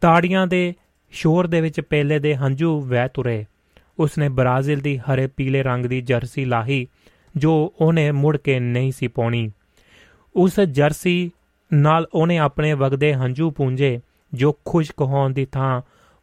ਤਾੜੀਆਂ 0.00 0.46
ਦੇ 0.46 0.74
ਸ਼ੋਰ 1.10 1.46
ਦੇ 1.46 1.60
ਵਿੱਚ 1.60 1.80
ਪੇਲੇ 1.80 2.18
ਦੇ 2.18 2.36
ਹੰਝੂ 2.36 2.80
ਵਹਿ 2.80 3.08
ਤੁਰੇ। 3.14 3.44
ਉਸਨੇ 3.98 4.28
ਬ੍ਰਾਜ਼ੀਲ 4.28 4.80
ਦੀ 4.80 4.98
ਹਰੇ 4.98 5.26
ਪੀਲੇ 5.26 5.62
ਰੰਗ 5.62 5.86
ਦੀ 5.86 6.00
ਜਰਸੀ 6.00 6.44
ਲਾਹੀ, 6.44 6.86
ਜੋ 7.36 7.74
ਉਹਨੇ 7.80 8.10
ਮੁੜ 8.10 8.36
ਕੇ 8.36 8.60
ਨਹੀਂ 8.60 8.92
ਸੀ 8.92 9.08
ਪਾਉਣੀ। 9.08 9.50
ਉਸ 10.36 10.60
ਜਰਸੀ 10.60 11.30
ਨਾਲ 11.72 12.06
ਉਹਨੇ 12.14 12.38
ਆਪਣੇ 12.38 12.72
ਵਗਦੇ 12.72 13.14
ਹੰਝੂ 13.14 13.50
ਪੂੰਝੇ, 13.50 14.00
ਜੋ 14.34 14.58
ਖੁਸ਼ਕ 14.64 15.00
ਹੋਣ 15.00 15.32
ਦੀ 15.32 15.44
ਥਾਂ 15.44 15.80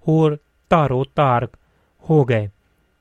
ਹੋਰ 0.08 0.38
ਧਾਰੋ 0.70 1.06
ਧਾਰ 1.16 1.48
ਹੋ 2.10 2.26
ਗਏ। 2.26 2.50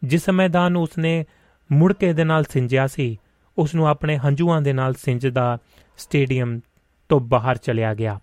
ਜਿਸ 0.05 0.31
ਮੈਦਾਨ 0.31 0.73
ਨੂੰ 0.73 0.83
ਉਸਨੇ 0.83 1.25
ਮੁੜ 1.73 1.93
ਕੇ 1.93 2.13
ਦੇ 2.13 2.25
ਨਾਲ 2.25 2.45
ਸਿੰਜਿਆ 2.45 2.87
ਸੀ 2.87 3.19
ਉਸ 3.59 3.75
ਨੂੰ 3.75 3.89
ਆਪਣੇ 3.89 4.17
ਹੰਝੂਆਂ 4.17 4.63
ਦੇ 4.63 4.73
ਨਾਲ 4.73 4.95
ਸਿੰਜਦਾ 4.95 5.59
ਸਟੇਡੀਅਮ 5.99 6.61
ਤੋਂ 7.09 7.21
ਬਾਹਰ 7.21 7.57
ਚਲਿਆ 7.57 7.95
ਗਿਆ। 7.95 8.21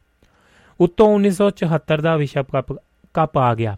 ਉਤੋਂ 0.80 1.08
1974 1.16 2.02
ਦਾ 2.02 2.16
ਵਿਸ਼ਵ 2.18 2.44
ਕੱਪ 2.44 2.74
ਕੱਪ 3.14 3.38
ਆ 3.38 3.56
ਗਿਆ। 3.56 3.78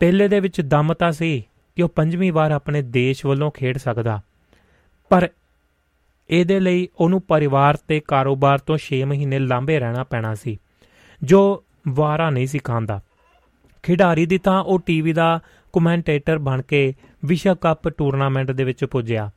ਪਹਿਲੇ 0.00 0.28
ਦੇ 0.28 0.40
ਵਿੱਚ 0.40 0.60
ਦਮ 0.60 0.94
ਤਾਂ 0.94 1.12
ਸੀ 1.12 1.48
ਕਿ 1.76 1.82
ਉਹ 1.82 1.88
ਪੰਜਵੀਂ 1.88 2.32
ਵਾਰ 2.32 2.50
ਆਪਣੇ 2.50 2.82
ਦੇਸ਼ 2.82 3.26
ਵੱਲੋਂ 3.26 3.50
ਖੇਡ 3.50 3.78
ਸਕਦਾ। 3.78 4.20
ਪਰ 5.08 5.28
ਇਹਦੇ 6.30 6.60
ਲਈ 6.60 6.88
ਉਹਨੂੰ 6.96 7.20
ਪਰਿਵਾਰ 7.22 7.76
ਤੇ 7.76 8.00
ਕਾਰੋਬਾਰ 8.00 8.58
ਤੋਂ 8.58 8.78
6 8.78 9.02
ਮਹੀਨੇ 9.04 9.38
ਲਾਂਬੇ 9.38 9.78
ਰਹਿਣਾ 9.78 10.04
ਪੈਣਾ 10.04 10.34
ਸੀ, 10.34 10.58
ਜੋ 11.22 11.64
ਵਾਰਾ 11.88 12.30
ਨਹੀਂ 12.30 12.46
ਸੀ 12.46 12.58
ਖਾਂਦਾ। 12.58 13.00
ਖਿਡਾਰੀ 13.82 14.26
ਦੀ 14.26 14.38
ਤਾਂ 14.38 14.62
ਉਹ 14.62 14.80
ਟੀਵੀ 14.80 15.12
ਦਾ 15.12 15.40
ਕਮੈਂਟੇਟਰ 15.72 16.38
ਬਣ 16.38 16.62
ਕੇ 16.62 16.94
ਵਿਸ਼ਵ 17.24 17.54
ਕੱਪ 17.54 17.88
ਟੂਰਨਾਮੈਂਟ 17.88 18.50
ਦੇ 18.50 18.64
ਵਿੱਚ 18.64 18.84
ਪੁੱਜਿਆ। 18.84 19.30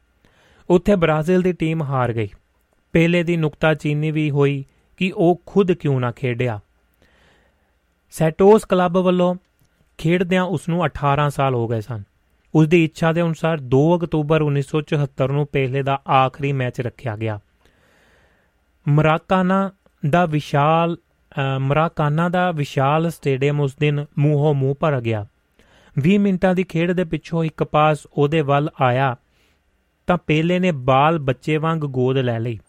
ਉੱਥੇ 0.69 0.95
ਬ੍ਰਾਜ਼ੀਲ 0.95 1.41
ਦੀ 1.41 1.51
ਟੀਮ 1.51 1.83
ਹਾਰ 1.83 2.13
ਗਈ। 2.13 2.29
ਪਹਿਲੇ 2.93 3.23
ਦੀ 3.23 3.37
ਨੁਕਤਾਚੀਨੀ 3.37 4.11
ਵੀ 4.11 4.29
ਹੋਈ 4.31 4.63
ਕਿ 4.97 5.11
ਉਹ 5.15 5.41
ਖੁਦ 5.45 5.71
ਕਿਉਂ 5.71 5.99
ਨਾ 5.99 6.11
ਖੇਡਿਆ। 6.11 6.59
ਸੈਟੋਸ 8.11 8.65
ਕਲੱਬ 8.65 8.97
ਵੱਲੋਂ 8.97 9.35
ਖੇਡਦਿਆਂ 9.97 10.43
ਉਸ 10.43 10.69
ਨੂੰ 10.69 10.85
18 10.85 11.29
ਸਾਲ 11.29 11.55
ਹੋ 11.55 11.67
ਗਏ 11.67 11.81
ਸਨ। 11.81 12.03
ਉਸ 12.55 12.67
ਦੀ 12.67 12.83
ਇੱਛਾ 12.83 13.11
ਦੇ 13.13 13.21
ਅਨੁਸਾਰ 13.21 13.57
2 13.67 13.81
ਅਕਤੂਬਰ 13.97 14.41
1974 14.41 15.31
ਨੂੰ 15.31 15.47
ਪਹਿਲੇ 15.47 15.83
ਦਾ 15.83 16.01
ਆਖਰੀ 16.09 16.51
ਮੈਚ 16.53 16.81
ਰੱਖਿਆ 16.81 17.15
ਗਿਆ। 17.15 17.39
ਮਰਾਕਾਨਾ 18.87 19.71
ਦਾ 20.09 20.25
ਵਿਸ਼ਾਲ 20.25 20.97
ਮਰਾਕਾਨਾ 21.59 22.29
ਦਾ 22.29 22.51
ਵਿਸ਼ਾਲ 22.51 23.09
ਸਟੇਡੀਅਮ 23.09 23.59
ਉਸ 23.59 23.75
ਦਿਨ 23.75 24.05
ਮੂੰਹੋਂ 24.19 24.53
ਮੂੰਹ 24.53 24.75
ਭਰ 24.79 25.01
ਗਿਆ। 25.01 25.25
20 25.95 26.17
ਮਿੰਟਾਂ 26.17 26.55
ਦੀ 26.55 26.63
ਖੇਡ 26.63 26.91
ਦੇ 26.91 27.03
ਪਿੱਛੋਂ 27.03 27.43
ਇੱਕ 27.43 27.63
ਪਾਸ 27.63 28.07
ਉਹਦੇ 28.13 28.41
ਵੱਲ 28.41 28.69
ਆਇਆ 28.81 29.15
ਤਾਂ 30.07 30.17
ਪਹਿਲੇ 30.17 30.59
ਨੇ 30.59 30.71
ਬਾਲ 30.71 31.19
ਬੱਚੇ 31.19 31.57
ਵਾਂਗ 31.57 31.79
ਗੋਦ 31.79 32.17
ਲੈ 32.17 32.39
ਲਈ। 32.39 32.59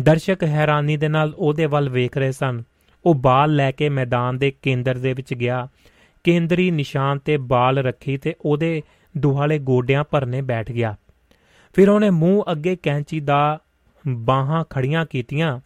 ਦਰਸ਼ਕ 0.00 0.44
ਹੈਰਾਨੀ 0.44 0.96
ਦੇ 0.96 1.08
ਨਾਲ 1.08 1.34
ਉਹਦੇ 1.36 1.66
ਵੱਲ 1.66 1.88
ਵੇਖ 1.88 2.16
ਰਹੇ 2.16 2.32
ਸਨ। 2.32 2.62
ਉਹ 3.04 3.14
ਬਾਲ 3.14 3.54
ਲੈ 3.54 3.70
ਕੇ 3.72 3.88
ਮੈਦਾਨ 3.88 4.38
ਦੇ 4.38 4.50
ਕੇਂਦਰ 4.50 4.98
ਦੇ 4.98 5.12
ਵਿੱਚ 5.12 5.34
ਗਿਆ। 5.34 5.68
ਕੇਂਦਰੀ 6.24 6.70
ਨਿਸ਼ਾਨ 6.70 7.18
ਤੇ 7.18 7.36
ਬਾਲ 7.36 7.78
ਰੱਖੀ 7.78 8.16
ਤੇ 8.16 8.34
ਉਹਦੇ 8.40 8.82
ਦੁਹਾਲੇ 9.18 9.58
ਗੋਡਿਆਂ 9.58 10.04
ਭਰਨੇ 10.10 10.42
ਬੈਠ 10.42 10.72
ਗਿਆ। 10.72 10.96
ਫਿਰ 11.72 11.88
ਉਹਨੇ 11.88 12.10
ਮੂੰਹ 12.10 12.44
ਅੱਗੇ 12.52 12.76
ਕੈਂਚੀ 12.76 13.20
ਦਾ 13.20 13.58
ਬਾਹਾਂ 14.08 14.64
ਖੜੀਆਂ 14.70 15.06
ਕੀਤੀਆਂ 15.06 15.60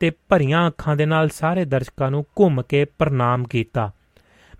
ਤੇ 0.00 0.10
ਭਰੀਆਂ 0.28 0.68
ਅੱਖਾਂ 0.68 0.96
ਦੇ 0.96 1.06
ਨਾਲ 1.06 1.28
ਸਾਰੇ 1.28 1.64
ਦਰਸ਼ਕਾਂ 1.64 2.10
ਨੂੰ 2.10 2.26
ਘੁੰਮ 2.40 2.62
ਕੇ 2.62 2.84
ਪ੍ਰਣਾਮ 2.84 3.44
ਕੀਤਾ। 3.44 3.92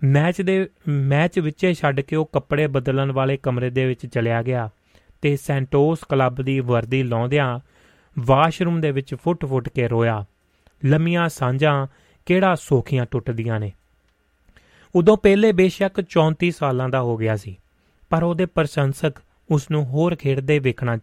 ਮੈਚ 0.03 0.41
ਦੇ, 0.41 0.69
ਮੈਚ 0.87 1.39
ਵਿੱਚੇ 1.39 1.73
ਛੱਡ 1.73 2.01
ਕੇ 2.01 2.15
ਉਹ 2.15 2.29
ਕੱਪੜੇ 2.33 2.67
ਬਦਲਣ 2.67 3.11
ਵਾਲੇ 3.11 3.37
ਕਮਰੇ 3.37 3.69
ਦੇ 3.69 3.85
ਵਿੱਚ 3.85 4.05
ਚਲਿਆ 4.05 4.43
ਗਿਆ 4.43 4.69
ਤੇ 5.21 5.37
ਸੈਂਟੋਸ 5.37 5.99
ਕਲੱਬ 6.09 6.41
ਦੀ 6.41 6.59
ਵਰਦੀ 6.59 7.03
ਲਾਉਂਦਿਆਂ 7.03 7.59
ਵਾਸ਼ਰੂਮ 8.19 8.81
ਦੇ 8.81 8.91
ਵਿੱਚ 8.91 9.15
ਫੁੱਟ-ਫੁੱਟ 9.15 9.69
ਕੇ 9.69 9.87
ਰੋਇਆ। 9.87 10.25
ਲੰਮੀਆਂ 10.85 11.29
ਸਾਂਝਾਂ 11.29 11.87
ਕਿਹੜਾ 12.25 12.55
ਸੋਖੀਆਂ 12.55 13.05
ਟੁੱਟਦੀਆਂ 13.11 13.59
ਨੇ। 13.59 13.71
ਉਦੋਂ 14.95 15.17
ਪਹਿਲੇ 15.17 15.51
ਬੇਸ਼ੱਕ 15.51 16.01
34 16.01 16.51
ਸਾਲਾਂ 16.51 16.89
ਦਾ 16.89 17.01
ਹੋ 17.01 17.17
ਗਿਆ 17.17 17.35
ਸੀ, 17.35 17.57
ਪਰ 18.09 18.23
ਉਹਦੇ 18.23 18.45
ਪ੍ਰਸ਼ੰਸਕ 18.45 19.11
ਉਸ 19.51 19.71
ਨੂੰ 19.71 19.85
ਹੋਰ 19.85 20.15
ਖੇਡਦੇ 20.15 20.59
ਵੇਖਣਾ 20.59 20.97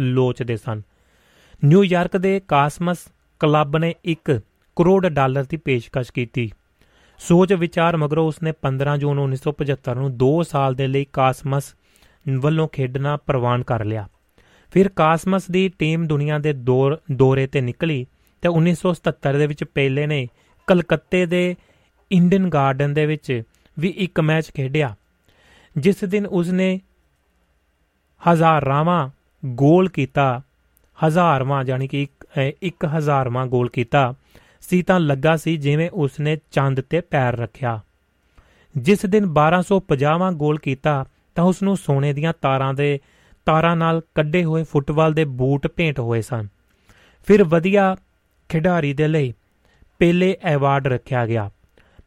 ਲੋਚਦੇ 0.00 0.56
ਸਨ। 0.56 0.82
ਨਿਊਯਾਰਕ 1.64 2.16
ਦੇ 2.16 2.40
ਕਾਸਮਸ 2.48 2.98
ਕਲੱਬ 3.40 3.76
ਨੇ 3.76 3.94
1 4.04 4.40
ਕਰੋੜ 4.76 5.06
ਡਾਲਰ 5.06 5.44
ਦੀ 5.48 5.56
ਪੇਸ਼ਕਸ਼ 5.56 6.12
ਕੀਤੀ। 6.12 6.52
ਸੋਚ 7.18 7.52
ਵਿਚਾਰ 7.52 7.96
ਮਗਰੋਂ 7.96 8.26
ਉਸਨੇ 8.26 8.52
15 8.52 8.96
ਜੂਨ 8.96 9.18
1975 9.18 9.94
ਨੂੰ 9.94 10.16
2 10.16 10.42
ਸਾਲ 10.42 10.74
ਦੇ 10.74 10.86
ਲਈ 10.86 11.06
ਕਾਸਮਸ 11.12 11.74
ਵੱਲੋਂ 12.38 12.68
ਖੇਡਣਾ 12.68 13.16
ਪ੍ਰਵਾਨ 13.16 13.62
ਕਰ 13.62 13.84
ਲਿਆ। 13.84 14.08
ਫਿਰ 14.70 14.88
ਕਾਸਮਸ 14.88 15.50
ਦੀ 15.50 15.68
ਟੀਮ 15.68 16.06
ਦੁਨੀਆ 16.06 16.38
ਦੇ 16.38 16.52
ਦੌਰੇ 17.12 17.46
ਤੇ 17.46 17.60
ਨਿਕਲੀ 17.60 18.06
ਤੇ 18.42 18.48
1977 18.48 19.38
ਦੇ 19.38 19.46
ਵਿੱਚ 19.46 19.64
ਪਹਿਲੇ 19.64 20.06
ਨੇ 20.06 20.26
ਕਲਕੱਤੇ 20.68 21.24
ਦੇ 21.26 21.56
ਇੰਡੀਅਨ 22.10 22.48
ਗਾਰਡਨ 22.48 22.94
ਦੇ 22.94 23.06
ਵਿੱਚ 23.06 23.42
ਵੀ 23.78 23.88
ਇੱਕ 23.96 24.20
ਮੈਚ 24.20 24.50
ਖੇਡਿਆ, 24.56 24.94
ਜਿਸ 25.76 26.04
ਦਿਨ 26.04 26.26
ਉਸਨੇ 26.26 26.80
ਹਜ਼ਾਰਾਵਾਂ 28.22 29.08
ਗੋਲ 29.44 29.88
ਕੀਤਾ, 29.88 30.42
ਹਜ਼ਾਰਵਾਂ 30.98 31.64
ਯਾਨੀ 31.64 31.88
ਕਿ 31.88 32.06
ਇੱਕ 32.62 32.84
ਹਜ਼ਾਰਵਾਂ 32.84 33.46
ਗੋਲ 33.46 33.68
ਕੀਤਾ 33.68 34.14
ਸੀ 34.60 34.82
ਤਾਂ 34.82 35.00
ਲੱਗਾ 35.00 35.36
ਸੀ 35.36 35.56
ਜਿਵੇਂ 35.56 35.90
ਉਸਨੇ 35.90 36.36
ਚੰਦ 36.52 36.80
ਤੇ 36.80 37.00
ਪੈਰ 37.00 37.36
ਰੱਖਿਆ। 37.36 37.80
ਜਿਸ 38.74 39.06
ਦਿਨ 39.06 39.26
1250ਵਾਂ 39.28 40.32
ਗੋਲ 40.32 40.58
ਕੀਤਾ 40.58 41.04
ਤਾਂ 41.34 41.44
ਉਸ 41.44 41.62
ਨੂੰ 41.62 41.76
ਸੋਨੇ 41.76 42.12
ਦੀਆਂ 42.12 42.32
ਤਾਰਾਂ 42.40 42.74
ਦੇ 42.74 42.98
ਤਾਰਾਂ 43.50 43.76
ਨਾਲ 43.76 44.00
ਕੱਢੇ 44.14 44.44
ਹੋਏ 44.44 44.62
ਫੁੱਟਬਾਲ 44.62 45.12
ਦੇ 45.12 45.24
ਬੂਟ 45.24 45.66
ਭੇਂਟ 45.66 46.00
ਹੋਏ 46.00 46.20
ਸਨ। 46.20 46.48
ਫਿਰ 47.26 47.44
ਵਧੀਆ 47.44 47.96
ਖਿਡਾਰੀ 48.48 48.92
ਦੇ 48.92 49.08
ਲਈ 49.08 49.32
ਪਹਿਲੇ 49.98 50.36
ਐਵਾਰਡ 50.42 50.86
ਰੱਖਿਆ 50.86 51.26
ਗਿਆ। 51.26 51.50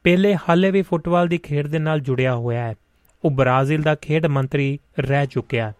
ਪਹਿਲੇ 0.03 0.35
ਹਾਲੇ 0.35 0.71
ਵੀ 0.71 0.81
ਫੁੱਟਬਾਲ 0.81 1.27
ਦੀ 1.27 1.37
ਖੇਡ 1.37 1.67
ਦੇ 1.67 1.79
ਨਾਲ 1.79 1.99
ਜੁੜਿਆ 1.99 2.35
ਹੋਇਆ 2.35 2.63
ਹੈ। 2.63 2.75
ਉਹ 3.23 3.31
ਬ੍ਰਾਜ਼ੀਲ 3.31 3.81
ਦਾ 3.81 3.95
ਖੇਡ 3.95 4.25
ਮੰਤਰੀ 4.25 4.79
ਰਹਿ 4.99 5.27
ਚੁੱਕਿਆ 5.27 5.73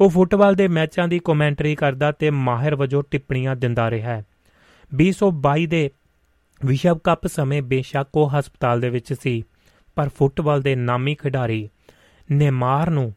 ਉਹ 0.00 0.10
ਫੁੱਟਬਾਲ 0.10 0.54
ਦੇ 0.54 0.68
ਮੈਚਾਂ 0.68 1.08
ਦੀ 1.08 1.20
ਕਮੈਂਟਰੀ 1.24 1.74
ਕਰਦਾ 1.74 2.12
ਤੇ 2.12 2.30
ਮਾਹਿਰ 2.30 2.76
ਵਜੋਂ 2.76 3.02
ਟਿੱਪਣੀਆਂ 3.10 3.56
ਦਿੰਦਾ 3.56 3.90
ਰਿਹਾ 3.90 4.16
ਹੈ। 4.16 4.24
2022 4.94 5.66
ਦੇ 5.66 5.90
ਵਿਸ਼ਵ 6.64 6.98
ਕੱਪ 6.98 7.26
ਸਮੇਂ 7.26 7.62
ਬੇਸ਼ੱਕ 7.62 8.16
ਉਹ 8.16 8.30
ਹਸਪਤਾਲ 8.30 8.80
ਦੇ 8.80 8.88
ਵਿੱਚ 8.88 9.12
ਸੀ, 9.12 9.42
ਪਰ 9.96 10.08
ਫੁੱਟਬਾਲ 10.08 10.62
ਦੇ 10.62 10.74
ਨਾਮੀ 10.74 11.14
ਖਿਡਾਰੀ 11.14 11.68
ਨੇਮਾਰ 12.32 12.90
ਨੂੰ 12.90 13.14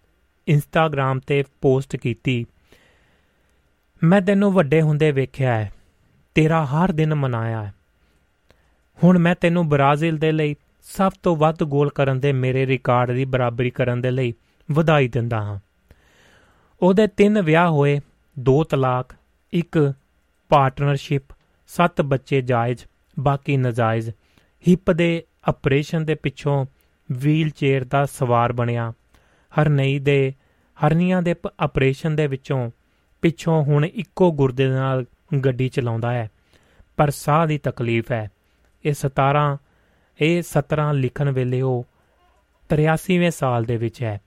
ਇੰਸਟਾਗ੍ਰam 0.47 1.21
ਤੇ 1.27 1.43
ਪੋਸਟ 1.61 1.95
ਕੀਤੀ। 1.95 2.45
ਮੈਂ 4.03 4.21
ਤੈਨੂੰ 4.21 4.51
ਵੱਡੇ 4.51 4.81
ਹੁੰਦੇ 4.81 5.11
ਵੇਖਿਆ 5.11 5.53
ਹੈ। 5.53 5.73
ਤੇਰਾ 6.35 6.65
ਹਰ 6.65 6.91
ਦਿਨ 6.91 7.15
ਮਨਾਇਆ 7.15 7.63
ਹੈ। 7.63 7.73
ਹੁਣ 9.03 9.17
ਮੈਂ 9.17 9.35
ਤੈਨੂੰ 9.41 9.69
ਬ੍ਰਾਜ਼ੀਲ 9.69 10.17
ਦੇ 10.17 10.31
ਲਈ 10.31 10.55
ਸਭ 10.83 11.11
ਤੋਂ 11.23 11.35
ਵੱਧ 11.35 11.63
ਗੋਲ 11.63 11.89
ਕਰਨ 11.89 12.19
ਦੇ 12.19 12.33
ਮੇਰੇ 12.33 12.67
ਰਿਕਾਰਡ 12.67 13.11
ਦੀ 13.11 13.25
ਬਰਾਬਰੀ 13.25 13.69
ਕਰਨ 13.69 14.01
ਦੇ 14.01 14.11
ਲਈ 14.11 14.33
ਵਧਾਈ 14.71 15.07
ਦਿੰਦਾ 15.07 15.41
ਹਾਂ। 15.41 15.59
ਉਹਦੇ 16.81 17.07
ਤਿੰਨ 17.07 17.41
ਵਿਆਹ 17.41 17.69
ਹੋਏ, 17.69 17.99
ਦੋ 18.39 18.63
ਤਲਾਕ, 18.63 19.15
ਇੱਕ 19.53 19.93
ਪਾਰਟਨਰਸ਼ਿਪ 20.49 21.21
ਸੱਤ 21.67 22.01
ਬੱਚੇ 22.01 22.41
ਜਾਇਜ਼, 22.41 22.85
ਬਾਕੀ 23.19 23.57
ਨਜਾਇਜ਼। 23.57 24.09
ਹਿੱਪ 24.67 24.91
ਦੇ 24.91 25.23
ਆਪਰੇਸ਼ਨ 25.43 26.05
ਦੇ 26.05 26.15
ਪਿੱਛੋਂ 26.15 26.65
ਵੀਲ 27.11 27.49
ਚੇਅਰ 27.49 27.83
ਦਾ 27.83 28.05
ਸਵਾਰ 28.05 28.53
ਬਣਿਆ। 28.53 28.93
ਹਰਨਈ 29.61 29.99
ਦੇ 29.99 30.33
ਹਰਨੀਆਂ 30.85 31.21
ਦੇ 31.21 31.35
ਆਪਰੇਸ਼ਨ 31.59 32.15
ਦੇ 32.15 32.27
ਵਿੱਚੋਂ 32.27 32.71
ਪਿੱਛੋਂ 33.21 33.63
ਹੁਣ 33.63 33.85
ਇੱਕੋ 33.85 34.31
ਗੁਰਦੇ 34.31 34.67
ਨਾਲ 34.67 35.05
ਗੱਡੀ 35.45 35.69
ਚਲਾਉਂਦਾ 35.69 36.11
ਹੈ। 36.11 36.31
ਪਰ 36.97 37.09
ਸਾਹ 37.09 37.47
ਦੀ 37.47 37.57
ਤਕਲੀਫ 37.57 38.11
ਹੈ। 38.11 38.31
ਇਹ 38.85 38.93
17 38.93 39.57
ਇਹ 40.21 40.41
17 40.41 40.93
ਲਿਖਣ 40.93 41.31
ਵੇਲੇ 41.31 41.61
ਉਹ 41.61 41.85
83ਵੇਂ 42.69 43.31
ਸਾਲ 43.31 43.63
ਦੇ 43.63 43.77
ਵਿੱਚ 43.77 44.03
ਹੈ। 44.03 44.21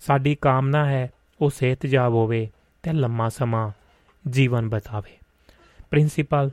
ਸਾਡੀ 0.00 0.34
ਕਾਮਨਾ 0.34 0.86
ਹੈ 0.86 1.10
ਉਹ 1.40 1.50
ਸਿਹਤਯਾਬ 1.50 2.12
ਹੋਵੇ 2.12 2.50
ਤੇ 2.82 2.92
ਲੰਮਾ 2.92 3.28
ਸਮਾਂ 3.28 3.70
ਜੀਵਨ 4.30 4.68
ਬਤਾਵੇ। 4.68 5.18
ਪ੍ਰਿੰਸੀਪਲ 5.90 6.50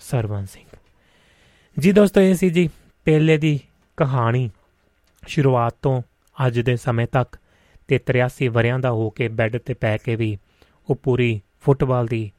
ਸਰਵਨ 0.00 0.46
ਸਿੰਘ। 0.46 0.76
ਜੀ 1.78 1.92
ਦੋਸਤੋ, 1.92 2.20
ਇਹ 2.20 2.34
ਸੀ 2.34 2.50
ਜੀ 2.50 2.70
ਪਹਿਲੇ 3.04 3.38
ਦੀ 3.38 3.60
ਕਹਾਣੀ। 3.96 4.50
ਸ਼ੁਰੂਆਤ 5.26 5.74
ਤੋਂ 5.82 6.02
ਅੱਜ 6.46 6.60
ਦੇ 6.60 6.76
ਸਮੇਂ 6.76 7.06
ਤੱਕ 7.12 7.38
ਤੇ 7.88 7.98
83 7.98 8.48
ਵਰਿਆਂ 8.48 8.78
ਦਾ 8.78 8.90
ਹੋ 8.90 9.10
ਕੇ 9.10 9.28
ਬੈੱਡ 9.28 9.56
ਤੇ 9.56 9.74
ਪੈ 9.74 9.96
ਕੇ 9.96 10.16
ਵੀ 10.16 10.38
ਉਹ 10.90 10.96
ਪੂਰੀ 10.96 11.40
ਫੁੱਟਬਾਲ 11.60 12.06
ਦੀ 12.06 12.32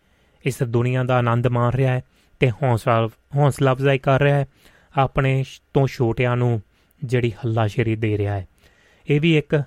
ਇਸ 0.45 0.63
ਦੁਨੀਆ 0.63 1.03
ਦਾ 1.03 1.17
ਆਨੰਦ 1.17 1.47
ਮਾਣ 1.47 1.71
ਰਿਹਾ 1.71 1.93
ਹੈ 1.93 2.01
ਤੇ 2.39 2.51
ਹੌਸਲਾ 2.51 3.09
ਹੌਸਲਾ 3.35 3.71
ਅਫਜ਼ਾਈ 3.71 3.97
ਕਰ 3.97 4.21
ਰਿਹਾ 4.21 4.35
ਹੈ, 4.35 4.47
ਆਪਣੇ 4.95 5.43
ਤੋਂ 5.73 5.87
ਛੋਟਿਆਂ 5.87 6.37
ਨੂੰ 6.37 6.61
ਜਿਹੜੀ 7.03 7.31
ਹੱਲਾਸ਼ੇਰੀ 7.31 7.95
ਦੇ 7.95 8.17
ਰਿਹਾ 8.17 8.33
ਹੈ। 8.33 8.47
ਇਹ 9.07 9.21
ਵੀ 9.21 9.37
ਇੱਕ 9.37 9.63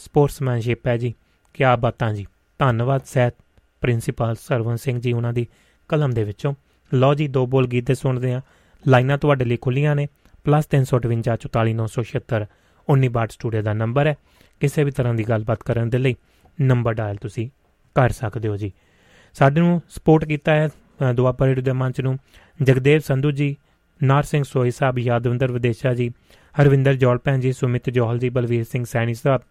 ਸਪੋਰਟਸਮੈਨਸ਼ਿਪ 0.00 0.86
ਹੈ 0.86 0.96
ਜੀ। 0.96 1.14
ਕੀ 1.54 1.64
ਬਾਤਾਂ 1.80 2.14
ਜੀ। 2.14 2.26
ਧੰਨਵਾਦ 2.58 3.00
ਸਹਿਤ 3.04 3.34
ਪ੍ਰਿੰਸੀਪਲ 3.80 4.36
ਸਰਵਨ 4.40 4.76
ਸਿੰਘ 4.76 5.00
ਜੀ 5.00 5.12
ਉਹਨਾਂ 5.12 5.32
ਦੀ 5.32 5.46
ਕਲਮ 5.88 6.10
ਦੇ 6.10 6.24
ਵਿੱਚੋਂ। 6.24 6.54
ਲਓ 6.92 7.14
ਜੀ, 7.14 7.28
ਦੋ 7.28 7.46
ਬੋਲ 7.46 7.66
ਗੀਤ 7.66 7.92
ਸੁਣਦੇ 7.92 8.32
ਆ 8.32 8.40
ਲਾਈਨਾਂ 8.84 9.18
ਤੁਹਾਡੇ 9.18 9.44
ਲਈ 9.44 9.56
ਖੁੱਲੀਆਂ 9.56 9.96
ਨੇ। 9.96 10.08
+358 10.44 12.46
19 12.88 13.30
ਸਟੂਡੀਓ 13.30 13.62
ਦਾ 13.62 13.72
ਨੰਬਰ 13.72 14.06
ਹੈ। 14.06 14.16
ਕਿਸੇ 14.60 14.84
ਵੀ 14.84 14.90
ਤਰ੍ਹਾਂ 14.90 15.14
ਦੀ 15.14 15.24
ਗੱਲਬਾਤ 15.24 15.62
ਕਰਨ 15.62 15.90
ਦੇ 15.90 15.98
ਲਈ 15.98 16.14
ਨੰਬਰ 16.60 16.94
ਡਾਇਲ 16.94 17.16
ਤੁਸੀਂ 17.16 17.48
ਕਰ 17.94 18.10
ਸਕਦੇ 18.10 18.48
ਹੋ 18.48 18.56
ਜੀ। 18.56 18.72
ਸਾਡੇ 19.34 19.60
ਨੂੰ 19.60 19.80
ਸਪੋਰਟ 19.88 20.24
ਕੀਤਾ 20.24 20.54
ਹੈ 20.54 20.68
ਦੁਆਪਾ 21.14 21.46
ਰੇਡੀਓ 21.46 21.64
ਦੇ 21.64 21.72
ਮੰਚ 21.72 22.00
ਨੂੰ। 22.00 22.18
ਜਗਦੇਵ 22.62 23.00
ਸੰਧੂ 23.00 23.30
ਜੀ, 23.30 23.56
ਨਾਰ 24.02 24.22
ਸਿੰਘ 24.22 24.42
ਸੋਈ 24.44 24.70
ਸਾਹਿਬ, 24.70 24.98
ਯਾਦਵਿੰਦਰ 24.98 25.52
ਵਿਦੇਸ਼ਾ 25.52 25.94
ਜੀ, 25.94 26.12
ਹਰਵਿੰਦਰ 26.54 26.94
ਜੋਲਪੈਨ 26.94 27.40
ਜੀ, 27.40 27.52
ਸੁਮਿਤ 27.52 27.90
ਜੋਹਲ 27.90 28.18
ਜੀ, 28.18 28.28
ਬਲਵੀਰ 28.28 28.64
ਸਿੰਘ 28.64 28.84
ਸੈਣੀ 28.84 29.14
ਸਾਹਿਬ, 29.14 29.42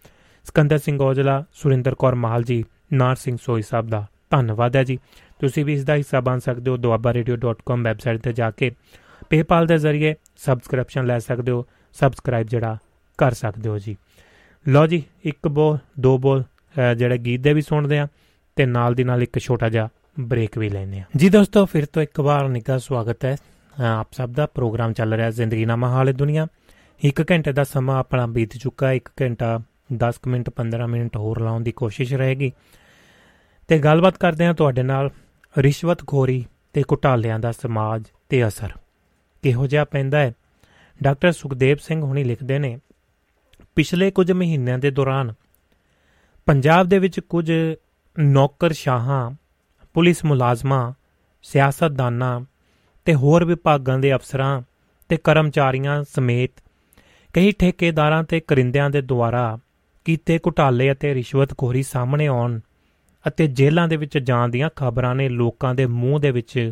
ਸਕੰਦਰ 0.44 0.78
ਸਿੰਘ 0.78 1.02
ਔਜਲਾ, 1.02 1.44
ਸੁਰਿੰਦਰ 1.54 1.96
ਕੌਰ 1.96 2.16
ਮਾਹਲ 2.16 2.44
ਜੀ, 2.44 2.64
ਨਾਰ 2.94 3.16
ਸਿੰਘ 3.16 3.38
ਸੋਈ 3.42 3.62
ਸਾਹਿਬ 3.62 3.88
ਦਾ 3.88 4.06
ਧੰਨਵਾਦ 4.30 4.76
ਹੈ 4.76 4.84
ਜੀ। 4.84 4.98
ਤੁਸੀਂ 5.42 5.66
ਵੀ 5.66 5.74
ਇਸ 5.74 5.84
ਦਾ 5.84 5.96
ਹਿੱਸਾ 5.96 6.20
ਬਣ 6.20 6.40
ਸਕਦੇ 6.40 6.72
ਹੋ 6.72 6.76
duabarradio.com 6.76 7.84
ਵੈਬਸਾਈਟ 7.84 8.22
ਤੇ 8.22 8.34
ਜਾ 8.34 8.52
ਕੇ। 8.52 8.72
PayPal 9.22 9.68
ਦੇ 9.68 9.78
ਜ਼ਰੀਏ 9.78 10.16
ਸਬਸਕ੍ਰਿਪਸ਼ਨ 10.38 11.06
ਲੈ 11.06 11.20
ਸਕਦੇ 11.20 11.52
ਹੋ, 11.52 11.66
ਸਬਸਕ੍ਰਾਈਬ 11.94 12.48
ਜਿਹੜਾ 12.48 12.78
ਕਰ 13.18 13.32
ਸਕਦੇ 13.34 13.70
ਹੋ 13.70 13.80
ਜੀ। 13.80 13.96
ਲਓ 14.66 14.86
ਜੀ, 14.88 15.04
ਇੱਕ 15.24 15.48
ਬੋਲ, 15.48 15.78
ਦੋ 16.00 16.18
ਬੋਲ 16.18 16.44
ਜਿਹੜੇ 16.98 17.18
ਗੀਤ 17.18 17.42
ਦੇ 17.42 17.54
ਵੀ 17.54 17.62
ਸੁਣਦੇ 17.62 17.98
ਆ 18.00 18.08
ਤੇ 18.56 18.66
ਨਾਲ 18.66 18.94
ਦੀ 18.96 19.04
ਨਾਲ 19.04 19.24
ਇੱਕ 19.24 19.38
ਛੋਟਾ 19.40 19.70
ਜਿਹਾ 19.70 19.88
ਬ੍ਰੇਕ 20.20 20.58
ਵੀ 20.58 20.70
ਲੈਨੇ 20.70 21.00
ਆ 21.00 21.04
ਜੀ 21.16 21.30
ਦੋਸਤੋ, 21.30 21.66
ਫਿਰ 21.66 21.86
ਤੋਂ 21.86 22.02
ਇੱਕ 22.02 22.20
ਵਾਰ 22.20 22.48
ਨਿੱਘਾ 22.50 22.78
ਸਵਾਗਤ 22.78 23.26
ਹੈ। 23.26 23.36
ਆਪ 23.76 24.08
ਸਭ 24.12 24.30
ਦਾ 24.30 24.46
ਪ੍ਰੋਗਰਾਮ 24.46 24.94
ਚੱਲ 24.94 25.14
ਰਿਹਾ 25.14 25.30
ਜ਼ਿੰਦਗੀ 25.30 25.66
ਨਾਮਾ 25.66 25.90
ਹਾਲੇ 25.90 26.14
ਦੁਨੀਆ। 26.14 26.48
1 27.02 27.24
ਘੰਟੇ 27.32 27.52
ਦਾ 27.54 27.64
ਸਮਾਂ 27.64 27.98
ਆਪਣਾ 28.00 28.26
ਬੀਤ 28.28 28.58
ਚੁੱਕਾ 28.58 28.92
1 28.92 29.10
ਘੰਟਾ 29.22 29.60
10 30.04 30.20
ਮਿੰਟ 30.28 30.50
15 30.58 30.88
ਮਿੰਟ 30.88 31.18
ਹੋਰ 31.18 31.42
ਲਾਉਣ 31.42 31.64
ਦੀ 31.64 31.72
ਕੋਸ਼ਿਸ਼ 31.72 32.14
ਰਹੇਗੀ। 32.14 32.52
ਤੇ 33.68 33.80
ਗੱਲਬਾਤ 33.80 34.18
ਕਰਦੇ 34.18 34.46
ਹਾਂ 34.46 34.54
ਤੁਹਾਡੇ 34.54 34.84
ਨਾਲ 34.84 35.10
ਰਿਸ਼ਵਤਖੋਰੀ 35.56 36.44
ਤੇ 36.74 36.84
ਘੁਟਾਲਿਆਂ 36.92 37.40
ਦਾ 37.40 37.52
ਸਮਾਜ 37.52 38.04
ਤੇ 38.30 38.48
ਅਸਰ। 38.48 38.72
ਕਿਹੋ 39.44 39.68
ਜਿਹਾ 39.68 39.86
ਪੈਂਦਾ 39.86 40.20
ਹੈ? 40.20 40.34
ਡਾਕਟਰ 41.04 41.32
ਸੁਖਦੇਵ 41.32 41.78
ਸਿੰਘ 41.78 42.02
ਹੁਣੀ 42.02 42.24
ਲਿਖਦੇ 42.24 42.60
ਨੇ 42.60 42.78
ਪਿਛਲੇ 43.76 44.12
ਕੁਝ 44.12 44.32
ਮਹੀਨਿਆਂ 44.32 44.80
ਦੇ 44.80 44.92
ਦੌਰਾਨ 44.92 45.34
ਪੰਜਾਬ 46.46 46.88
ਦੇ 46.88 47.00
ਵਿੱਚ 47.00 47.20
ਕੁਝ 47.20 47.52
ਨੌਕਰਸ਼ਾਹਾਂ, 48.20 49.32
ਪੁਲਿਸ 49.94 50.26
ਮੁਲਾਜ਼ਮਾਂ, 50.26 50.94
ਸਿਆਸਤਦਾਨਾਂ 51.44 52.42
ਤੇ 53.06 53.16
ਹੋਰ 53.16 53.46
ਵਿਭਾਗਾਂ 53.46 54.00
ਦੇ 54.00 54.16
ਅਫਸਰਾਂ 54.16 54.62
ਤੇ 55.10 55.18
ਕਰਮਚਾਰੀਆਂ 55.18 56.04
ਸਮੇਤ 56.04 56.52
ਕਈ 57.34 57.52
ਠੇਕੇਦਾਰਾਂ 57.52 58.24
ਤੇ 58.24 58.40
ਕਰਿੰਦਿਆਂ 58.40 58.90
ਦੇ 58.90 59.02
ਦੁਆਰਾ 59.02 59.60
ਕੀਤੇ 60.06 60.38
ਘੁਟਾਲੇ 60.38 60.92
ਅਤੇ 60.92 61.14
ਰਿਸ਼ਵਤਖੋਰੀ 61.14 61.84
ਸਾਹਮਣੇ 61.84 62.28
ਆਉਣ 62.28 62.60
ਅਤੇ 63.28 63.48
ਜੇਲ੍ਹਾਂ 63.48 63.88
ਦੇ 63.88 63.96
ਵਿੱਚ 63.96 64.18
ਜਾਣ 64.18 64.50
ਦੀਆਂ 64.50 64.70
ਖਬਰਾਂ 64.76 65.16
ਨੇ 65.16 65.30
ਲੋਕਾਂ 65.30 65.76
ਦੇ 65.76 65.86
ਮੂੰਹ 65.86 66.20
ਦੇ 66.20 66.32
ਵਿੱਚ 66.32 66.72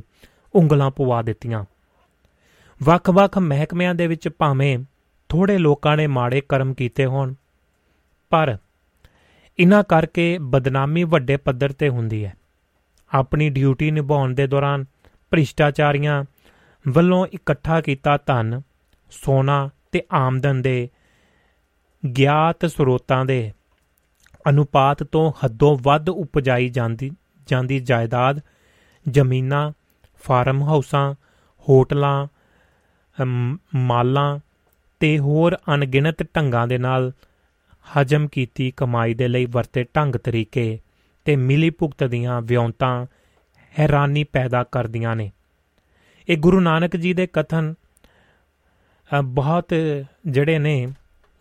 ਉਂਗਲਾਂ 0.56 0.92
ਪਵਾ 0.92 1.22
ਦਿੱਤੀਆਂ। 1.22 1.66
ਵੱਖ-ਵੱਖ 2.84 3.38
ਮਹਿਕਮਿਆਂ 3.38 3.96
ਦੇ 3.96 4.08
ਵਿੱਚ 4.08 4.30
ਭਾਵੇਂ 4.30 4.78
ਥੋੜੇ 5.34 5.58
ਲੋਕਾਂ 5.58 5.98
ਨੇ 5.98 6.08
ਮਾੜੇ 6.08 6.42
ਕਰਮ 6.50 6.74
ਕੀਤੇ 6.74 7.06
ਹੋਣ 7.06 7.34
ਪਰ 8.32 8.58
ਇਨ੍ਹਾਂ 9.60 9.84
ਕਰਕੇ 9.84 10.38
ਬਦਨਾਮੀ 10.42 11.04
ਵੱਡੇ 11.04 11.38
ਪੱਧਰ 11.38 11.72
ਤੇ 11.72 11.90
ਹੁੰਦੀ 11.90 12.26
ਹੈ। 12.26 12.36
ਆਪਣੀ 13.12 13.50
ਡਿਊਟੀ 13.50 13.92
ਨਿਭਾਉਣ 13.92 14.34
ਦੇ 14.34 14.48
ਦੌਰਾਨ 14.48 14.86
ਭ੍ਰਿਸ਼ਟਾਚਾਰੀਆਂ 15.32 16.24
ਵੱਲੋਂ 16.86 17.28
ਇਕੱਠਾ 17.28 17.82
ਕੀਤਾ 17.82 18.18
ਧਨ 18.18 18.62
ਸੋਨਾ 19.12 19.70
ਤੇ 19.92 20.04
ਆਮਦਨ 20.14 20.62
ਦੇ 20.62 20.90
ਗਿਆਤ 22.18 22.66
ਸਰੋਤਾਂ 22.66 23.26
ਦੇ 23.26 23.52
ਅਨੁਪਾਤ 24.50 25.04
ਤੋਂ 25.04 25.32
ਹੱਦੋਂ 25.46 25.78
ਵੱਧ 25.82 26.10
ਉਪਜਾਈ 26.10 26.70
ਜਾਂਦੀ 26.70 27.12
ਜਾਂਦੀ 27.48 27.80
ਜਾਇਦਾਦ 27.80 28.40
ਜ਼ਮੀਨਾਂ 29.10 29.72
ਫਾਰਮ 30.24 30.64
ਹਾਊਸਾਂ 30.64 31.14
ਹੋਟਲਾਂ 31.70 32.28
ਅਮ, 33.24 33.58
ਮਾਲਾਂ 33.76 34.40
ਤੇ 35.04 35.20
ਹੋਰ 35.20 35.58
ਅਣਗਿਣਤ 35.74 36.36
ਢੰਗਾਂ 36.36 36.68
ਦੇ 36.68 36.78
ਨਾਲ 36.78 37.12
ਹਜਮ 37.98 38.28
ਕੀਤੀ 38.28 38.72
ਕਮਾਈ 38.72 39.14
ਦੇ 39.14 39.28
ਲਈ 39.28 39.46
ਵਰਤੇ 39.46 39.84
ਢੰਗ 39.84 40.16
ਤਰੀਕੇ 40.16 40.80
ਤੇ 41.26 41.36
ਮਿਲੀ 41.36 41.70
ਭੁਗਤ 41.70 42.04
ਦੀਆਂ 42.04 42.42
ਵਿਉਂਤਾਂ 42.42 43.06
ਹੈਰਾਨੀ 43.80 44.24
ਪੈਦਾ 44.24 44.64
ਕਰਦੀਆਂ 44.64 45.16
ਨੇ। 45.16 45.32
ਇਹ 46.30 46.38
ਗੁਰੂ 46.38 46.60
ਨਾਨਕ 46.60 46.96
ਜੀ 46.96 47.14
ਦੇ 47.14 47.28
ਕਥਨ 47.34 47.74
ਅ, 47.74 49.22
ਬਹੁਤ 49.22 49.74
ਜਿਹੜੇ 50.28 50.60
ਨੇ 50.60 50.88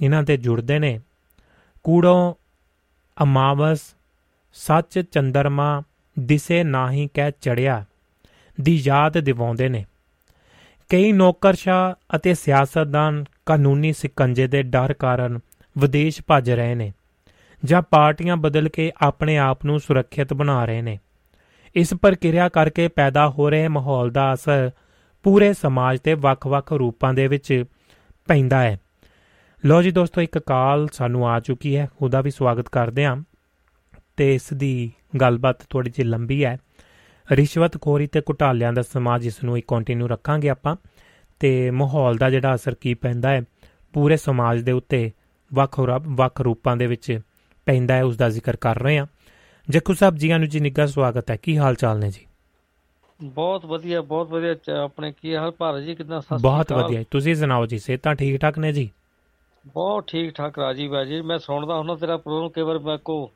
ਇਹਨਾਂ 0.01 0.23
ਤੇ 0.23 0.37
ਜੁੜਦੇ 0.37 0.79
ਨੇ। 0.79 1.01
ਕੂੜੋਂ 1.83 2.35
ਅਮਾਵਸ 3.23 3.95
ਸੱਚ 4.53 4.99
ਚੰਦਰਮਾ 4.99 5.83
ਦਿਸੇ 6.19 6.65
ਨਾਹੀ 6.65 7.09
ਕਹਿ 7.15 7.33
ਚੜਿਆ 7.33 7.85
ਦੀ 8.61 8.81
ਯਾਦ 8.85 9.19
ਦਿਵਾਉਂਦੇ 9.19 9.69
ਨੇ। 9.69 9.85
ਕਈ 10.89 11.13
ਨੌਕਰਸ਼ਾ 11.13 11.97
ਅਤੇ 12.17 12.35
ਸਿਆਸਤਦਾਨ 12.35 13.25
ਕਾਨੂੰਨੀ 13.47 13.93
ਸਿਕੰਜੇ 13.93 14.47
ਦੇ 14.47 14.63
ਡਰ 14.63 14.93
ਕਾਰਨ 14.93 15.41
ਵਿਦੇਸ਼ 15.79 16.23
ਭੱਜ 16.27 16.51
ਰਹੇ 16.51 16.75
ਨੇ 16.75 16.93
ਜਾਂ 17.65 17.83
ਪਾਰਟੀਆਂ 17.83 18.37
ਬਦਲ 18.37 18.69
ਕੇ 18.69 18.93
ਆਪਣੇ 19.03 19.39
ਆਪ 19.39 19.65
ਨੂੰ 19.65 19.81
ਸੁਰੱਖਿਅਤ 19.81 20.35
ਬਣਾ 20.35 20.65
ਰਹੇ 20.65 20.83
ਨੇ। 20.83 20.99
ਇਸ 21.75 21.95
ਪ੍ਰਕਿਰਿਆ 21.95 22.49
ਕਰਕੇ 22.49 22.89
ਪੈਦਾ 22.89 23.29
ਹੋ 23.29 23.51
ਰਹੇ 23.51 23.69
ਮਾਹੌਲ 23.69 24.11
ਦਾ 24.11 24.35
ਅਸਰ 24.35 24.71
ਪੂਰੇ 25.23 25.53
ਸਮਾਜ 25.53 26.01
ਤੇ 26.01 26.15
ਵੱਖ-ਵੱਖ 26.15 26.73
ਰੂਪਾਂ 26.73 27.15
ਦੇ 27.15 27.27
ਵਿੱਚ 27.27 27.65
ਪੈਂਦਾ 28.29 28.63
ਹੈ। 28.63 28.81
ਲੋ 29.65 29.83
ਜੀ 29.83 29.91
ਦੋਸਤੋ, 29.91 30.21
ਇੱਕ 30.21 30.39
ਕਾਲ 30.39 30.89
ਸਾਨੂੰ 30.93 31.29
ਆ 31.29 31.41
ਚੁੱਕੀ 31.41 31.77
ਹੈ। 31.77 31.89
ਉਹਦਾ 32.03 32.21
ਵੀ 32.21 32.31
ਸਵਾਗਤ 32.31 32.69
ਕਰਦੇ 32.69 33.05
ਹਾਂ 33.05 33.17
ਤੇ 34.17 34.35
ਇਸ 34.35 34.53
ਦੀ 34.53 34.93
ਗੱਲਬਾਤ 35.21 35.57
ਥੋੜੀ 35.71 35.91
ਜਿਹੀ 35.91 36.09
ਲੰਬੀ 36.09 36.45
ਹੈ। 36.45 36.59
ਰਿਸ਼ਵਤਖੋਰੀ 37.33 38.07
ਤੇ 38.07 38.21
ਘੁਟਾਲਿਆਂ 38.21 38.73
ਦਾ 38.73 38.83
ਸਮਾਜ 38.83 39.27
ਇਸ 39.27 39.45
ਨੂੰ 39.45 39.57
ਹੀ 39.57 39.63
ਕੰਟੀਨਿਊ 39.69 40.09
ਰੱਖਾਂਗੇ 40.09 40.49
ਆਪਾਂ। 40.49 40.77
ਤੇ 41.43 41.71
ਮਾਹੌਲ 41.71 42.17
ਦਾ 42.17 42.31
ਜਿਹੜਾ 42.31 42.55
ਅਸਰ 42.55 42.75
ਕੀ 42.75 42.95
ਪੈਂਦਾ 42.95 43.29
ਹੈ 43.29 43.43
ਪੂਰੇ 43.95 44.17
ਸਮਾਜ 44.17 44.61
ਦੇ 44.61 44.73
ਉੱਤੇ 44.73 45.11
ਵੱਖ 45.53 45.81
ਵੱਖ 46.09 46.41
ਰੂਪਾਂ 46.41 46.77
ਦੇ 46.77 46.87
ਵਿੱਚ 46.87 47.21
ਪੈਂਦਾ 47.67 47.95
ਹੈ 47.95 48.05
ਉਸ 48.05 48.17
ਦਾ 48.17 48.29
ਜ਼ਿਕਰ 48.29 48.57
ਕਰ 48.57 48.79
ਰਹੇ 48.83 48.99
ਹਾਂ। 48.99 49.07
ਜੱਕੂ 49.69 49.95
ਸਾਹਿਬ 49.95 50.17
ਜੀਆਂ 50.17 50.39
ਨੂੰ 50.39 50.49
ਜੀ 50.49 50.61
ਨਿੱਘਾ 50.61 50.87
ਸਵਾਗਤ 50.87 51.31
ਹੈ 51.31 51.37
ਕੀ 51.37 51.57
ਹਾਲ 51.59 51.75
ਚਾਲ 51.75 51.99
ਨੇ 51.99 52.11
ਜੀ? 52.11 52.27
ਬਹੁਤ 53.21 53.67
ਵਧੀਆ 53.67 54.01
ਬਹੁਤ 54.03 54.29
ਵਧੀਆ 54.29 54.77
ਆਪਣੇ 54.85 55.13
ਕੀ 55.13 55.35
ਹਾਲ 55.37 55.51
ਭਾਰਤ 55.51 55.83
ਜੀ 55.83 55.95
ਕਿਦਾਂ 55.95 56.21
ਸਤਿ 56.21 56.39
ਸ਼੍ਰੀ 56.39 56.43
ਬਹੁਤ। 56.43 56.73
ਵਧੀਆ। 56.73 57.05
ਤੁਸੀਂ 57.11 57.35
ਸੁਣਾਓ 57.35 57.67
ਜੀ 57.67 57.79
ਸਿਹਤਾਂ 57.79 58.15
ਠੀਕ 58.15 58.41
ਠਾਕ 58.41 58.59
ਨੇ 58.59 58.73
ਜੀ? 58.73 58.91
ਬਹੁਤ 59.75 60.09
ਠੀਕ 60.09 60.35
ਠਾਕ 60.35 60.59
ਰਾਜੀ 60.59 60.89
ਬਾਜੀ 60.89 61.21
ਮੈਂ 61.21 61.39
ਸੁਣਦਾ 61.39 61.77
ਹੁੰਦਾ 61.77 61.95
ਤੇਰਾ 61.97 62.17
ਪ੍ਰੋਗਰਾਮ 62.17 62.49
ਕਈ 62.49 62.63
ਵਾਰ 62.63 62.79
ਮੈਂ 62.79 62.99
ਕੋ 62.99 63.31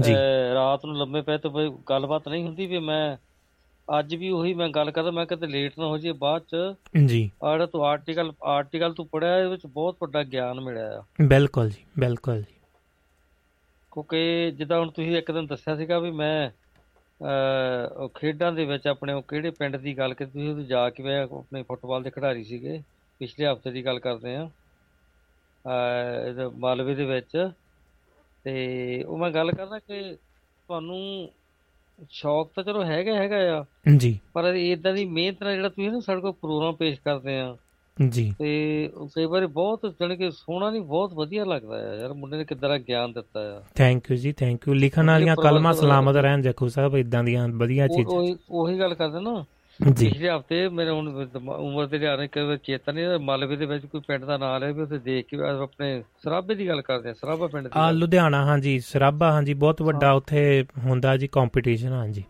ਜੀ। 0.00 0.14
ਰਾਤ 0.54 0.84
ਨੂੰ 0.86 0.96
ਲੰਮੇ 0.98 1.22
ਪਏ 1.22 1.38
ਤੇ 1.38 1.48
ਗੱਲਬਾਤ 1.90 2.28
ਨਹੀਂ 2.28 2.44
ਹੁੰਦੀ 2.44 2.66
ਵੀ 2.66 2.78
ਮੈਂ 2.78 3.16
ਅੱਜ 3.88 4.14
ਵੀ 4.14 4.30
ਉਹੀ 4.30 4.54
ਮੈਂ 4.54 4.68
ਗੱਲ 4.68 4.90
ਕਰਦਾ 4.90 5.10
ਮੈਂ 5.10 5.26
ਕਿਤੇ 5.26 5.46
ਲੇਟ 5.46 5.78
ਨਾ 5.78 5.86
ਹੋ 5.86 5.98
ਜੇ 5.98 6.12
ਬਾਅਦ 6.12 6.42
ਚ 6.42 6.56
ਜੀ। 7.06 7.22
ਜਿਹੜਾ 7.24 7.66
ਤੂੰ 7.66 7.84
ਆਰਟੀਕਲ 7.84 8.32
ਆਰਟੀਕਲ 8.42 8.94
ਤੂੰ 8.94 9.06
ਪੜਿਆ 9.06 9.38
ਇਹਦੇ 9.38 9.48
ਵਿੱਚ 9.48 9.66
ਬਹੁਤ 9.66 9.96
ਵੱਡਾ 10.02 10.22
ਗਿਆਨ 10.22 10.60
ਮਿਲਿਆ 10.60 10.98
ਆ। 10.98 11.02
ਬਿਲਕੁਲ 11.22 11.70
ਜੀ 11.70 11.84
ਬਿਲਕੁਲ 11.98 12.38
ਜੀ। 12.38 12.54
ਕਿਉਂਕਿ 13.92 14.50
ਜਿੱਦਾਂ 14.50 14.78
ਹੁਣ 14.80 14.90
ਤੁਸੀਂ 14.90 15.16
ਇੱਕ 15.16 15.30
ਦਿਨ 15.32 15.46
ਦੱਸਿਆ 15.46 15.76
ਸੀਗਾ 15.76 15.98
ਵੀ 15.98 16.10
ਮੈਂ 16.10 16.50
ਉਹ 17.96 18.08
ਖੇਡਾਂ 18.08 18.52
ਦੇ 18.52 18.64
ਵਿੱਚ 18.64 18.86
ਆਪਣੇ 18.86 19.12
ਉਹ 19.12 19.22
ਕਿਹੜੇ 19.22 19.50
ਪਿੰਡ 19.50 19.76
ਦੀ 19.76 19.98
ਗੱਲ 19.98 20.14
ਕੀਤੀ 20.14 20.32
ਤੁਸੀਂ 20.32 20.50
ਉੱਥੇ 20.50 20.64
ਜਾ 20.64 20.88
ਕੇ 20.90 21.02
ਮੈਂ 21.02 21.22
ਆਪਣੇ 21.22 21.62
ਫੁੱਟਬਾਲ 21.62 22.02
ਦੇ 22.02 22.10
ਖਿਡਾਰੀ 22.10 22.44
ਸੀਗੇ 22.44 22.82
ਪਿਛਲੇ 23.20 23.46
ਹਫ਼ਤੇ 23.52 23.70
ਦੀ 23.70 23.84
ਗੱਲ 23.84 23.98
ਕਰਦੇ 23.98 24.36
ਆ 24.36 24.48
ਮਾਲਵੇ 26.56 26.94
ਦੇ 26.94 27.04
ਵਿੱਚ। 27.04 27.50
ਤੇ 28.44 29.04
ਉਹ 29.04 29.18
ਮੈਂ 29.18 29.30
ਗੱਲ 29.30 29.52
ਕਰਦਾ 29.52 29.78
ਕਿ 29.78 30.14
ਤੁਹਾਨੂੰ 30.68 31.30
ਸ਼ੌਕ 32.10 32.52
ਤਾਂ 32.56 32.64
ਚਲੋ 32.64 32.84
ਹੈਗਾ 32.84 33.14
ਹੈਗਾ 33.14 33.60
ਆ। 33.60 33.64
ਜੀ। 33.96 34.18
ਪਰ 34.32 34.44
ਇਦਾਂ 34.44 34.94
ਦੀ 34.94 35.04
ਮਿਹਨਤ 35.04 35.42
ਨਾਲ 35.42 35.54
ਜਿਹੜਾ 35.54 35.68
ਤੁਸੀਂ 35.68 35.90
ਨਾ 35.90 36.00
ਸਾਡੇ 36.00 36.20
ਕੋਲ 36.20 36.32
ਪ੍ਰੋਗਰਾਮ 36.32 36.74
ਪੇਸ਼ 36.74 37.00
ਕਰਦੇ 37.00 37.40
ਆ। 37.40 37.56
ਜੀ। 38.08 38.34
ਤੇ 38.38 38.90
ਕਈ 39.16 39.24
ਵਾਰੀ 39.24 39.46
ਬਹੁਤ 39.46 39.94
ਜਾਣੀ 40.00 40.16
ਕਿ 40.16 40.30
ਸੋਹਣਾ 40.30 40.70
ਨਹੀਂ 40.70 40.80
ਬਹੁਤ 40.80 41.14
ਵਧੀਆ 41.14 41.44
ਲੱਗਦਾ 41.44 41.74
ਆ। 41.74 41.94
ਯਾਰ 41.94 42.12
ਮੁੰਡੇ 42.12 42.36
ਨੇ 42.36 42.44
ਕਿੱਦਾਂ 42.44 42.68
ਦਾ 42.68 42.78
ਗਿਆਨ 42.78 43.12
ਦਿੱਤਾ 43.12 43.40
ਆ। 43.40 43.62
ਥੈਂਕ 43.74 44.10
ਯੂ 44.10 44.16
ਜੀ 44.16 44.32
ਥੈਂਕ 44.32 44.68
ਯੂ 44.68 44.74
ਲਿਖਣ 44.74 45.06
ਵਾਲੀਆਂ 45.06 45.36
ਕਲਮਾਂ 45.36 45.72
ਸਲਾਮਤ 45.72 46.16
ਰਹਿਣ 46.16 46.42
ਜੱਕੂ 46.42 46.68
ਸਾਹਿਬ 46.68 46.96
ਇਦਾਂ 46.96 47.24
ਦੀਆਂ 47.24 47.48
ਵਧੀਆ 47.48 47.88
ਚੀਜ਼ਾਂ। 47.88 48.18
ਉਹੀ 48.18 48.36
ਉਹੀ 48.50 48.78
ਗੱਲ 48.78 48.94
ਕਰਦੇ 48.94 49.20
ਨਾ। 49.20 49.44
ਜੀ। 49.82 50.08
ਪਿਛਲੇ 50.08 50.28
ਹਫ਼ਤੇ 50.30 50.68
ਮੇਰੇ 50.68 50.90
ਹੁਣ 50.90 51.08
ਉਮਰ 51.48 51.86
ਦੇ 51.86 51.98
ਲਿਹਾਜ਼ 51.98 52.20
ਨਾਲ 52.20 52.46
ਵਾਰ 52.46 52.56
ਚੇਤਾ 52.56 52.92
ਨਹੀਂ 52.92 53.18
ਮਾਲਵੇ 53.18 53.56
ਦੇ 53.56 53.66
ਵਿੱਚ 53.66 53.86
ਕੋਈ 53.86 54.00
ਪਿੰਡ 54.06 54.24
ਦਾ 54.24 54.36
ਨਾਮ 54.36 54.60
ਲਿਆ 54.60 54.72
ਵੀ 54.72 54.82
ਉੱਥੇ 54.82 54.98
ਦੇਖ 54.98 55.26
ਕੇ 55.26 55.36
ਆਪਣੇ 55.62 56.02
ਸਰਾਬੇ 56.22 56.54
ਦੀ 56.54 56.68
ਗੱਲ 56.68 56.82
ਕਰਦੇ 56.82 57.10
ਆ 57.10 57.12
ਸਰਾਬਾ 57.12 57.46
ਪਿੰਡ 57.46 57.64
ਦੀ 57.64 57.70
ਆ। 57.74 57.90
ਲੁਧਿਆਣਾ 57.90 58.44
ਹਾਂਜੀ 58.44 58.78
ਸਰਾਬਾ 58.80 59.32
ਹਾਂਜੀ 59.32 59.54
ਬਹੁਤ 59.54 59.82
ਵੱਡਾ 59.82 60.12
ਉੱਥੇ 60.12 60.64
ਹੁੰਦਾ 60.84 61.16
ਜੀ 61.16 61.28
ਕੰਪੀਟੀਸ਼ਨ 61.28 61.92
ਹਾਂਜੀ। 61.92 62.24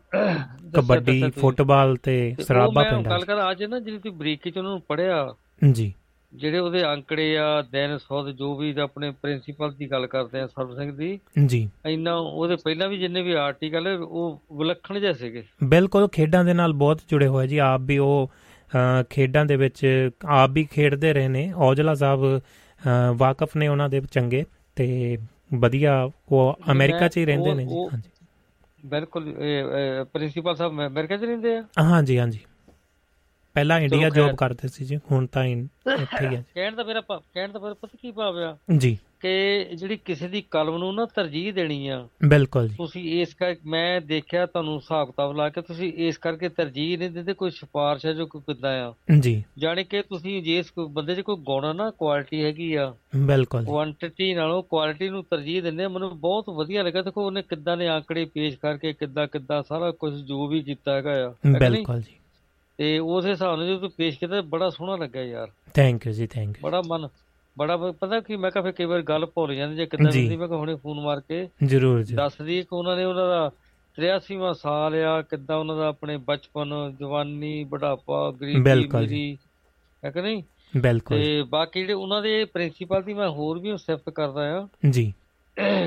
ਕਬੱਡੀ। 0.75 1.31
ਫੁੱਟਬਾਲ 1.31 1.97
ਤੇ 1.97 2.35
ਸਰਾਬਾ 2.41 2.83
ਪਿੰਡ 2.83 3.09
ਗੱਲ 3.09 3.25
ਕਰ 3.25 3.51
ਅੱਜ 3.51 3.65
ਨਾ 3.65 3.79
ਜਿਹੜੀ 3.79 3.99
ਤੁਸੀਂ 3.99 4.13
ਬਰੀਕੀ 4.13 4.51
ਚ 4.51 4.59
ਉਹਨਾਂ 4.59 4.71
ਨੂੰ 4.71 4.81
ਪੜਿਆ 4.81 5.35
ਜੀ। 5.73 5.93
ਜਿਹੜੇ 6.33 6.59
ਉਹਦੇ 6.59 6.83
ਅੰਕੜੇ 6.85 7.37
ਆ 7.39 7.63
ਦਿਨ 7.63 7.97
ਸੁਧ 7.99 8.29
ਜੋ 8.37 8.55
ਵੀ 8.57 8.75
ਆਪਣੇ 8.83 9.11
ਪ੍ਰਿੰਸੀਪਲ 9.23 9.73
ਦੀ 9.73 9.91
ਗੱਲ 9.91 10.07
ਕਰਦੇ 10.07 10.41
ਆ 10.41 10.47
ਸਰਬ 10.47 10.75
ਸਿੰਘ 10.77 10.93
ਦੀ 10.97 11.19
ਜੀ। 11.47 11.69
ਇੰਨਾ 11.87 12.15
ਉਹਦੇ 12.15 12.57
ਪਹਿਲਾਂ 12.57 12.89
ਵੀ 12.89 12.99
ਜਿੰਨੇ 12.99 13.23
ਵੀ 13.23 13.33
ਆਰਟੀਕਲ 13.33 13.89
ਉਹ 14.01 14.41
ਵਿਲੱਖਣ 14.59 15.01
ਜਿਹੇ 15.01 15.13
ਸੀਗੇ। 15.15 15.43
ਬਿਲਕੁਲ 15.65 16.09
ਖੇਡਾਂ 16.09 16.45
ਦੇ 16.45 16.55
ਨਾਲ 16.55 16.73
ਬਹੁਤ 16.73 17.01
ਜੁੜੇ 17.11 17.27
ਹੋਏ 17.27 17.47
ਜੀ। 17.47 17.59
ਆਪ 17.59 17.81
ਵੀ 17.81 17.99
ਉਹ 17.99 18.31
ਖੇਡਾਂ 19.11 19.45
ਦੇ 19.47 19.57
ਵਿੱਚ 19.57 19.87
ਆਪ 20.27 20.51
ਵੀ 20.51 20.65
ਖੇਡਦੇ 20.73 21.13
ਰਹੇ 21.13 21.29
ਨੇ। 21.29 21.53
ਔਜਲਾ 21.61 21.95
ਸਾਹਿਬ 21.95 22.41
ਵਾਕਫ 23.17 23.57
ਨੇ 23.57 23.69
ਉਹਨਾਂ 23.69 23.89
ਦੇ 23.89 24.01
ਚੰਗੇ 24.13 24.45
ਤੇ 24.77 25.17
ਵਧੀਆ 25.55 26.03
ਉਹ 26.33 26.57
ਅਮਰੀਕਾ 26.73 27.09
'ਚ 27.09 27.17
ਹੀ 27.17 27.25
ਰਹਿੰਦੇ 27.27 27.55
ਨੇ 27.55 27.65
ਜੀ। 27.65 27.85
ਹਾਂਜੀ। 27.93 28.11
ਬਿਲਕੁਲ 28.85 29.33
ਪ੍ਰਿੰਸੀਪਲ 30.13 30.57
ਸਾਹਿਬ 30.57 30.81
ਅਮਰੀਕਾ 30.87 31.17
'ਚ 31.17 31.25
ਰਹਿੰਦੇ 31.25 31.57
ਆ? 31.57 31.63
ਹਾਂਜੀ 31.83 32.19
ਹਾਂਜੀ। 32.19 32.39
ਪਹਿਲਾਂ 33.55 33.81
ਇੰਡੀਆ। 33.81 34.09
ਜੌਬ 34.09 34.35
ਕਰਦੇ 34.37 34.69
ਸੀ 34.69 34.85
ਜੀ 34.85 34.97
ਹੁਣ 35.11 35.27
ਤਾਂ 35.27 35.45
ਇੱਥੇ 35.47 36.27
ਹੀ 36.29 36.35
ਆ 36.35 36.43
ਕਹਿਣ 36.55 36.75
ਦਾ 36.75 36.85
ਮੇਰਾ 36.85 37.01
ਕਹਿਣ 37.01 37.53
ਦਾ 37.53 37.59
ਮੇਰਾ 37.59 37.75
ਪਤਾ 37.75 37.99
ਕੀ 38.03 38.11
ਭਾਵ 38.11 38.39
ਆ? 38.39 38.57
ਜੀ। 38.79 38.99
ਕਿ 39.21 39.65
ਜਿਹੜੀ 39.75 39.97
ਕਿਸੇ 39.97 40.29
ਦੀ 40.29 40.43
ਕਲਮ 40.51 40.77
ਨੂੰ 40.79 40.95
ਨਾ 40.95 41.05
ਤਰਜੀਹ 41.07 41.53
ਦੇਣੀ 41.53 41.89
ਆ 41.89 42.09
ਬਿਲਕੁਲ 42.25 42.69
ਜੀ। 42.69 42.75
ਤੁਸੀਂ 42.77 43.23
ਇਸ 43.23 43.35
ਕਰ 43.35 43.55
ਮੈਂ 43.67 44.01
ਦੇਖਿਆ 44.01 44.47
ਤੁਹਾਨੂੰ 44.47 44.77
ਹਿਸਾਬ 44.77 45.07
ਕਿਤਾਬ 45.07 45.37
ਲਾ 45.37 45.49
ਕੇ 45.49 45.61
ਤੁਸੀਂ 45.63 45.93
ਇਸ 45.93 46.19
ਕਰਕੇ 46.19 46.49
ਤਰਜੀਹ 46.49 46.99
ਨਹੀਂ 46.99 47.11
ਦਿੰਦੇ 47.11 47.33
ਕੋਈ 47.33 47.51
ਸਿਫਾਰਿਸ਼ 47.51 48.07
ਹੈ 48.07 48.13
ਜੋ 48.13 48.27
ਕੋਈ 48.27 48.43
ਕਿੱਦਾਂ 48.47 48.73
ਆ? 48.89 48.93
ਜੀ। 49.21 49.45
ਜਾਣੀ 49.59 49.85
ਕਿ 49.85 50.03
ਤੁਸੀਂ 50.03 50.43
ਜੇ 50.43 50.59
ਇਸ 50.59 50.71
ਕੋਈ 50.71 50.87
ਬੰਦੇ 50.89 51.15
'ਚ 51.15 51.21
ਕੋਈ 51.21 51.37
ਗੁਣ 51.37 51.77
ਨਾ 51.77 51.91
ਕੁਆਲਿਟੀ 51.91 52.43
ਹੈਗੀ 52.45 52.75
ਆ। 52.75 52.95
ਬਿਲਕੁਲ 53.17 53.65
ਕੁਆਂਟੀਟੀ 53.65 54.35
ਨਾਲੋਂ 54.35 54.63
ਕੁਆਲਿਟੀ 54.63 55.09
ਨੂੰ 55.09 55.25
ਤਰਜੀਹ 55.25 55.63
ਦਿੰਦੇ 55.63 55.87
ਮੈਨੂੰ 55.89 56.21
ਬਹੁਤ 56.21 56.49
ਵਧੀਆ 56.51 56.83
ਲੱਗਾ 56.83 57.03
ਦੇਖੋ 57.03 57.27
ਉਹਨੇ 57.27 57.43
ਕਿੱਦਾਂ 57.43 57.77
ਦੇ 57.77 57.89
ਆંકੜੇ 57.89 58.25
ਪੇਸ਼ 58.25 58.59
ਕਰਕੇ 58.59 58.93
ਕਿੱਦਾਂ 58.93 59.27
ਕਿੱਦਾਂ 59.27 59.63
ਸਾਰਾ 59.63 59.91
ਕੁਝ 59.91 60.15
ਜੋ 60.15 60.47
ਵੀ 60.47 60.63
ਕੀਤਾ 60.63 60.95
ਹੈਗਾ 60.95 61.11
ਆ। 61.27 61.31
ਹੈ? 61.47 61.59
ਬਿਲਕੁਲ 61.59 62.01
ਜੀ। 62.01 62.17
ਤੇ 62.83 62.99
ਉਸ 62.99 63.27
ਹਿਸਾਬ 63.27 63.57
ਨਾਲ 63.57 63.67
ਜਦੋਂ 63.67 63.81
ਤੂੰ 63.81 63.91
ਪੇਸ਼ 63.91 64.19
ਕੀਤਾ 64.19 64.41
ਬੜਾ 64.41 64.71
ਸੋਹਣਾ 64.71 64.97
ਲੱਗਾ 64.97 65.23
ਯਾਰ। 65.23 65.49
ਥੈਂਕ 65.75 66.07
ਯੂ 66.07 66.13
ਜੀ 66.13 66.27
ਥੈਂਕ 66.27 66.49
ਯੂ 66.49 66.63
ਬੜਾ 66.63 66.83
ਮਨ 66.89 67.09
ਬੜਾ 67.59 67.77
ਪਤਾ 67.77 68.21
ਕੀ 68.21 68.37
ਮੈਂ 68.37 68.51
ਕਿਹਾ 68.51 68.65
ਫਿਰ 68.65 68.73
ਕਈ 68.73 68.85
ਵਾਰ 68.85 69.03
ਗੱਲ 69.03 69.27
ਭੁੱਲ 69.27 69.55
ਜਾਂਦੀ 69.55 69.77
ਜੇ 69.77 69.87
ਕਿੱਦਾਂ। 69.87 70.21
ਹੁੰਦੀ 70.21 70.37
ਮੈਂ 70.37 70.49
ਕਿਹਾ 70.49 70.59
ਹੁਣੇ 70.59 70.75
ਫੋਨ 70.75 71.01
ਮਾਰ 71.01 71.21
ਕੇ 71.21 71.49
ਜਰੂਰ 71.65 72.03
ਜੀ। 72.03 72.15
ਦੱਸ 72.15 72.43
ਦਈਏ 72.43 72.63
ਕਿ 72.63 72.77
ਉਹਨਾਂ 72.77 72.97
ਨੇ 72.97 73.05
ਉਹਨਾਂ 73.05 73.29
ਦਾ 73.29 73.51
83ਵਾਂ 73.95 74.55
ਸਾਲ 74.55 74.95
ਆ 74.95 75.23
ਕਿੱਦਾਂ 75.23 75.57
ਉਹਨਾਂ 75.57 75.77
ਦਾ 75.77 75.89
ਆਪਣੇ 75.89 76.17
ਬਚਪਨ 76.17 76.97
ਜਵਾਨੀ 77.01 77.65
ਬੁਢਾਪਾ 77.65 78.35
ਗਰੀਬੀ। 78.41 78.61
ਮੇਰੀ 78.61 79.39
ਹੈ 80.05 80.11
ਕਿ 80.11 80.23
ਨਹੀਂ? 80.23 80.43
ਬਿਲਕੁਲ। 80.77 81.19
ਤੇ 81.19 81.43
ਬਾਕੀ 81.43 81.81
ਜਿਹੜੇ 81.81 81.93
ਉਹਨਾਂ 81.93 82.23
ਦੇ 82.23 82.45
ਪ੍ਰਿੰਸੀਪਲ 82.45 83.03
ਦੀ 83.03 83.15
ਮੈਂ 83.15 83.29
ਹੋਰ 83.29 83.59
ਵੀ 83.59 83.77
ਸਿਫਤ 83.77 84.11
ਕਰਦਾ 84.11 84.63
ਆ। 84.63 84.69
ਜੀ। 84.91 85.15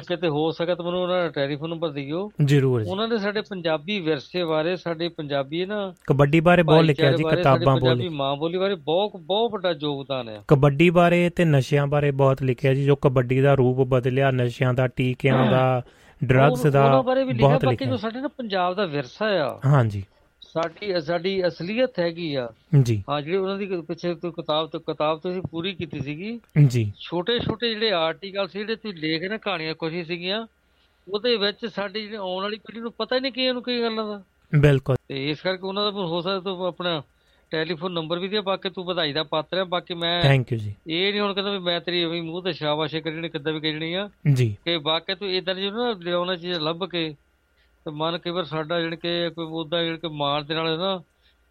ਕਿਤੇ 0.07 0.27
ਹੋ 0.27 0.51
ਸਕੇ 0.51 0.75
ਤਾਂ 0.75 0.85
ਮੈਨੂੰ 0.85 1.01
ਉਹਨਾਂ 1.01 1.21
ਦਾ 1.21 1.29
ਟੈਲੀਫੋਨ 1.29 1.69
ਨੰਬਰ 1.69 1.89
ਦਿਓ। 1.89 2.31
ਜ਼ਰੂਰ 2.45 2.83
ਜੀ। 2.83 2.89
ਉਹਨਾਂ 2.89 3.07
ਨੇ 3.07 3.17
ਸਾਡੇ 3.17 3.41
ਪੰਜਾਬੀ 3.41 3.99
ਵਿਰਸੇ 3.99 4.43
ਬਾਰੇ 4.43 4.75
ਸਾਡੇ 4.75 5.09
ਪੰਜਾਬੀ 5.09 5.65
ਨਾ 5.65 5.93
ਕਬੱਡੀ 6.07 6.39
ਬਾਰੇ 6.39 6.63
ਬਹੁਤ 6.63 6.83
ਲਿਖਿਆ 6.83 7.11
ਜੀ 7.11 7.23
ਕਿਤਾਬਾਂ 7.23 7.75
ਪੰਜਾਬੀ 7.75 7.99
ਬੋਲੀ। 7.99 8.09
ਮਾਂ 8.09 8.35
ਬੋਲੀ 8.35 8.57
ਬਾਰੇ 8.57 8.75
ਬਹੁਤ 8.75 9.11
ਬਹੁਤ 9.21 9.51
ਵੱਡਾ 9.51 9.71
ਯੋਗਦਾਨ 9.71 10.29
ਹੈ। 10.29 10.41
ਕਬੱਡੀ 10.47 10.89
ਬਾਰੇ 10.89 11.29
ਤੇ 11.29 11.45
ਨਸ਼ਿਆਂ 11.45 11.87
ਬਾਰੇ 11.87 12.11
ਬਹੁਤ 12.11 12.43
ਲਿਖਿਆ 12.43 12.73
ਜੀ 12.73 12.85
ਜੋ 12.85 12.95
ਕਬੱਡੀ 12.95 13.41
ਦਾ 13.41 13.53
ਰੂਪ 13.53 13.77
ਬਦਲਿਆ 13.77 14.31
ਨਸ਼ਿਆਂ 14.31 14.73
ਦਾ 14.73 14.87
ਟੀਕਿਆਂ 14.87 15.51
ਦਾ 15.51 15.81
ਡਰੱਗਸ 16.23 16.65
ਦਾ 16.65 17.01
ਵੀ 17.01 17.25
ਲਿਖਿਆ 17.25 17.47
ਬਹੁਤ 17.47 17.65
ਬਾਕੀ 17.65 17.85
ਜੋ 17.85 17.97
ਸਾਡੇ 17.97 18.21
ਨਾ 18.21 18.27
ਪੰਜਾਬ 18.27 18.73
ਦਾ 18.73 18.85
ਵਿਰਸਾ 18.85 19.25
ਆ 19.25 19.59
ਹਾਂਜੀ 19.65 20.03
ਸਾਡੀ 20.55 21.01
ਸਾਡੀ 21.01 21.47
ਅਸਲੀਅਤ 21.47 21.99
ਹੈਗੀ 21.99 22.35
ਆ। 22.35 22.49
ਜੀ। 22.83 23.03
ਹਾਂ 23.09 23.21
ਜਿਹੜੀ 23.21 23.37
ਉਹਨਾਂ 23.37 23.57
ਦੀ 23.57 23.65
ਪਿੱਛੇ 23.65 24.15
ਤੋਂ 24.15 24.31
ਕਿਤਾਬ 24.31 24.69
ਤੋਂ 24.69 24.79
ਕਿਤਾਬ 24.79 25.19
ਤੁਸੀਂ 25.19 25.41
ਪੂਰੀ 25.41 25.73
ਕੀਤੀ 25.73 25.99
ਸੀਗੀ। 25.99 26.39
ਜੀ। 26.67 26.93
ਛੋਟੇ 26.99 27.39
ਛੋਟੇ 27.39 27.69
ਜਿਹੜੇ 27.69 27.91
ਆਰਟੀਕਲ 27.91 28.47
ਸੀ 28.47 28.59
ਜਿਹੜੇ 28.59 28.75
ਤੁਸੀਂ 28.75 28.97
ਲੇਖ 28.97 29.23
ਨਾ 29.23 29.37
ਕਹਾਣੀਆਂ 29.37 29.75
ਕੁਝ 29.75 30.07
ਸੀਗੀਆਂ 30.07 30.47
ਉਹਦੇ 31.07 31.37
ਵਿੱਚ 31.37 31.65
ਸਾਡੀ 31.65 32.01
ਜਿਹੜੀ 32.01 32.15
ਆਉਣ 32.15 32.43
ਵਾਲੀ 32.43 32.57
ਪੀੜ੍ਹੀ 32.57 32.81
ਨੂੰ 32.81 32.91
ਪਤਾ 32.91 33.15
ਹੀ 33.15 33.21
ਨਹੀਂ 33.21 33.31
ਕੀ 33.31 33.41
ਇਹਨੂੰ 33.41 33.63
ਕੀ 33.63 33.81
ਗੱਲਾਂ 33.81 34.07
ਦਾ। 34.07 34.23
ਬਿਲਕੁਲ। 34.59 34.95
ਤੇ 35.07 35.29
ਇਸ 35.29 35.41
ਕਰਕੇ 35.41 35.67
ਉਹਨਾਂ 35.67 35.91
ਦਾ 35.91 35.99
ਹੋ 35.99 36.21
ਸਕਦਾ 36.21 36.39
ਤੂੰ 36.39 36.65
ਆਪਣਾ 36.65 37.03
ਟੈਲੀਫੋਨ 37.51 37.91
ਨੰਬਰ 37.91 38.19
ਵੀ 38.19 38.27
ਦੇ 38.27 38.39
ਬਾਕੀ 38.39 38.69
ਤੂੰ 38.69 38.85
ਵਧਾਈ 38.85 39.13
ਦਾ 39.13 39.23
ਪਾਤਰ 39.23 39.57
ਹੈ 39.57 39.63
ਬਾਕੀ 39.63 39.93
ਮੈਂ 39.93 40.23
ਥੈਂਕ 40.23 40.53
ਯੂ 40.53 40.57
ਜੀ। 40.57 40.73
ਇਹ 40.87 41.11
ਨਹੀਂ 41.11 41.21
ਹੁਣ 41.21 41.33
ਕਹਿੰਦਾ 41.33 41.51
ਵੀ 41.51 41.59
ਮੈਂ 41.59 41.81
ਤੇਰੀ 41.81 42.03
ਐਵੇਂ 42.03 42.23
ਮੂੰਹ 42.23 42.43
ਤੇ 42.43 42.53
ਸ਼ਾਬਾਸ਼ੇ 42.53 43.01
ਕਰਨੀ 43.01 43.29
ਕਿੱਦਾਂ 43.29 43.53
ਵੀ 43.53 43.59
ਕਹਿਣੀ 43.59 43.93
ਆ। 43.93 44.09
ਜੀ। 44.33 44.57
ਕਿ 44.65 44.75
ਵਾਕਿਆ 44.75 45.15
ਤੂੰ 45.15 45.31
ਇਦਾਂ 45.31 45.55
ਜਿਹੀ 45.55 45.71
ਨਾ 45.71 45.95
ਲਿਆਉਣਾ 45.99 46.35
ਚੀਜ਼ 46.35 46.59
ਲੱਭ 46.59 46.89
ਕੇ 46.89 47.15
ਤੇ 47.85 47.91
ਮਨ 47.91 48.17
ਕਈ 48.17 48.31
ਵਾਰ 48.31 48.45
ਸਾਡਾ 48.45 48.79
ਜਿਹੜਾ 48.81 48.95
ਕਿ 48.95 49.29
ਕੋਈ 49.29 49.45
ਉਦਾਂ 49.45 49.83
ਜਿਹੜਾ 49.83 49.97
ਕਿ 49.97 50.07
ਮਾਰ 50.07 50.41
ਦੇ 50.43 50.53
ਨਾਲ 50.53 50.77
ਨਾ 50.79 51.01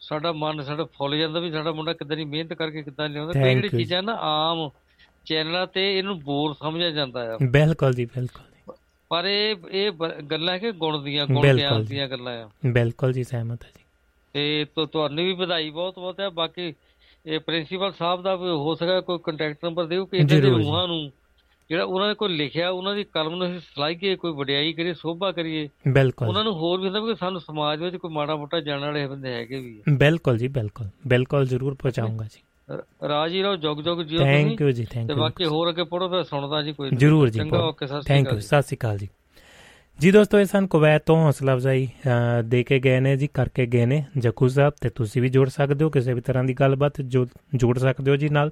ਸਾਡਾ 0.01 0.33
ਮਨ 0.33 0.63
ਸਾਡਾ 0.63 0.85
ਫੁੱਲ 0.85 1.17
ਜਾਂਦਾ 1.19 1.41
ਵੀ 1.41 1.51
ਸਾਡਾ 1.51 1.73
ਮੁੰਡਾ 1.73 1.93
ਕਿੱਦਾਂ 1.93 2.17
ਦੀ 2.17 2.25
ਮਿਹਨਤ 2.25 2.53
ਕਰਕੇ 2.53 2.83
ਕਿੱਦਾਂ 2.83 3.09
ਲਿਆਉਂਦਾ 3.09 3.33
ਕਈ 3.33 3.55
ਜਿਹੜੀ. 3.55 3.69
ਚੀਜ਼ਾਂ 3.69 4.03
ਨਾ 4.03 4.17
ਆਮ 4.21 4.69
ਚੈਨਲਾਂ 5.25 5.67
ਤੇ 5.67 5.99
ਇਹਨੂੰ 5.99 6.19
ਬੋਰ 6.21 6.55
ਸਮਝਿਆ 6.55 6.91
ਜਾਂਦਾ 6.91 7.21
ਆ 7.35 7.39
ਬਿਲਕੁਲ 7.51 7.95
ਜੀ 7.95 8.05
ਬਿਲਕੁਲ 8.05 8.75
ਪਰ 9.11 9.25
ਇਹ 9.25 9.57
ਇਹ 9.71 9.91
ਗੱਲਾਂ 10.31 10.59
ਕਿ 10.59 10.73
ਗੁਣ 10.73 11.03
ਦੀਆਂ 11.03 11.27
ਗੁਣ 11.27 11.55
ਗਿਆਨ। 11.57 11.85
ਦੀਆਂ 11.85 12.09
ਗੱਲਾਂ 12.09 12.33
ਆ 12.45 12.49
ਬਿਲਕੁਲ 12.67 13.13
ਜੀ 13.13 13.25
ਸਹਿਮਤ 13.25 13.65
ਹੈ 13.65 13.71
ਜੀ 13.77 13.83
ਤੇ 14.35 14.67
ਤੁ- 14.75 14.87
ਤੁਹਾਨੂੰ 14.87 15.25
ਵੀ 15.25 15.33
ਵਧਾਈ 15.33 15.71
ਬਹੁਤ 15.71 15.95
ਬਹੁਤ 15.95 16.21
ਹੈ 16.21 16.29
ਬਾਕੀ 16.31 16.73
ਇਹ 17.27 17.41
ਪ੍ਰਿੰਸੀਪਲ 17.41 17.93
ਸਾਹਿਬ 17.93 18.23
ਦਾ 18.23 18.37
ਹੋ 18.37 18.75
ਸਕਦਾ 18.75 19.01
ਕੋਈ 19.01 19.19
ਕੰਟੈਕਟ 19.25 19.65
ਨੰਬਰ 19.65 19.85
ਦਿਓ 19.85 20.05
ਕਿ 20.05 20.17
ਇਹਨਾਂ 20.17 20.29
ਦੇ 20.29 20.41
ਜ਼ਰੂਰ 20.41 20.59
ਜੀ। 20.61 20.65
ਰੂਹਾਂ 20.65 20.87
ਨੂੰ 20.89 21.11
ਜਿਹੜਾ 21.71 21.85
ਉਹਨਾਂ 21.85 22.09
ਨੇ 22.09 22.15
ਕੋਈ 22.15 22.29
ਲਿਖਿਆ 22.29 22.71
ਉਹਨਾਂ 22.71 22.95
ਦੀ 22.95 23.05
ਕਲਮ 23.05 23.35
ਨੂੰ 23.35 23.47
ਅਸੀਂ 23.47 23.61
ਸਲਾਹੀਏ 23.61 24.15
ਕੋਈ 24.17 24.33
ਵਡਿਆਈ 24.33 24.73
ਕਰੀਏ 24.73 24.93
ਸੋਭਾ 24.93 25.31
ਕਰੀਏ 25.33 25.69
ਬਿਲਕੁਲ। 25.89 26.29
ਉਹਨਾਂ 26.29 26.45
ਨੂੰ 26.45 26.53
ਹੋਰ 26.55 26.81
ਵੀ 26.81 26.87
ਹੁੰਦਾ 26.87 27.01
ਵੀ 27.01 27.15
ਸਾਨੂੰ 27.15 27.41
ਸਮਾਜ 27.41 27.83
ਵਿੱਚ 27.83 27.97
ਕੋਈ 27.97 28.11
ਮਾੜਾ 28.11 28.37
ਮੋਟਾ 28.37 28.61
ਜਾਣਨ 28.61 28.85
ਵਾਲੇ 28.85 29.07
ਬੰਦੇ 29.07 29.35
ਹੈਗੇ 29.35 29.61
ਵੀ। 29.61 29.95
ਬਿਲਕੁਲ 29.97 30.39
ਜੀ 30.39 30.49
ਬਿਲਕੁਲ। 30.49 30.89
ਬਿਲਕੁਲ 31.07 31.47
ਜ਼ਰੂਰ 31.47 31.75
ਪਹੁੰਚਾਉਂਗਾ 31.75 32.25
ਜੀ। 32.25 32.43
ਰਾਜੀ 33.09 33.43
ਰਹੋ 33.43 33.57
ਜੁਗ 33.57 33.81
ਜੁਗ 33.81 34.01
ਜਿਓ 34.01 34.19
ਥੈਂਕ 34.19 34.61
ਯੂ 34.61 34.71
ਜੀ 34.71 34.85
ਥੈਂਕ 34.85 35.09
ਤੇ 35.09 35.15
ਯੂ 35.15 35.21
ਬਾਕੀ 35.21 35.45
ਹੋਰ 35.45 35.69
ਅੱਗੇ 35.71 35.85
ਪੜੋ 35.85 36.09
ਫਿਰ 36.09 36.23
ਸੁਣਦਾ 36.23 36.63
ਜੀ 36.63 36.73
ਕੋਈ। 36.73 36.91
ਜ਼ਰੂਰ 36.91 37.29
ਜੀ 37.29 37.39
ਚੰਗਾ 37.39 37.59
ਓਕੇ 37.59 37.87
ਸ਼੍ਰੀ 37.87 38.01
ਥੈਂਕ 38.07 38.33
ਯੂ। 38.33 38.39
ਸਤਿ 38.41 38.63
ਸ਼੍ਰੀ 38.63 38.77
ਅਕਾਲ 38.77 38.99
ਜੀ। 38.99 39.09
ਜੀ 39.99 40.11
ਦੋਸਤੋ 40.11 40.39
ਇਹ 40.41 40.45
ਸਨ 40.45 40.67
ਕੁਵੈਤ 40.67 41.03
ਤੋਂ 41.07 41.17
ਹੌਸਲਾ 41.17 41.55
ਅਫਜ਼ਾਈ 41.55 41.89
ਦੇ 42.45 42.63
ਕੇ 42.63 42.79
ਗਏ 42.79 43.01
ਨੇ 43.01 43.17
ਜੀ 43.17 43.27
ਕਰਕੇ 43.35 43.67
ਗਏ 43.67 43.87
ਨੇ 43.87 44.05
ਜਕੂ 44.19 44.49
ਸਾਹਿਬ 44.49 44.73
ਤੇ 44.81 44.89
ਤੁਸੀਂ 44.89 45.23
ਵੀ 45.23 45.29
ਜੋੜ 45.29 45.49
ਸਕਦੇ 45.49 45.85
ਹੋ 45.85 45.91
ਕਿਸੇ 45.91 46.15
ਵੀ 46.15 46.21
ਤਰ੍ਹਾਂ 46.21 46.45
ਦੀ 46.45 46.55
ਗੱਲਬਾਤ 46.55 47.01
ਜੋੜ 47.01 47.79
ਸਕਦੇ 47.79 48.11
ਹੋ 48.11 48.17
ਜੀ 48.17 48.29
ਨਾਲ। 48.29 48.51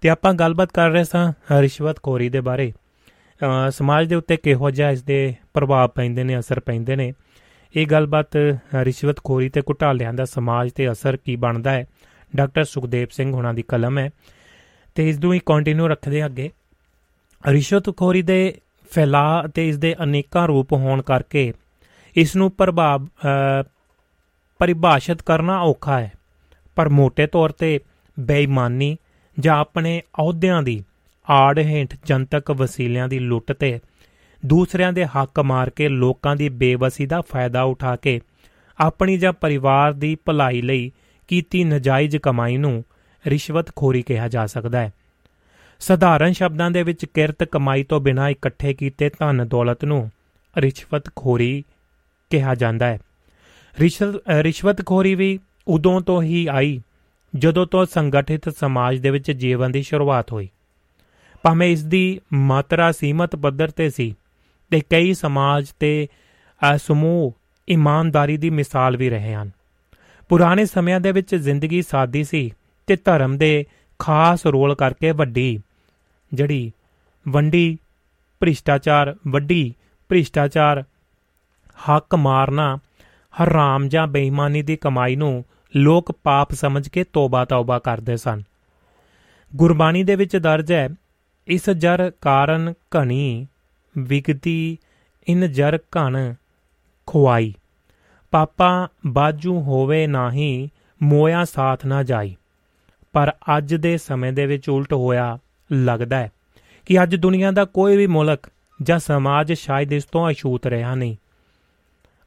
ਤੇ 0.00 0.08
ਆਪਾਂ 0.08 0.34
ਗੱਲਬਾਤ 0.34 0.72
ਕਰ 0.72 0.90
ਰਹੇ 0.90 1.04
ਸਾਂ 1.04 1.32
ਅ, 1.32 1.60
ਰਿਸ਼ਵਤਖੋਰੀ 1.60 2.28
ਦੇ 2.28 2.40
ਬਾਰੇ। 2.40 2.72
ਅ, 3.68 3.70
ਸਮਾਜ 3.70 4.08
ਦੇ 4.08 4.14
ਉੱਤੇ 4.14 4.36
ਕਿਹੋ 4.36 4.70
ਜਿਹਾ 4.70 4.90
ਇਸ 4.90 5.02
ਦੇ 5.02 5.34
ਪ੍ਰਭਾਵ 5.54 5.88
ਪੈਂਦੇ 5.88 6.24
ਨੇ 6.24 6.38
ਅਸਰ 6.38 6.60
ਪੈਂਦੇ 6.60 6.96
ਨੇ? 6.96 7.12
ਇਹ 7.76 7.86
ਗੱਲਬਾਤ 7.86 8.36
ਅ, 8.36 8.54
ਰਿਸ਼ਵਤਖੋਰੀ 8.74 9.48
ਤੇ 9.48 9.60
ਘੁਟਾਲਿਆਂ 9.60 10.14
ਦਾ 10.14 10.24
ਸਮਾਜ 10.24 10.72
ਤੇ 10.72 10.92
ਅਸਰ 10.92 11.16
ਕੀ 11.16 11.36
ਬਣਦਾ 11.36 11.70
ਹੈ? 11.70 11.86
ਡਾਕਟਰ 12.36 12.64
ਸੁਖਦੇਵ 12.64 13.08
ਸਿੰਘ 13.10 13.32
ਹੁਣਾਂ 13.32 13.54
ਦੀ 13.54 13.62
ਕਲਮ 13.62 13.98
ਹੈ। 13.98 14.10
ਤੇ 14.94 15.08
ਇਸ 15.08 15.18
ਨੂੰ 15.18 15.32
ਹੀ 15.32 15.40
ਕੰਟੀਨਿਊ 15.46 15.88
ਰੱਖਦੇ 15.88 16.20
ਹਾਂ 16.20 16.28
ਅੱਗੇ। 16.28 16.50
ਰਿਸ਼ਵਤਖੋਰੀ 17.46 18.22
ਦੇ 18.22 18.60
ਫੈਲਾਅ 18.90 19.48
ਅਤੇ 19.48 19.68
ਇਸ 19.68 19.78
ਦੇ 19.78 19.96
ਅਨੇਕਾਂ 20.02 20.48
ਰੂਪ 20.48 20.72
ਹੋਣ 20.72 21.02
ਕਰਕੇ 21.02 21.52
ਇਸ 22.16 22.36
ਨੂੰ 22.36 22.50
ਪ੍ਰਭਾਵ 22.50 23.06
ਅ, 23.06 23.62
ਪਰਿਭਾਸ਼ਿਤ 24.58 25.22
ਕਰਨਾ 25.22 25.60
ਔਖਾ 25.60 26.00
ਹੈ। 26.00 26.12
ਪਰ 26.74 26.88
ਮੋٹے 26.88 27.28
ਤੌਰ 27.32 27.50
ਤੇ 27.50 27.80
ਬੇਈਮਾਨੀ 28.20 28.96
ਜਾਂ 29.40 29.56
ਆਪਣੇ 29.56 30.02
ਅਹੁਦਿਆਂ 30.18 30.62
ਦੀ 30.62 30.84
ਆੜ 31.30 31.58
ਹੇਠ 31.58 31.96
ਜਨਤਕ 32.04 32.50
ਵਸੀਲਿਆਂ 32.50 33.08
ਦੀ 33.08 33.18
ਲੁੱਟ 33.18 33.52
ਤੇ 33.52 33.80
ਦੂਸਰਿਆਂ 34.46 34.92
ਦੇ 34.92 35.04
ਹੱਕ 35.04 35.40
ਮਾਰ 35.40 35.70
ਕੇ 35.70 35.88
ਲੋਕਾਂ 35.88 36.36
ਦੀ 36.36 36.48
ਬੇਵਸੀ 36.48 37.06
ਦਾ 37.06 37.20
ਫਾਇਦਾ 37.20 37.62
ਉਠਾ 37.62 37.96
ਕੇ 37.96 38.20
ਆਪਣੀ 38.80 39.18
ਜਾਂ 39.18 39.32
ਪਰਿਵਾਰ 39.32 39.92
ਦੀ 39.92 40.16
ਭਲਾਈ 40.24 40.62
ਲਈ 40.62 40.92
ਕੀਤੀ 41.28 41.64
ਨਜਾਇਜ਼ 41.64 42.16
ਕਮਾਈ 42.16 42.56
ਨੂੰ 42.56 42.84
ਰਿਸ਼ਵਤਖੋਰੀ 43.26 44.02
ਕਿਹਾ 44.02 44.28
ਜਾ 44.28 44.46
ਸਕਦਾ 44.46 44.80
ਹੈ। 44.80 44.92
ਸਧਾਰਨ 45.80 46.32
ਸ਼ਬਦਾਂ 46.32 46.70
ਦੇ 46.70 46.82
ਵਿੱਚ 46.82 47.04
ਕਿਰਤ 47.04 47.44
ਕਮਾਈ 47.44 47.82
ਤੋਂ 47.82 48.00
ਬਿਨਾਂ 48.00 48.30
ਇਕੱਠੇ 48.30 48.74
ਕੀਤੇ 48.74 49.08
ਧਨ 49.08 49.46
ਦੌਲਤ 49.48 49.84
ਨੂੰ 49.84 50.10
ਰਿਸ਼ਵਤਖੋਰੀ 50.56 51.64
ਕਿਹਾ 52.30 52.54
ਜਾਂਦਾ 52.54 52.86
ਹੈ। 52.86 52.98
ਰਿਸ਼ਵ 53.80 54.18
ਅ, 54.18 54.32
ਰਿਸ਼ਵਤਖੋਰੀ 54.32 55.14
ਵੀ 55.14 55.38
ਉਦੋਂ 55.68 56.00
ਤੋਂ 56.00 56.22
ਹੀ 56.22 56.46
ਆਈ 56.46 56.80
ਜਦੋਂ 57.34 57.66
ਤੋਂ 57.66 57.84
ਸੰਗਠਿਤ 57.86 58.48
ਸਮਾਜ 58.48 58.98
ਦੇ 58.98 59.10
ਵਿੱਚ 59.10 59.30
ਜੀਵਨ 59.30 59.72
ਦੀ 59.72 59.82
ਸ਼ੁਰੂਆਤ 59.82 60.32
ਹੋਈ। 60.32 60.48
ਭਾਵੇਂ 61.42 61.70
ਇਸ 61.72 61.82
ਦੀ 61.84 62.20
ਮਾਤਰਾ 62.32 62.92
ਸੀਮਤ 62.92 63.36
ਪੱਧਰ 63.36 63.70
ਤੇ 63.70 63.90
ਸੀ 63.90 64.14
ਤੇ 64.70 64.80
ਕਈ 64.90 65.12
ਸਮਾਜ 65.14 65.70
ਤੇ 65.80 66.08
ਅ, 66.62 66.76
ਸਮੂਹ 66.76 67.32
ਇਮਾਨਦਾਰੀ 67.68 68.36
ਦੀ 68.36 68.50
ਮਿਸਾਲ 68.50 68.96
ਵੀ 68.96 69.10
ਰਹੇ 69.10 69.34
ਹਨ। 69.34 69.50
ਪੁਰਾਣੇ 70.28 70.64
ਸਮਿਆਂ 70.64 71.00
ਦੇ 71.00 71.12
ਵਿੱਚ 71.12 71.34
ਜ਼ਿੰਦਗੀ 71.34 71.82
ਸਾਦੀ 71.82 72.24
ਸੀ 72.24 72.50
ਤੇ 72.86 72.96
ਧਰਮ 72.96 73.38
ਦੇ 73.38 73.64
ਖਾਸ 73.98 74.46
ਰੋਲ 74.46 74.74
ਕਰਕੇ 74.74 75.10
ਵੱਡੀ 75.10 75.58
ਜਿਹੜੀ 76.32 76.72
ਵੰਡੀ 77.28 77.78
ਭ੍ਰਿਸ਼ਟਾਚਾਰ 78.40 79.14
ਵੱਡੀ 79.28 79.74
ਭ੍ਰਿਸ਼ਟਾਚਾਰ 80.08 80.84
ਹੱਕ 81.88 82.14
ਮਾਰਨਾ 82.14 82.76
ਹਰਾਮ 83.34 83.88
ਜਾਂ 83.88 84.06
ਬੇਈਮਾਨੀ 84.06 84.62
ਦੀ 84.62 84.76
ਕਮਾਈ 84.76 85.16
ਨੂੰ 85.16 85.44
ਲੋਕ 85.76 86.12
ਪਾਪ 86.22 86.52
ਸਮਝ 86.52 86.88
ਕੇ 86.88 87.04
ਤੋਬਾ 87.04 87.44
ਤੌਬਾ 87.44 87.78
ਕਰਦੇ 87.78 88.16
ਸਨ। 88.16 88.42
ਗੁਰਬਾਣੀ 89.56 90.04
ਦੇ 90.04 90.16
ਵਿੱਚ 90.16 90.36
ਦਰਜ 90.36 90.72
ਹੈ, 90.72 90.88
ਇਸ 91.46 91.70
ਜਰ 91.70 92.12
ਕਾਰਨ 92.20 92.72
ਘਣੀ, 92.72 93.46
ਵਿਗਤੀ, 93.98 94.78
ਇਨ 95.28 95.52
ਜਰ 95.52 95.78
ਘਣ, 95.78 96.34
ਖੁਆਈ। 97.06 97.54
ਪਾਪਾ 98.30 98.88
ਬਾਜੂ 99.06 99.60
ਹੋਵੇ 99.60 100.06
ਨਾਹੀ, 100.06 100.70
ਮੋਇਆ 101.02 101.44
ਸਾਥ 101.44 101.86
ਨਾ 101.86 102.02
ਜਾਈ। 102.02 102.36
ਪਰ 103.12 103.32
ਅੱਜ 103.56 103.74
ਦੇ 103.74 103.98
ਸਮੇਂ 103.98 104.32
ਦੇ 104.32 104.46
ਵਿੱਚ 104.46 104.68
ਉਲਟ 104.68 104.92
ਹੋਇਆ 104.92 105.38
ਲੱਗਦਾ 105.72 106.16
ਹੈ 106.16 106.32
ਕਿ 106.86 107.02
ਅੱਜ 107.02 107.16
ਦੁਨੀਆ 107.16 107.50
ਦਾ 107.50 107.64
ਕੋਈ 107.64 107.96
ਵੀ 107.96 108.06
ਮੁਲਕ 108.06 108.50
ਜਾਂ 108.82 108.98
ਸਮਾਜ 108.98 109.52
ਸ਼ਾਇਦ 109.52 109.92
ਇਸ 109.92 110.04
ਤੋਂ 110.04 110.30
ਅਛੂਤ 110.30 110.66
ਰਿਹਾ 110.66 110.94
ਨਹੀਂ। 110.94 111.16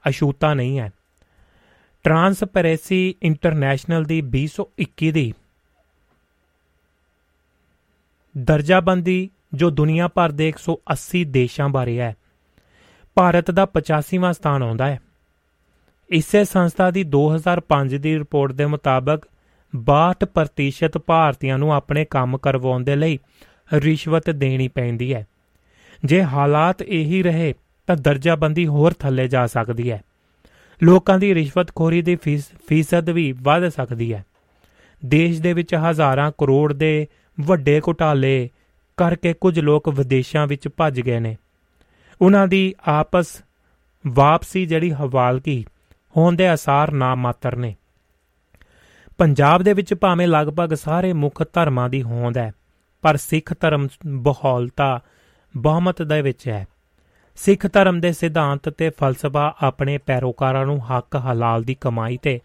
ਅਛੂਤਾ 0.09 0.53
ਨਹੀਂ 0.53 0.79
ਹੈ। 0.79 0.91
ਟਰਾਂਸਪੈਰੈਂਸੀ 2.07 3.15
ਇੰਟਰਨੈਸ਼ਨਲ 3.21 4.03
ਦੀ 4.03 4.21
2021 4.21 5.11
ਦੀ 5.11 5.33
ਦਰਜਾਬੰਦੀ 8.37 9.29
ਜੋ 9.53 9.69
ਦੁਨੀਆ 9.69 10.07
ਭਰ 10.07 10.31
ਦੇ 10.31 10.49
180 10.49 11.23
ਦੇਸ਼ਾਂ 11.23 11.69
ਬਾਰੇ 11.69 11.99
ਹੈ, 11.99 12.15
ਭਾਰਤ 13.15 13.51
ਦਾ 13.51 13.65
85ਵਾਂ 13.65 14.33
ਸਥਾਨ 14.33 14.63
ਆਉਂਦਾ 14.63 14.87
ਹੈ। 14.87 15.01
ਇਸੇ 16.09 16.43
ਸੰਸਥਾ 16.45 16.91
ਦੀ 16.91 17.03
2005 17.03 17.97
ਦੀ 17.97 18.17
ਰਿਪੋਰਟ 18.19 18.51
ਦੇ 18.51 18.65
ਮੁਤਾਬਕ 18.65 19.29
62% 19.73 20.99
ਭਾਰਤੀਆਂ 20.99 21.57
ਨੂੰ 21.57 21.73
ਆਪਣੇ 21.73 22.05
ਕੰਮ 22.05 22.37
ਕਰਵਾਉਣ 22.37 22.83
ਦੇ 22.83 22.95
ਲਈ 22.95 23.19
ਰਿਸ਼ਵਤ 23.73 24.29
ਦੇਣੀ 24.29 24.67
ਪੈਂਦੀ 24.67 25.13
ਹੈ। 25.13 25.27
ਜੇ 26.05 26.23
ਹਾਲਾਤ 26.23 26.81
ਇਹੀ 26.81 27.23
ਰਹੇ 27.23 27.53
ਤਾਂ 27.87 27.95
ਦਰਜਾਬੰਦੀ 27.95 28.67
ਹੋਰ 28.67 28.93
ਥੱਲੇ 28.93 29.27
ਜਾ 29.27 29.47
ਸਕਦੀ 29.47 29.91
ਹੈ। 29.91 30.03
ਲੋਕਾਂ 30.83 31.19
ਦੀ 31.19 31.35
ਰਿਸ਼ਵਤਖੋਰੀ 31.35 32.01
ਦੀ 32.01 32.15
ਫੀਸ- 32.15 32.57
ਫੀਸਦ 32.67 33.09
ਵੀ 33.09 33.31
ਵੱਧ 33.31 33.67
ਸਕਦੀ 33.67 34.13
ਹੈ। 34.13 34.25
ਦੇਸ਼ 35.05 35.41
ਦੇ 35.41 35.53
ਵਿੱਚ 35.53 35.75
ਹਜ਼ਾਰਾਂ 35.75 36.31
ਕਰੋੜ 36.37 36.73
ਦੇ 36.73 37.07
ਵੱਡੇ 37.39 37.81
ਘੁਟਾਲੇ 37.87 38.49
ਕਰਕੇ 38.97 39.33
ਕੁਝ 39.33 39.59
ਲੋਕ 39.59 39.89
ਵਿਦੇਸ਼ਾਂ 39.89 40.47
ਵਿੱਚ 40.47 40.67
ਭੱਜ 40.77 41.01
ਗਏ 41.01 41.19
ਨੇ। 41.19 41.37
ਉਹਨਾਂ 42.21 42.47
ਦੀ 42.47 42.75
ਆਪਸ 42.87 43.41
ਵਾਪਸੀ 44.07 44.65
ਜਿਹੜੀ 44.65 44.91
ਹਵਾਲਗੀ 44.91 45.65
ਹੋਣ 46.17 46.35
ਦੇ 46.35 46.53
ਅਸਾਰ 46.53 46.91
ਨਾ 46.91 47.15
ਮਾਤਰ 47.15 47.55
ਨੇ। 47.55 47.75
ਪੰਜਾਬ 49.17 49.63
ਦੇ 49.63 49.73
ਵਿੱਚ 49.73 49.93
ਭਾਵੇਂ 49.93 50.27
ਲਗਭਗ 50.27 50.73
ਸਾਰੇ 50.73 51.13
ਮੁੱਖ 51.13 51.43
ਧਰਮਾਂ 51.53 51.89
ਦੀ 51.89 52.01
ਹੋਂਦ 52.01 52.37
ਹੈ, 52.37 52.51
ਪਰ 53.01 53.17
ਸਿੱਖ 53.17 53.53
ਧਰਮ 53.59 53.87
ਬਹੁਲਤਾ, 54.05 55.01
ਬਹੁਮਤ 55.57 56.01
ਦੇ 56.01 56.21
ਵਿੱਚ 56.21 56.47
ਹੈ। 56.47 56.67
ਸਿੱਖ 57.37 57.67
ਧਰਮ 57.67 57.99
ਦੇ 57.99 58.11
ਸਿਧਾਂਤ 58.13 58.69
ਤੇ 58.69 58.89
ਫਲਸਫਾ 58.89 59.55
ਆਪਣੇ 59.61 59.97
ਪੈਰੋਕਾਰਾਂ 59.97 60.65
ਨੂੰ 60.65 60.79
ਹੱਕ 60.87 61.15
ਹਲਾਲ 61.15 61.63
ਦੀ 61.63 61.75
ਕਮਾਈ 61.75 62.17
ਤੇ 62.17 62.39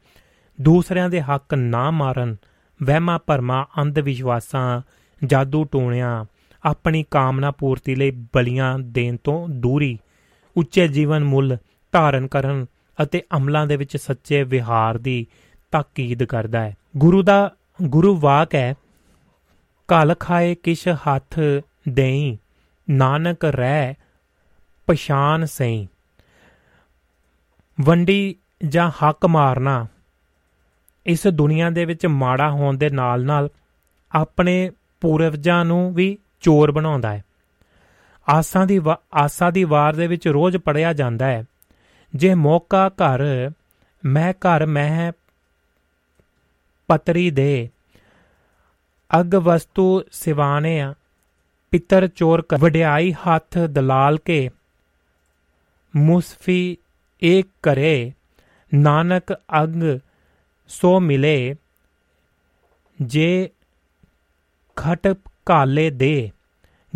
ਦੂਸਰਿਆਂ 0.61 1.09
ਦੇ 1.09 1.21
ਹੱਕ 1.21 1.55
ਨਾ 1.55 1.91
ਮਾਰਨ, 1.91 2.37
ਵਹਿਮਾਂ 2.83 3.19
ਭਰਮਾਂ 3.27 3.65
ਅੰਧ 3.81 3.99
ਵਿਸ਼ਵਾਸਾਂ 3.99 4.81
ਜਾਦੂ 5.23 5.65
ਟੂਣਿਆਂ, 5.65 6.25
ਆਪਣੀ 6.65 7.05
ਕਾਮਨਾ 7.11 7.51
ਪੂਰਤੀ 7.51 7.95
ਲਈ 7.95 8.11
ਬਲੀਆਂ 8.35 8.79
ਦੇਣ 8.79 9.17
ਤੋਂ 9.25 9.49
ਦੂਰੀ, 9.49 9.99
ਉੱਚੇ 10.57 10.89
ਜੀਵਨ 10.89 11.25
ਮੁੱਲ 11.25 11.57
ਧਾਰਨ 11.93 12.27
ਕਰਨ 12.27 12.67
ਅਤੇ 13.03 13.23
ਅਮਲਾਂ 13.37 13.67
ਦੇ 13.67 13.77
ਵਿੱਚ 13.77 13.97
ਸੱਚੇ 13.97 14.43
ਵਿਹਾਰ 14.43 14.99
ਦੀ 14.99 15.27
ਤਾਕੀਦ 15.73 16.23
ਕਰਦਾ 16.25 16.61
ਹੈ। 16.61 16.77
ਗੁਰੂ 16.97 17.23
ਦਾ, 17.23 17.51
ਗੁਰੂ 17.83 18.17
ਵਾਕ 18.17 18.55
ਹੈ 18.55 18.75
ਕਲ 19.89 20.15
ਖਾਏ 20.21 20.55
ਕਿਛ 20.55 20.89
ਹੱਥ 20.89 21.39
ਦੇਈ, 21.89 22.39
ਨਾਨਕ 22.91 23.45
ਰਹਿ 23.45 23.95
ਪਛਾਣ 24.93 25.45
ਸਈ 25.45 25.89
ਵੰਡੀ 27.81 28.37
ਜਾਂ 28.69 28.91
ਹੱਕ 28.91 29.27
ਮਾਰਨਾ, 29.27 29.87
ਇਸ 31.07 31.27
ਦੁਨੀਆ 31.27 31.71
ਦੇ 31.71 31.85
ਵਿੱਚ 31.85 32.07
ਮਾੜਾ 32.07 32.51
ਹੋਣ 32.51 32.77
ਦੇ 32.77 32.91
ਨਾਲ-ਨਾਲ 32.91 33.51
ਆਪਣੇ 34.13 34.71
ਪੂਰਵਜਾਂ 35.01 35.65
ਨੂੰ 35.65 35.95
ਵੀ 35.95 36.19
ਚੋਰ 36.41 36.73
ਬਣਾਉਂਦਾ 36.73 37.13
ਹੈ। 37.13 37.25
ਆਸਾਂ 38.29 38.67
ਦੀ 38.67 38.81
ਆਸਾ 39.15 39.51
ਦੀ 39.51 39.65
ਵਾਰ 39.65 39.97
ਦੇ 39.97 40.07
ਵਿੱਚ 40.07 40.29
ਰੋਜ਼ 40.29 40.57
ਪੜਿਆ 40.57 40.93
ਜਾਂਦਾ 40.93 41.27
ਹੈ, 41.27 41.45
ਜੇ 42.15 42.35
ਮੌਕਾ 42.35 42.89
ਘਰ, 42.89 43.51
ਮੈਂ 44.05 44.33
ਘਰ, 44.33 44.67
ਮੈਂ 44.67 45.13
ਪਤਰੀ 46.89 47.31
ਦੇ। 47.31 47.71
ਅਗ 49.21 49.35
ਵਸਤੂ 49.35 50.03
ਸਿਵਾਨੇ 50.13 50.81
ਆ, 50.81 50.95
ਪਿੱਤਰ 51.71 52.09
ਚੋਰ 52.09 52.47
ਵਡਿਆਈ 52.59 53.13
ਹੱਥ 53.13 53.59
ਦਲਾਲ 53.59 54.19
ਕੇ। 54.19 54.51
ਮੁਸਫੀ 55.95 56.77
ਏਕ 57.23 57.47
ਕਰੇ 57.63 58.13
ਨਾਨਕ 58.75 59.33
ਅਗ 59.33 59.99
ਸੋ 60.69 61.01
ਮਿਲੇ, 61.01 61.55
ਜੇ 63.03 63.51
ਖਟ 64.77 65.15
ਕਾਲੇ 65.47 65.91
ਦੇ। 65.91 66.31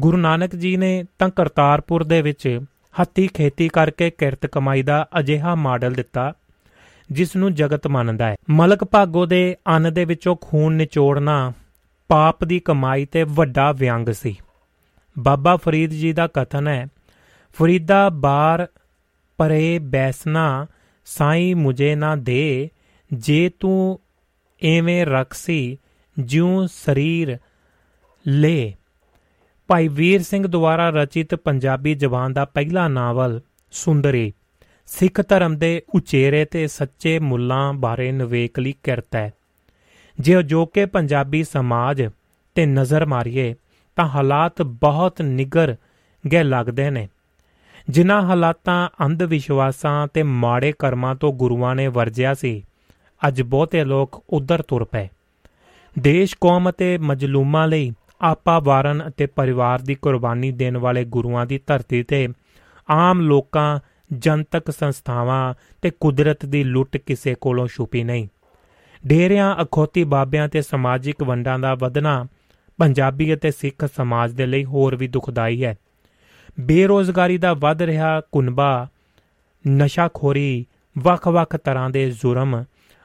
ਗੁਰੂ 0.00 0.16
ਨਾਨਕ 0.16 0.54
ਜੀ 0.56 0.76
ਨੇ 0.76 1.04
ਤਾਂ 1.18 1.28
ਕਰਤਾਰਪੁਰ 1.28 2.04
ਦੇ 2.04 2.22
ਵਿੱਚ 2.22 2.60
ਹੱਤੀ 3.00 3.26
ਖੇਤੀ 3.26 3.68
ਕਰਕੇ 3.68 4.10
ਕਿਰਤ 4.10 4.46
ਕਮਾਈ 4.46 4.82
ਦਾ 4.82 5.08
ਅਜਿਹਾ 5.18 5.54
ਮਾਡਲ 5.54 5.92
ਦਿੱਤਾ, 5.92 6.32
ਜਿਸ 7.10 7.36
ਨੂੰ 7.36 7.54
ਜਗਤ 7.54 7.86
ਮੰਨਦਾ 7.86 8.28
ਹੈ। 8.28 8.36
ਮਲਕ 8.50 8.84
ਭਾਗੋ 8.84 9.26
ਦੇ 9.26 9.56
ਅੰਨ 9.66 9.92
ਦੇ 9.92 10.04
ਵਿੱਚੋਂ 10.04 10.36
ਖੂਨ 10.40 10.74
ਨਿਚੋੜਨਾ 10.74 11.52
ਪਾਪ 12.08 12.44
ਦੀ 12.44 12.60
ਕਮਾਈ 12.60 13.04
ਤੇ 13.04 13.22
ਵੱਡਾ 13.22 13.72
ਵਿਅੰਗ 13.72 14.08
ਸੀ। 14.08 14.36
ਬਾਬਾ 15.18 15.56
ਫਰੀਦ 15.56 15.90
ਜੀ 15.90 16.12
ਦਾ 16.12 16.26
ਕਥਨ 16.26 16.68
ਹੈ, 16.68 16.86
ਫਰੀਦਾ 17.56 18.08
ਬਾਰ 18.08 18.66
ਪਰੇ 19.36 19.78
ਬੈਸਨਾ 19.78 20.66
ਸਾਈ 21.04 21.54
ਮੁਝੇ 21.54 21.94
ਨਾ 21.94 22.16
ਦੇ, 22.16 22.70
ਜੇ 23.12 23.50
ਤੂੰ 23.60 24.00
ਐਵੇਂ 24.62 25.06
ਰਖਸੀ 25.06 25.78
ਜਿਉ 26.18 26.66
ਸਰੀਰ 26.66 27.38
ਲੇ। 28.28 28.74
ਭਾਈ 29.68 29.88
ਵੀਰ 29.88 30.22
ਸਿੰਘ 30.22 30.46
ਦੁਆਰਾ 30.46 30.90
ਰਚਿਤ 30.90 31.34
ਪੰਜਾਬੀ 31.34 31.94
ਜ਼ਬਾਨ 31.94 32.32
ਦਾ 32.32 32.44
ਪਹਿਲਾ 32.44 32.88
ਨਾਵਲ, 32.88 33.40
ਸੁੰਦਰੀ, 33.70 34.32
ਸਿੱਖ 34.86 35.28
ਧਰਮ 35.28 35.58
ਦੇ 35.58 35.82
ਉਚੇਰੇ 35.94 36.44
ਤੇ 36.44 36.66
ਸੱਚੇ 36.66 37.18
ਮੁੱਲਾਂ 37.18 37.72
ਬਾਰੇ 37.72 38.12
ਨਵੇਕਲੀ 38.12 38.74
ਕਿਰਤ 38.82 39.16
ਹੈ। 39.16 39.32
ਜੇ 40.20 40.42
ਜੋ 40.42 40.66
ਕਿ 40.66 40.86
ਪੰਜਾਬੀ 40.86 41.44
ਸਮਾਜ 41.44 42.08
ਤੇ 42.54 42.66
ਨਜ਼ਰ 42.66 43.06
ਮਾਰੀਏ, 43.06 43.54
ਤਾਂ 43.96 44.06
ਹਾਲਾਤ 44.06 44.62
ਬਹੁਤ 44.62 45.22
ਨਿਗਰ 45.22 45.76
ਗਏ 46.32 46.42
ਲੱਗਦੇ 46.42 46.90
ਨੇ। 46.90 47.08
ਜਿਨ੍ਹਾਂ 47.88 48.22
ਹਾਲਾਤਾਂ 48.22 48.88
ਅੰਧ 49.04 49.22
ਵਿਸ਼ਵਾਸਾਂ 49.22 50.06
ਤੇ 50.06 50.22
ਮਾੜੇ 50.22 50.72
ਕਰਮਾਂ 50.78 51.14
ਤੋਂ 51.14 51.32
ਗੁਰੂਆਂ 51.32 51.74
ਨੇ 51.74 51.86
ਵਰਜਿਆ 51.88 52.34
ਸੀ, 52.34 52.62
ਅੱਜ 53.28 53.42
ਬਹੁਤੇ 53.42 53.84
ਲੋਕ 53.84 54.24
ਉਧਰ 54.30 54.62
ਤੁਰ 54.62 54.84
ਪਏ। 54.84 55.08
ਦੇਸ਼, 55.98 56.36
ਕੌਮ 56.40 56.70
ਅਤੇ 56.70 56.98
ਮਜਲੂਮਾਂ 56.98 57.68
ਲਈ 57.68 57.92
ਆਪਾ 58.20 58.58
ਵਾਰਨ 58.58 59.02
ਅਤੇ 59.08 59.26
ਪਰਿਵਾਰ 59.26 59.78
ਦੀ 59.78 59.94
ਕੁਰਬਾਨੀ 59.94 60.50
ਦੇਣ 60.52 60.76
ਵਾਲੇ 60.76 61.04
ਗੁਰੂਆਂ 61.04 61.46
ਦੀ 61.46 61.60
ਧਰਤੀ 61.66 62.02
ਤੇ 62.02 62.28
ਆਮ 62.90 63.20
ਲੋਕਾਂ, 63.20 63.80
ਜਨਤਕ 64.12 64.70
ਸੰਸਥਾਵਾਂ 64.70 65.54
ਤੇ 65.82 65.90
ਕੁਦਰਤ 65.90 66.46
ਦੀ 66.46 66.64
ਲੁੱਟ 66.64 66.96
ਕਿਸੇ 66.96 67.34
ਕੋਲੋਂ 67.40 67.66
ਛੁਪੀ 67.66 68.04
ਨਹੀਂ। 68.04 68.28
ਡੇਰਿਆਂ, 69.06 69.54
ਅਖੋਤੀ 69.62 70.04
ਬਾਬਿਆਂ 70.04 70.48
ਤੇ 70.48 70.62
ਸਮਾਜਿਕ 70.62 71.22
ਵੰਡਾਂ 71.22 71.58
ਦਾ 71.58 71.74
ਵਧਣਾ 71.74 72.26
ਪੰਜਾਬੀ 72.78 73.34
ਅਤੇ 73.34 73.50
ਸਿੱਖ 73.50 73.88
ਸਮਾਜ 73.96 74.32
ਦੇ 74.32 74.46
ਲਈ 74.46 74.64
ਹੋਰ 74.64 74.96
ਵੀ 74.96 75.08
ਦੁਖਦਾਈ 75.08 75.64
ਹੈ। 75.64 75.76
ਬੇਰੋਜ਼ਗਾਰੀ 76.58 77.38
ਦਾ 77.38 77.52
ਵੱਧ 77.54 77.82
ਰਿਹਾ 77.82 78.20
ਕੁਨਬਾ, 78.32 78.88
ਨਸ਼ਾਖੋਰੀ, 79.64 80.66
ਵੱਖ-ਵੱਖ 80.98 81.56
ਤਰ੍ਹਾਂ 81.56 81.90
ਦੇ 81.90 82.10
ਜ਼ੁਰਮ 82.10 82.64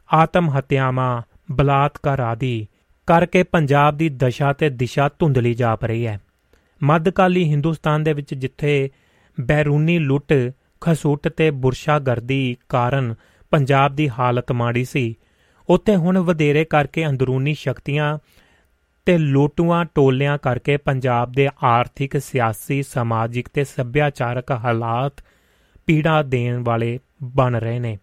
ਆਤਮ 0.10 0.49
ਹੱਤਿਆਵਾਂ 0.49 1.22
ਬਲਾਤਕਾਰ 1.52 2.20
ਆਦਿ 2.20 2.66
ਕਰਕੇ 3.08 3.43
ਪੰਜਾਬ 3.43 3.97
ਦੀ 3.97 4.10
ਦਸ਼ਾ 4.10 4.54
ਤੇ 4.54 4.70
ਦਿਸ਼ਾ 4.70 5.10
ਧੁੰਦਲੀ 5.20 5.54
ਜਾਪ 5.54 5.86
ਰਹੀ 5.86 6.06
ਹੈ। 6.08 6.20
ਮੱਧਕਾਲੀ 6.84 7.43
ਹਿੰਦੁਸਤਾਨ 7.43 8.04
ਦੇ 8.04 8.14
ਵਿੱਚ 8.14 8.34
ਜਿੱਥੇ 8.34 8.89
ਬੈਰੂਨੀ 9.39 9.97
ਲੁੱਟ, 9.99 10.34
ਖਸੂਟ 10.82 11.28
ਤੇ 11.28 11.52
ਬੁਰਸ਼ਾਗਰਦੀ 11.52 12.58
ਕਾਰਨ 12.70 13.14
ਪੰਜਾਬ 13.52 13.95
ਦੀ 13.95 14.10
ਹਾਲਤ 14.10 14.52
ਮਾੜੀ 14.52 14.86
ਸੀ, 14.86 15.16
ਉੱਥੇ 15.70 15.95
ਹੁਣ 15.95 16.18
ਵਧੇਰੇ 16.20 16.64
ਕਰਕੇ 16.66 17.06
ਅੰਦਰੂਨੀ 17.08 17.54
ਸ਼ਕਤੀਆਂ 17.54 18.18
ਤੇ 19.06 19.18
ਲੋਟੂਆਂ 19.18 19.86
ਟੋਲਿਆਂ 19.95 20.38
ਕਰਕੇ 20.38 20.78
ਪੰਜਾਬ 20.78 21.32
ਦੇ 21.32 21.49
ਆਰਥਿਕ, 21.64 22.18
ਸਿਆਸੀ, 22.18 22.84
ਸਮਾਜਿਕ 22.84 23.49
ਤੇ 23.54 23.64
ਸੱਭਿਆਚਾਰਕ 23.64 24.52
ਹਾਲਾਤ 24.52 25.14
ਪੀੜਾ 25.86 26.24
ਦੇਣ 26.24 26.64
ਵਾਲੇ 26.64 26.99
ਬਣ 27.24 27.56
ਰਹੇ 27.56 27.80
ਨੇ। 27.80 27.97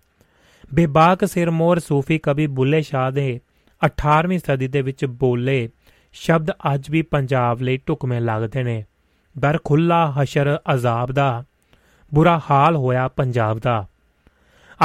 ਬੇਬਾਕ 0.74 1.24
ਸਿਰਮੌਰ 1.24 1.78
ਸੂਫੀ 1.78 2.18
ਕਵੀ 2.18 2.46
ਬੁੱਲੇ 2.46 2.82
ਸ਼ਾਹ 2.82 3.10
ਦੇ 3.10 3.40
18ਵੀਂ 3.86 4.38
ਸਦੀ 4.38 4.68
ਦੇ 4.68 4.82
ਵਿੱਚ 4.82 5.04
ਬੋਲੇ 5.04 5.68
ਸ਼ਬਦ 6.12 6.50
ਅੱਜ 6.50 6.90
ਵੀ 6.90 7.02
ਪੰਜਾਬ 7.02 7.62
ਲਈ 7.62 7.76
ਢੁਕਵੇਂ 7.76 8.20
ਲੱਗਦੇ 8.20 8.62
ਨੇ। 8.62 8.84
ਦਰ 9.38 9.58
ਖੁੱਲਾ 9.64 10.14
ਹਸ਼ਰ 10.22 10.58
ਅਜ਼ਾਬ 10.74 11.12
ਦਾ, 11.12 11.44
ਬੁਰਾ 12.14 12.40
ਹਾਲ 12.50 12.76
ਹੋਇਆ 12.76 13.08
ਪੰਜਾਬ 13.08 13.58
ਦਾ। 13.58 13.86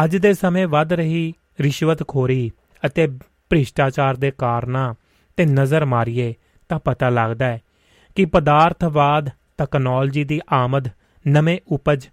ਅੱਜ 0.04 0.18
ਦੇ 0.18 0.34
ਸਮੇਂ 0.34 0.68
ਵੱਧ 0.68 0.94
ਰਹੀ 0.94 1.34
ਰਿਸ਼ਵਤਖੋਰੀ 1.62 2.52
ਅਤੇ 2.86 3.08
ਭ੍ਰਿਸ਼ਟਾਚਾਰ 3.50 4.16
ਦੇ 4.16 4.32
ਕਾਰਨਾਂ 4.32 4.94
ਤੇ 5.38 5.46
ਨਜ਼ਰ 5.46 5.86
ਮਾਰੀਏ 5.86 6.34
ਤਾਂ 6.70 6.80
ਪਤਾ 6.80 7.10
ਲੱਗਦਾ 7.10 7.46
ਹੈ 7.46 7.62
ਕਿ 8.16 8.26
ਪਦਾਰਥਵਾਦ 8.26 9.30
ਟੈਕਨੋਲੋਜੀ 9.58 10.24
ਦੀ 10.24 10.42
ਆਮਦ, 10.52 10.88
ਨਵੇਂ 11.28 11.60
ਉਪਜ, 11.68 12.08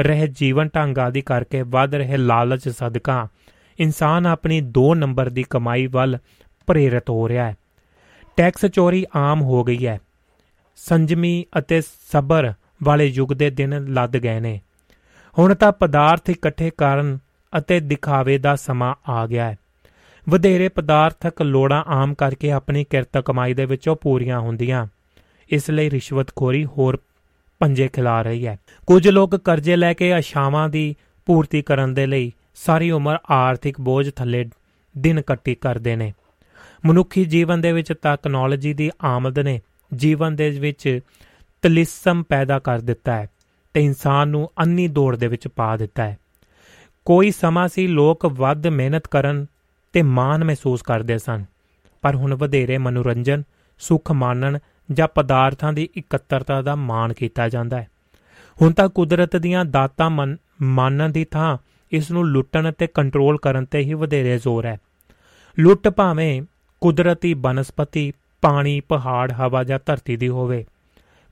ਰਹਿ 0.00 0.26
ਜੀਵਨ 0.26 0.68
ਢੰਗ 0.76 0.98
ਆਦਿ 0.98 1.20
ਕਰਕੇ 1.20 1.62
ਵੱਧ 1.62 1.94
ਰਹੇ 1.94 2.16
ਲਾਲਚ 2.16 2.68
ਸਦਕਾ 2.68 3.28
ਇਨਸਾਨ 3.78 4.26
ਆਪਣੀ 4.26 4.60
2 4.60 4.94
ਨੰਬਰ 4.94 5.28
ਦੀ 5.28 5.44
ਕਮਾਈ 5.50 5.86
ਵੱਲ 5.86 6.18
ਪ੍ਰੇਰਿਤ 6.66 7.10
ਹੋ 7.10 7.28
ਰਿਹਾ 7.28 7.50
ਹੈ। 7.50 7.56
ਟੈਕਸ 8.36 8.66
ਚੋਰੀ 8.66 9.06
ਆਮ 9.16 9.42
ਹੋ 9.42 9.64
ਗਈ 9.64 9.86
ਹੈ। 9.86 10.00
ਸੰਜਮੀ 10.76 11.44
ਅਤੇ 11.58 11.80
ਸਬਰ 11.80 12.52
ਵਾਲੇ 12.82 13.06
ਯੁੱਗ 13.06 13.32
ਦੇ 13.32 13.50
ਦਿਨ 13.50 13.92
ਲੱਦ 13.92 14.16
ਗਏ 14.16 14.40
ਨੇ। 14.40 14.60
ਹੁਣ 15.38 15.54
ਤਾਂ 15.54 15.72
ਪਦਾਰਥ 15.72 16.30
ਇਕੱਠੇ 16.30 16.70
ਕਰਨ 16.70 17.18
ਅਤੇ 17.58 17.80
ਦਿਖਾਵੇ 17.80 18.38
ਦਾ 18.38 18.56
ਸਮਾਂ 18.56 18.94
ਆ 19.08 19.26
ਗਿਆ 19.26 19.50
ਹੈ। 19.50 19.58
ਵਧੇਰੇ 20.28 20.68
ਪਦਾਰਥਕ 20.68 21.42
ਲੋੜਾਂ 21.42 21.84
ਆਮ 21.86 22.14
ਕਰਕੇ 22.14 22.50
ਆਪਣੀ 22.50 22.84
ਕਿਰਤ 22.84 23.18
ਕਮਾਈ 23.18 23.54
ਦੇ 23.54 23.64
ਵਿੱਚੋਂ 23.64 23.96
ਪੂਰੀਆਂ 23.96 24.40
ਹੁੰਦੀਆਂ। 24.40 24.86
ਇਸ 25.50 25.70
ਲਈ 25.70 25.90
ਰਿਸ਼ਵਤਖੋਰੀ 25.90 26.64
ਹੋਰ 26.64 26.98
ਪੰਜੇ 27.58 27.88
ਖਿਲਾ 27.88 28.22
ਰਹੀ 28.22 28.46
ਹੈ। 28.46 28.58
ਕੁਝ 28.86 29.08
ਲੋਕ 29.08 29.36
ਕਰਜ਼ੇ 29.36 29.76
ਲੈ 29.76 29.92
ਕੇ 29.92 30.12
ਆਸ਼ਾਵਾਂ 30.12 30.68
ਦੀ 30.68 30.96
ਪੂਰਤੀ 31.26 31.62
ਕਰਨ 31.62 31.94
ਦੇ 31.94 32.06
ਲਈ 32.06 32.32
ਸਾਰੀ 32.54 32.90
ਉਮਰ 32.90 33.18
ਆਰਥਿਕ 33.30 33.80
ਬੋਝ 33.80 34.10
ਥੱਲੇ 34.16 34.50
ਦਿਨ 34.98 35.22
ਕੱਟੀ 35.22 35.54
ਕਰਦੇ 35.54 35.96
ਨੇ। 35.96 36.12
ਮਨੁੱਖੀ 36.86 37.24
ਜੀਵਨ 37.24 37.60
ਦੇ 37.60 37.72
ਵਿੱਚ 37.72 37.92
ਟੈਕਨੋਲੋਜੀ 37.92 38.74
ਦੀ 38.74 38.90
ਆਮਦ 39.04 39.38
ਨੇ 39.38 39.60
ਜੀਵਨ 39.94 40.36
ਦੇ 40.36 40.50
ਵਿੱਚ 40.50 41.00
ਤਲਿਸਮ 41.62 42.22
ਪੈਦਾ 42.22 42.58
ਕਰ 42.58 42.78
ਦਿੱਤਾ 42.78 43.16
ਹੈ 43.16 43.30
ਤੇ 43.74 43.84
ਇਨਸਾਨ 43.84 44.28
ਨੂੰ 44.28 44.50
ਅੰਨੀ 44.62 44.88
ਦੌੜ 44.88 45.16
ਦੇ 45.16 45.26
ਵਿੱਚ 45.26 45.48
ਪਾ 45.48 45.76
ਦਿੱਤਾ 45.76 46.04
ਹੈ। 46.04 46.18
ਕੋਈ 47.04 47.30
ਸਮਾਂ 47.30 47.68
ਸੀ 47.68 47.86
ਲੋਕ 47.86 48.26
ਵੱਧ 48.26 48.66
ਮਿਹਨਤ 48.66 49.06
ਕਰਨ 49.06 49.46
ਤੇ 49.94 50.02
ਮਾਣ 50.02 50.44
ਮਹਿਸੂਸ 50.44 50.82
ਕਰਦੇ 50.82 51.16
ਸਨ, 51.18 51.44
ਪਰ 52.02 52.16
ਹੁਣ 52.16 52.34
ਵਧੇਰੇ 52.34 52.78
ਮਨੋਰੰਜਨ, 52.78 53.42
ਸੁੱਖ 53.80 54.10
ਮਾਣਨ 54.12 54.58
ਜਾਂ 54.92 55.08
ਪਦਾਰਥਾਂ 55.08 55.72
ਦੀ 55.72 55.88
ਇਕੱਤਰਤਾ 55.96 56.60
ਦਾ 56.62 56.74
ਮਾਣ 56.76 57.12
ਕੀਤਾ 57.12 57.48
ਜਾਂਦਾ 57.48 57.80
ਹੈ। 57.80 57.88
ਹੁਣ 58.56 58.72
ਤਾਂ 58.72 58.88
ਕੁਦਰਤ 58.88 59.36
ਦੀਆਂ 59.36 59.64
ਦਾਤਾਂ 59.64 60.10
ਮੰਨਣ 60.10 61.08
ਦੀ 61.08 61.24
ਥਾਂ 61.24 61.56
ਇਸ 61.92 62.10
ਨੂੰ 62.10 62.26
ਲੁੱਟਣ 62.26 62.70
ਤੇ 62.72 62.86
ਕੰਟਰੋਲ 62.86 63.38
ਕਰਨ 63.38 63.64
ਤੇ 63.64 63.78
ਹੀ 63.78 63.94
ਵਧੇਰੇ 63.94 64.38
ਜ਼ੋਰ 64.38 64.66
ਹੈ। 64.66 64.76
ਲੁੱਟ 65.58 65.88
ਭਾਵੇਂ 65.88 66.42
ਕੁਦਰਤੀ 66.82 67.34
ਬਨਸਪਤੀ, 67.34 68.12
ਪਾਣੀ, 68.42 68.80
ਪਹਾੜ, 68.80 69.32
ਹਵਾ 69.32 69.64
ਜਾਂ 69.64 69.78
ਧਰਤੀ 69.86 70.16
ਦੀ 70.16 70.28
ਹੋਵੇ, 70.28 70.64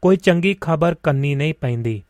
ਕੋਈ 0.02 0.16
ਚੰਗੀ 0.16 0.56
ਖਬਰ 0.60 0.94
ਕੰਨੀ 1.02 1.34
ਨਹੀਂ 1.34 1.54
ਪੈਂਦੀ। 1.60 2.02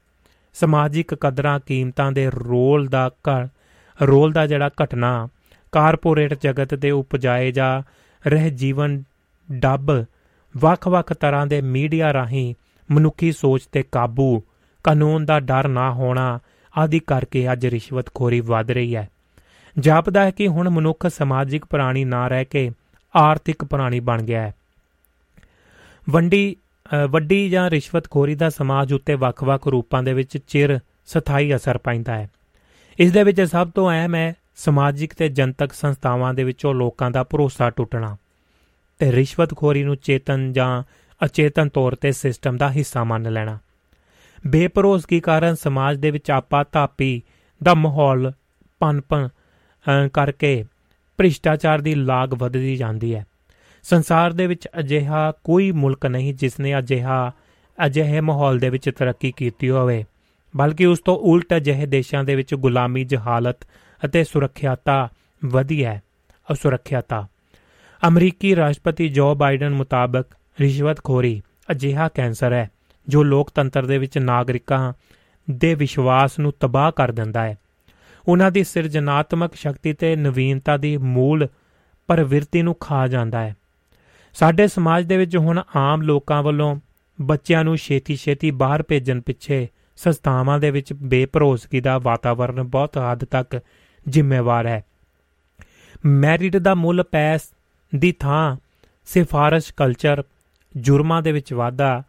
ਸਮਾਜਿਕ 0.55 1.15
ਕਦਰਾਂ, 1.15 1.61
ਕੀਮਤਾਂ 1.67 2.13
ਦੇ 2.13 2.31
ਰੋਲ 2.31 2.87
ਦਾ 2.87 3.11
ਰੋਲ 4.01 4.33
ਦਾ 4.33 4.47
ਜਿਹੜਾ 4.47 4.71
ਘਟਨਾ 4.83 5.29
ਕਾਰਪੋਰੇਟ 5.73 6.35
ਜਗਤ 6.35 6.75
ਦੇ 6.75 6.91
ਉਪਜਾਏ 6.91 7.51
ਜਾ 7.53 7.83
ਰਹਿ 8.27 8.51
ਜੀਵਨ 8.51 9.03
ਡੱਬ 9.53 10.05
ਵੱਖ-ਵੱਖ 10.57 11.13
ਤਰ੍ਹਾਂ 11.13 11.47
ਦੇ 11.47 11.61
ਮੀਡੀਆ 11.61 12.13
ਰਾਹੀਂ 12.13 12.55
ਮਨੁੱਖੀ 12.91 13.33
ਸੋਚ 13.33 13.67
ਤੇ 13.73 13.83
ਕਾਬੂ, 13.83 14.43
ਕਾਨੂੰਨ 14.85 15.25
ਦਾ 15.25 15.41
ਡਰ 15.41 15.69
ਨਾ 15.69 15.93
ਹੋਣਾ 15.93 16.39
ਆਦਿ 16.79 16.99
ਕਰਕੇ 16.99 17.53
ਅੱਜ 17.53 17.67
ਰਿਸ਼ਵਤਖੋਰੀ 17.67 18.41
ਵੱਧ 18.41 18.71
ਰਹੀ 18.71 18.97
ਹੈ। 18.97 19.09
ਜਾਪਦਾ 19.79 20.25
ਹੈ 20.25 20.31
ਕਿ 20.31 20.47
ਹੁਣ 20.47 20.69
ਮਨੁੱਖ 20.69 21.07
ਸਮਾਜਿਕ 21.07 21.65
ਪ੍ਰਾਣੀ 21.65 22.05
ਨਾ 22.05 22.29
ਰਹਿ 22.29 22.45
ਕੇ 22.45 22.71
ਆਰਥਿਕ 23.17 23.65
ਪ੍ਰਾਣੀ 23.65 24.01
ਬਣ 24.01 24.23
ਗਿਆ 24.23 24.43
ਹੈ। 24.43 24.55
ਵੰਡੀ 26.11 26.57
ਵੱਡੀ 27.11 27.51
ਜਾਂ 27.51 27.71
ਰਿਸ਼ਵਤਖੋਰੀ 27.71 28.35
ਦਾ 28.35 28.51
ਸਮਾਜ 28.51 28.93
ਉੱਤੇ 28.93 29.15
ਵੱਖ-ਵੱਖ 29.15 29.69
ਰੂਪਾਂ 29.69 30.03
ਦੇ 30.03 30.13
ਵਿੱਚ 30.13 30.39
ਚਿਰ 30.39 30.79
ਸਥਾਈ 31.07 31.55
ਅਸਰ 31.57 31.79
ਪੈਂਦਾ 31.79 32.19
ਹੈ। 32.19 32.31
ਇਸ 32.99 33.13
ਦੇ 33.13 33.23
ਵਿੱਚ 33.23 33.41
ਸਭ 33.41 33.71
ਤੋਂ 33.71 33.91
ਅਹਿਮ 33.91 34.15
ਹੈ 34.15 34.35
ਸਮਾਜਿਕ 34.57 35.15
ਤੇ 35.15 35.29
ਜਨਤਕ 35.29 35.73
ਸੰਸਥਾਵਾਂ 35.73 36.33
ਦੇ 36.35 36.45
ਵਿੱਚੋਂ 36.45 36.75
ਲੋਕਾਂ 36.75 37.11
ਦਾ 37.11 37.23
ਭਰੋਸਾ 37.25 37.71
ਟੁੱਟਣਾ 37.71 38.17
ਤੇ 38.99 39.11
ਰਿਸ਼ਵਤਖੋਰੀ 39.13 39.83
ਨੂੰ 39.83 39.97
ਚੇਤਨ 39.97 40.53
ਜਾਂ 40.53 40.83
ਅਚੇਤਨ 41.21 41.69
ਤੌਰ 41.69 41.95
ਤੇ 41.95 42.13
ਸਿਸਟਮ 42.13 42.57
ਦਾ 42.57 42.71
ਹਿੱਸਾ 42.71 43.05
ਮੰਨ 43.05 43.33
ਲੈਣਾ। 43.33 43.59
ਬੇਪਰੋਸਗੀ 44.47 45.21
ਕਾਰਨ 45.21 45.55
ਸਮਾਜ 45.55 45.99
ਦੇ 45.99 46.11
ਵਿੱਚ 46.11 46.31
ਆਪਾ 46.31 46.65
ਧਾਪੀ 46.73 47.23
ਦਾ 47.63 47.75
ਮਾਹੌਲ 47.75 48.33
ਪਨਪਨ 48.81 49.29
ਕਰਕੇ 50.13 50.65
ਭ੍ਰਿਸ਼ਟਾਚਾਰ 51.19 51.81
ਦੀ 51.81 51.95
ਲਾਗ 51.95 52.35
ਵੱਧਦੀ 52.35 52.77
ਜਾਂਦੀ 52.77 53.15
ਹੈ। 53.15 53.27
ਸੰਸਾਰ 53.85 54.33
ਦੇ 54.33 54.47
ਵਿੱਚ 54.47 54.69
ਅਜਿਹਾ 54.79 55.33
ਕੋਈ 55.45 55.71
ਮੁਲਕ 55.73 56.07
ਨਹੀਂ 56.07 56.35
ਜਿਸ 56.35 56.59
ਨੇ 56.61 56.79
ਅਜਿਹਾ, 56.79 57.33
ਅਜਿਹੇ 57.87 58.21
ਮਾਹੌਲ 58.21 58.59
ਦੇ 58.59 58.71
ਵਿੱਚ 58.71 58.91
ਤਰੱਕੀ 58.91 59.33
ਕੀਤੀ 59.37 59.71
ਹੋਵੇ, 59.71 60.05
ਬਲਕਿ 60.55 60.87
ਉਸ 60.87 61.01
ਤੋਂ 61.01 61.17
ਉਲਟ 61.17 61.57
ਅਜਿਹੇ 61.57 61.87
ਦੇਸ਼ਾਂ 61.87 62.25
ਦੇ 62.25 62.35
ਵਿੱਚ 62.35 62.55
ਗੁਲਾਮੀ, 62.55 63.05
ਜਹਾਲਤ 63.05 63.57
ਅਤੇ 64.05 64.25
ਸੁਰੱਖਿਆਤਾ 64.25 65.09
ਵਧੀ 65.45 65.85
ਹੈ। 65.85 66.03
ਅਸੁਰੱਖਿਆਤਾ। 66.53 67.27
ਅਮਰੀਕੀ 68.09 68.57
ਰਾਸ਼ਟਰਪਤੀ 68.57 69.09
ਜੋ 69.09 69.35
ਬਾਈਡਨ 69.35 69.71
ਮੁਤਾਬਕ 69.71 70.25
ਰਿਸ਼ਵਤਖੋਰੀ 70.61 71.43
ਅਜਿਹਾ 71.71 72.09
ਕੈਂਸਰ 72.09 72.53
ਹੈ, 72.53 72.71
ਜੋ 73.09 73.23
ਲੋਕਤੰਤਰ 73.23 73.87
ਦੇ 73.87 73.99
ਵਿੱਚ 73.99 74.19
ਨਾਗਰਿਕਾਂ 74.19 74.93
ਦੇ 75.51 75.75
ਵਿਸ਼ਵਾਸ 75.75 76.39
ਨੂੰ 76.39 76.53
ਤਬਾਹ 76.61 76.93
ਕਰ 76.93 77.11
ਦਿੰਦਾ 77.11 77.45
ਹੈ। 77.45 77.59
ਉਹਨਾਂ 78.29 78.51
ਦੀ 78.51 78.65
ਸਿਰਜਣਾਤਮਕ 78.65 79.55
ਸ਼ਕਤੀ 79.55 79.93
ਤੇ 79.93 80.17
ਨਵੀਨਤਾ 80.17 80.77
ਦੀ 80.77 80.97
ਮੂਲ 80.97 81.49
ਪ੍ਰਵਿਰਤੀ 82.07 82.63
ਨੂੰ 82.63 82.75
ਖਾ 82.75 83.07
ਜਾਂਦਾ 83.09 83.41
ਹੈ। 83.41 83.57
ਸਾਡੇ 84.35 84.69
ਸਮਾਜ 84.69 85.05
ਦੇ 85.05 85.17
ਵਿੱਚ 85.17 85.37
ਹੁਣ 85.37 85.63
ਆਮ 85.77 86.03
ਲੋਕਾਂ 86.03 86.43
ਵੱਲੋਂ 86.43 86.81
ਬੱਚਿਆਂ 87.21 87.65
ਨੂੰ 87.65 87.77
ਛੇਤੀ-ਛੇਤੀ 87.77 88.51
ਬਾਹਰ 88.51 88.83
ਭੇਜਣ 88.83 89.21
ਪਿੱਛੇ 89.21 89.69
ਸੰਸਥਾਵਾਂ 89.97 90.59
ਦੇ 90.59 90.71
ਵਿੱਚ 90.71 90.93
ਬੇਭਰੋਸਗੀ 90.93 91.81
ਦਾ 91.81 91.99
ਵਾਤਾਵਰਣ 91.99 92.63
ਬਹੁਤ 92.63 92.99
ਹੱਦ 92.99 93.25
ਤੱਕ 93.25 93.61
ਜ਼ਿੰਮੇਵਾਰ 94.09 94.67
ਹੈ। 94.67 94.85
ਮੈਰਿਟ 96.05 96.57
ਦਾ 96.57 96.75
ਮੁੱਲ 96.75 97.03
ਪੈਸ 97.03 97.41
ਦੀ 97.95 98.13
ਥਾਂ, 98.13 98.57
ਸਿਫਾਰਿਸ਼ 99.05 99.75
ਕਲਚਰ, 99.75 100.23
ਜੁਰਮਾਂ 100.77 101.23
ਦੇ 101.23 101.33
ਵਿੱਚ 101.33 101.53
ਵਾਧਾ, 101.53 102.03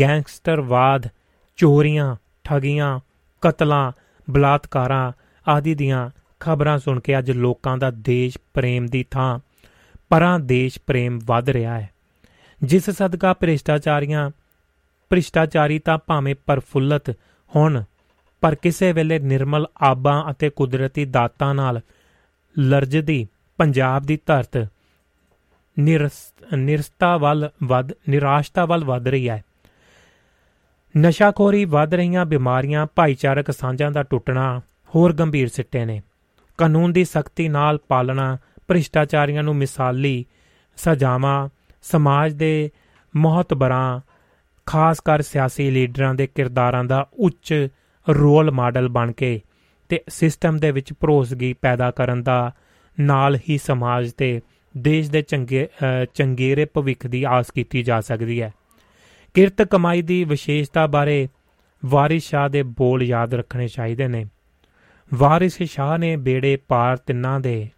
ਗੈਂਗਸਟਰਵਾਦ, 0.00 1.08
ਚੋਰੀਆਂ, 1.56 2.16
ਠਗੀਆਂ, 2.44 3.00
ਕਤਲਾਂ, 3.40 3.92
ਬਲਾਤਕਾਰਾਂ 4.30 5.12
ਆਦਿ 5.48 5.74
ਦੀਆਂ 5.74 6.10
ਖਬਰਾਂ 6.40 6.78
ਸੁਣ 6.78 7.00
ਕੇ 7.00 7.18
ਅੱਜ 7.18 7.30
ਲੋਕਾਂ 7.30 7.78
ਦਾ 7.78 7.90
ਦੇਸ਼ 7.90 8.38
ਪ੍ਰੇਮ 8.54 8.86
ਦੀ 8.86 9.04
ਥਾਂ, 9.10 9.38
ਪਰਾਂ 10.08 10.40
ਦੇਸ਼ 10.40 10.78
ਪ੍ਰੇਮ 10.86 11.20
ਵੱਧ 11.24 11.50
ਰਿਹਾ 11.50 11.80
ਹੈ। 11.80 11.90
ਜਿਸ 12.62 12.90
ਸਦਕਾ 12.90 13.32
ਭ੍ਰਿਸ਼ਟਾਚਾਰੀਆਂ, 13.32 14.30
ਭ੍ਰਿਸ਼ਟਾਚਾਰੀ 15.10 15.78
ਤਾਂ 15.78 15.98
ਭਾਵੇਂ 16.06 16.34
ਪਰਫੁੱਲਤ 16.46 17.10
ਹੋਣ 17.56 17.82
ਪਰ 18.42 18.54
ਕਿਸੇ 18.54 18.92
ਵੇਲੇ 18.92 19.18
ਨਿਰਮਲ 19.18 19.66
ਆਬਾਂ 19.82 20.30
ਅਤੇ 20.30 20.50
ਕੁਦਰਤੀ 20.50 21.04
ਦਾਤਾਂ 21.04 21.54
ਨਾਲ 21.54 21.80
ਲਰਜਦੀ 22.58 23.26
ਪੰਜਾਬ 23.58 24.02
ਦੀ 24.02 24.18
ਧਰਤ 24.26 24.68
ਨਿਰਸਤਾ 26.54 27.16
ਵੱਲ 27.16 27.48
ਵੱਧ, 27.64 27.92
ਨਿਰਾਸ਼ਤਾ 28.08 28.64
ਵੱਲ 28.64 28.84
ਵੱਧ 28.84 29.08
ਰਹੀ 29.08 29.28
ਹੈ। 29.28 29.44
ਨਸ਼ਾਖੋਰੀ 30.98 31.64
ਵੱਧ 31.64 31.94
ਰਹੀਆਂ 31.94 32.24
ਬਿਮਾਰੀਆਂ 32.26 32.86
ਭਾਈਚਾਰਕ 32.96 33.50
ਸਾਂਝਾਂ 33.50 33.90
ਦਾ 33.90 34.02
ਟੁੱਟਣਾ 34.02 34.60
ਹੋਰ 34.94 35.12
ਗੰਭੀਰ 35.12 35.48
ਸਿੱਟੇ 35.48 35.84
ਨੇ। 35.84 36.02
ਕਾਨੂੰਨ 36.58 36.92
ਦੀ 36.92 37.04
ਸਖਤੀ 37.04 37.48
ਨਾਲ 37.48 37.78
ਪਾਲਣਾ, 37.88 38.38
ਭ੍ਰਿਸ਼ਟਾਚਾਰੀਆਂ 38.68 39.42
ਨੂੰ 39.42 39.56
ਮਿਸਾਲੀ 39.56 40.24
ਸਜ਼ਾਵਾਂ, 40.76 41.48
ਸਮਾਜ 41.82 42.32
ਦੇ 42.32 42.70
ਮਹਤਬਰਾਂ 43.16 44.00
ਖਾਸ 44.66 45.00
ਕਰ 45.00 45.22
ਸਿਆਸੀ 45.22 45.70
ਲੀਡਰਾਂ 45.70 46.14
ਦੇ 46.14 46.26
ਕਿਰਦਾਰਾਂ 46.26 46.84
ਦਾ 46.84 47.08
ਉੱਚ 47.18 47.68
ਰੋਲ 48.08 48.50
ਮਾਡਲ 48.50 48.88
ਬਣ 48.88 49.12
ਕੇ 49.12 49.40
ਤੇ 49.88 50.00
ਸਿਸਟਮ 50.08 50.58
ਦੇ 50.58 50.70
ਵਿੱਚ 50.70 50.92
ਭਰੋਸਗੀ 50.92 51.52
ਪੈਦਾ 51.52 51.90
ਕਰਨ 51.90 52.22
ਦਾ 52.22 52.52
ਨਾਲ 53.00 53.38
ਹੀ 53.48 53.58
ਸਮਾਜ 53.58 54.12
ਤੇ 54.12 54.40
ਦੇਸ਼ 54.76 55.10
ਦੇ 55.10 55.22
ਚੰਗੇ 55.22 55.68
ਚੰਗੇਰੇ 56.14 56.64
ਭਵਿੱਖ 56.64 57.06
ਦੀ 57.06 57.24
ਆਸ 57.24 57.50
ਕੀਤੀ 57.50 57.82
ਜਾ 57.82 58.00
ਸਕਦੀ 58.00 58.42
ਹੈ। 58.42 58.52
ਕਿਰਤ 59.34 59.62
ਕਮਾਈ 59.62 60.02
ਦੀ 60.02 60.24
ਵਿਸ਼ੇਸ਼ਤਾ 60.24 60.86
ਬਾਰੇ 60.86 61.28
ਵਾਰਿਸ 61.84 62.28
ਸ਼ਾਹ 62.28 62.48
ਦੇ 62.48 62.62
ਬੋਲ 62.62 63.02
ਯਾਦ 63.02 63.34
ਰੱਖਣੇ 63.34 63.68
ਚਾਹੀਦੇ 63.68 64.08
ਨੇ। 64.08 64.24
ਵਾਰਿਸ 65.14 65.62
ਸ਼ਾਹ 65.62 65.98
ਨੇ 65.98 66.16
ਬੇੜੇ 66.16 66.56
ਪਾਰ 66.56 66.96
ਤਿੰਨਾਂ 66.96 67.40
ਦੇ, 67.40 67.68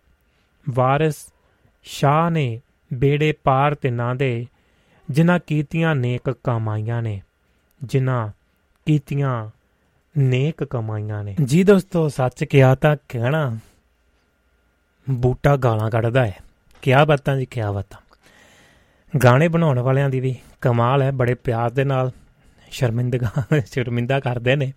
ਵਾਰਿਸ 0.70 1.14
ਸ਼ਾਹ 1.82 2.30
ਨੇ 2.30 2.60
ਬੇੜੇ 2.92 3.32
ਪਾਰ 3.44 3.74
ਤਿੰਨਾਂ 3.74 4.14
ਦੇ, 4.14 4.46
ਜਿਨ੍ਹਾਂ 5.10 5.38
ਕੀਤੀਆਂ 5.46 5.94
ਨੇਕ 5.94 6.30
ਕਮਾਈਆਂ 6.44 7.02
ਨੇ, 7.02 7.20
ਜਿਨ੍ਹਾਂ 7.84 8.28
ਕੀਤੀਆਂ 8.86 9.50
ਨੇਕ 10.18 10.64
ਕਮਾਈਆਂ 10.64 11.24
ਨੇ। 11.24 11.36
ਜੀ 11.44 11.64
ਦੋਸਤੋ, 11.64 12.08
ਸੱਚ 12.08 12.44
ਕਿਹਾ 12.44 12.74
ਤਾਂ 12.74 12.96
ਕਹਿਣਾ, 13.08 13.58
ਬੂਟਾ 15.10 15.56
ਗਾਲਾਂ 15.56 15.90
ਕੱਢਦਾ 15.90 16.26
ਹੈ। 16.26 16.36
ਕਿਆ 16.82 17.04
ਬਾਤਾਂ 17.04 17.36
ਜੀ, 17.36 17.46
ਕਿਆ 17.46 17.72
ਬਾਤਾਂ। 17.72 17.98
ਗਾਣੇ 19.18 19.48
ਬਣਾਉਣ 19.48 19.78
ਵਾਲਿਆਂ 19.78 20.10
ਦੀ 20.10 20.20
ਵੀ 20.20 20.36
ਕਮਾਲ 20.60 21.02
ਹੈ, 21.02 21.10
ਬੜੇ 21.10 21.34
ਪਿਆਰ 21.34 21.70
ਦੇ 21.70 21.84
ਨਾਲ 21.84 22.10
ਸ਼ਰਮਿੰਦਗਾ 22.70 23.30
ਸ਼ਰਮਿੰਦਾ 23.66 24.20
ਕਰਦੇ 24.20 24.56
ਨੇ। 24.56 24.72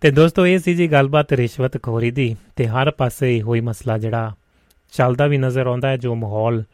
ਤੇ 0.00 0.10
ਦੋਸਤੋ, 0.10 0.46
ਇਹ 0.46 0.58
ਸੀ 0.58 0.74
ਜੀ 0.74 0.92
ਗੱਲਬਾਤ 0.92 1.32
ਰਿਸ਼ਵਤ 1.32 1.82
ਖੋਰੀ 1.82 2.10
ਦੀ, 2.10 2.36
ਤੇ 2.56 2.66
ਹਰ 2.66 2.90
ਪਾਸੇ 2.90 3.42
ਹੋਈ 3.42 3.60
ਮਸਲਾ 3.60 3.98
ਜਿਹੜਾ 3.98 4.34
ਚੱਲਦਾ 4.92 5.26
ਵੀ 5.26 5.38
ਨਜ਼ਰ 5.38 5.66
ਆਉਂਦਾ 5.66 5.88
ਹੈ, 5.88 5.96
ਜੋ 5.96 6.14
ਮਾਹੌਲ 6.14 6.64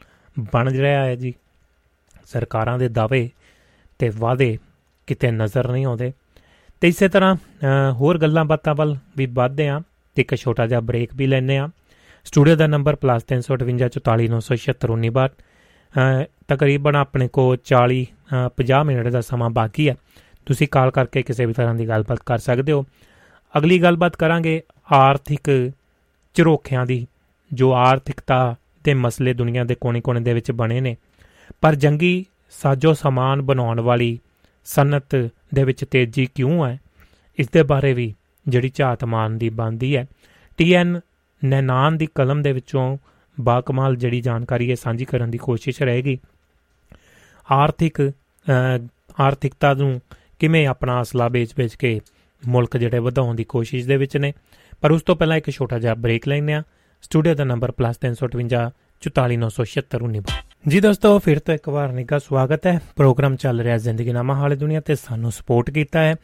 ਬਣ 0.52 0.72
ਰਿਹਾ 0.72 1.04
ਹੈ 1.04 1.14
ਜੀ। 1.14 1.34
ਸਰਕਾਰਾਂ 2.26 2.78
ਦੇ 2.78 2.88
ਦਾਅਵੇ 2.88 3.30
ਤੇ 3.98 4.08
ਵਾਅਦੇ 4.08 4.58
ਕਿਤੇ 5.06 5.30
ਨਜ਼ਰ 5.30 5.72
ਨਹੀਂ 5.72 5.86
ਆਉਂਦੇ। 5.86 6.12
ਤੇ 6.82 6.88
ਇਸੇ 6.88 7.08
ਤਰ੍ਹਾਂ 7.08 7.36
ਹੋਰ 7.92 8.18
ਗੱਲਾਂ 8.18 8.44
ਬਾਤਾਂ 8.44 8.74
ਵੱਲ 8.74 8.96
ਵੀ 9.16 9.26
ਵਧਦੇ 9.26 9.68
ਆ 9.68 9.82
ਤੇ 10.14 10.22
ਇੱਕ 10.22 10.34
ਛੋਟਾ 10.34 10.66
ਜਿਹਾ 10.66 10.80
ਬ੍ਰੇਕ 10.80 11.10
ਵੀ 11.14 11.26
ਲੈਨੇ 11.26 11.58
ਆ 11.58 11.68
ਸਟੂਡੀਓ 12.24 12.56
ਦਾ 12.56 12.66
ਨੰਬਰ 12.66 12.96
+358 12.96 15.28
ਤਕਰੀਬਨ 16.48 16.96
ਆਪਣੇ 16.96 17.28
ਕੋ 17.28 17.56
40 17.56 18.06
50 18.56 18.84
ਮਿੰਟ 18.84 19.08
ਦਾ 19.08 19.20
ਸਮਾਂ 19.20 19.50
ਬਾਕੀ 19.50 19.88
ਹੈ। 19.88 19.96
ਤੁਸੀਂ 20.46 20.68
ਕਾਲ 20.68 20.90
ਕਰਕੇ 20.90 21.22
ਕਿਸੇ 21.22 21.46
ਵੀ 21.46 21.52
ਤਰ੍ਹਾਂ 21.52 21.74
ਦੀ 21.74 21.88
ਗੱਲਬਾਤ 21.88 22.18
ਕਰ 22.26 22.38
ਸਕਦੇ 22.38 22.72
ਹੋ। 22.72 22.84
ਅਗਲੀ 23.58 23.82
ਗੱਲਬਾਤ 23.82 24.16
ਕਰਾਂਗੇ 24.16 24.62
ਆਰਥਿਕ 24.92 25.72
ਝਰੋਖਿਆਂ 26.34 26.86
ਦੀ, 26.86 27.06
ਜੋ 27.52 27.72
ਆਰਥਿਕਤਾ 27.72 28.56
ਦੇ 28.84 28.94
ਮਸਲੇ 28.94 29.34
ਦੁਨੀਆ 29.34 29.64
ਦੇ 29.64 29.74
ਕੋਨੇ-ਕੋਨੇ 29.74 30.20
ਦੇ 30.20 30.34
ਵਿੱਚ 30.34 30.52
ਬਣੇ 30.52 30.80
ਨੇ। 30.80 30.96
ਪਰ 31.60 31.74
ਜੰਗੀ 31.74 32.26
ਸਾਜੋ 32.50 32.92
ਸਮਾਨ 32.92 33.42
ਬਣਾਉਣ 33.42 33.80
ਵਾਲੀ 33.80 34.18
ਸਨਅਤ 34.64 35.30
ਦੇ 35.54 35.64
ਵਿੱਚ 35.64 35.84
ਤੇਜ਼ੀ 35.84 36.26
ਕਿਉਂ 36.26 36.66
ਹੈ 36.66 36.78
ਇਸ 37.38 37.48
ਦੇ 37.48 37.62
ਬਾਰੇ 37.62 37.92
ਵੀ 37.92 38.14
ਜਿਹੜੀ 38.48 38.70
ਝਾਤ 38.74 39.04
ਮਾਨ 39.04 39.38
ਦੀ 39.38 39.48
ਬੰਦੀ 39.50 39.96
ਹੈ 39.96 40.06
ਟੀਐਨ 40.58 41.00
ਨੈਨਾਨ 41.44 41.96
ਦੀ 41.96 42.08
ਕਲਮ 42.14 42.42
ਦੇ 42.42 42.52
ਵਿੱਚੋਂ 42.52 42.96
ਬਾਕਮਾਲ 43.40 43.96
ਜਿਹੜੀ 43.96 44.20
ਜਾਣਕਾਰੀ 44.20 44.70
ਹੈ 44.70 44.74
ਸਾਂਝੀ 44.74 45.04
ਕਰਨ 45.04 45.30
ਦੀ 45.30 45.38
ਕੋਸ਼ਿਸ਼ 45.38 45.82
ਰਹੇਗੀ 45.82 46.18
ਆਰਥਿਕ 47.50 48.00
ਆਰਥਿਕਤਾ 49.20 49.74
ਨੂੰ 49.74 50.00
ਕਿਵੇਂ 50.38 50.66
ਆਪਣਾ 50.66 51.02
ਅਸਲਾ 51.02 51.28
ਵੇਚ-ਵੇਚ 51.28 51.74
ਕੇ 51.74 52.00
ਮੁਲਕ 52.42 52.76
ਜਿਹੜੇ 52.76 52.98
ਵਧਾਉਣ 52.98 53.36
ਦੀ 53.36 53.44
ਕੋਸ਼ਿਸ਼ 53.44 53.86
ਦੇ 53.86 53.96
ਵਿੱਚ 53.96 54.16
ਨੇ 54.16 54.32
ਪਰ 54.80 54.90
ਉਸ 54.90 55.02
ਤੋਂ 55.02 55.16
ਪਹਿਲਾਂ 55.16 55.36
ਇੱਕ 55.36 55.50
ਛੋਟਾ 55.50 55.78
ਜਿਹਾ 55.78 55.94
ਬ੍ਰੇਕ 55.94 56.28
ਲੈਣੇ 56.28 56.54
ਆ 56.54 56.62
ਸਟੂਡੀਓ 57.02 57.34
ਦਾ 57.34 57.44
ਨੰਬਰ 57.44 57.72
+358 57.82 58.64
44976 59.02 60.51
ਜੀ 60.68 60.80
ਦੋਸਤੋ, 60.80 61.18
ਫਿਰ 61.18 61.38
ਤੋਂ 61.38 61.54
ਇੱਕ 61.54 61.68
ਵਾਰ 61.68 61.92
ਨਿੱਘਾ 61.92 62.18
ਸਵਾਗਤ 62.18 62.66
ਹੈ। 62.66 62.80
ਪ੍ਰੋਗਰਾਮ 62.96 63.36
ਚੱਲ 63.36 63.60
ਰਿਹਾ 63.60 63.76
ਜ਼ਿੰਦਗੀ 63.76 64.12
ਨਾਮਾ 64.12 64.34
ਹਾਲੇ 64.34 64.56
ਦੁਨੀਆ 64.56 64.80
ਤੇ 64.80 64.94
ਸਾਨੂੰ 64.94 65.32
ਸਪੋਰਟ 65.32 65.70
ਕੀਤਾ 65.70 66.00
ਹੈ। 66.00 66.14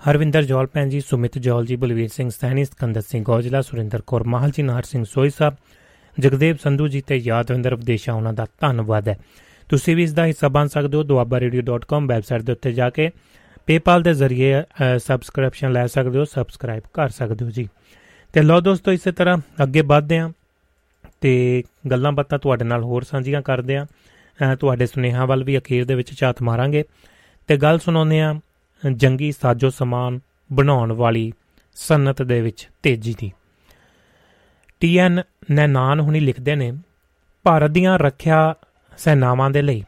ਹਰਵਿੰਦਰ 0.00 0.42
ਜੋਲ, 0.42 0.66
ਭੈਣ 0.66 0.88
ਜੀ, 0.88 1.00
ਸੁਮਿਤ 1.00 1.38
ਜੋਲ 1.38 1.66
ਜੀ, 1.66 1.76
ਬਲਵੀਰ 1.76 2.08
ਸਿੰਘ 2.08 2.30
ਸੈਣੀ, 2.30 2.64
ਸਕੰਦਰ 2.64 3.00
ਸਿੰਘ 3.00 3.22
ਗੋਜਲਾ 3.24 3.60
ਸੁਰਿੰਦਰ 3.60 4.02
ਕੌਰ 4.06 4.24
ਮਾਹਲ 4.24 4.50
ਜੀ, 4.50 4.62
ਨਹਰ 4.62 4.82
ਸਿੰਘ 4.82 5.04
ਸੋਈ 5.04 5.30
ਸਾਹਿਬ, 5.30 5.54
ਜਗਦੇਵ 6.18 6.56
ਸੰਧੂ 6.56 6.88
ਜੀ 6.88 7.00
ਤੇ 7.00 7.16
ਯਾਦਵਿੰਦਰ 7.16 7.74
ਵਿਦੇਸ਼ਾ, 7.74 8.12
ਉਹਨਾਂ 8.14 8.32
ਦਾ 8.32 8.46
ਧੰਨਵਾਦ 8.60 9.08
ਹੈ। 9.08 9.18
ਤੁਸੀਂ 9.68 9.96
ਵੀ 9.96 10.02
ਇਸ 10.02 10.12
ਦਾ 10.12 10.26
ਹਿੱਸਾ 10.26 10.48
ਬਣ 10.48 10.66
ਸਕਦੇ 10.66 10.96
ਹੋ 10.96 11.02
duabarradio.com 11.02 12.08
ਵੈਬਸਾਈਟ 12.08 12.42
ਦੇ 12.42 12.52
ਉੱਤੇ 12.52 12.72
ਜਾ 12.72 12.90
ਕੇ। 12.90 13.10
PayPal 13.68 14.02
ਦੇ 14.02 14.14
ਜ਼ਰੀਏ 14.14 14.62
ਸਬਸਕ੍ਰਿਪਸ਼ਨ 14.98 15.72
ਲੈ 15.72 15.86
ਸਕਦੇ 15.86 16.18
ਹੋ 16.18 16.24
ਸਬਸਕ੍ਰਾਈਬ 16.24 16.82
ਕਰ 16.94 17.08
ਸਕਦੇ 17.08 17.44
ਹੋ 17.44 17.50
ਜੀ। 17.50 17.68
ਤੇ 18.32 18.42
ਲੋ 18.42 18.60
ਦੋਸਤੋ, 18.60 18.92
ਇਸੇ 18.92 19.12
ਤਰ੍ਹਾਂ 19.12 19.38
ਅੱਗੇ 19.62 19.80
ਵਧਦੇ 19.80 20.18
ਆਂ 20.18 20.30
ਤੇ 21.24 21.62
ਗੱਲਾਂ 21.90 22.12
ਬਾਤਾਂ 22.12 22.38
ਤੁਹਾਡੇ 22.38 22.64
ਨਾਲ 22.64 22.84
ਹੋਰ 22.84 23.04
ਸਾਂਝੀਆਂ 23.04 23.42
ਕਰਦੇ 23.42 23.76
ਆਂ 23.76 23.86
ਤੁਹਾਡੇ 24.56 24.86
ਸੁਨੇਹਾ 24.86 25.24
ਵੱਲ 25.24 25.44
ਵੀ 25.44 25.58
ਅਖੀਰ 25.58 25.84
ਦੇ 25.84 25.94
ਵਿੱਚ 25.94 26.20
ਝਾਤ 26.20 26.42
ਮਾਰਾਂਗੇ। 26.42 26.84
ਤੇ 27.46 27.56
ਗੱਲ 27.56 27.78
ਸੁਣਾਉਂਦੇ 27.78 28.20
ਆਂ 28.20 28.34
ਜੰਗੀ 28.92 29.32
ਸਾਜੋ 29.32 29.70
ਸਮਾਨ 29.70 30.20
ਬਣਾਉਣ 30.52 30.92
ਵਾਲੀ 30.92 31.32
ਸਨਅਤ 31.74 32.22
ਦੇ 32.22 32.40
ਵਿੱਚ 32.40 32.68
ਤੇਜ਼ੀ 32.82 33.14
ਦੀ। 33.18 33.32
ਟੀਐਨ 34.80 35.22
ਨੈਨਾਨ 35.50 36.00
ਹੁਣੀ 36.00 36.20
ਲਿਖਦੇ 36.20 36.56
ਨੇ, 36.56 36.72
ਭਾਰਤ 37.42 37.70
ਦੀਆਂ 37.70 37.98
ਰੱਖਿਆ 37.98 38.54
ਸੈਨਾਵਾਂ 38.98 39.50
ਦੇ 39.50 39.62
ਲਈ 39.62 39.84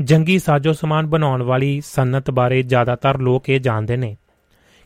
ਜੰਗੀ 0.00 0.38
ਸਾਜੋ 0.38 0.72
ਸਮਾਨ 0.72 1.06
ਬਣਾਉਣ 1.06 1.42
ਵਾਲੀ 1.42 1.80
ਸਨਅਤ 1.80 2.30
ਬਾਰੇ 2.30 2.62
ਜ਼ਿਆਦਾਤਰ 2.62 3.18
ਲੋਕ 3.18 3.48
ਇਹ 3.48 3.60
ਜਾਣਦੇ 3.60 3.96
ਨੇ 3.96 4.16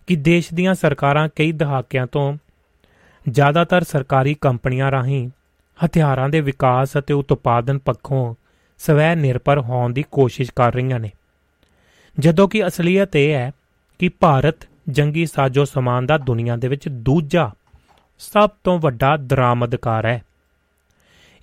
ਕਿ 0.07 0.17
ਦੇਸ਼ 0.17 0.55
ਦੀਆਂ 0.55 0.75
ਸਰਕਾਰਾਂ 0.75 1.29
ਕਈ 1.37 1.53
ਦਹਾਕਿਆਂ 1.53 2.07
ਤੋਂ 2.07 2.37
ਜ਼ਿਆਦਾਤਰ 3.29 3.85
ਸਰਕਾਰੀ 3.85 4.37
ਕੰਪਨੀਆਂ 4.41 4.91
ਰਾਹੀਂ 4.91 5.31
ਹਥਿਆਰਾਂ 5.85 6.29
ਦੇ 6.29 6.41
ਵਿਕਾਸ 6.41 6.89
ਅਤੇ 6.99 7.15
ਉਤਪਾਦਨ 7.15 7.79
ਪੱਖੋਂ 7.79 8.35
ਸਵੈ 8.79 9.15
ਨਿਰਭਰ 9.15 9.59
ਹੋਣ 9.59 9.93
ਦੀ 9.93 10.05
ਕੋਸ਼ਿਸ਼ 10.13 10.51
ਕਰ 10.57 10.75
ਰਹੀਆਂ 10.75 11.01
ਨੇ। 11.01 11.11
ਜਦੋਂ 12.19 12.49
ਕਿ 12.49 12.67
ਅਸਲੀਅਤ 12.67 13.17
ਇਹ 13.17 13.33
ਹੈ 13.33 13.53
ਕਿ 13.99 14.09
ਭਾਰਤ 14.09 14.55
ਜੰਗੀ 14.89 15.27
ਸਾਜੋ 15.27 15.65
ਸਮਾਨ 15.65 16.07
ਦਾ 16.07 16.19
ਦੁਨੀਆ 16.19 16.57
ਦੇ 16.57 16.69
ਵਿੱਚ 16.69 16.89
ਦੂਜਾ 16.89 17.51
ਸਭ 18.19 18.51
ਤੋਂ 18.65 18.79
ਵੱਡਾ 18.79 19.17
ਦਰਾਮਦਕਾਰ 19.17 20.07
ਹੈ। 20.07 20.23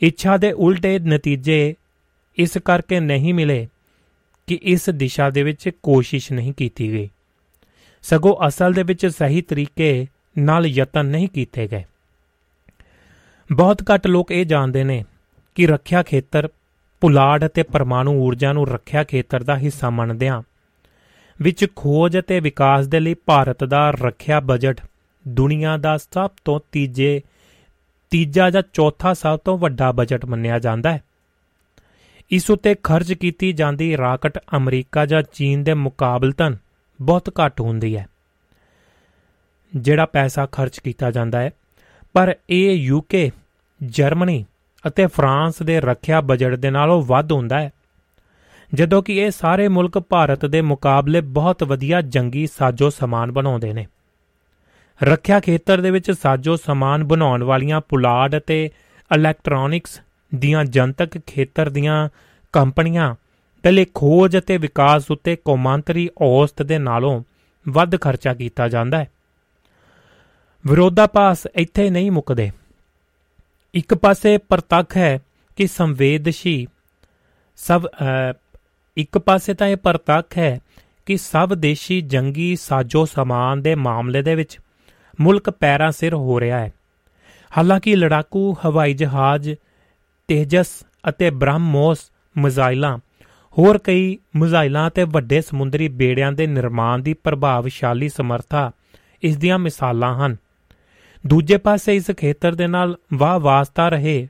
ਇੱਛਾ 0.01 0.37
ਦੇ 0.37 0.51
ਉਲਟੇ 0.51 0.99
ਨਤੀਜੇ 0.99 1.75
ਇਸ 2.37 2.57
ਕਰਕੇ 2.65 2.99
ਨਹੀਂ 2.99 3.33
ਮਿਲੇ 3.33 3.67
ਕਿ 4.47 4.59
ਇਸ 4.61 4.89
ਦਿਸ਼ਾ 4.89 5.29
ਦੇ 5.29 5.43
ਵਿੱਚ 5.43 5.69
ਕੋਸ਼ਿਸ਼ 5.83 6.31
ਨਹੀਂ 6.31 6.53
ਕੀਤੀ 6.53 6.93
ਗਈ। 6.93 7.09
ਸਗੋਂ 8.01 8.47
ਅਸਲ 8.47 8.73
ਦੇ 8.73 8.83
ਵਿੱਚ 8.83 9.05
ਸਹੀ 9.05 9.41
ਤਰੀਕੇ 9.41 10.07
ਨਾਲ 10.39 10.65
ਯਤਨ 10.65 11.05
ਨਹੀਂ 11.05 11.29
ਕੀਤੇ 11.29 11.67
ਗਏ। 11.67 11.83
ਬਹੁਤ 13.51 13.83
ਘੱਟ 13.93 14.07
ਲੋਕ 14.07 14.31
ਇਹ 14.31 14.45
ਜਾਣਦੇ 14.45 14.83
ਨੇ 14.83 15.05
ਕਿ 15.55 15.67
ਰੱਖਿਆ 15.67 16.03
ਖੇਤਰ 16.03 16.49
ਪੁਲਾੜ 17.01 17.45
ਅਤੇ 17.45 17.63
ਪਰਮਾਣੂ 17.63 18.25
ਊਰਜਾ 18.25 18.53
ਨੂੰ 18.53 18.67
ਰੱਖਿਆ 18.67 19.03
ਖੇਤਰ 19.03 19.43
ਦਾ 19.43 19.57
ਹਿੱਸਾ 19.57 19.89
ਮੰਨਦੇ 19.89 20.29
ਹਾਂ 20.29 20.41
ਵਿੱਚ 21.41 21.65
ਖੋਜ 21.75 22.19
ਅਤੇ 22.19 22.39
ਵਿਕਾਸ 22.39 22.87
ਦੇ 22.87 22.99
ਲਈ 22.99 23.13
ਭਾਰਤ 23.13 23.63
ਦਾ 23.63 23.91
ਰੱਖਿਆ 23.91 24.39
ਬਜਟ 24.39 24.81
ਦੁਨੀਆ 25.27 25.77
ਦਾ 25.77 25.97
ਸਭ 25.97 26.31
ਤੋਂ 26.45 26.59
ਤੀਜੇ, 26.71 27.21
ਤੀਜਾ 28.09 28.49
ਜਾਂ 28.49 28.63
ਚੌਥਾ 28.73 29.13
ਸਭ 29.13 29.39
ਤੋਂ 29.39 29.57
ਵੱਡਾ 29.57 29.91
ਬਜਟ 29.91 30.25
ਮੰਨਿਆ 30.25 30.59
ਜਾਂਦਾ 30.59 30.93
ਹੈ। 30.93 31.03
ਇਸ 32.31 32.51
ਉਤੇ 32.51 32.75
ਖਰਚ 32.83 33.13
ਕੀਤੀ 33.13 33.53
ਜਾਂਦੀ 33.53 33.97
ਰਾਕਟ 33.97 34.39
ਅਮਰੀਕਾ 34.57 35.05
ਜਾਂ 35.05 35.23
ਚੀਨ 35.33 35.63
ਦੇ 35.63 35.73
ਮੁਕਾਬਲਤਨ 35.73 36.57
ਬਹੁਤ 37.01 37.29
ਘੱਟ 37.29 37.61
ਹੁੰਦੀ 37.61 37.97
ਹੈ। 37.97 38.07
ਜਿਹੜਾ 39.75 40.05
ਪੈਸਾ 40.05 40.45
ਖਰਚ 40.45 40.79
ਕੀਤਾ 40.79 41.11
ਜਾਂਦਾ 41.11 41.41
ਹੈ। 41.41 41.51
ਪਰ 42.13 42.35
ਇਹ 42.49 42.73
ਯੂਕੇ 42.73 43.31
ਜਰਮਨੀ 43.83 44.45
ਅਤੇ 44.87 45.07
ਫਰਾਂਸ 45.07 45.61
ਦੇ 45.61 45.81
ਰੱਖਿਆ 45.81 46.21
ਬਜਟ 46.21 46.55
ਦੇ 46.55 46.69
ਨਾਲੋਂ 46.69 47.01
ਵੱਧ 47.01 47.31
ਹੁੰਦਾ 47.31 47.61
ਹੈ। 47.61 47.69
ਜਦੋਂ 48.73 49.03
ਕਿ 49.03 49.17
ਇਹ 49.17 49.31
ਸਾਰੇ 49.31 49.67
ਮੁਲਕ 49.67 49.99
ਭਾਰਤ 49.99 50.45
ਦੇ 50.45 50.61
ਮੁਕਾਬਲੇ 50.61 51.21
ਬਹੁਤ 51.21 51.63
ਵਧੀਆ 51.63 52.01
ਜੰਗੀ 52.01 52.47
ਸਾਜ਼ੋ 52.47 52.89
ਸਮਾਨ 52.89 53.31
ਬਣਾਉਂਦੇ 53.31 53.73
ਨੇ। 53.73 53.87
ਰੱਖਿਆ 55.03 55.39
ਖੇਤਰ 55.39 55.81
ਦੇ 55.81 55.91
ਵਿੱਚ 55.91 56.11
ਸਾਜ਼ੋ 56.11 56.55
ਸਮਾਨ 56.55 57.03
ਬਣਾਉਣ 57.03 57.43
ਵਾਲੀਆਂ 57.43 57.81
ਪੁਲਾੜ 57.81 58.37
ਅਤੇ 58.37 58.69
ਇਲੈਕਟ੍ਰੋਨਿਕਸ 59.15 60.01
ਦੀਆਂ 60.35 60.65
ਜਨਤਕ 60.65 61.17
ਖੇਤਰ 61.19 61.69
ਦੀਆਂ 61.69 62.09
ਕੰਪਨੀਆਂ 62.53 63.15
ਪਹਿਲੇ 63.63 63.85
ਖੋਜ 63.93 64.37
ਅਤੇ 64.37 64.57
ਵਿਕਾਸ 64.57 65.11
ਉੱਤੇ 65.11 65.35
ਕੌਮਾਂਤਰੀ 65.45 66.09
ਔਸਤ 66.21 66.61
ਦੇ 66.61 66.77
ਨਾਲੋਂ 66.77 67.23
ਵੱਧ 67.69 67.95
ਖਰਚਾ 67.95 68.33
ਕੀਤਾ 68.33 68.67
ਜਾਂਦਾ 68.67 68.97
ਹੈ। 68.97 69.07
ਵਿਰੋਧਾਭਾਸ 70.65 71.45
ਇੱਥੇ 71.55 71.89
ਨਹੀਂ 71.89 72.11
ਮੁੱਕਦੇ। 72.11 72.51
ਇੱਕ 73.73 73.93
ਪਾਸੇ 73.93 74.37
ਪ੍ਰਤੱਖ 74.39 74.95
ਹੈ 74.97 75.19
ਕਿ 75.57 75.67
ਸੰਵੇਦਨਸ਼ੀ 75.67 76.67
ਸਭ 77.59 77.85
ਇੱਕ 78.97 79.17
ਪਾਸੇ 79.17 79.53
ਤਾਂ 79.53 79.67
ਇਹ 79.67 79.77
ਪ੍ਰਤੱਖ 79.77 80.37
ਹੈ 80.37 80.59
ਕਿ 81.05 81.17
ਸਭ 81.17 81.53
ਦੇਸ਼ੀ 81.53 81.99
ਜੰਗੀ 82.01 82.55
ਸਾਜ਼ੋ 82.55 83.05
ਸਮਾਨ 83.05 83.61
ਦੇ 83.61 83.75
ਮਾਮਲੇ 83.75 84.21
ਦੇ 84.21 84.35
ਵਿੱਚ 84.35 84.57
ਮੁਲਕ 85.21 85.49
ਪੈਰਾਂ 85.49 85.91
ਸਿਰ 85.91 86.13
ਹੋ 86.13 86.39
ਰਿਹਾ 86.39 86.59
ਹੈ। 86.59 86.71
ਹਾਲਾਂਕਿ 87.51 87.95
ਲੜਾਕੂ, 87.95 88.55
ਹਵਾਈ 88.65 88.93
ਜਹਾਜ਼, 88.93 89.49
ਤੇਜਸ 90.29 90.67
ਅਤੇ 91.09 91.29
ਬ੍ਰਹਮੋਸ 91.29 91.99
ਮਿਜ਼ਾਈਲਾਂ, 92.37 92.97
ਹੋਰ 93.57 93.77
ਕਈ 93.77 94.17
ਮਿਜ਼ਾਈਲਾਂ 94.35 94.89
ਤੇ 94.89 95.03
ਵੱਡੇ 95.03 95.41
ਸਮੁੰਦਰੀ 95.41 95.87
ਬੇੜਿਆਂ 95.87 96.31
ਦੇ 96.31 96.47
ਨਿਰਮਾਣ 96.47 96.99
ਦੀ 96.99 97.13
ਪ੍ਰਭਾਵਸ਼ਾਲੀ 97.13 98.09
ਸਮਰੱਥਾ 98.09 98.71
ਇਸ 99.23 99.37
ਦੀਆਂ 99.37 99.59
ਮਿਸਾਲਾਂ 99.59 100.13
ਹਨ। 100.15 100.37
ਦੂਜੇ 101.27 101.57
ਪਾਸੇ 101.57 101.95
ਇਸ 101.95 102.11
ਖੇਤਰ 102.11 102.55
ਦੇ 102.55 102.67
ਨਾਲ 102.67 102.95
ਵਾਹ 103.13 103.39
ਵਾਸਤਾ 103.39 103.89
ਰਹੇ 103.89 104.27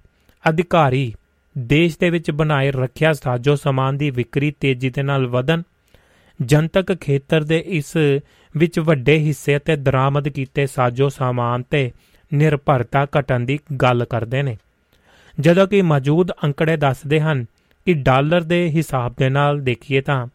ਅਧਿਕਾਰੀ 0.50 1.14
ਦੇਸ਼ 1.58 1.98
ਦੇ 2.00 2.10
ਵਿੱਚ 2.10 2.32
ਬਣਾਏ 2.32 2.72
ਰੱਖਿਆ 2.72 3.14
ਸਾਜੋ 3.14 3.56
ਸਮਾਨ 3.56 3.98
ਦੀ 3.98 4.10
ਵਿਕਰੀ 4.10 4.52
ਤੇਜ਼ੀ 4.60 4.90
ਦੇ 4.90 5.04
ਨਾਲ 5.04 5.28
ਵਧਨ 5.28 5.64
ਜਨਤਕ 6.42 6.96
ਖੇਤਰ 6.96 7.44
ਦੇ 7.44 7.64
ਇਸ 7.68 7.98
ਵਿੱਚ 8.58 8.80
ਵੱਡੇ 8.80 9.18
ਹਿੱਸੇ 9.20 9.60
ਤੇ 9.60 9.76
ਦਰਾਮਦ 9.76 10.28
ਕੀਤੇ 10.30 10.68
ਸਾਜੋ 10.68 11.10
ਸਮਾਨ 11.10 11.64
ਤੇ 11.70 11.92
ਨਿਰਭਰਤਾ 12.34 13.08
ਘਟਣ 13.20 13.40
ਦੀ 13.40 13.60
ਗੱਲ 13.82 14.06
ਕਰਦੇ 14.06 14.44
ਨੇ। 14.44 14.58
ਜਦੋਂ 15.40 15.68
ਕਿ 15.68 15.82
ਮੌਜੂਦ 15.82 16.32
ਅੰਕੜੇ 16.44 16.78
ਦੱਸਦੇ 16.78 17.20
ਹਨ 17.20 17.46
ਕਿ 17.86 17.94
ਡਾਲਰ 17.94 18.42
ਦੇ 18.42 18.70
ਹਿਸਾਬ 18.70 19.14
ਦੇ 19.18 19.30
ਨਾਲ 19.30 19.62
ਦੇਖੀਏ 19.62 20.02
ਤਾਂ 20.02 20.28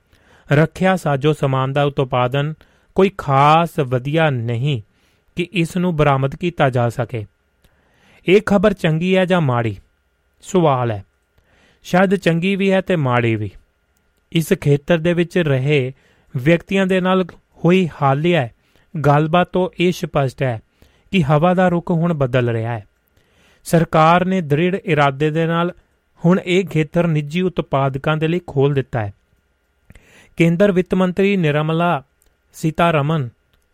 ਰੱਖਿਆ 0.53 0.97
ਸਾਜੋ 0.97 1.33
ਸਮਾਨ 1.33 1.73
ਦਾ 1.73 1.85
ਉਤਪਾਦਨ 1.85 2.55
ਕੋਈ 2.95 3.11
ਖਾਸ 3.19 3.79
ਵਧੀਆ 3.81 4.31
ਨਹੀਂ 4.31 4.83
ਕਿ 5.37 5.49
ਇਸ 5.53 5.77
ਨੂੰ 5.77 5.97
ਬਰਾਮਦ 5.97 6.37
ਕੀਤਾ 6.37 6.71
ਜਾ 6.71 6.89
ਸਕੇ। 6.89 7.27
ਇਹ 8.29 8.41
ਖਬਰ 8.47 8.73
ਚੰਗੀ 8.73 9.17
ਹੈ 9.17 9.25
ਜਾਂ 9.25 9.41
ਮਾੜੀ? 9.41 9.77
ਸਵਾਲ 10.43 10.91
ਹੈ। 10.91 11.05
ਸ਼ਾਇਦ 11.83 12.15
ਚੰਗੀ 12.15 12.57
ਵੀ 12.57 12.73
ਹੈ 12.73 12.81
ਤੇ 12.81 12.97
ਮਾੜੀ 12.97 13.37
ਵੀ। 13.37 13.51
ਇਸ 14.33 14.53
ਖੇਤਰ 14.53 14.99
ਦੇ 14.99 15.13
ਵਿੱਚ 15.13 15.39
ਰਹੇ 15.39 15.93
ਵਿਅਕਤੀਆਂ 16.37 16.87
ਦੇ 16.87 17.01
ਨਾਲ 17.01 17.25
ਹੋਈ 17.65 17.89
ਹਾਲੀਆ 18.03 18.49
ਗੱਲਬਾਤ 19.07 19.49
ਤੋਂ 19.49 19.71
ਇਹ 19.81 19.93
ਸਪਸ਼ਟ 19.93 20.43
ਹੈ 20.43 20.63
ਕਿ 21.11 21.25
ਹਵਾ 21.25 21.55
ਦਾ 21.55 21.69
ਰੁਖ 21.69 21.91
ਹੁਣ 21.91 22.15
ਬਦਲ 22.15 22.49
ਰਿਹਾ 22.49 22.73
ਹੈ। 22.73 22.87
ਸਰਕਾਰ 23.65 24.25
ਨੇ 24.25 24.41
ਦ੍ਰਿੜ 24.41 24.75
ਇਰਾਦੇ 24.75 25.31
ਦੇ 25.31 25.47
ਨਾਲ 25.47 25.73
ਹੁਣ 26.25 26.41
ਇਹ 26.45 26.65
ਖੇਤਰ 26.65 27.07
ਨਿੱਜੀ 27.07 27.43
ਉਤਪਾਦਕਾਂ 27.43 28.17
ਦੇ 28.17 28.29
ਲਈ 28.29 28.41
ਖੋਲ 28.47 28.75
ਦਿੱਤਾ 28.75 29.01
ਹੈ। 29.01 29.15
ਕੇਂਦਰ 30.37 30.73
ਵਿੱਤ 30.73 30.95
ਮੰਤਰੀ 30.95 31.37
ਨਿਰਮਲਾ 31.37 32.03
ਸੀਤਾਰਮਨ 32.55 33.29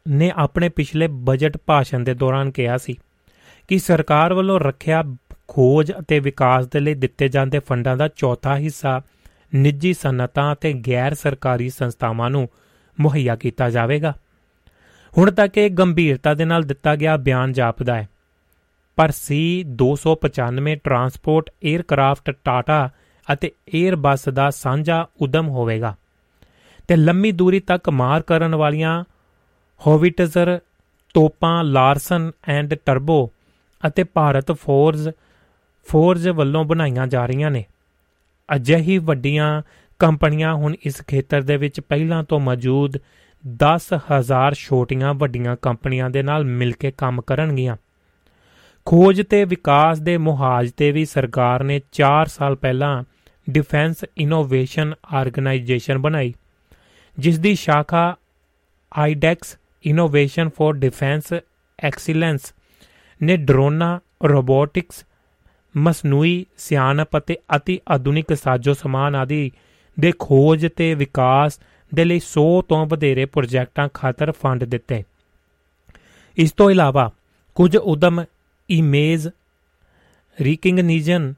ਨੇ 0.09 0.33
ਆਪਣੇ 0.37 0.69
ਪਿਛਲੇ 0.69 1.09
ਬਜਟ 1.11 1.57
ਭਾਸ਼ਣ 1.67 2.01
ਦੇ 2.01 2.15
ਦੌਰਾਨ 2.15 2.51
ਕਿਹਾ 2.51 2.77
ਸੀ 2.77 2.97
ਕਿ 3.69 3.79
ਸਰਕਾਰ 3.79 4.35
ਵੱਲੋਂ 4.35 4.61
ਰੱਖਿਆ 4.61 5.05
ਖੋਜ 5.49 5.93
ਅਤੇ 5.93 6.21
ਵਿਕਾਸ 6.21 6.67
ਦੇ 6.67 6.81
ਲਈ 6.81 6.95
ਦਿੱਤੇ 6.95 7.29
ਜਾਂਦੇ 7.29 7.59
ਫੰਡਾਂ 7.59 7.97
ਦਾ 7.97 8.09
ਚੌਥਾ 8.09 8.57
ਹਿੱਸਾ 8.57 9.03
ਨਿੱਜੀ 9.55 9.93
ਸਨਅਤਾਂ 9.93 10.53
ਅਤੇ 10.53 10.73
ਗੈਰ 10.73 11.15
ਸਰਕਾਰੀ 11.15 11.71
ਸੰਸਥਾਵਾਂ 11.71 12.31
ਨੂੰ 12.31 12.49
ਮੁਹੱਈਆ 13.01 13.37
ਕੀਤਾ 13.37 13.71
ਜਾਵੇਗਾ। 13.71 14.15
ਹੁਣ 15.19 15.31
ਤੱਕ 15.31 15.59
ਇਹ 15.59 15.71
ਗੰਭੀਰਤਾ 15.71 16.35
ਦੇ 16.35 16.45
ਨਾਲ 16.45 16.63
ਦਿੱਤਾ 16.63 16.97
ਗਿਆ 16.97 17.17
ਬਿਆਨ 17.17 17.53
ਜਾਪਦਾ 17.53 17.95
ਹੈ। 17.95 18.09
ਪਰ 18.97 19.11
ਸੀ 19.11 19.65
295 19.65 20.77
ਟਰਾਂਸਪੋਰਟ 20.85 21.51
에ਅਰਕ੍ਰਾਫਟ 21.73 22.31
ਟਾਟਾ 22.45 22.91
ਅਤੇ 23.33 23.53
에ਅਰਬਸ 23.83 24.29
ਦਾ 24.29 24.51
ਸਾਂਝਾ 24.51 25.09
ਉਦਮ 25.21 25.49
ਹੋਵੇਗਾ 25.49 25.97
ਤੇ 26.89 26.97
ਲੰਮੀ 26.97 27.33
ਦੂਰੀ 27.33 27.61
ਤੱਕ 27.61 27.89
ਮਾਰ 27.89 28.23
ਕਰਨ 28.23 28.55
ਵਾਲੀਆਂ 28.55 29.05
ਹੋਵਿਟਜ਼ਰ, 29.87 30.59
ਤੋਪਾਂ, 31.15 31.65
ਲਾਰਸਨ 31.65 32.31
ਐਂਡ 32.49 32.75
ਟਰਬੋ 32.75 33.31
ਅਤੇ 33.87 34.05
ਭਾਰਤ 34.05 34.53
ਫੋਰਜ਼, 34.53 35.09
ਫੋਰਜ 35.89 36.29
ਵੱਲੋਂ 36.29 36.65
ਬਣਾਈਆਂ 36.65 37.07
ਜਾ 37.07 37.27
ਰਹੀਆਂ 37.27 37.51
ਨੇ। 37.51 37.65
ਅਜਿਹੀ 38.49 38.99
ਵੱਡੀਆਂ 38.99 39.63
ਕੰਪਨੀਆਂ 39.99 40.55
ਹੁਣ 40.55 40.75
ਇਸ 40.83 41.03
ਖੇਤਰ 41.07 41.43
ਦੇ 41.43 41.57
ਵਿੱਚ 41.57 41.81
ਪਹਿਲਾਂ 41.81 42.23
ਤੋਂ 42.25 42.41
ਮੌਜੂਦ 42.41 42.97
10000 43.45 44.55
ਛੋਟੀਆਂ 44.55 45.15
ਵੱਡੀਆਂ 45.15 45.57
ਕੰਪਨੀਆਂ 45.63 46.11
ਦੇ 46.11 46.23
ਨਾਲ 46.23 46.45
ਮਿਲ 46.45 46.73
ਕੇ 46.73 46.91
ਕੰਮ 46.91 47.21
ਕਰਨਗੀਆਂ। 47.23 47.77
ਖੋਜ 48.87 49.23
ਤੇ 49.23 49.45
ਵਿਕਾਸ 49.45 49.99
ਦੇ 49.99 50.17
ਮੁਹਾਜ 50.19 50.71
ਤੇ 50.73 50.91
ਵੀ 50.93 51.05
ਸਰਕਾਰ 51.05 51.63
ਨੇ 51.63 51.81
4 51.93 52.27
ਸਾਲ 52.27 52.57
ਪਹਿਲਾਂ 52.57 53.03
ਡਿਫੈਂਸ 53.51 54.05
ਇਨੋਵੇਸ਼ਨ 54.19 54.95
ਆਰਗੇਨਾਈਜੇਸ਼ਨ 55.13 55.99
ਬਣਾਈ, 55.99 56.35
ਜਿਸ 57.19 57.39
ਦੀ 57.39 57.55
ਸ਼ਾਖਾ 57.55 58.17
IDEX 58.93 59.57
innovation 59.85 60.49
for 60.49 60.73
defence 60.73 61.33
excellence 61.79 62.53
ਨੇ 63.21 63.37
ਡਰੋਨਾ, 63.37 63.99
ਰੋਬੋਟਿਕਸ, 64.25 65.05
ਮਸਨੂਈ, 65.77 66.45
ਸਿਆਣਪ 66.59 67.17
ਅਤੇ 67.19 67.37
ਅਤੀ 67.57 67.79
ਆਧੁਨਿਕ 67.89 68.35
ਸਾਜ਼ੋ 68.35 68.73
ਸਮਾਨ 68.75 69.15
ਆਦਿ 69.15 69.51
ਦੇ 69.97 70.13
ਖੋਜ 70.19 70.67
ਤੇ 70.77 70.95
ਵਿਕਾਸ 70.95 71.61
ਦੇ 71.93 72.05
ਲਈ 72.05 72.17
100 72.19 72.61
ਤੋਂ 72.69 72.85
ਵਧੇਰੇ 72.87 73.25
ਪ੍ਰੋਜੈਕਟਾਂ 73.25 73.89
ਖਾਤਰ 73.95 74.33
ਫੰਡ 74.33 74.65
ਦਿੱਤੇ। 74.65 75.03
ਇਸ 76.37 76.53
ਤੋਂ 76.53 76.71
ਇਲਾਵਾ 76.71 77.11
ਕੁਝ 77.57 77.77
ਉਦਮ 77.77 78.25
ਇਮੇਜ 78.69 79.29
ਰੀਕਿੰਗਨੀਜਨ 80.39 81.33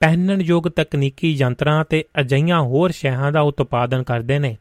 ਪਹਿਨਣਯੋਗ 0.00 0.68
ਤਕਨੀਕੀ 0.68 1.32
ਯੰਤਰਾਂ 1.32 1.84
ਤੇ 1.84 2.04
ਅਜਈਆਂ 2.20 2.60
ਹੋਰ 2.60 2.90
ਸ਼ੈਹਾਂ 2.90 3.32
ਦਾ 3.32 3.40
ਉਤਪਾਦਨ 3.40 4.02
ਕਰਦੇ 4.02 4.38
ਨੇ। 4.38 4.56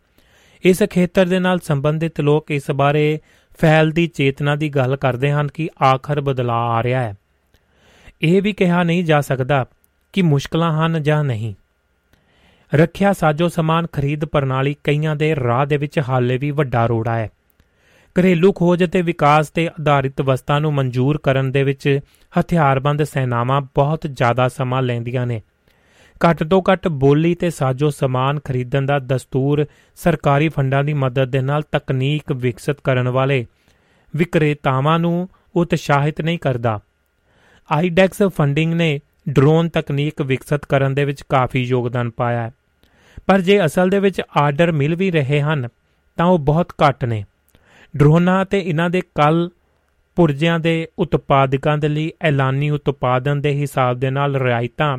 ਇਸ 0.63 0.84
ਖੇਤਰ 0.84 1.25
ਦੇ 1.25 1.39
ਨਾਲ 1.39 1.59
ਸੰਬੰਧਿਤ 1.59 2.21
ਲੋਕ 2.21 2.51
ਇਸ 2.51 2.71
ਬਾਰੇ 2.71 3.19
ਫੈਲਦੀ 3.59 4.07
ਚੇਤਨਾ 4.07 4.55
ਦੀ 4.55 4.69
ਗੱਲ 4.69 4.95
ਕਰਦੇ 4.95 5.31
ਹਨ 5.31 5.47
ਕਿ 5.47 5.69
ਆਖਰ 5.84 6.21
ਬਦਲਾਅ 6.21 6.67
ਆ 6.67 6.84
ਰਿਹਾ 6.84 7.01
ਹੈ। 7.01 7.15
ਇਹ 8.21 8.41
ਵੀ 8.41 8.53
ਕਿਹਾ 8.53 8.84
ਨਹੀਂ 8.84 9.03
ਜਾ 9.03 9.21
ਸਕਦਾ 9.21 9.65
ਕਿ 10.13 10.21
ਮੁਸ਼ਕਲਾਂ 10.21 10.85
ਹਨ 10.85 11.03
ਜਾਂ 11.03 11.23
ਨਹੀਂ। 11.23 11.53
ਰੱਖਿਆ 12.75 13.13
ਸਾਜੋ 13.13 13.49
ਸਮਾਨ 13.49 13.88
ਖਰੀਦ 13.88 14.25
ਪ੍ਰਣਾਲੀ 14.25 14.75
ਕਈਆਂ 14.84 15.15
ਦੇ 15.15 15.35
ਰਾਹ 15.35 15.65
ਦੇ 15.65 15.77
ਵਿੱਚ 15.77 15.99
ਹਾਲੇ 15.99 16.38
ਵੀ 16.38 16.51
ਵੱਡਾ 16.51 16.85
ਰੋੜਾ 16.85 17.15
ਹੈ। 17.15 17.29
ਘਰੇਲੂ 18.19 18.51
ਖੋਜ 18.51 18.84
ਅਤੇ 18.84 19.01
ਵਿਕਾਸ 19.01 19.49
ਤੇ 19.49 19.67
ਆਧਾਰਿਤ 19.67 20.21
ਵਸਤਾਂ 20.21 20.61
ਨੂੰ 20.61 20.73
ਮਨਜ਼ੂਰ 20.73 21.17
ਕਰਨ 21.17 21.51
ਦੇ 21.51 21.63
ਵਿੱਚ 21.63 21.99
ਹਥਿਆਰਬੰਦ 22.39 23.03
ਸੈਨਾਵਾਂ 23.03 23.61
ਬਹੁਤ 23.61 24.07
ਜ਼ਿਆਦਾ 24.13 24.47
ਸਮਾਂ 24.47 24.81
ਲੈਂਦੀਆਂ 24.81 25.27
ਨੇ। 25.27 25.41
ਘੱਟ 26.26 26.44
ਤੋਂ 26.44 26.61
ਘੱਟ 26.72 26.88
ਬੋਲੀ 26.88 27.35
ਤੇ 27.35 27.49
ਸਾਜੋ 27.49 27.89
ਸਮਾਨ 27.89 28.39
ਖਰੀਦਣ 28.39 28.85
ਦਾ 28.85 28.99
ਦਸਤੂਰ 28.99 29.65
ਸਰਕਾਰੀ 29.95 30.49
ਫੰਡਾਂ 30.49 30.84
ਦੀ 30.84 30.94
ਮਦਦ 30.94 31.30
ਦੇ 31.30 31.41
ਨਾਲ 31.41 31.64
ਤਕਨੀਕ 31.72 32.31
ਵਿਕਸਿਤ 32.31 32.77
ਕਰਨ 32.84 33.10
ਵਾਲੇ 33.10 33.45
ਵਿਕਰੇਤਾਵਾਂ 34.15 34.99
ਨੂੰ 34.99 35.30
ਉਤਸ਼ਾਹਿਤ 35.56 36.22
ਨਹੀਂ 36.22 36.39
ਕਰਦਾ। 36.39 36.80
ਆਈਡੈਕਸ 37.72 38.23
ਫੰਡਿੰਗ 38.23 38.73
ਨੇ 38.73 38.99
ਡਰੋਨ 39.30 39.69
ਤਕਨੀਕ 39.69 40.22
ਵਿਕਸਿਤ 40.22 40.65
ਕਰਨ 40.65 40.95
ਦੇ 40.95 41.06
ਵਿੱਚ 41.06 41.23
ਕਾਫੀ 41.30 41.64
ਯੋਗਦਾਨ 41.64 42.10
ਪਾਇਆ 42.10 42.41
ਹੈ। 42.41 42.52
ਪਰ 43.27 43.41
ਜੇ 43.41 43.65
ਅਸਲ 43.65 43.89
ਦੇ 43.89 43.99
ਵਿੱਚ 43.99 44.22
ਆਰਡਰ 44.38 44.72
ਮਿਲ 44.72 44.95
ਵੀ 44.95 45.11
ਰਹੇ 45.11 45.41
ਹਨ, 45.41 45.68
ਤਾਂ 46.18 46.26
ਉਹ 46.26 46.39
ਬਹੁਤ 46.39 46.73
ਘੱਟ 46.88 47.06
ਨੇ। 47.06 47.26
ਡਰੋਨਾਂ 47.98 48.45
ਤੇ 48.45 48.60
ਇਹਨਾਂ 48.60 48.89
ਦੇ 48.89 49.02
ਕੱਲ 49.02 49.49
ਪੁਰਜਿਆਂ 50.15 50.60
ਦੇ 50.60 50.88
ਉਤਪਾਦਕਾਂ 50.99 51.77
ਦੇ 51.77 51.88
ਲਈ 51.88 52.11
ਐਲਾਨੀ 52.22 52.69
ਉਤਪਾਦਨ 52.69 53.41
ਦੇ 53.41 53.52
ਹਿਸਾਬ 53.53 53.99
ਦੇ 53.99 54.10
ਨਾਲ 54.10 54.35
ਰਿਆਇਤਾਂ 54.35 54.98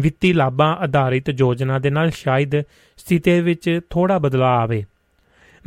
ਵਿੱਤੀ 0.00 0.32
ਲਾਭਾਂ 0.32 0.76
ਆਧਾਰਿਤ 0.76 1.28
ਯੋਜਨਾ 1.28 1.78
ਦੇ 1.78 1.90
ਨਾਲ 1.90 2.10
ਸ਼ਾਇਦ 2.10 2.60
ਸਥਿਤੀ 2.96 3.40
ਵਿੱਚ 3.40 3.80
ਥੋੜਾ 3.90 4.18
ਬਦਲਾਅ 4.18 4.62
ਆਵੇ। 4.62 4.84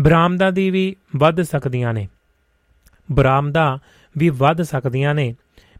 ਬਰਾਮਦਾਂ 0.02 0.52
ਦੀ 0.52 0.70
ਵੀ 0.70 0.95
ਵੱਧ 1.16 1.41
ਸਕਦੀਆਂ 1.41 1.94
ਨੇ। 1.94 2.08
ਬਰਾਮਦਾਂ 3.12 3.78
ਵੀ 4.18 4.30
ਵੱਧ 4.30 4.62
ਸਕਦੀਆਂ 4.62 5.16
ਨੇ। 5.16 5.36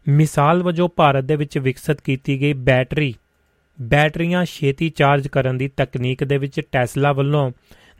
ਮਿਸਾਲ 0.08 0.62
ਵਜੋਂ 0.62 0.88
ਭਾਰਤ 0.96 1.24
ਦੇ 1.24 1.36
ਵਿੱਚ 1.36 1.58
ਵਿਕਸਿਤ 1.58 2.00
ਕੀਤੀ 2.00 2.40
ਗਈ 2.40 2.52
ਬੈਟਰੀ, 2.52 3.14
ਬੈਟਰੀਆਂ 3.80 4.44
ਛੇਤੀ 4.44 4.90
ਚਾਰਜ 4.90 5.28
ਕਰਨ 5.28 5.58
ਦੀ 5.58 5.68
ਤਕਨੀਕ 5.68 6.24
ਦੇ 6.24 6.38
ਵਿੱਚ 6.38 6.60
ਟੈਸਲਾ 6.72 7.12
ਵੱਲੋਂ 7.12 7.52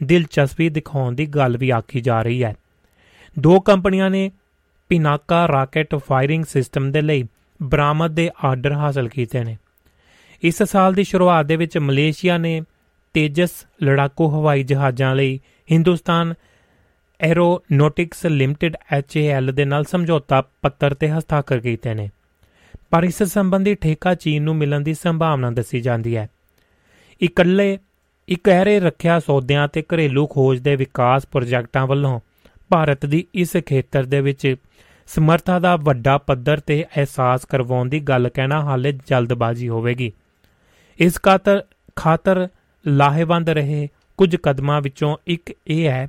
ਦਿਲਚਸਪੀ 0.02 0.68
ਦਿਖਾਉਣ 0.68 1.14
ਦੀ 1.14 1.26
ਗੱਲ 1.26 1.56
ਵੀ 1.56 1.70
ਆਖੀ 1.70 2.00
ਜਾ 2.00 2.22
ਰਹੀ 2.22 2.44
ਹੈ। 2.44 2.54
ਦੋ 3.38 3.60
ਕੰਪਨੀਆਂ 3.60 4.10
ਨੇ 4.10 4.32
ਪਿਨਾਕਾ 4.88 5.48
ਰਾਕੇਟ 5.48 5.94
ਫਾਇਰਿੰਗ 5.94 6.44
ਸਿਸਟਮ 6.44 6.92
ਦੇ 6.92 7.00
ਲਈ 7.00 7.24
ਬਰਾਮਦ 7.62 8.10
ਦੇ 8.10 8.30
ਆਰਡਰ 8.44 8.72
ਹਾਸਲ 8.72 9.08
ਕੀਤੇ 9.08 9.44
ਨੇ। 9.44 9.58
ਇਸ 10.42 10.62
ਸਾਲ 10.62 10.94
ਦੀ 10.94 11.04
ਸ਼ੁਰੂਆਤ 11.04 11.46
ਦੇ 11.46 11.56
ਵਿੱਚ 11.56 11.78
ਮਲੇਸ਼ੀਆ 11.78 12.38
ਨੇ 12.38 12.62
ਤੇਜਸ, 13.14 13.50
ਲੜਾਕੂ 13.82 14.28
ਹਵਾਈ 14.28 14.62
ਜਹਾਜ਼ਾਂ 14.62 15.14
ਲਈ 15.14 15.40
ਹਿੰਦੁਸਤਾਨ 15.70 16.34
ਐਰੋਨੋਟਿਕਸ 17.20 18.26
ਲਿਮਟਿਡ 18.26 18.76
HAL 18.98 19.52
ਦੇ 19.52 19.64
ਨਾਲ 19.64 19.84
ਸਮਝੌਤਾ 19.84 20.42
ਪੱਤਰ 20.62 20.94
ਤੇ 20.94 21.10
ਹਸਤਾਖਰ 21.10 21.58
ਕੀਤੇ 21.58 21.94
ਨੇ। 21.94 22.10
ਪਰ 22.90 23.04
ਇਸ 23.04 23.22
ਸੰਬੰਧੀ 23.22 23.74
ਠੇਕਾ 23.74 24.14
ਚੀਨ 24.14 24.42
ਨੂੰ 24.42 24.56
ਮਿਲਣ 24.56 24.80
ਦੀ 24.80 24.94
ਸੰਭਾਵਨਾ 24.94 25.50
ਦੱਸੀ 25.50 25.80
ਜਾਂਦੀ 25.80 26.16
ਹੈ। 26.16 26.28
ਇਕੱਲੇ 27.22 27.78
ਇਕਹਿਰੇ 28.28 28.80
ਰੱਖਿਆ 28.80 29.20
ਸੌਦਿਆਂ 29.20 29.68
ਤੇ 29.68 29.82
ਘਰੇਲੂ 29.82 30.26
ਖੋਜ 30.26 30.58
ਦੇ 30.58 30.76
ਵਿਕਾਸ 30.76 31.26
ਪ੍ਰੋਜੈਕਟਾਂ 31.26 31.86
ਵੱਲੋਂ 31.86 32.20
ਭਾਰਤ 32.68 33.06
ਦੀ 33.06 33.26
ਇਸ 33.34 33.56
ਖੇਤਰ 33.66 34.04
ਦੇ 34.04 34.20
ਵਿੱਚ 34.20 34.56
ਸਮਰੱਥਾ 35.06 35.58
ਦਾ 35.58 35.76
ਵੱਡਾ 35.76 36.18
ਪੱਧਰ 36.18 36.60
ਤੇ 36.60 36.84
ਅਹਿਸਾਸ 36.96 37.44
ਕਰਵਾਉਣ 37.44 37.88
ਦੀ 37.88 38.00
ਗੱਲ 38.00 38.28
ਕਹਿਣਾ 38.28 38.60
ਹਾਲੇ 38.60 38.92
ਜਲਦਬਾਜ਼ੀ 38.92 39.68
ਹੋਵੇਗੀ। 39.68 40.12
ਇਸ 40.98 41.20
ਖਾਤਰ 41.22 41.64
ਖਾਤਰ 41.96 42.48
ਲਾਹੇਵੰਦ 42.86 43.50
ਰਹੇ 43.50 43.88
ਕੁਝ 44.16 44.36
ਕਦਮਾਂ 44.36 44.80
ਵਿੱਚੋਂ 44.80 45.16
ਇੱਕ 45.26 45.54
ਇਹ 45.66 45.88
ਹੈ 45.88 46.08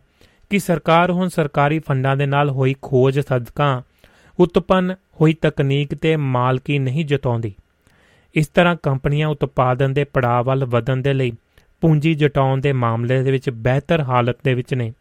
ਕਿ 0.50 0.60
ਸਰਕਾਰ 0.60 1.12
ਹੁਣ 1.12 1.28
ਸਰਕਾਰੀ 1.28 1.80
ਫੰਡਾਂ 1.80 2.16
ਦੇ 2.16 2.26
ਨਾਲ 2.26 2.50
ਹੋਈ 2.50 2.76
ਖੋਜ 2.82 3.20
ਸਦਕਾ 3.20 3.84
ਉਤਪੰਨ 4.40 4.96
ਹੋਈ 5.22 5.34
ਤਕਨੀਕ 5.34 5.96
ਤੇ 5.96 6.16
ਮਾਲਕੀ 6.16 6.80
ਨਹੀਂ 6.80 7.06
ਜਤਾਉਂਦੀ। 7.06 7.54
ਇਸ 8.36 8.48
ਤਰ੍ਹਾਂ 8.48 8.76
ਕੰਪਨੀਆਂ 8.84 9.28
ਉਤਪਾਦਨ 9.28 9.94
ਦੇ 9.94 10.04
ਪੜਾਅ 10.04 10.44
ਵੱਲ 10.44 10.66
ਵਧਣ 10.66 10.98
ਦੇ 10.98 11.14
ਲਈ 11.14 11.32
ਪੂੰਜੀ 11.82 12.14
ਜਟਾਉਣ 12.14 12.62
ਦੇ 12.62 12.74
ਮਾਮਲੇ 12.74 13.24
ਦੇ 13.24 13.32
ਵਿੱਚ 13.32 13.50
ਬਿਹਤਰ 13.50 14.02
ਹਾਲਤ 14.02 14.38
ਦੇ 14.44 14.54
ਵਿੱਚ 14.54 14.74
ਨੇ। 14.74 14.94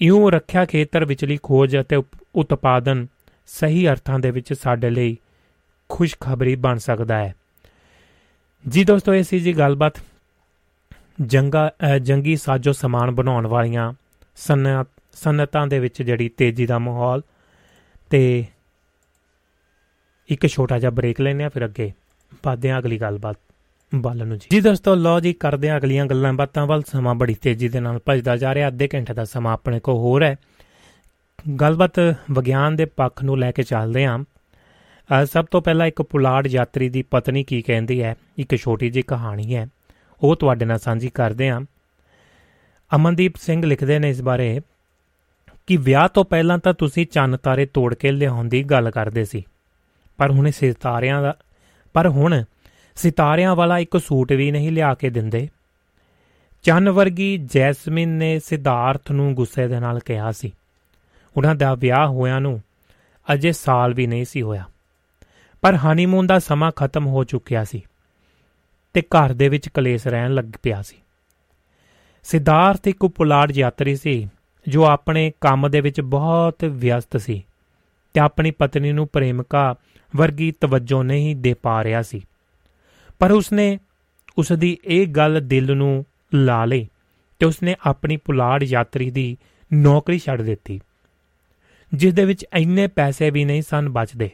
ਇਉਂ 0.00 0.30
ਰੱਖਿਆ 0.30 0.64
ਖੇਤਰ 0.64 1.04
ਵਿਚਲੀ 1.04 1.38
ਖੋਜ 1.42 1.80
ਅਤੇ 1.80 2.02
ਉਤਪਾਦਨ 2.34 3.06
ਸਹੀ 3.46 3.88
ਅਰਥਾਂ 3.88 4.18
ਦੇ 4.18 4.30
ਵਿੱਚ 4.30 4.52
ਸਾਡੇ 4.52 4.90
ਲਈ 4.90 5.16
ਖੁਸ਼ਖਬਰੀ 5.88 6.56
ਬਣ 6.56 6.76
ਸਕਦਾ 6.76 7.18
ਹੈ। 7.18 7.34
ਜੀ 8.64 8.84
ਦੋਸਤੋ, 8.84 9.14
ਇਹ 9.14 9.22
ਸੀ 9.22 9.38
ਜੀ 9.40 9.52
ਗੱਲਬਾਤ 9.52 9.94
ਜੰਗਾ 11.22 11.70
ਜੰਗੀ 12.02 12.36
ਸਾਜੋ 12.36 12.72
ਸਮਾਨ 12.72 13.10
ਬਣਾਉਣ 13.10 13.46
ਵਾਲੀਆਂ 13.46 13.92
ਸਨਅਤਾਂ 15.14 15.66
ਦੇ 15.66 15.78
ਵਿੱਚ 15.78 16.02
ਜਿਹੜੀ 16.02 16.28
ਤੇਜ਼ੀ 16.28 16.66
ਦਾ 16.66 16.78
ਮਾਹੌਲ 16.78 17.22
ਤੇ 18.10 18.44
ਇੱਕ 20.28 20.46
ਛੋਟਾ 20.46 20.78
ਜਿਹਾ 20.78 20.90
ਬ੍ਰੇਕ 20.90 21.20
ਲੈਨੇ 21.20 21.44
ਆ 21.44 21.48
ਫਿਰ 21.48 21.64
ਅੱਗੇ 21.64 21.92
ਵਧਦੇ 22.44 22.70
ਆ 22.70 22.78
ਅਗਲੀ 22.78 22.98
ਗੱਲਬਾਤ 23.00 23.36
ਬਾਲਨ 23.92 24.26
ਨੂੰ 24.26 24.38
ਜੀ। 24.38 24.48
ਜੀ 24.50 24.60
ਦੋਸਤੋ 24.60 24.94
ਲੋ 24.94 25.18
ਜੀ, 25.20 25.32
ਕਰਦੇ 25.32 25.70
ਆ 25.70 25.76
ਅਗਲੀਆਂ 25.76 26.06
ਗੱਲਾਂ 26.06 26.32
ਬਾਤਾਂ 26.32 26.66
ਵੱਲ। 26.66 26.82
ਸਮਾਂ 26.82 27.14
ਬੜੀ 27.14 27.34
ਤੇਜ਼ੀ 27.34 27.68
ਦੇ 27.68 27.80
ਨਾਲ 27.80 28.00
ਭਜਦਾ 28.08 28.36
ਜਾ 28.36 28.54
ਰਿਹਾ, 28.54 28.68
ਅੱਧੇ 28.68 28.88
ਘੰਟੇ 28.94 29.14
ਦਾ 29.14 29.24
ਸਮਾਂ 29.24 29.52
ਆਪਣੇ 29.52 29.80
ਕੋ 29.80 29.98
ਹੋਰ 30.00 30.22
ਹੈ। 30.22 30.36
ਗੱਲਬਾਤ 31.60 31.98
ਵਿਗਿਆਨ 32.30 32.76
ਦੇ 32.76 32.84
ਪੱਖ 32.84 33.22
ਨੂੰ 33.24 33.38
ਲੈ 33.38 33.50
ਕੇ 33.52 33.62
ਚੱਲਦੇ 33.62 34.04
ਆਂ 34.04 34.18
ਸਭ 35.24 35.44
ਤੋਂ 35.44 35.62
ਪਹਿਲਾਂ 35.62 35.86
ਇੱਕ 35.86 36.02
ਪੁਲਾੜ 36.02 36.46
ਯਾਤਰੀ 36.46 36.88
ਦੀ 36.88 37.02
ਪਤਨੀ 37.02 37.44
ਕੀ 37.44 37.62
ਕਹਿੰਦੀ 37.62 38.02
ਹੈ? 38.02 38.16
ਇੱਕ 38.38 38.56
ਛੋਟੀ 38.56 38.90
ਜਿਹੀ 38.90 39.02
ਕਹਾਣੀ 39.02 39.54
ਹੈ। 39.54 39.66
ਉਹ 40.22 40.36
ਤੁਹਾਡੇ 40.36 40.64
ਨਾਲ 40.64 40.78
ਸਾਂਝੀ 40.78 41.08
ਕਰਦੇ 41.08 41.48
ਆਂ 41.48 41.60
ਅਮਨਦੀਪ 42.96 43.36
ਸਿੰਘ 43.36 43.66
ਲਿਖਦੇ 43.66 43.98
ਨੇ 43.98 44.10
ਇਸ 44.10 44.22
ਬਾਰੇ 44.22 44.60
ਕਿ 45.66 45.76
ਵਿਆਹ 45.76 46.08
ਤੋਂ 46.08 46.24
ਪਹਿਲਾਂ 46.24 46.58
ਤਾਂ 46.58 46.74
ਤੁਸੀਂ 46.74 47.06
ਚੰਨ 47.06 47.36
ਤਾਰੇ 47.36 47.66
ਤੋੜ 47.66 47.94
ਕੇ 47.94 48.12
ਲਿਆਉਣ 48.12 48.48
ਦੀ 48.48 48.62
ਗੱਲ 48.62 48.90
ਕਰਦੇ 48.90 49.24
ਸੀ। 49.24 49.44
ਪਰ 50.16 50.30
ਹੁਣ 50.30 50.50
ਸਿਤਾਰਿਆਂ 50.50 51.22
ਦਾ 51.22 51.36
ਪਰ 51.92 52.08
ਹੁਣ 52.08 52.44
ਸਿਤਾਰਿਆਂ 52.96 53.56
ਵਾਲਾ 53.56 53.78
ਇੱਕ 53.78 54.00
ਸੂਟ 54.00 54.32
ਵੀ 54.32 54.50
ਨਹੀਂ 54.50 54.72
ਲਿਆ 54.72 54.94
ਕੇ 54.94 55.10
ਦਿੰਦੇ। 55.10 55.48
ਚੰਨ 56.62 56.90
ਵਰਗੀ 56.90 57.38
ਜੈਸਮਿਨ 57.38 58.08
ਨੇ 58.08 58.38
ਸਿਧਾਰਥ 58.38 59.12
ਨੂੰ 59.12 59.34
ਗੁੱਸੇ 59.34 59.68
ਦੇ 59.68 59.80
ਨਾਲ 59.80 59.98
ਕਿਹਾ 59.98 60.32
ਸੀ। 60.32 60.52
ਉਹਨਾਂ 61.36 61.54
ਦਾ 61.54 61.74
ਵਿਆਹ 61.74 62.08
ਹੋਇਆਂ 62.08 62.40
ਨੂੰ 62.40 62.62
ਅਜੇ 63.34 63.52
ਸਾਲ 63.52 63.94
ਵੀ 63.94 64.06
ਨਹੀਂ 64.06 64.24
ਸੀ 64.24 64.42
ਹੋਇਆ। 64.42 64.64
ਪਰ 65.62 65.74
ਹਨੀਮੂਨ 65.74 66.26
ਦਾ 66.26 66.38
ਸਮਾਂ 66.38 66.70
ਖਤਮ 66.76 67.06
ਹੋ 67.06 67.24
ਚੁੱਕਿਆ 67.24 67.64
ਸੀ 67.64 67.82
ਤੇ 68.94 69.02
ਘਰ 69.02 69.32
ਦੇ 69.32 69.48
ਵਿੱਚ 69.48 69.68
ਕਲੇਸ਼ 69.68 70.06
ਰਹਿਣ 70.06 70.34
ਲੱਗ 70.34 70.44
ਪਿਆ 70.62 70.82
ਸੀ। 70.82 70.96
ਸਿਧਾਰਥ 72.22 72.88
ਇੱਕ 72.88 73.06
ਪੁਲਾੜ 73.06 73.50
ਯਾਤਰੀ 73.52 73.96
ਸੀ, 73.96 74.28
ਜੋ 74.68 74.84
ਆਪਣੇ 74.84 75.32
ਕੰਮ 75.40 75.68
ਦੇ 75.70 75.80
ਵਿੱਚ 75.80 76.00
ਬਹੁਤ 76.00 76.64
ਵਿਅਸਤ 76.64 77.16
ਸੀ 77.16 77.42
ਤੇ 78.14 78.20
ਆਪਣੀ 78.20 78.50
ਪਤਨੀ 78.50 78.92
ਨੂੰ 78.92 79.08
ਪ੍ਰੇਮਿਕਾ 79.08 79.74
ਵਰਗੀ 80.16 80.52
ਤਵੱਜੋ 80.52 81.02
ਨਹੀਂ 81.02 81.36
ਦੇ 81.36 81.54
ਪਾ 81.54 81.84
ਰਿਹਾ 81.84 82.02
ਸੀ। 82.02 82.22
ਪਰ 83.18 83.32
ਉਸਨੇ 83.32 83.78
ਉਸ 84.38 84.52
ਦੀ 84.52 84.76
ਇਹ 84.84 85.06
ਗੱਲ 85.06 85.40
ਦਿਲ 85.42 85.76
ਨੂੰ 85.76 86.04
ਲਾ 86.34 86.64
ਲਈ 86.64 86.88
ਤੇ 87.38 87.46
ਉਸਨੇ 87.46 87.76
ਆਪਣੀ 87.86 88.16
ਪੁਲਾੜ 88.16 88.62
ਯਾਤਰੀ 88.62 89.10
ਦੀ 89.10 89.36
ਨੌਕਰੀ 89.72 90.18
ਛੱਡ 90.18 90.42
ਦਿੱਤੀ 90.42 90.80
ਜਿਸ 91.94 92.14
ਦੇ 92.14 92.24
ਵਿੱਚ 92.24 92.46
ਇੰਨੇ 92.56 92.86
ਪੈਸੇ 92.86 93.30
ਵੀ 93.30 93.44
ਨਹੀਂ 93.44 93.62
ਸਨ 93.62 93.88
ਬਚਦੇ। 93.88 94.30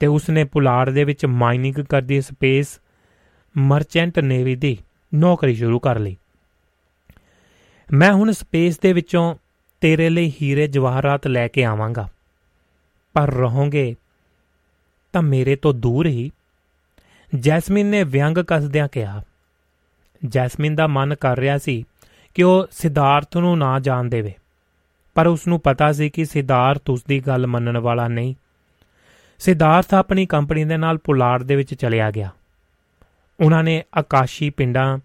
ਤੇ 0.00 0.06
ਉਸਨੇ 0.06 0.44
ਪੁਲਾੜ 0.44 0.90
ਦੇ 0.90 1.04
ਵਿੱਚ 1.04 1.26
ਮਾਈਨਿੰਗ 1.26 1.74
ਕਰਦੀ 1.74 2.20
ਸਪੇਸ 2.20 2.80
ਮਰਚੈਂਟ 3.58 4.18
ਨੇਵੀ 4.18 4.56
ਦੀ 4.56 4.78
ਨੌਕਰੀ 5.14 5.54
ਸ਼ੁਰੂ 5.54 5.78
ਕਰ 5.78 5.98
ਲਈ। 5.98 6.16
ਮੈਂ 7.92 8.12
ਹੁਣ 8.12 8.32
ਸਪੇਸ 8.32 8.78
ਦੇ 8.78 8.92
ਵਿੱਚੋਂ 8.92 9.36
ਤੇਰੇ 9.80 10.10
ਲਈ 10.10 10.32
ਹੀਰੇ 10.42 10.66
ਜਵਾਹਰਾਤ 10.66 11.26
ਲੈ 11.26 11.48
ਕੇ 11.48 11.64
ਆਵਾਂਗਾ। 11.64 12.08
ਪਰ 13.14 13.34
ਰਹੋਗੇ 13.34 13.96
ਤਾਂ 15.12 15.22
ਮੇਰੇ 15.22 15.56
ਤੋਂ 15.56 15.74
ਦੂਰ 15.74 16.06
ਹੀ। 16.06 16.30
ਜੈਸਮਿਨ 17.34 17.86
ਨੇ 17.86 18.04
ਵਿਅੰਗ 18.04 18.38
ਕੱਸਦਿਆਂ 18.38 18.88
ਕਿਹਾ। 18.92 19.22
ਜੈਸਮਿਨ 20.26 20.74
ਦਾ 20.74 20.86
ਮਨ 20.86 21.14
ਕਰ 21.14 21.38
ਰਿਹਾ 21.38 21.58
ਸੀ 21.58 21.84
ਕਿ 22.34 22.42
ਉਹ 22.42 22.66
ਸਿਧਾਰਥ 22.70 23.36
ਨੂੰ 23.36 23.58
ਨਾ 23.58 23.80
ਜਾਣ 23.80 24.04
ਦੇਵੇ। 24.04 24.34
ਪਰ 25.14 25.26
ਉਸ 25.26 25.46
ਨੂੰ 25.46 25.60
ਪਤਾ 25.60 25.92
ਸੀ 25.92 26.10
ਕਿ 26.10 26.24
ਸਿਧਾਰਥ 26.24 26.90
ਉਸ 26.90 27.04
ਦੀ 27.04 27.20
ਗੱਲ 27.20 27.46
ਮੰਨਣ 27.46 27.78
ਵਾਲਾ 27.78 28.08
ਨਹੀਂ। 28.08 28.34
ਸਿਧਾਰਥ 29.38 29.94
ਆਪਣੀ 29.94 30.26
ਕੰਪਨੀ 30.26 30.64
ਦੇ 30.64 30.76
ਨਾਲ 30.76 30.98
ਪੁਲਾੜ 30.98 31.42
ਦੇ 31.42 31.56
ਵਿੱਚ 31.56 31.74
ਚਲਿਆ 31.74 32.10
ਗਿਆ। 32.10 32.30
ਉਹਨਾਂ 33.40 33.64
ਨੇ 33.64 33.84
ਆਕਾਸ਼ੀ 33.98 34.50
ਪਿੰਡਾਂ 34.50 34.98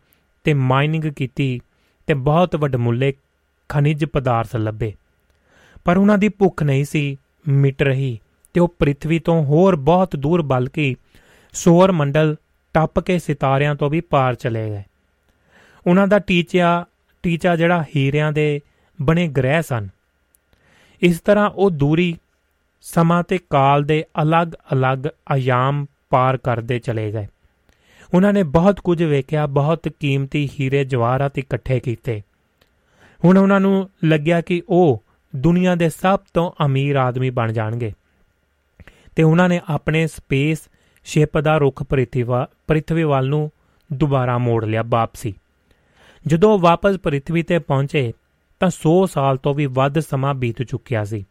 ਤੇ 0.44 0.54
ਮਾਈਨਿੰਗ 0.54 1.04
ਕੀਤੀ 1.04 1.62
ਤੇ 2.08 2.14
ਬਹੁਤ 2.14 2.56
ਵੱਡਮੁੱਲੇ 2.56 3.14
ਖਣਿਜ 3.70 4.06
ਪਦਾਰਥ 4.06 4.56
ਲੱਭੇ। 4.56 4.94
ਪਰ 5.86 5.98
ਉਹਨਾਂ 5.98 6.18
ਦੀ 6.18 6.30
ਭੁੱਖ 6.30 6.64
ਨਹੀਂ 6.64 6.86
ਸੀ, 6.86 7.18
ਮਿਟ 7.48 7.84
ਰਹੀ 7.84 8.20
ਤੇ 8.54 8.60
ਉਹ 8.60 8.76
ਪ੍ਰithvi 8.80 9.20
ਤੋਂ 9.26 9.46
ਹੋਰ 9.46 9.76
ਬਹੁਤ 9.76 10.16
ਦੂਰ 10.16 10.42
ਬਲਕਿ 10.42 10.96
ਸੌਰ 11.54 11.92
ਮੰਡਲ 11.92 12.36
ਟੱਪ 12.74 13.00
ਕੇ 13.00 13.20
ਸਿਤਾਰਿਆਂ 13.20 13.76
ਤੋਂ 13.76 13.90
ਵੀ 13.90 14.02
ਪਾਰ 14.02 14.36
ਚਲੇ 14.36 14.70
ਗਏ। 14.70 14.84
ਉਹਨਾਂ 15.88 16.08
ਦਾ 16.08 16.20
ਟੀਚਾ 16.20 16.86
ਟੀਚਾ 17.24 17.56
ਜਿਹੜਾ 17.56 17.84
ਹੀਰਿਆਂ 17.96 18.32
ਦੇ 18.32 18.62
ਬਣੇ 19.02 19.28
ਗ੍ਰਹਿ 19.28 19.64
ਸਨ। 19.64 19.88
ਇਸ 21.02 21.20
ਤਰ੍ਹਾਂ 21.20 21.50
ਉਹ 21.50 21.72
ਦੂਰੀ 21.72 22.16
ਸਮਾਂ 22.82 23.24
ਤੇ 23.24 23.40
ਕਾਲ 23.50 23.84
ਦੇ 23.84 24.06
ਅਲੱਗ-ਅਲੱਗ 24.22 25.00
ਆਯਾਮ 25.32 25.86
ਪਾਰ 26.10 26.38
ਕਰਦੇ 26.38 26.80
ਚਲੇ 26.80 27.14
ਗਏ। 27.14 27.28
ਉਹਨਾਂ 28.14 28.34
ਨੇ 28.34 28.44
ਬਹੁਤ 28.44 28.80
ਕੁਝ 28.80 29.04
ਵੇਖਿਆ, 29.04 29.48
ਬਹੁਤ 29.48 29.88
ਕੀਮਤੀ 29.88 30.50
ਹੀਰੇ 30.60 30.86
ਜਵਾਹਰਾਤ 30.86 31.40
ਇਕੱਠੇ 31.40 31.80
ਕੀਤੇ। 31.80 32.22
ਹੁਣ 33.26 33.38
ਉਹਨਾਂ 33.38 33.60
ਨੂੰ 33.60 33.90
ਲੱਗਿਆ 34.04 34.42
ਕਿ 34.42 34.64
ਉਹ 34.70 35.04
ਦੁਨੀਆ 35.36 35.76
ਦੇ 35.76 35.90
ਸਭ 35.90 36.20
ਤੋਂ 36.34 36.52
ਅਮੀਰ 36.66 36.96
ਆਦਮੀ 36.96 37.30
ਬਣ 37.30 37.54
ਜਾਣਗੇ। 37.54 37.94
ਤੇ 39.16 39.24
ਉਹਨਾਂ 39.24 39.50
ਨੇ 39.50 39.62
ਆਪਣੇ 39.70 40.08
ਸਪੇਸ 40.08 40.70
ਸ਼ਿਪ 41.04 41.38
ਦਾ 41.38 41.58
ਰੁਖ 41.58 41.84
ਪ੍ਰਿਥਵੀ 41.84 43.04
ਵੱਲ 43.04 43.28
ਨੂੰ 43.28 43.52
ਦੁਬਾਰਾ 43.94 44.38
ਮੋੜ 44.38 44.66
ਲਿਆ 44.66 44.84
ਵਾਪਸੀ। 44.86 45.34
ਜਦੋਂ 46.28 46.60
ਵਾਪਸ 46.60 46.98
ਪ੍ਰਿਥਵੀ 46.98 47.44
ਤੇ 47.44 47.60
ਪਹੁੰਚੇ, 47.60 48.14
ਤਾਂ 48.60 48.70
100 48.70 49.08
ਸਾਲ 49.08 49.38
ਤੋਂ 49.38 49.56
ਵੀ 49.56 49.66
ਵੱਧ 49.66 50.00
ਸਮਾਂ 50.00 50.34
ਬੀਤ 50.34 50.64
ਚੁੱਕਿਆ 50.64 51.04
ਸੀ। 51.06 51.26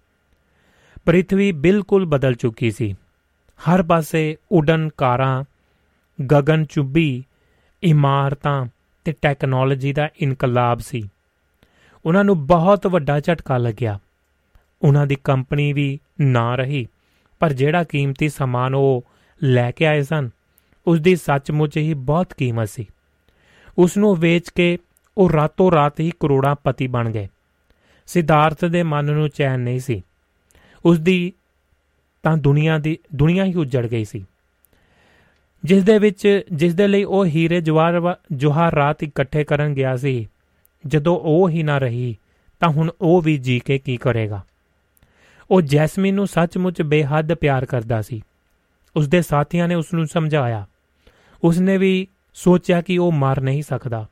ਪ੍ਰਿਥਵੀ 1.08 1.52
ਬਿਲਕੁਲ 1.52 2.06
ਬਦਲ 2.06 2.34
ਚੁੱਕੀ 2.34 2.70
ਸੀ। 2.70 2.92
ਹਰ 3.60 3.82
ਪਾਸੇ 3.82 4.36
ਉਡਨ 4.52 4.88
ਕਾਰਾਂ 4.96 5.44
ਗगन 6.32 6.66
ਚੁੱਬੀ 6.70 7.24
ਇਮਾਰਤਾਂ 7.82 8.66
ਤੇ 9.04 9.12
ਟੈਕਨੋਲੋਜੀ 9.22 9.92
ਦਾ 9.92 10.08
ਇਨਕਲਾਬ 10.20 10.78
ਸੀ। 10.78 11.08
ਉਹਨਾਂ 12.06 12.24
ਨੂੰ 12.24 12.46
ਬਹੁਤ 12.46 12.86
ਵੱਡਾ 12.86 13.20
ਝਟਕਾ 13.20 13.58
ਲੱਗਿਆ। 13.58 13.98
ਉਹਨਾਂ 14.82 15.06
ਦੀ 15.06 15.16
ਕੰਪਨੀ 15.24 15.72
ਵੀ 15.72 16.00
ਨਾ 16.20 16.54
ਰਹੀ, 16.54 16.86
ਪਰ 17.38 17.52
ਜਿਹੜਾ 17.52 17.84
ਕੀਮਤੀ 17.84 18.28
ਸਮਾਨ 18.28 18.74
ਉਹ 18.74 19.04
ਲੈ 19.42 19.70
ਕੇ 19.70 19.86
ਆਏ 19.86 20.02
ਸਨ 20.02 20.30
ਉਸ 20.86 21.00
ਦੀ 21.00 21.16
ਸੱਚਮੁੱਚ 21.16 21.76
ਹੀ 21.76 21.94
ਬਹੁਤ 21.94 22.34
ਕੀਮਤ 22.34 22.68
ਸੀ। 22.68 22.86
ਉਸ 23.78 23.96
ਨੂੰ 23.96 24.16
ਵੇਚ 24.16 24.50
ਕੇ 24.50 24.78
ਉਹ 25.18 25.30
ਰਾਤੋਂ 25.30 25.72
ਰਾਤ 25.72 26.00
ਹੀ 26.00 26.12
ਕਰੋੜਾਂ 26.20 26.56
ਪਤੀ 26.64 26.86
ਬਣ 26.86 27.10
ਗਏ। 27.10 27.28
ਸਿਧਾਰਥ 28.06 28.64
ਦੇ 28.64 28.82
ਮਨ 28.82 29.04
ਨੂੰ 29.04 29.28
ਚੈਨ 29.28 29.60
ਨਹੀਂ 29.60 29.80
ਸੀ। 29.80 30.02
ਉਸ 30.88 30.98
ਦੀ 30.98 31.32
ਤਾਂ 32.22 32.36
ਦੁਨੀਆ 32.36 32.78
ਦੀ, 32.78 32.98
ਦੁਨੀਆ 33.14 33.44
ਹੀ 33.44 33.54
ਉਜੜ 33.54 33.86
ਗਈ 33.86 34.04
ਸੀ। 34.04 34.26
ਜਿਸ 35.64 35.82
ਦੇ 35.84 35.98
ਵਿੱਚ 35.98 36.42
ਜਿਸ 36.52 36.74
ਦੇ 36.74 36.88
ਲਈ 36.88 37.04
ਉਹ 37.04 37.26
ਹੀਰੇ 37.26 37.60
ਜਵਾਹਰ 37.60 38.16
ਜਵਾਹਰਾਤ 38.36 39.02
ਇਕੱਠੇ 39.02 39.44
ਕਰਨ 39.44 39.74
ਗਿਆ 39.74 39.96
ਸੀ। 39.96 40.28
ਜਦੋਂ 40.86 41.20
ਉਹ 41.22 41.50
ਹੀ 41.50 41.62
ਨਾ 41.62 41.78
ਰਹੀ, 41.78 42.16
ਤਾਂ 42.60 42.68
ਹੁਣ 42.68 42.90
ਉਹ 43.00 43.22
ਵੀ 43.22 43.38
ਜੀ 43.38 43.60
ਕੇ 43.60 43.78
ਕੀ 43.78 43.96
ਕਰੇਗਾ। 43.96 44.42
ਉਹ 45.50 45.62
ਜੈਸਮੀਨ 45.62 46.14
ਨੂੰ 46.14 46.26
ਸੱਚਮੁੱਚ 46.26 46.82
ਬੇਹੱਦ 46.82 47.34
ਪਿਆਰ 47.34 47.64
ਕਰਦਾ 47.64 48.02
ਸੀ। 48.02 48.22
ਉਸ 48.96 49.08
ਦੇ 49.08 49.22
ਸਾਥੀਆਂ 49.22 49.68
ਨੇ 49.68 49.74
ਉਸ 49.74 49.94
ਨੂੰ 49.94 50.06
ਸਮਝਾਇਆ। 50.06 50.66
ਉਸ 51.44 51.58
ਨੇ 51.58 51.78
ਵੀ 51.78 52.06
ਸੋਚਿਆ 52.34 52.80
ਕਿ 52.80 52.98
ਉਹ 52.98 53.12
ਮਰ 53.12 53.40
ਨਹੀਂ 53.40 53.62
ਸਕਦਾ। 53.62 54.08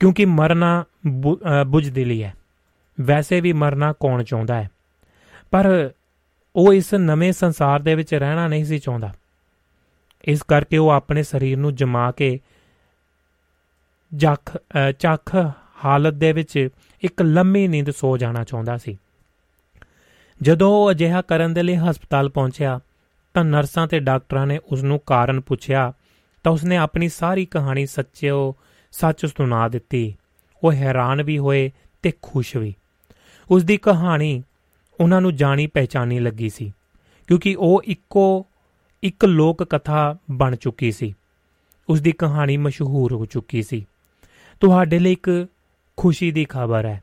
ਕਿਉਂਕਿ 0.00 0.24
ਮਰਨਾ 0.24 0.84
ਬੁਝਦਿਲੀ 1.66 2.22
ਹੈ। 2.22 2.34
ਵੈਸੇ 3.00 3.40
ਵੀ 3.40 3.52
ਮਰਨਾ 3.52 3.92
ਕੌਣ 3.92 4.22
ਚਾਹੁੰਦਾ 4.22 4.62
ਹੈ? 4.62 4.70
ਪਰ 5.50 5.90
ਉਹ 6.56 6.74
ਇਸ 6.74 6.94
ਨਵੇਂ 6.94 7.32
ਸੰਸਾਰ 7.32 7.80
ਦੇ 7.80 7.94
ਵਿੱਚ 7.94 8.14
ਰਹਿਣਾ 8.14 8.48
ਨਹੀਂ 8.48 8.64
ਸੀ 8.64 8.78
ਚਾਹੁੰਦਾ। 8.78 9.14
ਇਸ 10.24 10.42
ਕਰਕੇ 10.42 10.76
ਉਹ 10.76 10.90
ਆਪਣੇ 10.90 11.22
ਸਰੀਰ 11.22 11.58
ਨੂੰ 11.58 11.74
ਜਮਾ 11.74 12.10
ਕੇ 12.10 12.40
ਜਖ 14.14 14.56
ਚੱਖ 14.98 15.36
ਹਾਲਤ 15.84 16.14
ਦੇ 16.14 16.32
ਵਿੱਚ 16.32 16.68
ਇੱਕ 17.02 17.22
ਲੰਮੀ 17.22 17.68
ਨੀਂਦ 17.68 17.90
ਸੋ 17.90 18.16
ਜਾਣਾ 18.16 18.44
ਚਾਹੁੰਦਾ 18.44 18.76
ਸੀ। 18.76 18.98
ਜਦੋਂ 20.42 20.70
ਉਹ 20.70 20.90
ਅਜਿਹਾ 20.90 21.22
ਕਰਨ 21.22 21.54
ਦੇ 21.54 21.62
ਲਈ 21.62 21.74
ਹਸਪਤਾਲ 21.74 22.28
ਪਹੁੰਚਿਆ, 22.28 22.80
ਤਾਂ 23.34 23.44
ਨਰਸਾਂ 23.44 23.86
ਤੇ 23.86 24.00
ਡਾਕਟਰਾਂ 24.00 24.46
ਨੇ 24.46 24.58
ਉਸ 24.58 24.82
ਨੂੰ 24.82 25.00
ਕਾਰਨ 25.06 25.40
ਪੁੱਛਿਆ, 25.40 25.92
ਤਾਂ 26.42 26.52
ਉਸਨੇ 26.52 26.76
ਆਪਣੀ 26.76 27.08
ਸਾਰੀ 27.08 27.46
ਕਹਾਣੀ 27.46 27.86
ਸੱਚਿਓ 27.86 28.54
ਸੱਚ 28.92 29.26
ਸੁਣਾ 29.26 29.68
ਦਿੱਤੀ। 29.68 30.14
ਉਹ 30.64 30.72
ਹੈਰਾਨ 30.72 31.22
ਵੀ 31.22 31.38
ਹੋਏ 31.38 31.70
ਤੇ 32.02 32.12
ਖੁਸ਼ 32.22 32.56
ਵੀ। 32.56 32.74
ਉਸ 33.50 33.64
ਦੀ 33.64 33.76
ਕਹਾਣੀ 33.76 34.42
ਉਹਨਾਂ 35.00 35.20
ਨੂੰ 35.20 35.36
ਜਾਣੀ 35.36 35.66
ਪਹਿਚਾਨੀ 35.66 36.20
ਲੱਗੀ 36.20 36.48
ਸੀ, 36.48 36.72
ਕਿਉਂਕਿ 37.26 37.56
ਉਹ 37.58 37.82
ਇੱਕੋ 37.84 38.46
ਇੱਕ 39.02 39.24
ਲੋਕ 39.24 39.62
ਕਥਾ 39.62 40.16
ਬਣ 40.30 40.56
ਚੁੱਕੀ 40.56 40.92
ਸੀ। 40.92 41.14
ਉਸ 41.88 42.00
ਦੀ 42.00 42.12
ਕਹਾਣੀ 42.12 42.56
ਮਸ਼ਹੂਰ 42.56 43.12
ਹੋ 43.12 43.24
ਚੁੱਕੀ 43.24 43.62
ਸੀ। 43.62 43.86
ਤੁਹਾਡੇ 44.60 44.98
ਲਈ 44.98 45.12
ਇੱਕ 45.12 45.46
ਖੁਸ਼ੀ 45.96 46.30
ਦੀ 46.30 46.44
ਖਬਰ 46.44 46.86
ਹੈ। 46.86 47.02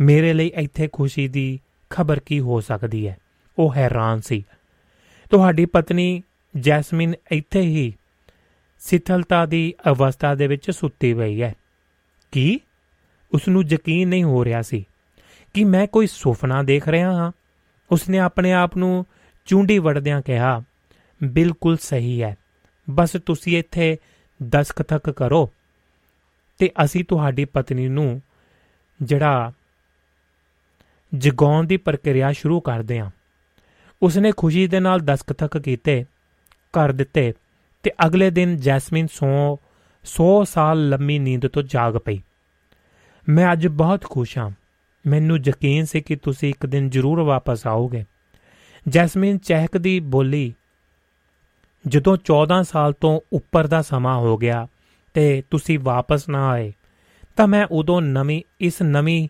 ਮੇਰੇ 0.00 0.32
ਲਈ 0.32 0.52
ਇੱਥੇ 0.54 0.88
ਖੁਸ਼ੀ 0.92 1.28
ਦੀ 1.28 1.60
ਖਬਰ 1.90 2.20
ਕੀ 2.20 2.40
ਹੋ 2.40 2.60
ਸਕਦੀ 2.60 3.08
ਹੈ? 3.08 3.18
ਉਹ 3.58 3.74
ਹੈਰਾਨ 3.74 4.20
ਸੀ। 4.20 4.44
ਤੁਹਾਡੀ 5.30 5.66
ਪਤਨੀ 5.66 6.22
ਜੈਸਮਿਨ 6.60 7.14
ਇੱਥੇ 7.32 7.60
ਹੀ 7.60 7.92
ਸਿਥਲਤਾ 8.78 9.46
ਦੀ 9.46 9.74
ਅਵਸਥਾ 9.88 10.34
ਦੇ 10.34 10.46
ਵਿੱਚ 10.46 10.70
ਸੁੱਤੀ 10.70 11.14
ਪਈ 11.14 11.42
ਹੈ। 11.42 11.54
ਕੀ? 12.32 12.60
ਉਸ 13.34 13.48
ਨੂੰ 13.48 13.62
ਯਕੀਨ 13.70 14.08
ਨਹੀਂ 14.08 14.24
ਹੋ 14.24 14.44
ਰਿਹਾ 14.44 14.62
ਸੀ। 14.62 14.84
ਕਿ 15.54 15.64
ਮੈਂ 15.64 15.86
ਕੋਈ 15.86 16.06
ਸੁਪਨਾ 16.06 16.62
ਦੇਖ 16.62 16.88
ਰਿਹਾ 16.88 17.12
ਹਾਂ। 17.12 17.32
ਉਸਨੇ 17.90 18.18
ਆਪਣੇ 18.18 18.52
ਆਪ 18.52 18.76
ਨੂੰ 18.76 19.06
ਚੁੰਡੀ 19.46 19.78
ਵੜਦਿਆਂ 19.78 20.22
ਕਿਹਾ, 20.22 20.62
ਬਿਲਕੁਲ 21.24 21.76
ਸਹੀ 21.76 22.22
ਹੈ। 22.22 22.36
ਬਸ 22.90 23.16
ਤੁਸੀਂ 23.26 23.58
ਇੱਥੇ 23.58 23.96
ਦਸਖਤ 24.48 25.10
ਕਰੋ 25.10 25.52
ਤੇ 26.58 26.70
ਅਸੀਂ 26.84 27.04
ਤੁਹਾਡੀ 27.04 27.44
ਪਤਨੀ 27.44 27.88
ਨੂੰ 27.88 28.22
ਜਿਹੜਾ 29.02 29.52
ਜਗਾਉਣ 31.18 31.66
ਦੀ 31.66 31.76
ਪ੍ਰਕਿਰਿਆ 31.76 32.32
ਸ਼ੁਰੂ 32.32 32.60
ਕਰਦੇ 32.60 32.98
ਹਾਂ। 33.00 33.10
ਉਸਨੇ 34.02 34.32
ਖੁਸ਼ੀ 34.36 34.66
ਦੇ 34.66 34.80
ਨਾਲ 34.80 35.00
ਦਸਖਤ 35.00 35.56
ਕੀਤੇ 35.56 36.04
ਕਰ 36.72 36.92
ਦਿੱਤੇ 36.92 37.34
ਤੇ 37.82 37.90
ਅਗਲੇ 38.06 38.30
ਦਿਨ 38.30 38.56
ਜੈਸਮਿਨ 38.56 39.06
ਸੋ 39.06 39.58
100 40.04 40.44
ਸਾਲ 40.44 40.88
ਲੰਮੀ 40.88 41.18
ਨੀਂਦ 41.18 41.48
ਤੋਂ 41.48 41.62
ਜਾਗ 41.62 41.96
ਪਈ। 41.96 42.22
ਮੈਂ 43.28 43.52
ਅੱਜ 43.52 43.66
ਬਹੁਤ 43.66 44.04
ਖੁਸ਼ 44.04 44.38
ਹਾਂ। 44.38 44.50
ਮੈਨੂੰ 45.08 45.38
ਯਕੀਨ 45.46 45.84
ਸੀ 45.84 46.00
ਕਿ 46.00 46.16
ਤੁਸੀਂ 46.16 46.48
ਇੱਕ 46.48 46.66
ਦਿਨ 46.66 46.88
ਜ਼ਰੂਰ 46.90 47.20
ਵਾਪਸ 47.22 47.66
ਆਓਗੇ। 47.66 48.04
ਜੈਸਮਿਨ 48.86 49.38
ਚਹਿਕਦੀ 49.38 49.98
ਬੋਲੀ, 50.00 50.52
ਜਦੋਂ 51.84 52.16
14 52.24 52.62
ਸਾਲ 52.62 52.92
ਤੋਂ 52.92 53.20
ਉੱਪਰ 53.32 53.66
ਦਾ 53.66 53.82
ਸਮਾਂ 53.82 54.16
ਹੋ 54.16 54.36
ਗਿਆ 54.36 54.66
ਤੇ 55.14 55.42
ਤੁਸੀਂ 55.50 55.78
ਵਾਪਸ 55.78 56.28
ਨਾ 56.28 56.48
ਆਏ, 56.48 56.72
ਤਾਂ 57.36 57.46
ਮੈਂ 57.46 57.66
ਉਦੋਂ 57.70 58.00
ਨਵੀਂ, 58.02 58.42
ਇਸ 58.60 58.82
ਨਵੀਂ 58.82 59.28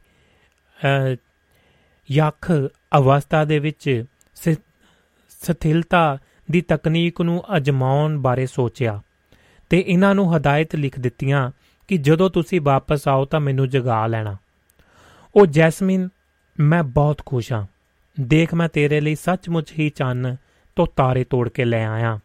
ਯਖ 2.09 2.51
ਅਵਸਥਾ 2.99 3.45
ਦੇ 3.45 3.59
ਵਿੱਚ 3.59 4.05
ਸਥਿਲਤਾ 5.43 6.19
ਦੀ 6.51 6.61
ਤਕਨੀਕ 6.61 7.21
ਨੂੰ 7.21 7.43
ਅਜਮਾਉਣ 7.57 8.19
ਬਾਰੇ 8.19 8.47
ਸੋਚਿਆ 8.47 9.01
ਤੇ 9.71 9.85
ਇਹਨਾਂ 9.87 10.15
ਨੂੰ 10.15 10.37
ਹਦਾਇਤ 10.37 10.77
ਲਿਖ 10.77 10.99
ਦਿੱਤੀਆਂ 10.99 11.51
ਕਿ 11.89 11.97
ਜਦੋਂ 11.99 12.29
ਤੁਸੀਂ 12.31 12.61
ਵਾਪਸ 12.61 13.09
ਆਓ 13.09 13.25
ਤਾਂ 13.25 13.41
ਮੈਨੂੰ 13.41 13.69
ਜਗਾ 13.69 14.07
ਲੈਣਾ। 14.07 14.37
ਉਹ 15.36 15.46
ਜੈਸਮਿਨ 15.46 16.10
ਮੈਂ 16.60 16.84
ਬਹੁਤ 16.84 17.22
ਖੁਸ਼ 17.26 17.54
ਹਾਂ 17.54 17.66
ਦੇਖ 18.22 18.54
ਮੈਂ 18.54 18.70
ਤੇਰੇ 18.70 19.02
ਲਈ 19.02 19.16
ਸੱਚਮੁੱਚ 19.16 19.74
ਹੀ 19.80 19.90
ਚੰਨ 19.90 20.36
ਤੋਂ 20.76 20.88
ਤਾਰੇ 20.96 21.24
ਤੋੜ 21.24 21.50
ਕੇ 21.50 21.66
ਲੈ 21.66 21.86
ਆਇਆ 21.86 22.20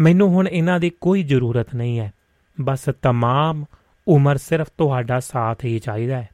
ਮੈਨੂੰ 0.00 0.28
ਹੁਣ 0.28 0.48
ਇਹਨਾਂ 0.48 0.80
ਦੀ 0.80 0.90
ਕੋਈ 0.90 1.22
ਜ਼ਰੂਰਤ 1.22 1.74
ਨਹੀਂ 1.74 2.00
ਹੈ 2.00 2.12
ਬਸ 2.60 2.88
तमाम 2.88 3.64
ਉਮਰ 4.08 4.36
ਸਿਰਫ 4.36 4.68
ਤੁਹਾਡਾ 4.78 5.20
ਸਾਥ 5.20 5.64
ਹੀ 5.64 5.78
ਚਾਹੀਦਾ 5.78 6.22
ਹੈ 6.22 6.28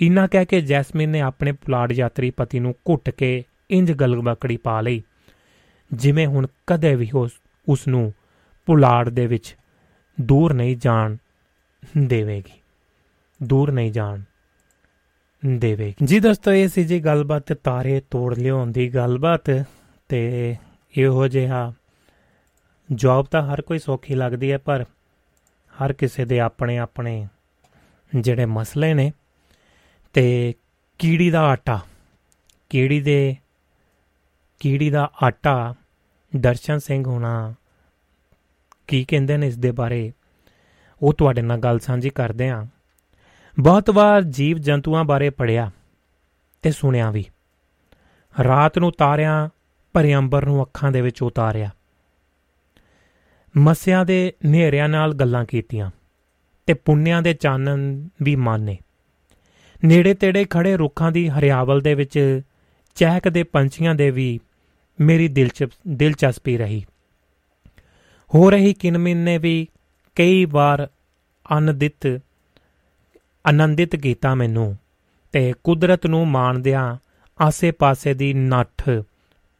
ਇਨਾ 0.00 0.26
ਕਹਿ 0.26 0.46
ਕੇ 0.46 0.60
ਜੈਸਮਿਨ 0.60 1.08
ਨੇ 1.08 1.20
ਆਪਣੇ 1.20 1.52
ਪੁਲਾੜ 1.52 1.92
ਯਾਤਰੀ 1.92 2.30
ਪਤੀ 2.30 2.60
ਨੂੰ 2.60 2.74
ਘੁੱਟ 2.90 3.10
ਕੇ 3.10 3.44
ਇੰਜ 3.70 3.92
ਗਲਗਬਕੜੀ 3.92 4.56
ਪਾ 4.56 4.80
ਲਈ 4.80 5.02
ਜਿਵੇਂ 5.92 6.26
ਹੁਣ 6.26 6.46
ਕਦੇ 6.66 6.94
ਵੀ 6.94 7.10
ਉਸ 7.68 7.88
ਨੂੰ 7.88 8.12
ਪੁਲਾੜ 8.66 9.08
ਦੇ 9.08 9.26
ਵਿੱਚ 9.26 9.56
ਦੂਰ 10.20 10.54
ਨਹੀਂ 10.54 10.76
ਜਾਣ 10.76 11.16
ਦੇਵੇਗੀ 11.98 12.60
ਦੂਰ 13.42 13.72
ਨਹੀਂ 13.72 13.92
ਜਾਣ 13.92 14.22
ਦੇਵੇਗੀ 15.43 16.05
ਜੀ 16.05 16.19
ਦੋਸਤੋ, 16.19 16.51
ਇਹ 16.51 16.67
ਸੀ 16.67 16.83
ਜੀ 16.83 16.99
ਗੱਲਬਾਤ 16.99 17.53
ਤਾਰੇ 17.53 18.01
ਤੋੜ 18.11 18.33
ਲਿਆਉਣ 18.37 18.71
ਦੀ 18.71 18.87
ਗੱਲਬਾਤ 18.95 19.49
ਤੇ 20.09 20.55
ਇਹੋ 20.95 21.27
ਜਿਹਾ 21.27 21.71
ਜੌਬ 22.89 23.25
ਤਾਂ 23.25 23.41
ਹਰ 23.43 23.61
ਕੋਈ 23.61 23.79
ਸੌਖੀ 23.79 24.15
ਲੱਗਦੀ 24.15 24.51
ਹੈ, 24.51 24.57
ਪਰ 24.57 24.85
ਹਰ 25.73 25.93
ਕਿਸੇ 25.93 26.25
ਦੇ 26.25 26.39
ਆਪਣੇ 26.39 26.77
ਆਪਣੇ 26.77 27.25
ਜਿਹੜੇ 28.11 28.45
ਮਸਲੇ 28.45 28.93
ਨੇ 28.93 29.11
ਤੇ 30.15 30.53
ਕੀੜੀ 30.99 31.29
ਦਾ 31.31 31.41
ਆਟਾ, 31.41 31.79
ਕੀੜੀ 32.69 32.99
ਦੇ, 33.01 33.35
ਕੀੜੀ 34.61 34.89
ਦਾ 34.89 35.09
ਆਟਾ, 35.23 35.73
ਦਰਸ਼ਨ 36.31 36.79
ਸਿੰਘ 36.79 37.03
ਹੋਣਾ 37.05 37.53
ਕੀ 38.87 39.03
ਕਹਿੰਦੇ 39.03 39.37
ਨੇ 39.37 39.47
ਇਸ 39.47 39.57
ਦੇ 39.57 39.71
ਬਾਰੇ, 39.71 40.11
ਉਹ 41.01 41.13
ਤੁਹਾਡੇ 41.13 41.41
ਨਾਲ 41.41 41.59
ਗੱਲ 41.59 41.79
ਸਾਂਝੀ 41.79 42.09
ਕਰਦੇ 42.09 42.49
ਆਂ 42.49 42.65
ਬਹੁਤ 43.59 43.89
ਵਾਰ 43.89 44.21
ਜੀਵ 44.21 44.57
ਜੰਤੂਆਂ 44.57 45.03
ਬਾਰੇ 45.03 45.29
ਪੜਿਆ 45.29 45.71
ਤੇ 46.61 46.71
ਸੁਣਿਆ 46.71 47.11
ਵੀ। 47.11 47.25
ਰਾਤ 48.43 48.79
ਨੂੰ 48.79 48.91
ਤਾਰਿਆਂ 48.91 49.49
ਭਰੇ 49.93 50.15
ਅੰਬਰ 50.15 50.45
ਨੂੰ 50.45 50.61
ਅੱਖਾਂ 50.61 50.91
ਦੇ 50.91 51.01
ਵਿੱਚ 51.01 51.21
ਉਤਾਰਿਆ। 51.23 51.69
ਮਸਿਆਂ 53.57 54.05
ਦੇ 54.05 54.33
ਨੇਰਿਆਂ 54.45 54.89
ਨਾਲ 54.89 55.13
ਗੱਲਾਂ 55.13 55.45
ਕੀਤੀਆਂ 55.45 55.91
ਤੇ 56.65 56.73
ਪੁੰਨਿਆਂ 56.73 57.21
ਦੇ 57.21 57.33
ਚਾਨਣ 57.33 58.07
ਵੀ 58.21 58.35
ਮਾਨੇ। 58.35 58.77
ਨੇੜੇ 59.85 60.13
ਤੇੜੇ 60.13 60.45
ਖੜੇ 60.49 60.77
ਰੁੱਖਾਂ 60.77 61.11
ਦੀ 61.11 61.29
ਹਰਿਆਵਲ 61.29 61.81
ਦੇ 61.81 61.93
ਵਿੱਚ 61.93 62.41
ਚਹਿਕਦੇ 62.95 63.43
ਪੰਛੀਆਂ 63.43 63.95
ਦੇ 63.95 64.11
ਵੀ 64.11 64.39
ਮੇਰੀ 65.01 65.27
ਦਿਲਚਸਪੀ 65.87 66.57
ਰਹੀ। 66.57 66.85
ਹੋ 68.35 68.49
ਰਹੀ 68.49 68.73
ਕਿਨਮਿਨ 68.73 69.17
ਨੇ 69.17 69.37
ਵੀ 69.37 69.67
ਕਈ 70.15 70.45
ਵਾਰ 70.45 70.89
ਅਨੰਦਿਤ 71.57 72.21
ਆਨੰਦਿਤ 73.45 73.95
ਕੀਤਾ 73.95 74.35
ਮੈਨੂੰ 74.35 74.77
ਤੇ 75.31 75.53
ਕੁਦਰਤ 75.63 76.07
ਨੂੰ 76.07 76.27
ਮਾਣਦਿਆਂ 76.27 76.97
ਆਸੇ-ਪਾਸੇ 77.41 78.13
ਦੀ 78.13 78.33
ਨੱਠ, 78.33 78.89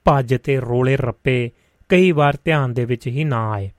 ਭੱਜ 0.03 0.35
ਤੇ 0.43 0.59
ਰੋਲੇ 0.59 0.97
ਰੱਪੇ 0.97 1.51
ਕਈ 1.89 2.11
ਵਾਰ 2.11 2.37
ਧਿਆਨ 2.45 2.73
ਦੇ 2.73 2.85
ਵਿੱਚ 2.85 3.07
ਹੀ 3.07 3.23
ਨਾ 3.23 3.51
ਆਏ। 3.51 3.71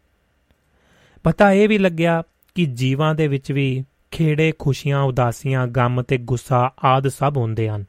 ਪਤਾ 1.22 1.52
ਇਹ 1.52 1.68
ਵੀ 1.68 1.78
ਲੱਗਿਆ 1.78 2.22
ਕਿ 2.54 2.66
ਜੀਵਾਂ 2.66 3.14
ਦੇ 3.14 3.28
ਵਿੱਚ 3.28 3.52
ਵੀ 3.52 3.84
ਖੇੜੇ, 4.10 4.52
ਖੁਸ਼ੀਆਂ, 4.58 5.02
ਉਦਾਸੀਆਂ, 5.02 5.66
ਗਮ 5.66 6.02
ਤੇ 6.02 6.18
ਗੁੱਸਾ 6.18 6.74
ਆਦ 6.84 7.08
ਸਭ 7.08 7.34
ਹੁੰਦੇ 7.36 7.68
ਹਨ। 7.68 7.84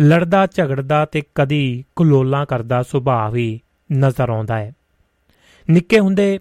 ਲੜਦਾ, 0.00 0.46
ਝਗੜਦਾ 0.46 1.04
ਤੇ 1.04 1.22
ਕਦੀ 1.34 1.84
ਕੁਲੋਲਾ 1.96 2.44
ਕਰਦਾ 2.44 2.82
ਸੁਭਾਅ 2.82 3.30
ਵੀ 3.30 3.60
ਨਜ਼ਰ 3.92 4.30
ਆਉਂਦਾ 4.30 4.58
ਹੈ। 4.58 4.72
ਨਿੱਕੇ 5.70 5.98
ਹੁੰਦੇ 6.00 6.40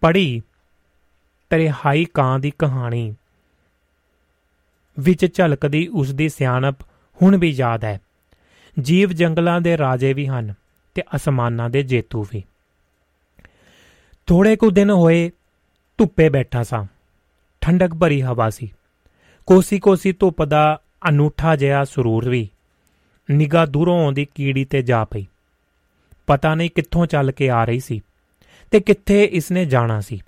ਪੜੀ 0.00 0.42
ਤੇਰੇ 1.52 1.70
ਹਾਈ 1.70 2.06
ਕਾਂ 2.14 2.38
ਦੀ 2.38 2.52
ਕਹਾਣੀ 2.58 3.14
ਵਿੱਚ 4.98 5.34
ਝਲਕਦੀ 5.34 5.88
ਉਸ 5.88 6.14
ਦੀ 6.14 6.28
ਸਿਆਣਪ 6.28 6.82
ਹੁਣ 7.22 7.36
ਵੀ 7.36 7.50
ਯਾਦ 7.50 7.84
ਹੈ। 7.84 8.00
ਜੀਵ 8.80 9.12
ਜੰਗਲਾਂ 9.12 9.60
ਦੇ 9.60 9.78
ਰਾਜੇ 9.78 10.12
ਵੀ 10.12 10.26
ਹਨ 10.26 10.54
ਤੇ 10.94 11.02
ਅਸਮਾਨਾਂ 11.16 11.70
ਦੇ 11.70 11.82
ਜੇਤੂ 11.82 12.26
ਵੀ। 12.32 12.42
ਥੋੜੇ 14.26 14.56
ਕੁ 14.56 14.70
ਦਿਨ 14.70 14.90
ਹੋਏ 14.90 15.30
ਧੁੱਪੇ 15.98 16.28
ਬੈਠਾ 16.28 16.62
ਸਾਂ। 16.62 16.84
ਠੰਡਕ 17.60 17.94
ਭਰੀ 17.94 18.22
ਹਵਾ 18.22 18.50
ਸੀ। 18.50 18.72
ਕੋਸੀ 19.46 19.78
ਕੋਸੀ 19.78 20.12
ਧੁੱਪ 20.12 20.42
ਦਾ 20.42 20.80
ਅਨੂਠਾ 21.08 21.56
ਜਿਹਾ 21.56 21.84
ਸਰੂਰ 21.84 22.28
ਵੀ 22.28 22.48
ਨਿਗਾ 23.30 23.66
ਦੂਰੋਂ 23.66 24.04
ਆਉਂਦੀ 24.04 24.24
ਕੀੜੀ 24.24 24.64
ਤੇ 24.64 24.82
ਜਾ 24.82 25.04
ਪਈ। 25.04 25.26
ਪਤਾ 26.26 26.54
ਨਹੀਂ 26.54 26.70
ਕਿੱਥੋਂ 26.74 27.06
ਚੱਲ 27.06 27.32
ਕੇ 27.32 27.50
ਆ 27.50 27.64
ਰਹੀ 27.64 27.80
ਸੀ 27.80 28.00
ਤੇ 28.70 28.80
ਕਿੱਥੇ 28.80 29.24
ਇਸਨੇ 29.24 29.64
ਜਾਣਾ 29.64 30.00
ਸੀ। 30.00 30.20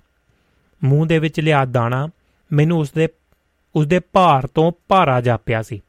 ਮੂੰਹ 0.83 1.07
ਦੇ 1.07 1.19
ਵਿੱਚ 1.19 1.39
ਲਿਆ 1.39 1.65
ਦਾਣਾ, 1.65 2.09
ਮੈਨੂੰ 2.53 2.79
ਉਸਦੇ 2.79 3.07
ਉਸਦੇ 3.75 3.99
ਭਾਰ 3.99 4.47
ਤੋਂ 4.47 4.71
ਭਾਰਾ 4.87 5.21
ਜਾਪਿਆ 5.21 5.61
ਸੀ, 5.61 5.81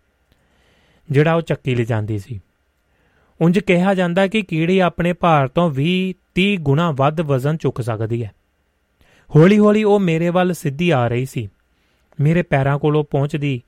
ਜਿਹੜਾ 1.11 1.35
ਉਹ 1.35 1.43
ਚੱਕੀ 1.43 1.75
ਲੈ 1.75 1.85
ਜਾਂਦੀ 1.85 2.19
ਸੀ। 2.19 2.41
ਉਂਝ 3.41 3.59
ਕਿਹਾ 3.59 3.95
ਜਾਂਦਾ 3.95 4.27
ਕਿ 4.27 4.43
ਕੀੜੀ 4.43 4.79
ਆਪਣੇ 4.79 5.13
ਭਾਰ 5.13 5.49
ਤੋਂ 5.49 5.71
20 5.71 6.15
30 6.35 6.57
ਗੁਣਾ 6.57 6.91
ਵੱਧ 6.91 7.21
ਵਜ਼ਨ 7.21 7.57
ਚੁੱਕ 7.57 7.81
ਸਕਦੀ 7.81 8.25
ਹੈ। 8.25 8.31
ਹੌਲੀ-ਹੌਲੀ 9.37 9.85
ਉਹ 9.85 10.01
ਮੇਰੇ 10.01 10.29
ਵੱਲ 10.29 10.53
ਸਿੱਧੀ 10.53 10.91
ਆ 10.91 11.09
ਰਹੀ 11.09 11.27
ਸੀ। 11.27 11.49
ਮੇਰੇ 12.21 12.43
ਪੈਰਾਂ 12.43 12.79
ਕੋਲੋਂ 12.79 13.05
ਪਹੁੰਚਦੀ, 13.05 13.63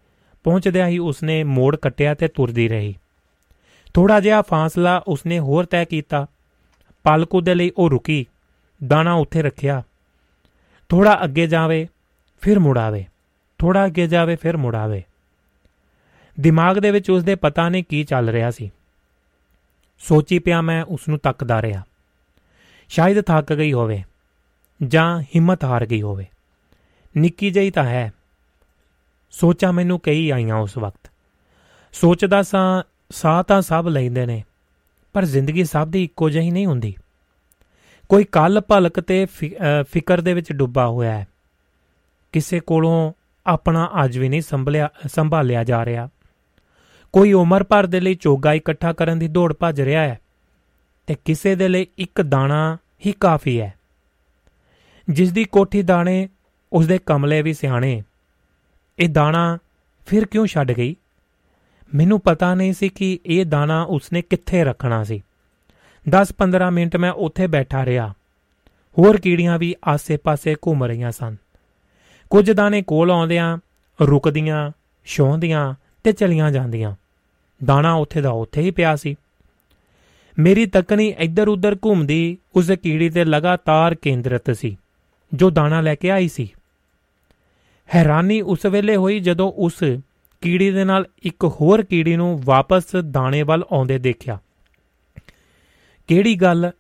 ਪਹੁੰਚਦਿਆਂ 0.45 0.89
ਹੀ 0.89 0.99
ਉਸਨੇ 0.99 1.45
ਮੋੜ 1.45 1.77
ਕੱਟਿਆ 1.77 2.15
ਤੇ 2.15 2.28
ਤੁਰਦੀ 2.28 2.69
ਰਹੀ। 2.69 2.95
ਥੋੜਾ 3.95 4.20
ਜਿਹਾ 4.20 4.43
ਫਾਸਲਾ 4.43 5.03
ਉਸਨੇ 5.07 5.39
ਹੋਰ 5.39 5.65
ਤੈਅ 5.65 5.85
ਕੀਤਾ। 5.85 6.27
ਪਲਕੂ 7.05 7.40
ਦੇ 7.40 7.55
ਲਈ 7.55 7.70
ਉਹ 7.77 7.90
ਰੁਕੀ, 7.90 8.27
ਦਾਣਾ 8.86 9.15
ਉੱਥੇ 9.15 9.43
ਰੱਖਿਆ। 9.43 9.82
ਥੋੜਾ 10.89 11.24
ਅੱਗੇ 11.24 11.47
ਜਾਵੇ, 11.47 11.89
ਫਿਰ 12.40 12.59
ਮੁੜਾਵੇ 12.59 13.05
ਥੋੜਾ 13.59 13.86
ਅੱਗੇ 13.86 14.06
ਜਾਵੇ, 14.06 14.36
ਫਿਰ 14.36 14.56
ਮੁੜਾਵੇ 14.56 15.05
ਦਿਮਾਗ 16.40 16.78
ਦੇ 16.78 16.90
ਵਿੱਚ 16.90 17.10
ਉਸਦੇ 17.10 17.35
ਪਤਾ 17.35 17.69
ਨਹੀਂ 17.69 17.85
ਕੀ 17.89 18.05
ਚੱਲ 18.05 18.28
ਰਿਹਾ 18.28 18.51
ਸੀ। 18.51 18.70
ਸੋਚੀ 19.98 20.39
ਪਿਆ 20.39 20.60
ਮੈਂ 20.60 20.85
ਉਸ 20.85 21.09
ਨੂੰ 21.09 21.19
ਤੱਕਦਾ 21.19 21.62
ਰਿਹਾ। 21.62 21.82
ਸ਼ਾਇਦ 22.89 23.20
ਥੱਕ 23.20 23.52
ਗਈ 23.52 23.73
ਹੋਵੇ, 23.73 24.02
ਜਾਂ 24.86 25.23
ਹਿੰਮਤ 25.23 25.65
ਹਾਰ 25.65 25.86
ਗਈ 25.86 26.02
ਹੋਵੇ। 26.02 26.27
ਨਿੱਕੀ 27.16 27.51
ਜਿਹੀ 27.51 27.70
ਤਾਂ 27.70 27.85
ਹੈ। 27.85 28.12
ਸੋਚਾਂ 29.31 29.73
ਮੈਨੂੰ 29.73 30.01
ਕਈ 30.01 30.31
ਆਈਆਂ 30.31 30.56
ਉਸ 30.56 30.78
ਵਕਤ। 30.78 31.10
ਸੋਚਦਾ 31.93 32.43
ਸਾਂ, 32.43 32.82
ਸਾਹ 33.10 33.43
ਤਾਂ 33.43 33.62
ਸਭ 33.62 33.86
ਲੈਂਦੇ 33.89 34.27
ਨੇ, 34.27 34.44
ਪਰ 35.12 35.24
ਜ਼ਿੰਦਗੀ 35.24 35.65
ਸਭ 35.65 35.89
ਦੀ 35.89 36.05
ਇੱਕੋ 36.05 36.31
ਜਿਹੀ 36.31 36.51
ਨਹੀਂ 36.51 36.66
ਹੁੰਦੀ। 36.66 36.94
ਕੋਈ 38.09 38.24
ਕੱਲ 38.24 38.60
ਭਲਕ 38.60 39.01
ਤੇ 39.01 39.26
ਫਿਕਰ 39.89 40.20
ਦੇ 40.20 40.35
ਵਿੱਚ 40.35 40.52
ਡੁੱਬਾ 40.52 40.86
ਹੋਇਆ 40.86 41.18
ਹੈ। 41.18 41.26
ਕਿਸੇ 42.32 42.60
ਕੋਲੋਂ 42.60 43.12
ਆਪਣਾ 43.47 43.90
ਅੱਜ 44.05 44.18
ਵੀ 44.18 44.28
ਨਹੀਂ 44.28 44.43
ਸੰਭਲਿਆ, 44.43 44.89
ਸੰਭਾਲਿਆ 45.06 45.64
ਜਾ 45.64 45.85
ਰਿਹਾ। 45.85 46.09
ਕੋਈ 47.12 47.32
ਉਮਰ 47.32 47.64
ਭਰ 47.64 47.86
ਦੇ 47.86 48.01
ਲਈ 48.01 48.14
ਚੋਗਾ 48.14 48.52
ਇਕੱਠਾ 48.52 48.93
ਕਰਨ 48.93 49.18
ਦੀ 49.18 49.28
ਦੌੜ 49.28 49.52
ਭੱਜ 49.52 49.80
ਰਿਹਾ 49.80 50.02
ਹੈ 50.02 50.18
ਤੇ 51.06 51.16
ਕਿਸੇ 51.24 51.55
ਦੇ 51.55 51.68
ਲਈ 51.68 51.86
ਇੱਕ 51.98 52.22
ਦਾਣਾ 52.22 52.78
ਹੀ 53.06 53.12
ਕਾਫੀ 53.12 53.60
ਹੈ। 53.60 53.74
ਜਿਸ 55.09 55.32
ਦੀ 55.32 55.44
ਕੋਠੀ 55.44 55.82
ਦਾਣੇ 55.82 56.28
ਉਸ 56.72 56.86
ਦੇ 56.86 56.98
ਕਮਲੇ 56.98 57.43
ਵੀ 57.43 57.55
ਸਿਆਣੇ। 57.55 58.02
ਇਹ 58.98 59.09
ਦਾਣਾ 59.09 59.59
ਫਿਰ 60.06 60.26
ਕਿਉਂ 60.26 60.47
ਛੱਡ 60.47 60.72
ਗਈ? 60.72 60.97
ਮੈਨੂੰ 61.94 62.20
ਪਤਾ 62.20 62.55
ਨਹੀਂ 62.55 62.72
ਸੀ 62.72 62.89
ਕਿ 62.89 63.18
ਇਹ 63.26 63.44
ਦਾਣਾ 63.47 63.82
ਉਸਨੇ 63.82 64.22
ਕਿੱਥੇ 64.22 64.64
ਰੱਖਣਾ 64.64 65.05
ਸੀ। 65.05 65.22
10-15 66.09 66.70
ਮਿੰਟ 66.70 66.97
ਮੈਂ 66.97 67.12
ਉੱਥੇ 67.12 67.47
ਬੈਠਾ 67.47 67.85
ਰਿਹਾ। 67.86 68.12
ਹੋਰ 68.97 69.16
ਕੀੜੀਆਂ 69.20 69.59
ਵੀ 69.59 69.74
ਆਸੇ-ਪਾਸੇ 69.86 70.55
ਘੁੰਮ 70.55 70.85
ਰਹੀਆਂ 70.85 71.12
ਸਨ। 71.12 71.36
ਕੁਝ 72.30 72.51
ਦਾਣੇ 72.51 72.82
ਕੋਲ 72.82 73.10
ਆਉਂਦਿਆਂ, 73.10 73.59
ਰੁਕਦੀਆਂ 73.98 74.70
ਸ਼ੌਂਦੀਆਂ 75.05 75.74
ਤੇ 76.05 76.12
ਚਲੀਆਂ 76.12 76.51
ਜਾਂਦੀਆਂ। 76.52 76.94
ਦਾਣਾ 77.60 77.94
ਉੱਥੇ 77.94 78.20
ਦਾ 78.20 78.30
ਉੱਥੇ 78.30 78.60
ਹੀ 78.60 78.70
ਪਿਆ 78.70 78.97
ਸੀ। 78.97 79.14
ਮੇਰੀ 80.39 80.66
ਤੱਕਣੀ 80.66 81.14
ਇੱਧਰ 81.18 81.48
ਉੱਧਰ 81.48 81.76
ਘੁੰਮਦੀ 81.85 82.39
ਉਸ 82.55 82.70
ਕੀੜੀ 82.70 83.10
ਤੇ 83.10 83.24
ਲਗਾਤਾਰ 83.24 83.94
ਕੇਂਦਰਿਤ 83.94 84.51
ਸੀ, 84.51 84.76
ਜੋ 85.35 85.51
ਦਾਣਾ 85.51 85.80
ਲੈ 85.80 85.94
ਕੇ 85.94 86.10
ਆਈ 86.10 86.28
ਸੀ। 86.28 86.48
ਹੈਰਾਨੀ 87.94 88.40
ਉਸ 88.40 88.66
ਵੇਲੇ 88.66 88.97
ਹੋਈ 88.97 89.18
ਜਦੋਂ 89.20 89.52
ਉਸ 89.56 89.82
ਕੀੜੀ 90.40 90.70
ਦੇ 90.70 90.85
ਨਾਲ 90.85 91.06
ਇੱਕ 91.22 91.44
ਹੋਰ 91.44 91.82
ਕੀੜੀ 91.82 92.16
ਨੂੰ 92.16 92.40
ਵਾਪਸ 92.44 92.97
ਦਾਣੇ 93.10 93.43
ਵੱਲ 93.43 93.64
ਆਉਂਦੇ 93.72 93.98
ਦੇਖਿਆ। 93.98 94.39
ਕਿਹੜੀ 96.09 96.35
ਗੱਲ 96.35 96.70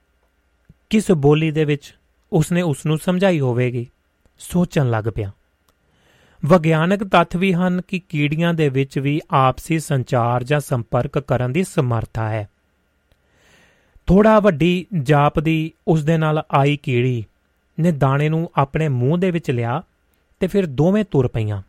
ਕਿਸ 0.90 1.10
ਬੋਲੀ 1.10 1.50
ਦੇ 1.50 1.64
ਵਿੱਚ 1.64 1.96
ਉਸਨੇ 2.32 2.62
ਉਸ 2.62 2.86
ਨੂੰ 2.86 2.98
ਸਮਝਾਈ 2.98 3.40
ਹੋਵੇਗੀ? 3.40 3.86
ਸੋਚਣ 4.38 4.90
ਲੱਗ 4.90 5.04
ਪਿਆ। 5.14 5.30
ਵਿਗਿਆਨਕ 6.44 7.04
ਤੱਥ 7.04 7.36
ਵੀ 7.36 7.52
ਹਨ 7.52 7.82
ਕਿ 7.88 7.98
ਕੀੜੀਆਂ 7.98 8.54
ਦੇ 8.54 8.68
ਵਿੱਚ 8.68 8.98
ਵੀ 8.98 9.20
ਆਪਸੀ 9.30 9.78
ਸੰਚਾਰ 9.78 10.44
ਜਾਂ 10.44 10.60
ਸੰਪਰਕ 10.60 11.18
ਕਰਨ 11.18 11.52
ਦੀ 11.52 11.64
ਸਮਰੱਥਾ 11.64 12.28
ਹੈ। 12.28 12.48
ਥੋੜਾ 14.06 14.40
ਵੱਡੀ 14.40 14.86
ਜਾਪ 15.02 15.40
ਦੀ 15.40 15.72
ਉਸ 15.88 16.04
ਦੇ 16.04 16.18
ਨਾਲ 16.18 16.42
ਆਈ 16.52 16.76
ਕੀੜੀ 16.76 17.24
ਨੇ 17.80 17.92
ਦਾਣੇ 17.92 18.28
ਨੂੰ 18.28 18.50
ਆਪਣੇ 18.56 18.88
ਮੂੰਹ 18.88 19.18
ਦੇ 19.18 19.30
ਵਿੱਚ 19.30 19.50
ਲਿਆ 19.50 19.82
ਤੇ 20.40 20.46
ਫਿਰ 20.46 20.66
ਦੋਵੇਂ 20.66 21.04
ਤੁਰ 21.10 21.28
ਪਈਆਂ। 21.28 21.62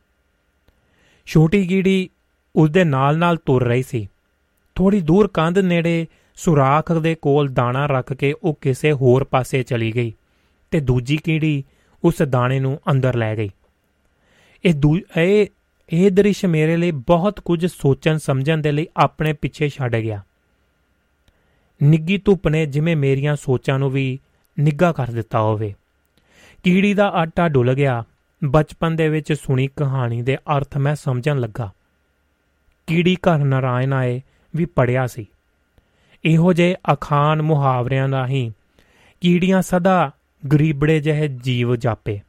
ਛੋਟੀ 1.25 1.67
ਕੀੜੀ 1.67 2.09
ਉਸ 2.55 2.69
ਦੇ 2.69 2.83
ਨਾਲ-ਨਾਲ 2.83 3.37
ਤੁਰ 3.37 3.63
ਰਹੀ 3.63 3.83
ਸੀ। 3.83 4.07
ਥੋੜੀ 4.75 5.01
ਦੂਰ 5.01 5.27
ਕੰਧ 5.27 5.57
ਨੇੜੇ 5.57 6.07
ਸੁਰਾਖ 6.39 6.91
ਦੇ 6.91 7.15
ਕੋਲ 7.15 7.49
ਦਾਣਾ 7.49 7.85
ਰੱਖ 7.85 8.13
ਕੇ 8.13 8.33
ਉਹ 8.43 8.57
ਕਿਸੇ 8.61 8.91
ਹੋਰ 8.91 9.23
ਪਾਸੇ 9.23 9.63
ਚਲੀ 9.63 9.95
ਗਈ 9.95 10.13
ਤੇ 10.71 10.79
ਦੂਜੀ 10.79 11.17
ਕੀੜੀ 11.17 11.63
ਉਸ 12.03 12.21
ਦਾਣੇ 12.21 12.59
ਨੂੰ 12.59 12.79
ਅੰਦਰ 12.91 13.15
ਲੈ 13.15 13.35
ਗਈ। 13.35 13.49
ਇਹ 14.65 14.73
ਇਹ 15.17 15.47
ਇਹ 15.93 16.11
ਦ੍ਰਿਸ਼ 16.11 16.45
ਮੇਰੇ 16.45 16.77
ਲਈ 16.77 16.91
ਬਹੁਤ 16.91 17.39
ਕੁਝ 17.39 17.65
ਸੋਚਣ 17.65 18.17
ਸਮਝਣ 18.17 18.57
ਦੇ 18.57 18.71
ਲਈ 18.71 18.87
ਆਪਣੇ 18.97 19.33
ਪਿੱਛੇ 19.33 19.69
ਛੱਡ 19.69 19.95
ਗਿਆ। 19.95 20.23
ਨਿੱਗੀ 21.83 22.17
ਧੁੱਪ 22.17 22.47
ਨੇ 22.47 22.65
ਜਿਵੇਂ 22.65 22.95
ਮੇਰੀਆਂ 22.95 23.35
ਸੋਚਾਂ 23.35 23.79
ਨੂੰ 23.79 23.89
ਵੀ 23.89 24.19
ਨਿੱਗਾ 24.59 24.91
ਕਰ 24.91 25.07
ਦਿੱਤਾ 25.07 25.41
ਹੋਵੇ। 25.41 25.73
ਕੀੜੀ 26.63 26.93
ਦਾ 26.93 27.09
ਆਟਾ 27.09 27.49
ਡੁੱਲ 27.49 27.73
ਗਿਆ। 27.73 28.03
ਬਚਪਨ 28.43 28.95
ਦੇ 28.95 29.09
ਵਿੱਚ 29.09 29.33
ਸੁਣੀ 29.33 29.67
ਕਹਾਣੀ 29.67 30.21
ਦੇ 30.21 30.35
ਅਰਥ 30.35 30.77
ਮੈਂ 30.77 30.95
ਸਮਝਣ 30.95 31.39
ਲੱਗਾ। 31.39 31.71
ਕੀੜੀ 32.87 33.15
ਘਰ 33.15 33.37
ਨਾਰਾਇਣ 33.37 33.93
ਆਏ 33.93 34.21
ਵੀ 34.55 34.65
ਪੜਿਆ 34.65 35.07
ਸੀ। 35.07 35.25
ਇਹੋ 36.25 36.53
ਜੇ 36.53 36.75
ਅਖਾਨ 36.93 37.41
ਮੁਹਾਵਰਿਆਂ 37.41 38.07
ਰਾਹੀਂ 38.09 38.51
ਕੀੜੀਆਂ 39.21 39.61
ਸਦਾ 39.61 40.11
ਗਰੀਬੜੇ 40.53 40.99
ਜਿਹੇ 40.99 41.27
ਜੀਵ 41.27 41.75
ਜਾਪੇ। 41.75 42.19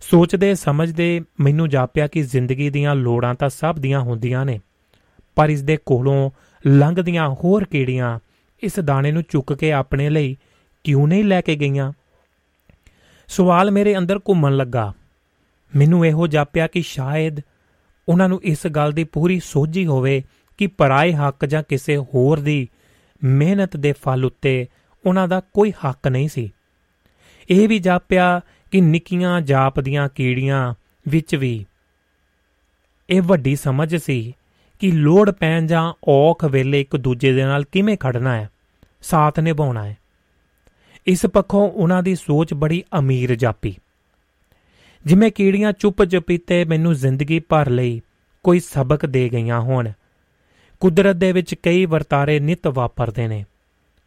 ਸੋਚਦੇ, 0.00 0.54
ਸਮਝਦੇ, 0.54 1.20
ਮੈਨੂੰ 1.40 1.68
ਜਾਪਿਆ 1.68 2.06
ਕਿ 2.06 2.22
ਜ਼ਿੰਦਗੀ 2.22 2.70
ਦੀਆਂ 2.70 2.94
ਲੋੜਾਂ 2.94 3.34
ਤਾਂ 3.34 3.48
ਸਭ 3.48 3.74
ਦੀਆਂ 3.74 4.00
ਹੁੰਦੀਆਂ 4.00 4.44
ਨੇ, 4.44 4.60
ਪਰ 5.36 5.48
ਇਸ 5.48 5.62
ਦੇ 5.62 5.78
ਕੋਲੋਂ 5.86 6.30
ਲੰਘਦੀਆਂ 6.66 7.28
ਹੋਰ 7.28 7.64
ਕੀੜੀਆਂ 7.64 8.18
ਇਸ 8.62 8.80
ਦਾਣੇ 8.80 9.12
ਨੂੰ 9.12 9.22
ਚੁੱਕ 9.22 9.52
ਕੇ 9.52 9.72
ਆਪਣੇ 9.72 10.10
ਲਈ 10.10 10.36
ਕਿਉਂ 10.84 11.08
ਨਹੀਂ 11.08 11.24
ਲੈ 11.24 11.40
ਕੇ 11.40 11.56
ਗਈਆਂ? 11.56 11.92
ਸਵਾਲ 13.26 13.70
ਮੇਰੇ 13.70 13.98
ਅੰਦਰ 13.98 14.18
ਘੁੰਮਣ 14.18 14.56
ਲੱਗਾ। 14.56 14.92
ਮੈਨੂੰ 15.76 16.06
ਇਹੋ 16.06 16.26
ਜਾਪਿਆ 16.26 16.66
ਕਿ 16.66 16.82
ਸ਼ਾਇਦ 16.82 17.40
ਉਹਨਾਂ 18.08 18.28
ਨੂੰ 18.28 18.40
ਇਸ 18.42 18.66
ਗੱਲ 18.66 18.92
ਦੀ 18.92 19.04
ਪੂਰੀ 19.04 19.40
ਸੋਝੀ 19.40 19.86
ਹੋਵੇ 19.86 20.22
ਕਿ 20.58 20.66
ਪਰਾਏ 20.66 21.12
ਹੱਕ 21.12 21.44
ਜਾਂ 21.44 21.62
ਕਿਸੇ 21.68 21.96
ਹੋਰ 21.96 22.40
ਦੀ 22.40 22.68
ਮਿਹਨਤ 23.24 23.76
ਦੇ 23.76 23.92
ਫਲ 23.92 24.24
ਉੱਤੇ 24.24 24.66
ਉਹਨਾਂ 25.06 25.28
ਦਾ 25.28 25.40
ਕੋਈ 25.40 25.70
ਹੱਕ 25.70 26.08
ਨਹੀਂ 26.08 26.28
ਸੀ। 26.28 26.52
ਇਹ 27.50 27.68
ਵੀ 27.68 27.78
ਜਾਪਿਆ 27.78 28.40
ਕਿ 28.70 28.80
ਨਿੱਕੀਆਂ 28.80 29.40
ਜਾਪ 29.40 29.80
ਦੀਆਂ 29.80 30.08
ਕੀੜੀਆਂ 30.08 30.74
ਵਿੱਚ 31.08 31.34
ਵੀ 31.34 31.66
ਇਹ 33.10 33.22
ਵੱਡੀ 33.22 33.56
ਸਮਝ 33.56 33.96
ਸੀ 33.96 34.36
ਕਿ 34.78 34.92
ਲੋੜ 34.92 35.30
ਪੈਣ 35.30 35.66
ਜਾਂ 35.66 35.92
ਔਖ 36.08 36.44
ਵੇਲੇ 36.44 36.80
ਇੱਕ 36.80 36.96
ਦੂਜੇ 36.96 37.32
ਦੇ 37.32 37.44
ਨਾਲ 37.44 37.64
ਕਿਵੇਂ 37.64 37.96
ਖੜਨਾ 37.96 38.36
ਹੈ, 38.36 38.50
ਸਾਥ 39.02 39.40
ਨਿਭਾਉਣਾ 39.40 39.86
ਹੈ। 39.86 39.96
ਇਸ 41.06 41.26
ਪੱਖੋਂ 41.26 41.70
ਉਹਨਾਂ 41.70 42.02
ਦੀ 42.02 42.14
ਸੋਚ 42.14 42.54
ਬੜੀ 42.54 42.84
ਅਮੀਰ 42.98 43.34
ਜਾਪੀ। 43.34 43.74
ਜਿਵੇਂ 45.06 45.30
ਕੀੜੀਆਂ 45.30 45.72
ਚੁੱਪ 45.72 46.04
ਚਪੀਤੇ 46.04 46.64
ਮੈਨੂੰ 46.64 46.94
ਜ਼ਿੰਦਗੀ 46.94 47.40
ਭਰ 47.40 47.70
ਲਈ 47.70 48.00
ਕੋਈ 48.42 48.60
ਸਬਕ 48.60 49.06
ਦੇ 49.06 49.28
ਗਈਆਂ 49.28 49.60
ਹੋਣ 49.60 49.90
ਕੁਦਰਤ 50.80 51.16
ਦੇ 51.16 51.32
ਵਿੱਚ 51.32 51.54
ਕਈ 51.54 51.86
ਵਰਤਾਰੇ 51.86 52.40
ਨਿਤ 52.40 52.66
ਵਾਪਰਦੇ 52.66 53.28
ਨੇ, 53.28 53.44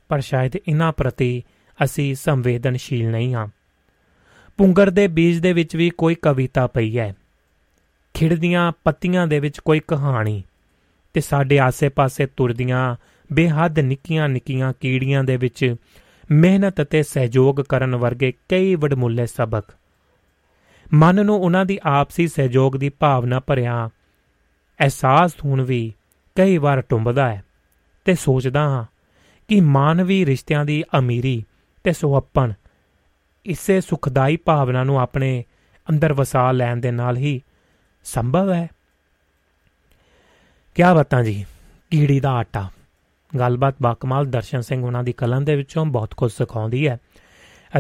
ਪਰ 0.09 0.19
ਸ਼ਾਇਦ 0.19 0.51
ਇਹਨਾਂ 0.67 0.91
ਪ੍ਰਤੀ 0.91 1.43
ਅਸੀਂ 1.83 2.15
ਸੰਵੇਦਨਸ਼ੀਲ 2.15 3.11
ਨਹੀਂ 3.11 3.33
ਹਾਂ। 3.33 3.47
ਪੁੰਗਰ 4.57 4.89
ਦੇ 4.89 5.07
ਬੀਜ 5.07 5.39
ਦੇ 5.39 5.53
ਵਿੱਚ 5.53 5.75
ਵੀ 5.75 5.89
ਕੋਈ 5.89 6.15
ਕਵਿਤਾ 6.15 6.67
ਪਈ 6.67 6.99
ਹੈ। 6.99 7.15
ਖਿੜਦੀਆਂ 8.13 8.71
ਪੱਤੀਆਂ 8.83 9.27
ਦੇ 9.27 9.39
ਵਿੱਚ 9.39 9.59
ਕੋਈ 9.59 9.81
ਕਹਾਣੀ 9.87 10.43
ਤੇ 11.13 11.21
ਸਾਡੇ 11.21 11.59
ਆਸੇ-ਪਾਸੇ 11.59 12.25
ਤੁਰਦੀਆਂ 12.25 12.95
ਬੇਹੱਦ 13.33 13.79
ਨਿੱਕੀਆਂ-ਨਿੱਕੀਆਂ 13.79 14.73
ਕੀੜੀਆਂ 14.79 15.23
ਦੇ 15.23 15.37
ਵਿੱਚ 15.37 15.75
ਮਿਹਨਤ 16.31 16.81
ਅਤੇ 16.81 17.03
ਸਹਿਯੋਗ 17.03 17.55
ਕਰਨ 17.55 17.95
ਵਰਗੇ 17.95 18.33
ਕਈ 18.49 18.75
ਵਡਮੁੱਲੇ 18.75 19.25
ਸਬਕ। 19.25 19.63
ਮਨ 20.93 21.25
ਨੂੰ 21.25 21.35
ਉਹਨਾਂ 21.35 21.65
ਦੀ 21.65 21.79
ਆਪਸੀ 21.83 22.27
ਸਹਿਯੋਗ 22.27 22.77
ਦੀ 22.77 22.89
ਭਾਵਨਾ 22.89 23.39
ਭਰਿਆ 23.39 23.89
ਅਹਿਸਾਸ 24.79 25.31
ਹੁਣ 25.45 25.61
ਵੀ 25.61 25.93
ਕਈ 26.35 26.57
ਵਾਰ 26.57 26.81
ਟੁੰਬਦਾ 26.81 27.30
ਹੈ 27.30 27.43
ਤੇ 28.05 28.15
ਸੋਚਦਾ 28.15 28.60
ਹਾਂ 28.60 28.85
ਕਿ 29.47 29.61
ਮਾਨਵੀ 29.61 30.26
ਰਿਸ਼ਤਿਆਂ 30.26 30.65
ਦੀ 30.65 30.84
ਅਮੀਰੀ 30.99 31.45
ਤੇ 31.84 31.93
ਸੁਹੱਪਣ 31.93 32.53
ਇਸੇ 33.45 33.81
ਸੁਖਦਾਈ 33.81 34.38
ਭਾਵਨਾ 34.38 34.84
ਨੂੰ 34.84 34.99
ਆਪਣੇ 34.99 35.43
ਅੰਦਰ 35.89 36.14
ਵਸਾ 36.14 36.51
ਲੈਣ 36.51 36.77
ਦੇ 36.77 36.91
ਨਾਲ 36.91 37.18
ਹੀ 37.18 37.41
ਸੰਭਵ 38.03 38.53
ਹੈ। 38.53 38.68
ਕੀ 40.76 40.84
ਬਤਾਂ 40.95 41.23
ਜੀ? 41.23 41.45
ਕੀੜੀ 41.91 42.19
ਦਾ 42.19 42.31
ਆਟਾ। 42.31 42.69
ਗੱਲਬਾਤ 43.39 43.76
ਬਾਕਮਾਲ 43.81 44.26
ਦਰਸ਼ਨ 44.26 44.61
ਸਿੰਘ 44.61 44.85
ਉਹਨਾਂ 44.85 45.03
ਦੀ 45.03 45.14
ਕਲਮ 45.14 45.45
ਦੇ 45.45 45.55
ਵਿੱਚੋਂ 45.55 45.85
ਬਹੁਤ 45.85 46.14
ਕੁਝ 46.14 46.31
ਸਿਖਾਉਂਦੀ 46.31 46.88
ਹੈ। 46.88 46.97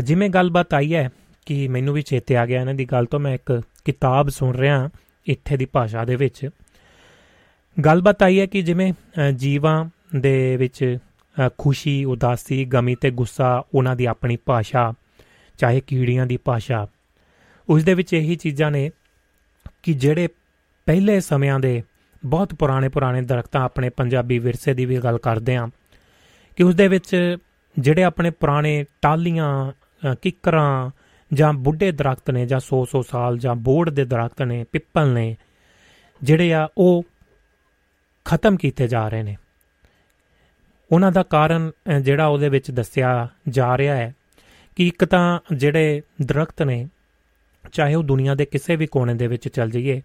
ਜਿਵੇਂ 0.03 0.29
ਗੱਲਬਾਤ 0.29 0.73
ਆਈ 0.73 0.95
ਹੈ 0.95 1.09
ਕਿ 1.45 1.67
ਮੈਨੂੰ 1.67 1.93
ਵੀ 1.93 2.01
ਚੇਤੇ 2.01 2.37
ਆ 2.37 2.45
ਗਿਆ 2.45 2.61
ਇਹਨਾਂ 2.61 2.73
ਦੀ 2.73 2.85
ਗੱਲ 2.85 3.05
ਤੋਂ 3.05 3.19
ਮੈਂ 3.19 3.33
ਇੱਕ 3.33 3.61
ਕਿਤਾਬ 3.85 4.29
ਸੁਣ 4.29 4.55
ਰਿਹਾ 4.55 4.89
ਇੱਥੇ 5.25 5.57
ਦੀ 5.57 5.65
ਭਾਸ਼ਾ 5.65 6.05
ਦੇ 6.05 6.15
ਵਿੱਚ। 6.15 6.49
ਗੱਲਬਾਤ 7.77 8.23
ਆਈ 8.23 8.39
ਹੈ 8.39 8.45
ਕਿ 8.45 8.61
ਜਿਵੇਂ 8.61 8.93
ਜੀਵਾਂ 9.33 9.85
ਦੇ 10.15 10.57
ਵਿੱਚ 10.57 10.97
ਖੁਸ਼ੀ, 11.57 12.05
ਉਦਾਸੀ, 12.05 12.65
ਗਮੀ 12.65 12.95
ਤੇ 12.95 13.11
ਗੁੱਸਾ, 13.11 13.63
ਉਹਨਾਂ 13.75 13.95
ਦੀ 13.95 14.05
ਆਪਣੀ 14.05 14.37
ਭਾਸ਼ਾ, 14.45 14.93
ਚਾਹੇ 15.57 15.81
ਕੀੜੀਆਂ 15.81 16.25
ਦੀ 16.25 16.37
ਭਾਸ਼ਾ। 16.37 16.87
ਉਸ 17.69 17.83
ਦੇ 17.83 17.93
ਵਿੱਚ 17.93 18.13
ਇਹੀ 18.13 18.35
ਚੀਜ਼ਾਂ 18.35 18.71
ਨੇ 18.71 18.89
ਕਿ 19.83 19.93
ਜਿਹੜੇ 19.93 20.27
ਪਹਿਲੇ 20.85 21.19
ਸਮਿਆਂ 21.19 21.59
ਦੇ 21.59 21.83
ਬਹੁਤ 22.25 22.53
ਪੁਰਾਣੇ 22.53 22.89
ਪੁਰਾਣੇ 22.89 23.21
ਦਰਖਤਾਂ 23.21 23.61
ਆਪਣੇ 23.61 23.89
ਪੰਜਾਬੀ 23.89 24.39
ਵਿਰਸੇ 24.39 24.73
ਦੀ 24.73 24.85
ਵੀ 24.85 24.97
ਗੱਲ 24.97 25.17
ਕਰਦੇ 25.17 25.55
ਆਂ 25.55 25.67
ਕਿ 26.55 26.63
ਉਸ 26.63 26.75
ਦੇ 26.75 26.87
ਵਿੱਚ 26.87 27.37
ਜਿਹੜੇ 27.79 28.03
ਆਪਣੇ 28.03 28.29
ਪੁਰਾਣੇ 28.29 28.85
ਟਾਲੀਆਂ 29.01 29.71
ਕਿੱਕਰਾਂ 30.21 30.91
ਜਾਂ 31.33 31.53
ਬੁੱਢੇ 31.53 31.91
ਦਰਖਤ 31.91 32.31
ਨੇ 32.31 32.45
ਜਾਂ 32.45 32.59
100-100 32.59 33.01
ਸਾਲ 33.11 33.37
ਜਾਂ 33.37 33.55
ਬੋੜ 33.55 33.89
ਦੇ 33.89 34.05
ਦਰਖਤ 34.05 34.41
ਨੇ, 34.41 34.65
ਪਿੱਪਲ 34.71 35.13
ਨੇ, 35.13 35.35
ਜਿਹੜੇ 36.21 36.53
ਆ 36.53 36.67
ਉਹ 36.77 37.03
ਖਤਮ 38.25 38.57
ਕੀਤੇ 38.57 38.87
ਜਾ 38.87 39.09
ਰਹੇ 39.09 39.23
ਨੇ। 39.23 39.35
ਉਹਨਾਂ 40.91 41.11
ਦਾ 41.11 41.23
ਕਾਰਨ 41.23 41.71
ਅ, 41.97 41.99
ਜਿਹੜਾ 41.99 42.25
ਉਹਦੇ 42.25 42.49
ਵਿੱਚ 42.49 42.71
ਦੱਸਿਆ 42.71 43.27
ਜਾ 43.49 43.77
ਰਿਹਾ 43.77 43.95
ਹੈ 43.95 44.15
ਕਿ 44.75 44.87
ਇੱਕ 44.87 45.05
ਤਾਂ 45.05 45.39
ਜਿਹੜੇ 45.53 46.01
ਦਰਖਤ 46.21 46.61
ਨੇ 46.61 46.87
ਚਾਹੇ 47.71 47.95
ਉਹ 47.95 48.03
ਦੁਨੀਆ 48.03 48.35
ਦੇ 48.35 48.45
ਕਿਸੇ 48.45 48.75
ਵੀ 48.75 48.87
ਕੋਨੇ 48.87 49.13
ਦੇ 49.13 49.27
ਵਿੱਚ 49.27 49.47
ਚੱਲ 49.47 49.69
ਜਾਈਏ 49.69 50.01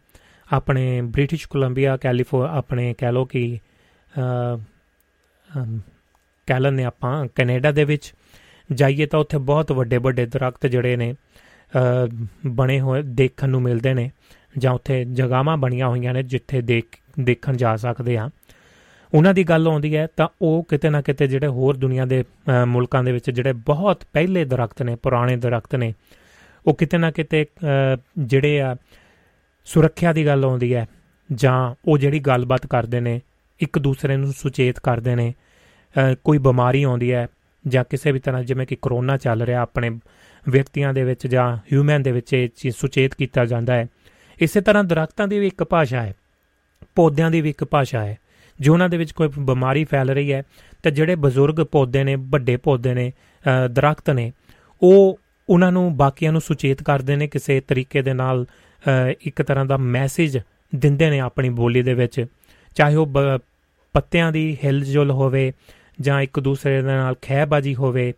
ਆਪਣੇ 0.53 1.03
ਬ੍ਰਿਟਿਸ਼ 1.03 1.49
ਕੋਲੰਬੀਆ 1.49 1.97
ਕੈਲੀਫੋਰ 1.97 2.49
ਆਪਣੇ 2.49 2.95
ਕਹਿ 2.99 3.13
ਲੋ 3.13 3.25
ਕਿ 3.25 3.59
ਅ, 4.19 4.57
ਅਮ, 5.59 5.81
ਕਹਿ 6.47 6.61
ਲੈਂਦੇ 6.61 6.85
ਆਪਾਂ 6.85 7.27
ਕੈਨੇਡਾ 7.35 7.73
ਦੇ 7.73 7.85
ਵਿੱਚ 7.85 8.15
ਜਾਈਏ 8.73 9.07
ਤਾਂ 9.07 9.21
ਉੱਥੇ 9.21 9.39
ਬਹੁਤ 9.39 9.73
ਵੱਡੇ 9.73 9.97
ਵੱਡੇ 9.97 10.27
ਦਰਖਤ 10.27 10.67
ਜਿਹੜੇ 10.67 10.97
ਨੇ 10.97 11.13
ਅ, 11.13 12.27
ਬਣੇ 12.47 12.81
ਹੋਏ 12.81 13.03
ਦੇਖਣ 13.03 13.49
ਨੂੰ 13.49 13.63
ਮਿਲਦੇ 13.63 13.95
ਨੇ। 13.95 14.11
ਜਾਂ 14.59 14.73
ਉੱਥੇ 14.73 15.05
ਜਗਾਵਾਂ 15.05 15.57
ਬਣੀਆਂ 15.57 15.89
ਹੋਈਆਂ 15.89 16.15
ਨੇ 16.15 16.23
ਜਿੱਥੇ 16.23 16.61
ਦੇਖ 16.61 16.85
ਦੇਖਣ 17.21 17.57
ਜਾ 17.57 17.77
ਸਕਦੇ 17.77 18.17
ਆ 18.17 18.31
ਉਹਨਾਂ 19.13 19.35
ਦੀ 19.35 19.45
ਗੱਲ 19.45 19.67
ਆਉਂਦੀ 19.69 19.97
ਹੈ 19.97 20.07
ਤਾਂ 20.17 20.29
ਉਹ 20.43 20.63
ਕਿਤੇ 20.69 20.91
ਨਾ 20.91 21.01
ਕਿਤੇ 21.03 21.27
ਜਿਹੜੇ 21.27 21.47
ਹੋਰ 21.47 21.77
ਦੁਨੀਆ 21.77 22.05
ਦੇ 22.05 22.23
ਅ, 22.23 22.65
ਮੁਲਕਾਂ 22.65 23.05
ਦੇ 23.05 23.13
ਵਿੱਚ 23.13 23.31
ਜਿਹੜੇ 23.31 23.53
ਬਹੁਤ 23.53 24.05
ਪਹਿਲੇ 24.13 24.45
ਦਰਖਤ 24.45 24.83
ਨੇ 24.83 24.97
ਪੁਰਾਣੇ 24.97 25.37
ਦਰਖਤ 25.37 25.75
ਨੇ 25.75 25.93
ਉਹ 26.67 26.75
ਕਿਤੇ 26.75 26.99
ਨਾ 26.99 27.11
ਕਿਤੇ 27.11 27.45
ਅ, 27.45 27.97
ਜਿਹੜੇ 28.19 28.61
ਆ 28.61 28.77
ਸੁਰੱਖਿਆ 29.67 30.13
ਦੀ 30.13 30.27
ਗੱਲ 30.27 30.45
ਆਉਂਦੀ 30.45 30.75
ਹੈ 30.75 30.87
ਜਾਂ 31.33 31.75
ਉਹ 31.89 31.99
ਜਿਹੜੀ 31.99 32.19
ਗੱਲਬਾਤ 32.21 32.67
ਕਰਦੇ 32.67 33.01
ਨੇ 33.01 33.21
ਇੱਕ 33.61 33.79
ਦੂਸਰੇ 33.79 34.17
ਨੂੰ 34.17 34.33
ਸੁਚੇਤ 34.33 34.79
ਕਰਦੇ 34.79 35.15
ਨੇ 35.15 35.35
ਅ, 35.95 36.15
ਕੋਈ 36.25 36.39
ਬਿਮਾਰੀ 36.39 36.83
ਆਉਂਦੀ 36.83 37.13
ਹੈ 37.13 37.27
ਜਾਂ 37.67 37.85
ਕਿਸੇ 37.85 38.13
ਵੀ 38.13 38.19
ਤਰ੍ਹਾਂ 38.19 38.43
ਜਿਵੇਂ 38.45 38.67
ਕਿ 38.67 38.77
ਕਰੋਨਾ 38.83 39.17
ਚੱਲ 39.17 39.43
ਰਿਹਾ 39.43 39.61
ਆਪਣੇ 39.61 39.91
ਵਿਅਕਤੀਆਂ 40.49 40.93
ਦੇ 40.95 41.05
ਵਿੱਚ 41.05 41.27
ਜਾਂ 41.27 41.57
ਹਿਊਮਨ 41.73 42.03
ਦੇ 42.03 42.13
ਵਿੱਚ 42.13 42.33
ਇਹ 42.33 42.49
ਚੀਜ਼ 42.57 42.77
ਸੁਚੇਤ 42.77 43.15
ਕੀਤਾ 43.15 43.45
ਜਾਂਦਾ 43.45 43.75
ਹੈ। 43.75 43.87
ਇਸੇ 44.41 44.61
ਤਰ੍ਹਾਂ 44.61 44.85
ਦਰਖਤਾਂ 44.85 45.29
ਦੀ 45.29 45.39
ਵੀ 45.39 45.47
ਇੱਕ 45.47 45.65
ਭਾਸ਼ਾ 45.65 46.03
ਹੈ 46.03 46.15
ਪੌਦਿਆਂ 46.97 47.31
ਦੀ 47.31 47.41
ਵੀ 47.41 47.51
ਇੱਕ 47.51 47.65
ਭਾਸ਼ਾ 47.65 48.05
ਹੈ 48.05 48.17
ਜੇ 48.59 48.71
ਉਹਨਾਂ 48.71 48.89
ਦੇ 48.89 48.97
ਵਿੱਚ 48.97 49.13
ਕੋਈ 49.13 49.29
ਬਿਮਾਰੀ 49.39 49.85
ਫੈਲ 49.85 50.11
ਰਹੀ 50.11 50.33
ਹੈ 50.33 50.43
ਤਾਂ 50.83 50.93
ਜਿਹੜੇ 50.93 51.15
ਬਜ਼ੁਰਗ 51.15 51.61
ਪੌਦੇ 51.65 52.05
ਨੇ 52.05 52.15
ਵੱਡੇ 52.15 52.57
ਪੌਦੇ 52.57 52.95
ਨੇ 52.95 53.11
ਅ, 53.45 53.67
ਦਰਖਤ 53.69 54.11
ਨੇ 54.11 54.31
ਉਹ 54.83 55.19
ਉਹਨਾਂ 55.49 55.71
ਨੂੰ 55.73 55.97
ਬਾਕੀਆਂ 55.97 56.33
ਨੂੰ 56.33 56.41
ਸੁਚੇਤ 56.41 56.83
ਕਰਦੇ 56.83 57.17
ਨੇ 57.17 57.27
ਕਿਸੇ 57.29 57.61
ਤਰੀਕੇ 57.61 58.03
ਦੇ 58.03 58.13
ਨਾਲ 58.13 58.45
ਅ, 58.83 59.13
ਇੱਕ 59.21 59.43
ਤਰ੍ਹਾਂ 59.43 59.65
ਦਾ 59.65 59.77
ਮੈਸੇਜ 59.77 60.39
ਦਿੰਦੇ 60.75 61.11
ਨੇ 61.11 61.21
ਆਪਣੀ 61.21 61.49
ਬੋਲੀ 61.51 61.83
ਦੇ 61.83 61.95
ਵਿੱਚ 61.95 62.25
ਚਾਹੇ 62.77 62.95
ਉਹ 62.95 63.07
ਬ- 63.07 63.39
ਪੱਤਿਆਂ 63.95 64.33
ਦੀ 64.33 64.57
ਹਿਲਜੁਲ 64.65 65.11
ਹੋਵੇ 65.11 65.53
ਜਾਂ 66.01 66.21
ਇੱਕ 66.23 66.41
ਦੂਸਰੇ 66.41 66.83
ਦੇ 66.83 66.87
ਨਾਲ 66.89 67.15
ਖਹਿਬਾਜੀ 67.23 67.75
ਹੋਵੇ 67.75 68.13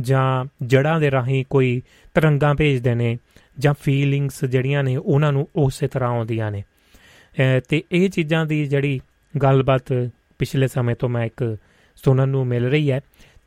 ਜਾਂ 0.00 0.44
ਜੜਾਂ 0.66 1.00
ਦੇ 1.00 1.10
ਰਾਹੀਂ 1.10 1.44
ਕੋਈ 1.50 1.82
ਤਰੰਗਾਂ 2.14 2.54
ਭੇਜਦੇ 2.54 2.94
ਨੇ 2.94 3.16
ਜਾਂ 3.58 3.74
ਫੀਲਿੰਗਸ 3.80 4.44
ਜਿਹੜੀਆਂ 4.44 4.84
ਨੇ, 4.84 4.96
ਉਹਨਾਂ 4.96 5.32
ਨੂੰ 5.32 5.48
ਉਸੇ 5.56 5.88
ਤਰ੍ਹਾਂ 5.88 6.10
ਆਉਂਦੀਆਂ 6.10 6.50
ਨੇ। 6.50 6.60
ਅਹ 6.60 7.60
ਤੇ 7.68 7.82
ਇਹ 7.92 8.10
ਚੀਜ਼ਾਂ 8.10 8.46
ਦੀ 8.46 8.66
ਜਿਹੜੀ 8.66 9.00
ਗੱਲਬਾਤ 9.42 10.10
ਪਿਛਲੇ 10.38 10.68
ਸਮੇਂ 10.68 10.94
ਤੋਂ 10.94 11.08
ਮੈਂ 11.08 11.24
ਇੱਕ 11.24 11.56
ਸੁਣਨ 11.94 12.28
ਨੂੰ 12.28 12.46
ਮਿਲ 12.46 12.66
ਰਹੀ 12.66 12.90
ਹੈ 12.90 13.00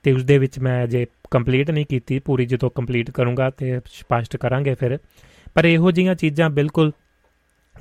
ਤੇ 0.03 0.11
ਉਸ 0.11 0.23
ਦੇ 0.23 0.37
ਵਿੱਚ 0.37 0.59
ਮੈਂ 0.59 0.83
ਅਜੇ 0.83 1.05
ਕੰਪਲੀਟ 1.31 1.71
ਨਹੀਂ 1.71 1.85
ਕੀਤੀ, 1.89 2.19
ਪੂਰੀ 2.19 2.45
ਜਦੋਂ 2.45 2.69
ਕੰਪਲੀਟ 2.75 3.11
ਕਰੂੰਗਾ 3.11 3.49
ਤੇ 3.49 3.79
ਸਪਸ਼ਟ 3.79 4.37
ਕਰਾਂਗੇ 4.37 4.75
ਫਿਰ। 4.75 4.99
ਪਰ 5.53 5.65
ਇਹੋ 5.65 5.91
ਜਿਹੀਆਂ 5.91 6.15
ਚੀਜ਼ਾਂ 6.15 6.49
ਬਿਲਕੁਲ 6.49 6.91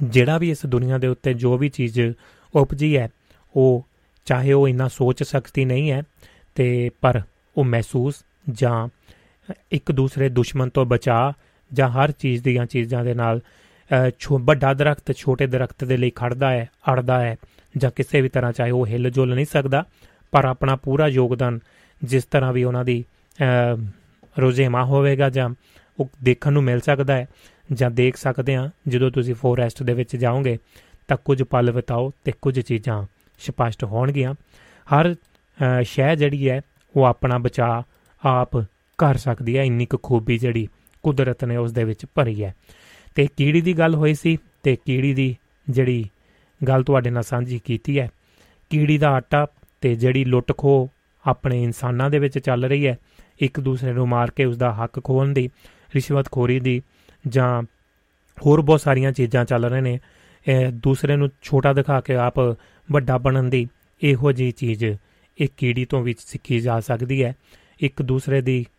ਜਿਹੜਾ 0.03 0.39
ਵੀ 0.39 0.51
ਇਸ 0.51 0.67
ਦੁਨੀਆ 0.67 0.99
ਦੇ 0.99 1.07
ਉੱਤੇ 1.07 1.35
ਜੋ 1.35 1.59
ਵੀ 1.59 1.69
ਚੀਜ਼ 1.69 2.01
ਉਪਜੀ 2.55 2.97
ਹੈ, 2.97 3.09
ਉਹ 3.57 3.87
ਚਾਹੇ 4.25 4.53
ਉਹ 4.53 4.69
ਇੰਨਾ 4.69 4.89
ਸੋਚ 4.89 5.23
ਸਕਦੀ 5.23 5.65
ਨਹੀਂ 5.65 5.91
ਹੈ, 5.91 6.03
ਤੇ 6.55 6.91
ਪਰ 7.01 7.21
ਉਹ 7.57 7.65
ਮਹਿਸੂਸ 7.65 8.25
ਜਾਂ 8.51 8.89
ਇੱਕ 9.73 9.93
ਦੂਸਰੇ 9.93 10.29
ਦੁਸ਼ਮਣ 10.29 10.69
ਤੋਂ 10.69 10.87
ਬਚਾ 10.87 11.33
ਜਾਂ 11.73 11.89
ਹਰ 11.91 12.13
ਚੀਜ਼ 12.13 12.43
ਦੀਆਂ 12.45 12.67
ਚੀਜ਼ਾਂ 12.67 13.05
ਦੇ 13.05 13.15
ਨਾਲ 13.15 13.41
ਅ, 13.91 14.11
ਛੋ 14.19 14.39
ਵੱਡਾ 14.39 14.75
ਦਰਖਤ 14.75 15.13
ਛੋਟੇ 15.13 15.47
ਦਰਖਤ 15.47 15.85
ਦੇ 15.85 15.97
ਲਈ 15.97 16.11
ਖੜਦਾ 16.11 16.51
ਹੈ 16.51 16.69
ਅੜਦਾ 16.93 17.21
ਹੈ 17.21 17.37
ਜਾਂ 17.77 17.91
ਕਿਸੇ 17.91 18.21
ਵੀ 18.21 18.29
ਤਰ੍ਹਾਂ 18.29 18.53
ਚਾਹੇ 18.53 18.71
ਉਹ 18.71 18.87
ਹਿੱਲ 18.87 19.11
ਜੁਲ 19.11 19.35
ਨਹੀਂ 19.35 19.47
ਸਕਦਾ 19.47 19.85
ਪਰ 20.31 20.45
ਆਪਣਾ 20.45 20.77
ਪੂਰਾ 20.77 21.07
ਯੋਗਦਾਨ 21.09 21.59
ਜਿਸ 22.05 22.25
ਤਰ੍ਹਾਂ 22.25 22.53
ਵੀ 22.53 22.65
ਉਹਨਾਂ 22.65 22.85
ਦੀ 22.85 23.05
ਅ, 23.39 23.77
ਰੋਜ਼ੇਮਾ 24.41 24.85
ਹੋਵੇਗਾ 24.85 25.31
ਜਾਂ 25.31 25.49
ਉਹ 26.01 26.09
ਦੇਖਣ 26.23 26.53
ਨੂੰ 26.53 26.63
ਮਿਲ 26.63 26.81
ਸਕਦਾ 26.81 27.17
ਹੈ 27.17 27.27
ਜਾਂ 27.73 27.91
ਦੇਖ 27.91 28.17
ਸਕਦੇ 28.17 28.55
ਆ 28.55 28.71
ਜਦੋਂ 28.89 29.11
ਤੁਸੀਂ 29.11 29.35
ਫੋਰੈਸਟ 29.35 29.83
ਦੇ 29.83 29.93
ਵਿੱਚ 29.93 30.17
ਜਾਓਗੇ 30.17 30.59
ਤਾਂ 31.09 31.17
ਕੁਝ 31.25 31.43
ਪਲ 31.43 31.73
ਬਿਤਾਓ 31.73 32.13
ਤੇ 32.25 32.33
ਕੁਝ 32.43 32.61
ਚੀਜ਼ਾਂ 32.61 33.07
ਸਪਸ਼ਟ 33.39 33.85
ਹੋਣਗੀਆਂ। 33.85 34.35
ਹਰ 34.87 35.15
ਅ, 35.15 35.83
ਸ਼ੈ 35.83 36.15
ਜਿਹੜੀ 36.15 36.51
ਹੈ 36.51 36.61
ਉਹ 36.97 37.05
ਆਪਣਾ 37.05 37.39
ਬਚਾ 37.39 37.83
ਆਪ 38.25 38.57
ਕਰ 38.99 39.17
ਸਕਦੀ 39.17 39.59
ਹੈ 39.59 39.65
ਇੰਨੀ 39.65 39.87
ਕੁ 39.87 39.99
ਖੂਬੀ 39.99 40.39
ਜਿਹੜੀ 40.39 40.69
ਕੁਦਰਤ 41.03 41.45
ਨੇ 41.45 41.57
ਉਸ 41.57 41.73
ਦੇ 41.73 41.85
ਵਿੱਚ 41.85 42.07
ਭਰੀ 42.15 42.45
ਹੈ। 42.45 42.55
ਤੇ 43.15 43.27
ਕੀੜੀ 43.37 43.61
ਦੀ 43.61 43.79
ਗੱਲ 43.79 43.95
ਹੋਈ 43.95 44.15
ਸੀ 44.15 44.39
ਤੇ 44.63 44.77
ਕੀੜੀ 44.85 45.15
ਦੀ 45.15 45.37
ਜਿਹੜੀ 45.71 46.05
ਗੱਲ 46.69 46.83
ਤੁਹਾਡੇ 46.85 47.11
ਨਾਲ 47.11 47.23
ਸਾਂਝੀ 47.23 47.61
ਕੀਤੀ 47.65 47.99
ਹੈ 47.99 48.11
ਕੀੜੀ 48.71 48.99
ਦਾ 48.99 49.09
ਆਟਾ 49.11 49.47
ਤੇ 49.81 49.95
ਜਿਹੜੀ 49.95 50.25
ਲੁੱਟ 50.25 50.53
ਖੋ 50.57 50.91
ਆਪਣੇ 51.27 51.63
ਇਨਸਾਨਾਂ 51.63 52.11
ਦੇ 52.11 52.19
ਵਿੱਚ 52.19 52.39
ਚੱਲ 52.39 52.65
ਰਹੀ 52.65 52.87
ਹੈ 52.87 52.99
ਇੱਕ 53.41 53.61
ਦੂਸਰੇ 53.61 53.93
ਨੂੰ 53.93 54.09
ਮਾਰ 54.09 54.31
ਕੇ 54.31 54.45
ਉਸ 54.45 54.57
ਦਾ 54.57 54.75
ਹੱਕ 54.75 55.05
ਖੋਹਣ 55.05 55.29
ਦੀ 55.29 55.51
ਰਿਸ਼ਵਤਖੋਰੀ 55.95 56.61
ਦੀ 56.61 56.83
ਜਾਂ 57.29 57.63
ਹੋਰ 58.47 58.61
ਬਹੁਤ 58.61 58.81
ਸਾਰੀਆਂ 58.81 59.13
ਚੀਜ਼ਾਂ 59.13 59.45
ਚੱਲ 59.45 59.65
ਰਹੇ 59.65 59.81
ਨੇ 59.81 60.01
ਇਹ 60.49 60.69
ਦੂਸਰੇ 60.73 61.17
ਨੂੰ 61.17 61.31
ਛੋਟਾ 61.43 61.73
ਦਿਖਾ 61.73 62.01
ਕੇ 62.01 62.15
ਆਪ 62.15 62.39
ਵੱਡਾ 62.93 63.19
ਬਣਨ 63.19 63.51
ਦੀ 63.51 63.69
ਇਹੋ 64.03 64.33
ਜੀ 64.33 64.51
ਚੀਜ਼ 64.51 64.85
ਇੱਕ 65.39 65.53
ਕੀੜੀ 65.57 65.85
ਤੋਂ 65.85 66.03
ਵੀ 66.03 66.15
ਸਿੱਖੀ 66.19 66.61
ਜਾ 66.61 66.81
ਸਕਦੀ 66.81 67.25
ਹੈ। 67.25 67.35
ਇੱਕ 67.81 68.03
ਦੂਸਰੇ 68.03 68.41
ਦੀ 68.41 68.67
ਅ, 68.69 68.78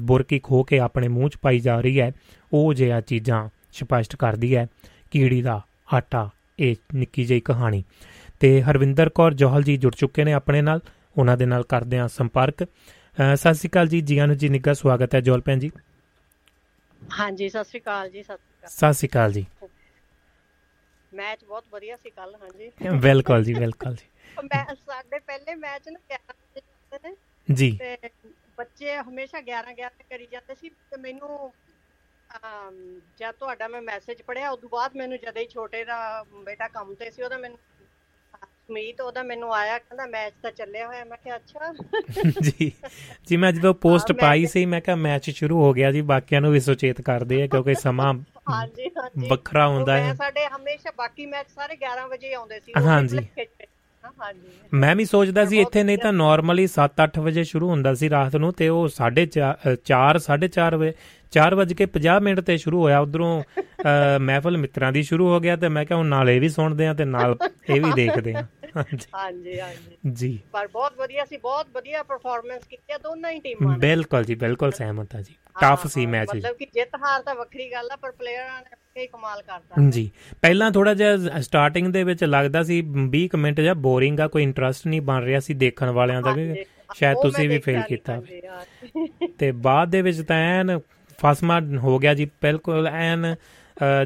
ਬੁਰਕੀ 0.00 0.38
ਖੋ 0.38 0.62
ਕੇ 0.62 0.78
ਆਪਣੇ 0.78 1.08
ਮੂੰਹ 1.08 1.28
'ਚ 1.28 1.36
ਪਾਈ 1.42 1.58
ਜਾ 1.60 1.80
ਰਹੀ 1.80 2.00
ਹੈ। 2.00 2.12
ਉਹ 2.52 2.72
ਜਿਹਾ 2.74 3.00
ਚੀਜ਼ਾਂ 3.00 3.48
ਸਪਸ਼ਟ 3.72 4.16
ਕਰਦੀ 4.16 4.54
ਹੈ। 4.56 4.66
ਕੀੜੀ 5.10 5.42
ਦਾ 5.42 5.60
ਆਟਾ 5.94 6.28
ਇਹ 6.58 6.76
ਨਿੱਕੀ 6.94 7.24
ਜਿਹੀ 7.24 7.40
ਕਹਾਣੀ। 7.40 7.82
ਤੇ 8.40 8.62
ਹਰਵਿੰਦਰ 8.62 9.08
ਕੌਰ 9.08 9.34
ਜੋਹਲ 9.34 9.62
ਜੀ 9.62 9.76
ਜੁੜ 9.76 9.94
ਚੁੱਕੇ 9.94 10.24
ਨੇ 10.24 10.32
ਆਪਣੇ 10.32 10.62
ਨਾਲ। 10.62 10.80
ਉਹਨਾਂ 11.18 11.36
ਦੇ 11.36 11.46
ਨਾਲ 11.46 11.62
ਕਰਦੇ 11.62 11.98
ਹਾਂ 11.98 12.08
ਸੰਪਰਕ। 12.08 12.62
ਸਤਿ 12.62 13.54
ਸ਼੍ਰੀ 13.54 13.68
ਅਕਾਲ 13.68 13.88
ਜੀ। 13.88 14.00
ਜੀਆਂ 14.00 14.26
ਨੂੰ 14.26 14.36
ਜੀ 14.36 14.48
ਨਿੱਘਾ 14.48 14.72
ਸਵਾਗਤ 14.72 15.14
ਹੈ। 15.14 15.20
ਜੋਲ 15.20 15.40
ਭੈਣ 15.40 15.58
ਜੀ। 15.58 15.70
ਹਾਂਜੀ 17.20 17.48
ਸਤਿ 17.48 17.64
ਸ਼੍ਰੀ 17.64 17.80
ਅਕਾਲ 17.80 18.10
ਜੀ 18.10 18.22
ਸਤਿ 18.22 18.92
ਸ਼੍ਰੀ 18.92 19.08
ਅਕਾਲ। 19.08 19.32
ਜੀ। 19.32 19.44
ਮੈਚ 21.12 21.44
ਬਹੁਤ 21.44 21.64
ਵਧੀਆ 21.72 21.96
ਸੀ 21.96 22.10
ਕੱਲ 22.10 22.34
ਹਾਂਜੀ। 22.34 22.70
ਬਿਲਕੁਲ 23.00 23.44
ਜੀ 23.44 23.54
ਬਿਲਕੁਲ 23.54 23.94
ਜੀ। 23.94 24.08
ਮੈਂ 24.44 24.64
ਸਾਡੇ 24.74 25.18
ਪਹਿਲੇ 25.18 25.54
ਮੈਚ 25.54 25.88
ਨਾ 25.88 25.98
11 26.08 26.34
ਵਜੇ 26.34 26.60
ਹੁੰਦੇ 26.60 27.08
ਨੇ 27.08 27.14
ਜੀ 27.48 27.70
ਬੱਚੇ 28.58 28.96
ਹਮੇਸ਼ਾ 28.98 29.38
11 29.42 29.74
11 29.74 30.04
ਕਰੀ 30.10 30.26
ਜਾਂਦੇ 30.26 30.54
ਸੀ 30.54 30.68
ਤੇ 30.90 30.96
ਮੈਨੂੰ 30.98 31.52
ਜਦ 33.18 33.34
ਤੁਹਾਡਾ 33.34 33.68
ਮੈਂ 33.68 33.80
ਮੈਸੇਜ 33.82 34.22
ਪੜਿਆ 34.22 34.50
ਉਦੋਂ 34.50 34.68
ਬਾਅਦ 34.68 34.96
ਮੈਨੂੰ 34.96 35.18
ਜਦ 35.18 35.36
ਹੀ 35.36 35.46
ਛੋਟੇ 35.48 35.84
ਦਾ 35.84 35.98
ਬੇਟਾ 36.44 36.68
ਕੰਮ 36.68 36.94
ਤੇ 36.94 37.10
ਸੀ 37.10 37.22
ਉਹਦਾ 37.22 37.38
ਮੈਨੂੰ 37.38 37.58
ਸੁਮੀਤ 38.68 39.00
ਉਹਦਾ 39.00 39.22
ਮੈਨੂੰ 39.22 39.52
ਆਇਆ 39.54 39.78
ਕਹਿੰਦਾ 39.78 40.06
ਮੈਚ 40.06 40.34
ਤਾਂ 40.42 40.50
ਚੱਲਿਆ 40.52 40.86
ਹੋਇਆ 40.86 41.04
ਮੈਂ 41.04 41.16
ਕਿਹਾ 41.16 41.36
ਅੱਛਾ। 41.36 41.72
ਜੀ 42.42 42.70
ਜੀ 43.26 43.36
ਮੈਂ 43.36 43.52
ਜਦੋਂ 43.52 43.72
ਪੋਸਟ 43.74 44.12
ਪਾਈ 44.12 44.46
ਸੀ 44.46 44.64
ਮੈਂ 44.66 44.80
ਕਿਹਾ 44.80 44.96
ਮੈਚ 44.98 45.30
ਸ਼ੁਰੂ 45.30 45.60
ਹੋ 45.62 45.72
ਗਿਆ 45.72 45.90
ਜੀ 45.92 46.00
ਬਾਕੀਆਂ 46.10 46.40
ਨੂੰ 46.40 46.52
ਵੀ 46.52 46.60
ਸੁਚੇਤ 46.60 47.00
ਕਰਦੇ 47.00 47.42
ਆ 47.42 47.46
ਕਿਉਂਕਿ 47.46 47.74
ਸਮਾਂ 47.74 48.12
ਹਾਂਜੀ 48.50 48.88
ਹਾਂਜੀ। 48.96 49.28
ਵੱਖਰਾ 49.28 49.66
ਹੁੰਦਾ 49.68 49.96
ਹੈ। 49.98 50.14
ਸਾਡੇ 50.14 50.46
ਹਮੇਸ਼ਾ 50.46 50.90
ਬਾਕੀ 50.96 51.26
ਮੈਚ 51.26 51.48
ਸਾਰੇ 51.50 51.76
11 51.84 52.08
ਵਜੇ 52.08 52.32
ਆਉਂਦੇ 52.34 52.60
ਸੀ 52.60 52.72
ਹਾਂਜੀ। 52.86 53.26
ਮੈਂ 54.74 54.94
ਵੀ 54.96 55.04
ਸੋਚਦਾ 55.04 55.44
ਸੀ 55.44 55.58
ਇੱਥੇ 55.60 55.82
ਨਹੀਂ 55.82 55.98
ਤਾਂ 55.98 56.12
ਨਾਰਮਲੀ 56.12 56.66
7-8 56.68 57.20
ਵਜੇ 57.20 57.44
ਸ਼ੁਰੂ 57.44 57.68
ਹੁੰਦਾ 57.70 57.92
ਸੀ 57.94 58.10
ਰਾਤ 58.10 58.36
ਨੂੰ 58.36 58.52
ਤੇ 58.52 58.68
ਉਹ 58.68 58.88
4:30 58.90 59.74
4:30 59.84 60.76
ਵਜੇ 60.76 60.92
4 61.32 61.54
ਵਜੇ 61.54 61.74
ਕੇ 61.74 61.86
50 61.94 62.18
ਮਿੰਟ 62.22 62.40
ਤੇ 62.40 62.56
ਸ਼ੁਰੂ 62.56 62.80
ਹੋਇਆ। 62.82 62.98
ਉਧਰੋਂ 63.00 63.30
ਮਹਿਫਲ 64.20 64.56
ਮਿੱਤਰਾਂ 64.56 64.90
ਦੀ 64.92 65.02
ਸ਼ੁਰੂ 65.02 65.28
ਹੋ 65.28 65.38
ਗਿਆ 65.40 65.56
ਤੇ 65.56 65.68
ਮੈਂ 65.68 65.84
ਕਿਹਾ 65.84 65.98
ਹੁਣ 65.98 66.06
ਨਾਲ 66.06 66.30
ਇਹ 66.30 66.40
ਵੀ 66.40 66.48
ਸੁਣਦੇ 66.48 66.86
ਆ 66.86 66.94
ਤੇ 66.94 67.04
ਨਾਲ 67.04 67.36
ਇਹ 67.70 67.80
ਵੀ 67.80 67.92
ਦੇਖਦੇ 67.94 68.34
ਆ 68.34 68.44
ਹਾਂਜੀ 68.76 69.58
ਹਾਂਜੀ। 69.60 69.96
ਜੀ। 70.12 70.38
ਪਰ 70.52 70.68
ਬਹੁਤ 70.68 70.98
ਵਧੀਆ 70.98 71.24
ਸੀ 71.24 71.36
ਬਹੁਤ 71.38 71.66
ਵਧੀਆ 71.74 72.02
ਪਰਫਾਰਮੈਂਸ 72.02 72.62
ਕੀਤੀ 72.66 72.92
ਆ 72.92 72.98
ਦੋਨਾਂ 72.98 73.30
ਹੀ 73.30 73.40
ਟੀਮਾਂ 73.40 73.72
ਨੇ। 73.72 73.78
ਬਿਲਕੁਲ 73.78 74.24
ਜੀ 74.24 74.34
ਬਿਲਕੁਲ 74.34 74.70
ਸਹਿਮਤ 74.72 75.14
ਹਾਂ 75.14 75.22
ਜੀ। 75.22 75.34
ਟਫ 75.56 75.86
ਸੀ 75.86 76.06
ਮੈਚ 76.06 76.32
ਜੀ। 76.32 76.38
ਮਤਲਬ 76.38 76.56
ਕਿ 76.56 76.66
ਜਿੱਤ 76.74 76.94
ਹਾਰ 76.96 77.22
ਤਾਂ 77.22 77.34
ਵੱਖਰੀ 77.34 77.70
ਗੱਲ 77.72 77.90
ਆ 77.92 77.96
ਪਰ 77.96 78.10
ਪਲੇਅਰਾਂ 78.12 78.60
ਨੇ 78.60 78.76
ਕਈ 78.94 79.06
ਕਮਾਲ 79.06 79.42
ਕਰਤਾ। 79.42 79.90
ਜੀ 79.90 80.10
ਪਹਿਲਾਂ 80.42 80.70
ਥੋੜਾ 80.70 80.94
ਜਿਹਾ 80.94 81.40
ਸਟਾਰਟਿੰਗ 81.40 81.86
ਦੇ 81.92 82.02
ਵਿੱਚ 82.04 82.24
ਲੱਗਦਾ 82.24 82.62
ਸੀ 82.62 82.82
20 83.14 83.26
ਕੁ 83.28 83.38
ਮਿੰਟ 83.38 83.60
ਜਾਂ 83.60 83.74
ਬੋਰਿੰਗ 83.74 84.20
ਆ 84.20 84.26
ਕੋਈ 84.28 84.42
ਇੰਟਰਸਟ 84.42 84.86
ਨਹੀਂ 84.86 85.00
ਬਣ 85.00 85.22
ਰਿਹਾ 85.22 85.40
ਸੀ 85.40 85.54
ਦੇਖਣ 85.54 85.90
ਵਾਲਿਆਂ 85.90 86.22
ਦਾ 86.22 86.32
ਕਿ 86.32 86.64
ਸ਼ਾਇਦ 86.94 87.16
ਤੁਸੀਂ 87.22 87.48
ਵੀ 87.48 87.58
ਫੀਲ 87.58 87.80
ਕੀਤਾ। 87.88 88.22
ਤੇ 89.38 89.52
ਬਾਅਦ 89.52 89.90
ਦੇ 89.90 90.02
ਵਿੱਚ 90.02 90.20
ਤਾਂ 90.20 90.36
ਐਨ 90.36 90.78
ਫਸਮਾ 91.18 91.60
ਹੋ 91.78 91.98
ਗਿਆ 91.98 92.14
ਜੀ 92.14 92.24
ਬਿਲਕੁਲ 92.42 92.86
ਐਨ 92.86 93.34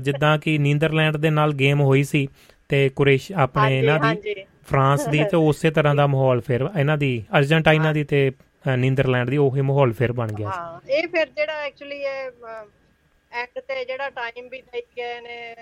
ਜਿੱਦਾਂ 0.03 0.39
ਕਿ 0.39 0.59
ਨੀਦਰਲੈਂਡ 0.59 1.17
ਦੇ 1.17 1.31
ਨਾਲ 1.31 1.53
ਗੇਮ 1.53 1.81
ਹੋਈ 1.81 2.05
ਸੀ 2.05 2.29
ਤੇ 2.69 2.89
ਕੁਰੇਸ਼ 2.89 3.33
ਆਪਣੇ 3.33 3.79
ਇਹਨਾਂ 3.79 4.15
ਦੀ 4.15 4.35
ਫਰਾਂਸ 4.67 5.07
ਦੀ 5.09 5.25
ਤੇ 5.25 5.37
ਉਸੇ 5.37 5.71
ਤਰ੍ਹਾਂ 5.71 5.95
ਦਾ 5.95 6.07
ਮਾਹੌਲ 6.07 6.41
ਫਿਰ 6.41 6.69
ਇਹਨਾਂ 6.79 6.99
ਦੀ 6.99 7.25
ਅਰਜنٹਾਈਨਾ 7.39 7.93
ਦੀ 7.93 8.05
ਤੇ 8.05 8.33
ਨੀਦਰਲੈਂਡ 8.77 9.31
ਦੀ 9.31 9.37
ਉਹੀ 9.37 9.61
ਮਾਹੌਲ 9.61 9.93
ਫਿਰ 9.93 10.13
ਬਣ 10.13 10.33
ਗਿਆ 10.33 10.49
ਹਾਂ 10.49 10.81
ਇਹ 10.91 11.09
ਫਿਰ 11.09 11.27
ਜਿਹੜਾ 11.27 11.53
ਐਕਚੁਅਲੀ 11.67 11.97
ਇਹ 11.97 12.31
ਐਂਡ 13.33 13.61
ਤੇ 13.61 13.85
ਜਿਹੜਾ 13.85 14.11
ਟਾਈਮ 14.11 14.49
ਵੀ 14.49 14.61
ਦੇ 14.63 14.83
ਗਏ 14.97 15.21
ਨੇ 15.21 15.55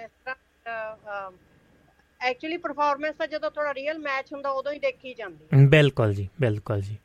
ਐਕਚੁਅਲੀ 2.20 2.56
ਪਰਫਾਰਮੈਂਸ 2.56 3.14
ਤਾਂ 3.16 3.26
ਜਦੋਂ 3.26 3.50
ਥੋੜਾ 3.50 3.74
ਰੀਅਲ 3.74 3.98
ਮੈਚ 3.98 4.32
ਹੁੰਦਾ 4.32 4.50
ਉਦੋਂ 4.50 4.72
ਹੀ 4.72 4.78
ਦੇਖੀ 4.78 5.14
ਜਾਂਦੀ 5.14 5.44
ਹੈ। 5.52 5.66
ਬਿਲਕੁਲ 5.68 6.14
ਜੀ 6.14 6.28
ਬਿਲਕੁਲ 6.40 6.80
ਜੀ 6.80 6.96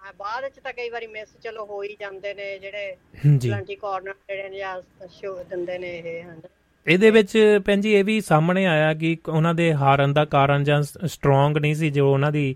ਹਾਂ, 0.00 0.12
ਬਾਅਦ 0.12 0.48
ਚ 0.48 0.60
ਤਾਂ 0.64 0.72
ਕਈ 0.72 0.88
ਵਾਰੀ 0.90 1.06
ਮਿਸ 1.06 1.28
ਚਲੋ 1.42 1.64
ਹੋ 1.66 1.82
ਹੀ 1.82 1.96
ਜਾਂਦੇ 2.00 2.34
ਨੇ 2.34 2.58
ਜਿਹੜੇ 2.58 2.96
ਪਲੰਟੀ 3.42 3.74
ਕਾਰਨਰ 3.74 4.14
ਜਿਹੜੇ 4.28 4.48
ਨੇ 4.48 4.58
ਜਾਂ 4.58 4.80
ਸ਼ੋ 5.08 5.42
ਦਿੰਦੇ 5.44 5.78
ਨੇ 5.78 5.96
ਇਹ 5.98 6.22
ਹਨ 6.22 6.40
ਇਹਦੇ 6.86 7.10
ਵਿੱਚ 7.10 7.36
ਭੈਣ 7.66 7.80
ਜੀ 7.80 7.92
ਇਹ 7.92 8.04
ਵੀ 8.04 8.20
ਸਾਹਮਣੇ 8.20 8.66
ਆਇਆ 8.66 8.92
ਕਿ 8.94 9.16
ਉਹਨਾਂ 9.28 9.54
ਦੇ 9.54 9.72
ਹਾਰਨ 9.74 10.12
ਦਾ 10.12 10.24
ਕਾਰਨ 10.24 10.64
ਜਾਂ 10.64 10.82
ਸਟਰੋਂਗ 10.82 11.58
ਨਹੀਂ 11.58 11.74
ਸੀ 11.74 11.90
ਜੋ 11.90 12.12
ਉਹਨਾਂ 12.12 12.32
ਦੀ 12.32 12.54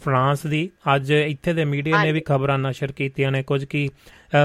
ਫਰਾਂਸ 0.00 0.46
ਦੀ 0.46 0.70
ਅੱਜ 0.94 1.12
ਇੱਥੇ 1.12 1.52
ਦੇ 1.52 1.64
ਮੀਡੀਆ 1.64 2.02
ਨੇ 2.02 2.12
ਵੀ। 2.12 2.20
ਖਬਰਾਂ 2.20 2.58
ਨਸ਼ਰ 2.58 2.92
ਕੀਤੀਆਂ 2.92 3.30
ਨੇ 3.32 3.42
ਕੁਝ 3.42 3.64
ਕਿ 3.64 3.88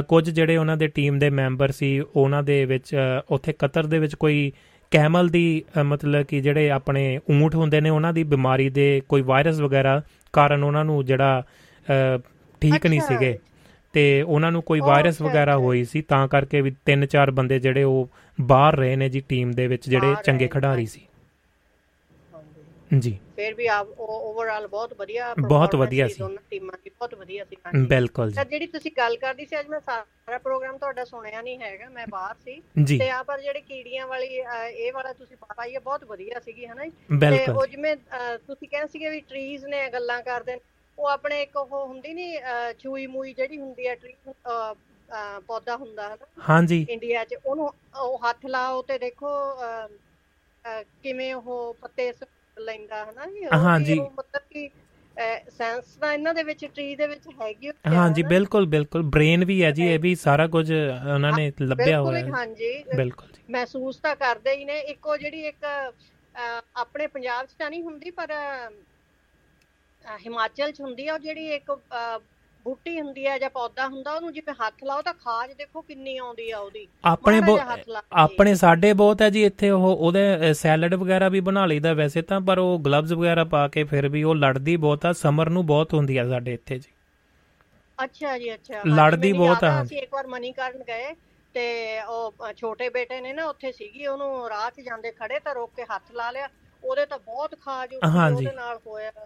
ਕੁਝ 0.08 0.30
ਜਿਹੜੇ 0.30 0.58
ਉਹਨਾਂ 0.58 0.78
ਦੇ 0.78 0.88
ਟੀਮ 0.88 1.20
ਦੇ 1.20 1.30
ਮੈਂਬਰ 1.30 1.72
ਸੀ 1.72 2.00
ਉਹਨਾਂ 2.00 2.44
ਦੇ 2.44 2.66
ਵਿੱਚ 2.66 2.96
ਉੱਥੇ 3.30 3.54
ਕਤਰ 3.60 3.86
ਦੇ 3.86 4.00
ਵਿੱਚ 4.00 4.16
ਕੋਈ 4.16 4.52
ਕੈਮਲ 4.92 5.30
ਦੀ 5.30 5.64
ਮਤਲਬ 5.84 6.26
ਕਿ 6.26 6.42
ਜਿਹੜੇ 6.42 6.70
ਆਪਣੇ 6.70 7.20
ਊਂਠ 7.32 7.56
ਹੁੰਦੇ 7.56 7.82
ਨੇ 7.82 7.90
ਉਹਨਾਂ 7.90 8.14
ਦੀ 8.14 8.24
ਬਿਮਾਰੀ 8.24 8.70
ਦੇ 8.70 9.02
ਕੋਈ 9.10 9.22
ਵਾਇਰਸ 9.22 9.60
ਵਗੈਰਾ 9.60 10.02
ਕਾਰਨ 10.34 10.64
ਉਹਨਾਂ 10.64 10.86
ਨੂੰ 10.86 11.06
ਜਿਹੜਾ 11.06 11.44
ਠੀਕ 12.62 12.88
ਨਹੀਂ। 12.88 13.02
ਸੀਗੇ 13.02 13.40
ਤੇ 13.94 14.22
ਉਹਨਾਂ 14.22 14.52
ਨੂੰ 14.52 14.62
ਕੋਈ 14.62 14.80
ਵਾਇਰਸ 14.80 15.22
ਵਗੈਰਾ। 15.22 15.58
ਹੋਈ 15.58 15.84
ਸੀ 15.84 16.02
ਤਾਂ 16.02 16.28
ਕਰਕੇ 16.28 16.62
ਵੀ 16.62 16.72
ਤਿੰਨ 16.86 17.06
ਚਾਰ 17.06 17.32
ਬੰਦੇ 17.32 17.60
ਜਿਹੜੇ 17.60 17.84
ਉਹ 17.84 18.10
ਬਾਹਰ 18.42 18.76
ਰਹੇ 18.76 18.96
ਨੇ 18.96 19.10
ਜੀ 19.10 19.20
ਟੀਮ 19.20 19.52
ਦੇ 19.52 19.68
ਵਿੱਚ 19.68 19.90
ਜਿਹੜੇ 19.90 20.16
ਚੰਗੇ 20.24 20.48
ਖਿਡਾਰੀ 20.48 20.86
ਸੀ 20.86 21.02
ਜੀ। 22.92 23.20
ਫਿਰ 23.36 23.54
ਵੀ 23.54 23.68
ਆਪ 23.68 24.00
ਓਵਰਆਲ 24.00 24.68
ਬਹੁਤ 24.68 24.94
ਵਧੀਆ 24.94 25.34
ਬਹੁਤ 25.38 25.76
ਵਧੀਆ 25.76 26.08
ਸੀ। 26.08 26.14
ਦੋਨਾਂ 26.14 26.42
ਟੀਮਾਂ 26.50 26.78
ਦੀ 26.84 26.90
ਬਹੁਤ 26.90 27.14
ਵਧੀਆ 27.16 27.46
ਸੀ 27.46 27.58
ਬਿਲਕੁਲ 27.86 28.32
ਤਾਂ 28.32 28.46
ਜਿਹੜੀ 28.46 28.68
ਤੁਸੀਂ 28.68 28.92
ਗੱਲ 28.98 29.18
ਕਰਦੀ 29.18 29.46
ਸੀ 29.46 29.60
ਅੱਜ 29.60 29.68
ਮੈਂ 29.68 29.80
ਸਾਰਾ 29.80 30.38
ਪ੍ਰੋਗਰਾਮ 30.38 30.78
ਤੁਹਾਡਾ 30.78 31.06
ਸੁਣਿਆ 31.06 31.42
ਨਹੀਂ 31.42 31.58
ਹੈਗਾ 31.60 31.90
ਮੈਂ 31.90 32.08
ਬਾਹਰ 32.08 32.36
ਸੀ। 32.36 32.56
ਜੀ। 32.56 32.84
ਜੀ 32.84 32.98
ਤੇ 33.00 33.10
ਆ 33.10 33.22
ਪਰ 33.24 33.42
ਜਿਹੜੇ 33.42 33.62
ਕੀੜੀਆਂ 33.62 34.08
ਵਾਲੀ 34.08 34.28
ਇਹ 34.28 34.92
ਵਾਲਾ 34.94 35.14
ਤੁਸੀਂ 35.14 35.38
ਪਾਈ 35.38 35.74
ਹੈ 35.76 35.80
ਬਹੁਤ 35.80 36.04
ਵਧੀਆ 36.04 36.40
ਸੀਗੀ 36.40 36.66
ਹਨਾ 36.66 36.86
ਜੀ? 36.86 36.92
ਤੇ 37.20 37.46
ਉਹ 37.52 37.66
ਜਿਵੇਂ 37.68 37.96
ਤੁਸੀਂ 38.38 38.68
ਕਹਿੰਦੇ 38.68 38.88
ਸੀਗੇ 38.88 39.10
ਵੀ 39.10 39.20
ਟਰੀਜ਼ 39.22 39.66
ਨੇ 39.66 39.90
ਗੱਲਾਂ 39.90 40.22
ਕਰਦੇ 40.24 40.54
ਨੇ 40.54 40.60
ਉਹ 40.98 41.08
ਆਪਣੇ 41.08 41.42
ਇੱਕ 41.42 41.56
ਉਹ 41.58 41.88
ਹੁੰਦੀ 41.88 42.14
ਨਹੀਂ 42.14 42.40
ਚੂਈ 42.80 43.08
ਮੂਈ 43.08 43.34
ਜਿਹੜੀ 43.34 43.60
ਹੁੰਦੀ 43.60 43.88
ਹੈ 43.88 43.96
ਟਰੀ 43.96 44.16
ਪੌਦਾ 45.48 45.76
ਹੁੰਦਾ 45.78 46.10
ਹੈ 46.10 46.18
ਹਾਂਜੀ। 46.50 46.86
ਇੰਡੀਆ 46.90 47.24
'ਚ 47.26 47.36
ਉਹਨੂੰ 47.46 47.72
ਉਹ 48.02 48.20
ਹੱਥ 48.30 48.46
ਲਾਓ 48.46 48.82
ਤੇ 48.82 48.98
ਦੇਖੋ 48.98 49.30
ਕਿਵੇਂ 51.04 51.34
ਉਹ 51.36 51.74
ਪੱਤੇ 51.82 52.12
ਲੈਂਦਾ 52.58 53.06
ਹੈ 53.06 53.12
ਨਾ 53.12 53.26
ਜੀ 53.26 53.46
ਉਹ 53.46 53.52
ਵੀ 53.52 53.64
ਹਾਂਜੀ। 53.64 54.00
ਮਤਲਬ 54.00 54.42
ਕਿ 54.50 54.70
ਸੈਂਸ 55.50 55.86
ਤਾਂ 56.02 56.12
ਇਹਨਾਂ 56.14 56.34
ਦੇ 56.34 56.44
ਵਿੱਚ 56.44 56.66
ਟਰੀ 56.66 56.96
ਦੇ 56.96 57.08
ਵਿੱਚ 57.08 57.28
ਹੈਗੀ 57.42 57.70
ਹਾਂਜੀ 57.88 58.22
ਹਨਾ? 58.22 58.30
ਬਿਲਕੁਲ 58.30 58.66
ਬਿਲਕੁਲ। 58.66 59.02
ਬ੍ਰੇਨ 59.06 59.46
ਵੀ 59.46 59.62
ਹੈ 59.64 59.72
ਜੀ 59.72 59.88
ਇਹ 59.88 60.00
ਵੀ 60.00 60.14
ਸਾਰਾ 60.16 60.48
ਕੁਝ 60.48 60.72
ਉਹਨਾਂ 60.72 61.32
ਨੇ 61.32 61.52
ਲੱਭਿਆ 61.62 62.00
ਹੋਇਆ 62.02 62.20
ਹੀ 62.20 62.26
ਹੈ। 62.26 62.32
ਹਾਂਜੀ। 62.32 62.72
ਬਿਲਕੁਲ 62.96 63.28
ਜੀ। 63.28 63.42
ਮਹਿਸੂਸ 63.50 63.98
ਤਾਂ 63.98 64.16
ਕਰਦੇ 64.16 64.56
ਹੀ 64.56 64.66
ਨੇ। 64.66 64.80
ਇੱਕੋ 64.92 65.18
ਜਿਹੜੀ 65.18 65.46
ਇੱਕ 65.48 65.66
ਆਪਣੇ 66.76 67.08
ਪੰਜਾਬ 67.08 67.46
'ਚ 67.46 67.54
ਤਾਂ 67.60 67.70
ਨਹੀਂ 67.70 67.84
ਹੁੰਦੀ 67.84 68.12
ਪਰ 68.12 68.32
ਹਿਮਾਚਲ 70.20 70.72
'ਚ 70.72 70.82
ਹੁੰਦੀ 70.82 71.08
ਆ 71.08 71.14
ਉਹ 71.14 71.20
ਜਿਹੜੀ 71.20 71.48
ਇੱਕ 71.56 71.72
ਬੂਟੀ 72.66 73.00
ਹੁੰਦੀ 73.02 73.26
ਆ 73.26 73.38
ਜਾਂ 73.38 73.50
ਪੌਦਾ 73.50 73.88
ਹੁੰਦਾ 73.88 74.12
ਉਹਨੂੰ 74.12 74.32
ਜਿਵੇਂ 74.34 74.54
ਹੱਥ 74.62 74.84
ਲਾਓ 74.84 75.02
ਤਾਂ 75.02 75.14
ਖਾਜ 75.14 75.52
ਦੇਖੋ 75.54 75.82
ਕਿੰਨੀ 75.82 76.18
ਆਉਂਦੀ 76.18 76.50
ਆ 76.52 76.58
ਉਹਦੀ। 76.60 76.88
ਆਪਣੇ। 77.06 77.40
ਆਪਣੇ 78.14 78.54
ਸਾਡੇ 78.56 78.92
ਬਹੁਤ 78.94 79.22
ਹੈ 79.22 79.30
ਜੀ 79.30 79.44
ਇੱਥੇ 79.46 79.70
ਉਹ 79.70 79.86
ਉਹਦੇ 79.88 80.54
ਸੈਲਡ 80.54 80.94
ਵਗੈਰਾ 80.96 81.30
ਵੀ 81.30 81.40
ਬਣਾ 81.40 81.66
ਲਈਦਾ 81.66 81.94
ਵੈਸੇ 81.94 82.22
ਤਾਂ 82.22 82.40
ਪਰ 82.42 82.60
ਉਹ 82.60 82.78
ਗਲਵਜ਼ 82.80 83.14
ਵਗੈਰਾ 83.14 83.44
ਪਾ 83.44 83.68
ਕੇ 83.68 83.84
ਫਿਰ 83.84 84.08
ਵੀ 84.10 84.24
ਉਹ 84.24 84.36
ਲੜਦੀ 84.36 84.76
ਬਹੁਤ 84.78 85.06
ਆ 85.06 85.14
ਸਮਰ 85.14 85.50
ਨੂੰ 85.50 85.66
ਬਹੁਤ 85.66 85.94
ਹੁੰਦੀ 85.94 86.18
ਆ 86.18 86.28
ਸਾਡੇ 86.30 86.54
ਇੱਥੇ 86.54 86.80
ਜੀ। 86.80 86.92
ਅੱਛਾ 88.04 88.38
ਜੀ 88.38 88.54
ਅੱਛਾ। 88.54 88.82
ਲੜਦੀ 88.88 89.32
ਮੈਨੂੰ 89.34 89.46
ਬਹੁਤ 89.46 89.64
ਆ, 89.64 89.82
ਅਸੀਂ 89.84 89.98
ਇੱਕ 89.98 90.14
ਵਾਰ 90.14 90.28
ਮਨੀਕਰਨ 90.28 90.84
ਗਏ 90.84 91.14
ਤੇ 91.56 92.00
ਉਹ 92.02 92.54
ਛੋਟੇ 92.58 92.90
ਬੇਟੇ 92.90 93.20
ਨੇ 93.22 93.34
ਨਾ 93.34 93.46
ਉੱਥੇ 93.46 93.72
ਸੀਗੀ 93.72 94.08
ਉਹਨੂੰ 94.08 94.50
ਰਾਹ 94.50 94.70
'ਚ 94.72 94.82
ਜਾਂਦੇ 94.82 95.12
ਖੜੇ 95.12 95.40
ਤਾਂ 95.40 95.54
ਰੋਕ 95.56 95.72
ਕੇ 95.76 95.84
ਹੱਥ 95.84 96.12
ਲਾ 96.12 96.32
ਲਿਆ 96.32 96.48
ਉਹਦੇ 96.84 97.06
ਤਾਂ 97.06 97.20
ਬਹੁਤ 97.20 97.56
ਖਾਜ। 97.62 97.94
ਉਹਦੇ 97.96 98.52
ਨਾਲ 98.52 98.80
ਹੋਇਆ 98.88 99.12
ਤੇ 99.12 99.20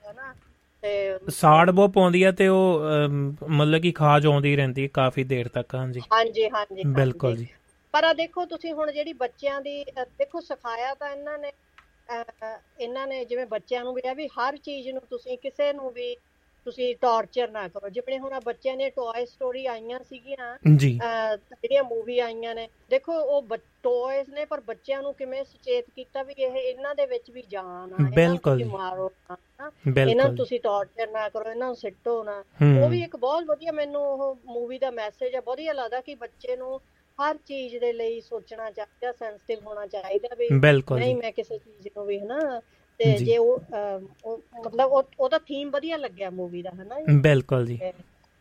ਸਾੜ 1.31 1.69
ਬਹੁਤ 1.71 1.91
ਪਾਉਂਦੀ 1.91 2.21
ਆ 2.23 2.31
ਤੇ 2.31 2.47
ਉਹ 2.47 2.81
ਮਤਲਬ 3.49 3.81
ਕਿ 3.81 3.91
ਖਾਜ 3.91 4.25
ਆਉਂਦੀ 4.27 4.55
ਰਹਿੰਦੀ 4.55 4.83
ਹੈ 4.83 4.87
ਕਾਫੀ 4.93 5.23
ਦੇਰ 5.23 5.47
ਤੱਕ 5.47 5.75
ਹਾਂਜੀ 5.75 6.01
ਹਾਂਜੀ 6.13 6.49
ਹਾਂਜੀ 6.49 6.83
ਬਿਲਕੁਲ। 6.85 7.35
ਜੀ 7.35 7.47
ਪਰ 7.93 8.03
ਆ 8.03 8.13
ਦੇਖੋ 8.13 8.45
ਤੁਸੀਂ 8.45 8.73
ਹੁਣ 8.73 8.91
ਜਿਹੜੀ 8.91 9.13
ਬੱਚਿਆਂ 9.13 9.59
ਦੀ 9.61 9.83
ਦੇਖੋ 9.93 10.39
ਸਿਖਾਇਆ 10.41 10.93
ਤਾਂ 10.93 11.09
ਇਹਨਾਂ 11.11 11.37
ਨੇ 11.37 11.51
ਇਹਨਾਂ 12.79 13.05
ਨੇ 13.07 13.23
ਜਿਵੇਂ 13.25 13.45
ਬੱਚਿਆਂ 13.45 13.83
ਨੂੰ 13.83 13.93
ਵੀ 13.93 14.01
ਆ 14.07 14.13
ਵੀ 14.13 14.27
ਹਰ 14.29 14.57
ਚੀਜ਼ 14.57 14.89
ਨੂੰ 14.89 15.01
ਤੁਸੀਂ 15.09 15.37
ਕਿਸੇ 15.37 15.71
ਨੂੰ 15.73 15.91
ਵੀ 15.91 16.15
ਤੁਸੀਂ 16.65 16.95
ਟੌਰਚਰ 17.01 17.49
ਨਾ 17.51 17.67
ਕਰੋ। 17.67 17.89
ਜਿਵੇਂ 17.89 18.19
ਹੁਣ 18.19 18.33
ਆਹ 18.33 18.41
ਬੱਚਿਆਂ 18.41 18.75
ਨੇ 18.77 18.89
ਟੌਏ 18.89 19.25
ਸਟੋਰੀ 19.25 19.65
ਆਈਆਂ 19.65 19.99
ਸੀਗੀਆਂ 19.99 20.57
ਜਿਹੜੀਆਂ 20.77 21.83
ਮੂਵੀ 21.83 22.19
ਆਈਆਂ 22.19 22.55
ਨੇ 22.55 22.67
ਦੇਖੋ 22.89 23.13
ਉਹ 23.13 23.57
ਟੌਇਜ਼ 23.83 24.29
ਨੇ 24.29 24.45
ਪਰ 24.45 24.61
ਬੱਚਿਆਂ 24.61 25.01
ਨੂੰ 25.01 25.13
ਕਿਵੇਂ 25.13 25.43
ਸੁਚੇਤ 25.43 25.85
ਕੀਤਾ 25.95 26.23
ਵੀ 26.23 26.33
ਇਹ 26.37 26.55
ਇਹਨਾਂ 26.57 26.95
ਦੇ 26.95 27.05
ਵਿੱਚ 27.05 27.31
ਵੀ 27.31 27.43
ਜਾਨ 27.49 27.93
ਆ 27.93 28.09
ਬਿਲਕੁਲ। 28.15 28.63
ਮਾਰੋ। 28.65 29.11
ਇਹਨਾਂ 29.61 30.25
ਨੂੰ 30.27 30.35
ਤੁਸੀਂ 30.35 30.59
ਟੌਰਚਰ 30.59 31.11
ਨਾ 31.11 31.29
ਕਰੋ 31.29 31.49
ਇਹਨਾਂ 31.49 31.67
ਨੂੰ 31.67 31.75
ਸਿੱਟੋ 31.75 32.23
ਨਾ। 32.23 32.43
ਉਹ 32.83 32.89
ਵੀ 32.89 33.01
ਇੱਕ 33.03 33.15
ਬਹੁਤ 33.15 33.43
ਵਧੀਆ 33.43 33.71
ਮੈਨੂੰ 33.71 34.01
ਉਹ 34.01 34.37
ਮੂਵੀ 34.45 34.79
ਦਾ 34.79 34.91
ਮੈਸੇਜ 34.91 35.35
ਆ 35.35 35.41
ਵਧੀਆ 35.47 35.73
ਲੱਗਦਾ 35.73 36.01
ਕਿ 36.01 36.15
ਬੱਚੇ 36.15 36.55
ਨੂੰ 36.55 36.79
ਹਰ 37.19 37.37
ਚੀਜ਼ 37.37 37.75
ਦੇ 37.77 37.93
ਲਈ 37.93 38.21
ਸੋਚਣਾ 38.21 38.71
ਚਾਹੀਦਾ 38.71 39.11
ਸੈਂਸਿਟਿਵ 39.11 39.59
ਹੋਣਾ 39.67 39.85
ਚਾਹੀਦਾ 39.87 40.35
ਵੀ 40.35 40.47
ਨਹੀਂ 40.99 41.15
ਮੈਂ 41.15 41.31
ਕਿਸੇ 41.31 41.57
ਚੀਜ਼ 41.57 41.87
ਨੂੰ 41.97 42.05
ਵੀ 42.05 42.19
ਹਨਾ? 42.19 42.61
ਤੇ 42.97 43.17
ਜੀ। 43.17 43.37
ਉਹ 43.37 43.59
ਮਤਲਬ 44.65 44.91
ਉਹ 44.91 45.03
ਉਹਦਾ 45.19 45.39
ਥੀਮ 45.39 45.69
ਵਧੀਆ 45.69 45.97
ਲੱਗਿਆ 45.97 46.29
ਮੂਵੀ 46.29 46.61
ਦਾ 46.61 46.69
ਹਨਾ। 46.69 46.99
ਬਿਲਕੁਲ 47.19 47.65
ਜੀ। 47.65 47.79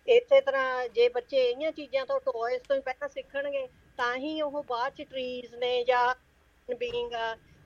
ਇਸੇ 0.08 0.40
ਤਰ੍ਹਾਂ 0.40 0.88
ਜੇ 0.88 1.08
ਬੱਚੇ 1.08 1.50
ਇਹੀਆਂ 1.50 1.72
ਚੀਜ਼ਾਂ 1.72 2.06
ਤੋਂ 2.06 2.20
ਟੌਇਸ 2.20 2.60
ਤੋਂ 2.68 2.76
ਹੀ 2.76 2.80
ਪਹਿਲਾਂ 2.80 3.08
ਸਿੱਖਣਗੇ 3.08 3.66
ਤਾਂ 3.96 4.16
ਹੀ 4.16 4.40
ਉਹ 4.40 4.64
ਬਾਅਦ 4.68 4.92
ਚ 4.92 5.02
ਟਰੀਜ਼ 5.02 5.54
ਨੇ 5.54 5.84
ਜਾਂ 5.84 6.14
ਬੀਇੰਗ 6.74 7.12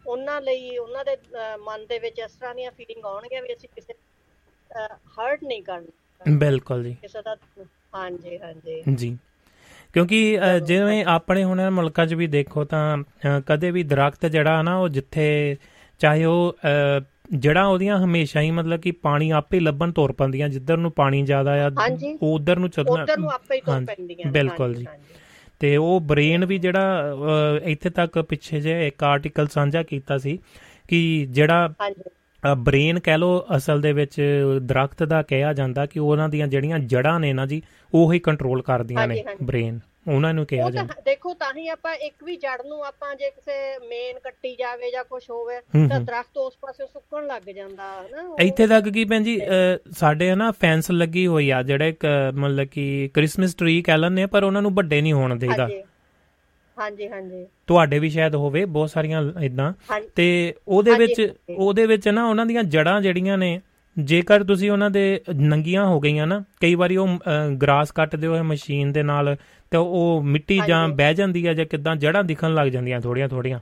ਉਹਨਾਂ 0.06 0.40
ਲਈ 0.40 0.76
ਉਹਨਾਂ 0.78 1.04
ਦੇ 1.04 1.16
ਮਨ 1.60 1.86
ਦੇ 1.86 1.98
ਵਿੱਚ 1.98 2.18
ਇਸ 2.18 2.32
ਤਰ੍ਹਾਂ 2.32 2.54
ਦੀਆਂ 2.54 2.70
ਫੀਲਿੰਗ 2.70 3.04
ਆਉਣਗੀਆਂ 3.04 3.42
ਵੀ 3.42 3.54
ਅਸੀਂ 3.54 3.68
ਕਿਸੇ 3.76 3.94
ਹਰਟ 4.86 5.44
ਨਹੀਂ 5.44 5.62
ਕਰਨਾ 5.62 6.36
ਬਿਲਕੁਲ 6.38 6.84
ਜੀ। 6.84 6.94
ਕਿਸੇ 6.94 7.22
ਦਾ 7.22 7.36
ਹਾਂਜੀ 7.94 8.38
ਹਾਂਜੀ। 8.38 8.82
ਜੀ। 8.94 9.18
ਕਿਉਂਕਿ 9.92 10.38
ਜਿਵੇਂ 10.62 11.04
ਆਪਣੇ 11.04 11.44
ਹੁਣ 11.44 11.70
ਮੁਲਕਾਂ 11.70 12.06
'ਚ 12.06 12.14
ਵੀ 12.14 12.26
ਦੇਖੋ 12.26 12.64
ਤਾਂ 12.64 12.98
ਕਦੇ 13.46 13.70
ਵੀ 13.70 13.82
ਦਰਖਤ 13.82 14.26
ਜਿਹੜਾ 14.26 14.62
ਨਾ 14.62 14.76
ਉਹ 14.76 14.88
ਜਿੱਥੇ 14.88 15.56
ਚਾਹੇ 15.98 16.24
ਉਹ 16.24 16.56
ਅ, 16.64 17.00
ਜੜ੍ਹਾਂ 17.38 17.66
ਉਹਦੀਆਂ 17.66 18.04
ਹਮੇਸ਼ਾ 18.04 18.40
ਹੀ 18.40 18.50
ਮਤਲਬ 18.50 18.80
ਕਿ 18.80 18.90
ਪਾਣੀ 18.90 19.30
ਆਪੇ 19.30 19.60
ਲੱਭਣ 19.60 19.92
ਤੁਰ 19.92 20.12
ਪੈਂਦੀਆਂ 20.12 20.48
ਜਿੱਧਰ 20.48 20.76
ਨੂੰ 20.76 20.92
ਪਾਣੀ 20.92 21.22
ਜ਼ਿਆਦਾ 21.22 21.66
ਆ। 21.66 21.70
ਉਹ 22.22 22.34
ਉਧਰ 22.34 22.56
ਨੂੰ 22.56 22.70
ਚੱਲਣਾ 22.70 23.02
ਉਧਰ 23.02 23.18
ਨੂੰ 23.18 23.30
ਆਪੇ 23.30 23.56
ਹੀ 23.56 23.60
ਤੁਰ 23.60 23.84
ਪੈਂਦੀਆਂ। 23.84 24.32
ਬਿਲਕੁਲ 24.32 24.74
ਜੀ। 24.74 24.86
ਤੇ 25.60 25.76
ਉਹ 25.76 26.00
ਬ੍ਰੇਨ 26.00 26.44
ਵੀ 26.44 26.58
ਜਿਹੜਾ 26.58 27.14
ਇੱਥੇ 27.64 27.90
ਤੱਕ 27.90 28.18
ਪਿੱਛੇ 28.18 28.60
ਜੇ 28.60 28.86
ਇੱਕ 28.86 29.04
ਆਰਟੀਕਲ 29.04 29.48
ਸਾਂਝਾ 29.48 29.82
ਕੀਤਾ 29.82 30.18
ਸੀ 30.18 30.38
ਕਿ 30.88 31.26
ਜਿਹੜਾ 31.30 31.74
ਬ੍ਰੇਨ 32.56 33.00
ਕਹਿ 33.00 33.18
ਲੋ 33.18 33.46
ਅਸਲ 33.56 33.80
ਦੇ 33.80 33.92
ਵਿੱਚ 33.92 34.22
ਦਰਖਤ 34.62 35.02
ਦਾ 35.02 35.22
ਕਿਹਾ 35.22 35.52
ਜਾਂਦਾ 35.52 35.86
ਕਿ 35.86 36.00
ਉਹਨਾਂ 36.00 36.28
ਦੀਆਂ 36.28 36.46
ਜਿਹੜੀਆਂ 36.48 36.78
ਜੜ੍ਹਾਂ 36.78 37.20
ਨੇ 37.20 37.32
ਨਾ 37.32 37.46
ਜੀ 37.46 37.62
ਉਹ 37.94 38.12
ਹੀ 38.12 38.18
ਕੰਟਰੋਲ 38.18 38.62
ਕਰਦੀਆਂ 38.62 39.08
ਨੇ। 39.08 39.24
ਬ੍ਰੇਨ 39.42 39.80
ਉਹਨਾਂ 40.08 40.32
ਨੂੰ 40.34 40.44
ਕਿਹਾ 40.46 40.68
ਜਾਂਦਾ 40.70 40.94
ਦੇਖੋ 41.04 41.32
ਤਾਂ 41.34 41.52
ਹੀ 41.56 41.66
ਆਪਾਂ 41.68 41.94
ਇੱਕ 41.96 42.24
ਵੀ 42.24 42.36
ਜੜ 42.36 42.56
ਨੂੰ 42.66 42.82
ਆਪਾਂ 42.84 43.14
ਜੇ 43.14 43.30
ਕਿਸੇ 43.30 43.56
ਮੇਨ 43.88 44.18
ਕੱਟੀ 44.18 44.54
ਜਾਵੇ 44.56 44.90
ਜਾਂ 44.90 45.04
ਕੁਝ 45.04 45.22
ਹੋਵੇ 45.30 45.58
ਤਾਂ। 45.88 46.00
ਦਰਖਤ 46.00 46.38
ਉਸ 46.38 46.56
ਪਾਸੇ 46.60 46.86
ਸੁੱਕਣ 46.86 47.26
ਲੱਗ 47.26 47.50
ਜਾਂਦਾ 47.50 47.84
ਹਨਾ? 48.00 48.22
ਇੱਥੇ 48.40 48.66
ਤੱਕ 48.66 48.88
ਕੀ 48.88 49.04
ਭੈਣ 49.04 49.22
ਜੀ 49.22 49.38
ਸਾਡੇ 49.98 50.34
ਨਾ 50.34 50.50
ਫੈਂਸ 50.60 50.90
ਲੱਗੀ 50.90 51.26
ਹੋਈ 51.26 51.50
ਆ 51.50 51.62
ਜਿਹੜੇ 51.62 51.88
ਇੱਕ, 51.88 52.06
ਮਤਲਬ 52.34 52.66
ਕਿ 52.66 53.10
ਕ੍ਰਿਸਮਸ 53.14 53.54
ਟਰੀ 53.54 53.80
ਕਹਿ 53.82 53.98
ਲੈਂਦੇ 53.98 54.22
ਆ 54.22 54.26
ਪਰ 54.26 54.44
ਉਹਨਾਂ 54.44 54.62
ਨੂੰ 54.62 54.74
ਵੱਡੇ 54.74 55.00
ਨਹੀਂ 55.00 55.12
ਹੋਣ 55.12 55.36
ਦੇਈਦਾ। 55.36 55.62
ਹਾਂਜੀ। 55.62 55.82
ਹਾਂਜੀ 56.76 57.08
ਹਾਂਜੀ। 57.08 57.46
ਤੁਹਾਡੇ 57.66 57.98
ਵੀ 57.98 58.08
ਸ਼ਾਇਦ 58.10 58.34
ਹੋਵੇ 58.34 58.64
ਬਹੁਤ 58.66 58.90
ਸਾਰੀਆਂ 58.90 59.22
ਇਦਾਂ 59.42 59.72
ਤੇ 60.16 60.54
ਉਹਦੇ 60.68 60.94
ਵਿੱਚ। 60.98 61.32
ਉਹਦੇ 61.50 61.86
ਵਿੱਚ 61.86 62.08
ਨਾ 62.08 62.26
ਉਹਨਾਂ 62.26 62.46
ਦੀਆਂ 62.46 62.62
ਜੜਾਂ 62.64 63.00
ਜਿਹੜੀਆਂ 63.00 63.38
ਨੇ 63.38 63.60
ਜੇਕਰ 63.98 64.44
ਤੁਸੀਂ 64.44 64.70
ਉਹਨਾਂ 64.70 64.90
ਦੇ 64.90 65.20
ਨੰਗੀਆਂ 65.34 65.86
ਹੋ 65.86 66.00
ਗਈਆਂ 66.00 66.26
ਨਾ 66.26 66.42
ਕਈ 66.60 66.74
ਵਾਰੀ 66.74 66.96
ਉਹ 66.96 67.08
ਗਰਾਸ 67.62 67.92
ਕੱਟਦੇ 67.92 68.26
ਹੋਏ 68.26 68.42
ਮਸ਼ੀਨ 68.42 68.92
ਦੇ 68.92 69.02
ਨਾਲ 69.02 69.36
ਤੇ 69.70 69.76
ਉਹ 69.76 70.22
ਮਿੱਟੀ 70.22 70.60
ਜਾਂ। 70.68 70.88
ਬਹਿ 70.88 71.14
ਜਾਂਦੀ 71.14 71.46
ਆ 71.46 71.52
ਜਾਂ 71.54 71.66
ਕਿਦਾਂ 71.66 71.96
ਜੜਾਂ 71.96 72.24
ਦਿਖਣ 72.24 72.54
ਲੱਗ 72.54 72.68
ਜਾਂਦੀਆਂ 72.68 73.00
ਥੋੜੀਆਂ 73.00 73.28
ਥੋੜੀਆਂ 73.28 73.58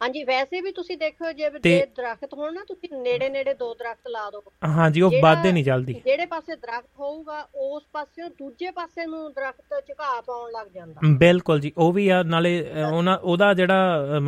ਹਾਂਜੀ 0.00 0.22
ਵੈਸੇ 0.24 0.60
ਵੀ 0.60 0.70
ਤੁਸੀਂ 0.72 0.96
ਦੇਖੋ 0.96 1.32
ਜੇ 1.32 1.50
ਜੇ 1.62 1.86
ਦਰਖਤ 1.96 2.34
ਹੋਣ 2.34 2.54
ਨਾ 2.54 2.60
ਤੁਸੀਂ 2.68 2.88
ਨੇੜੇ 2.96 3.28
ਨੇੜੇ 3.28 3.54
ਦੋ 3.54 3.74
ਦਰਖਤ 3.74 4.08
ਲਾ 4.08 4.30
ਦਿਓ 4.30 4.42
ਹਾਂਜੀ 4.68 5.00
ਉਹ 5.00 5.12
ਵੱਧਦੇ 5.22 5.52
ਨਹੀਂ 5.52 5.64
ਜਲਦੀ 5.64 5.94
ਜਿਹੜੇ 6.04 6.26
ਪਾਸੇ 6.26 6.54
ਦਰਖਤ 6.56 6.86
ਹੋਊਗਾ 7.00 7.48
ਉਸ 7.54 7.82
ਪਾਸੇ 7.92 8.28
ਦੂਜੇ 8.28 8.70
ਪਾਸੇ 8.70 9.06
ਨੂੰ 9.06 9.32
ਦਰਖਤ 9.32 9.86
ਝੁਕਾਅ 9.88 10.20
ਪਾਉਣ 10.20 10.50
ਲੱਗ 10.52 10.66
ਜਾਂਦਾ। 10.74 11.00
ਬਿਲਕੁਲ 11.18 11.60
ਜੀ 11.60 11.72
ਉਹ 11.76 11.92
ਵੀ 11.92 12.08
ਆ 12.08 12.22
ਨਾਲੇ 12.22 12.60
ਉਹਨਾਂ 12.92 13.18
ਉਹਦਾ 13.18 13.52
ਜਿਹੜਾ 13.54 14.18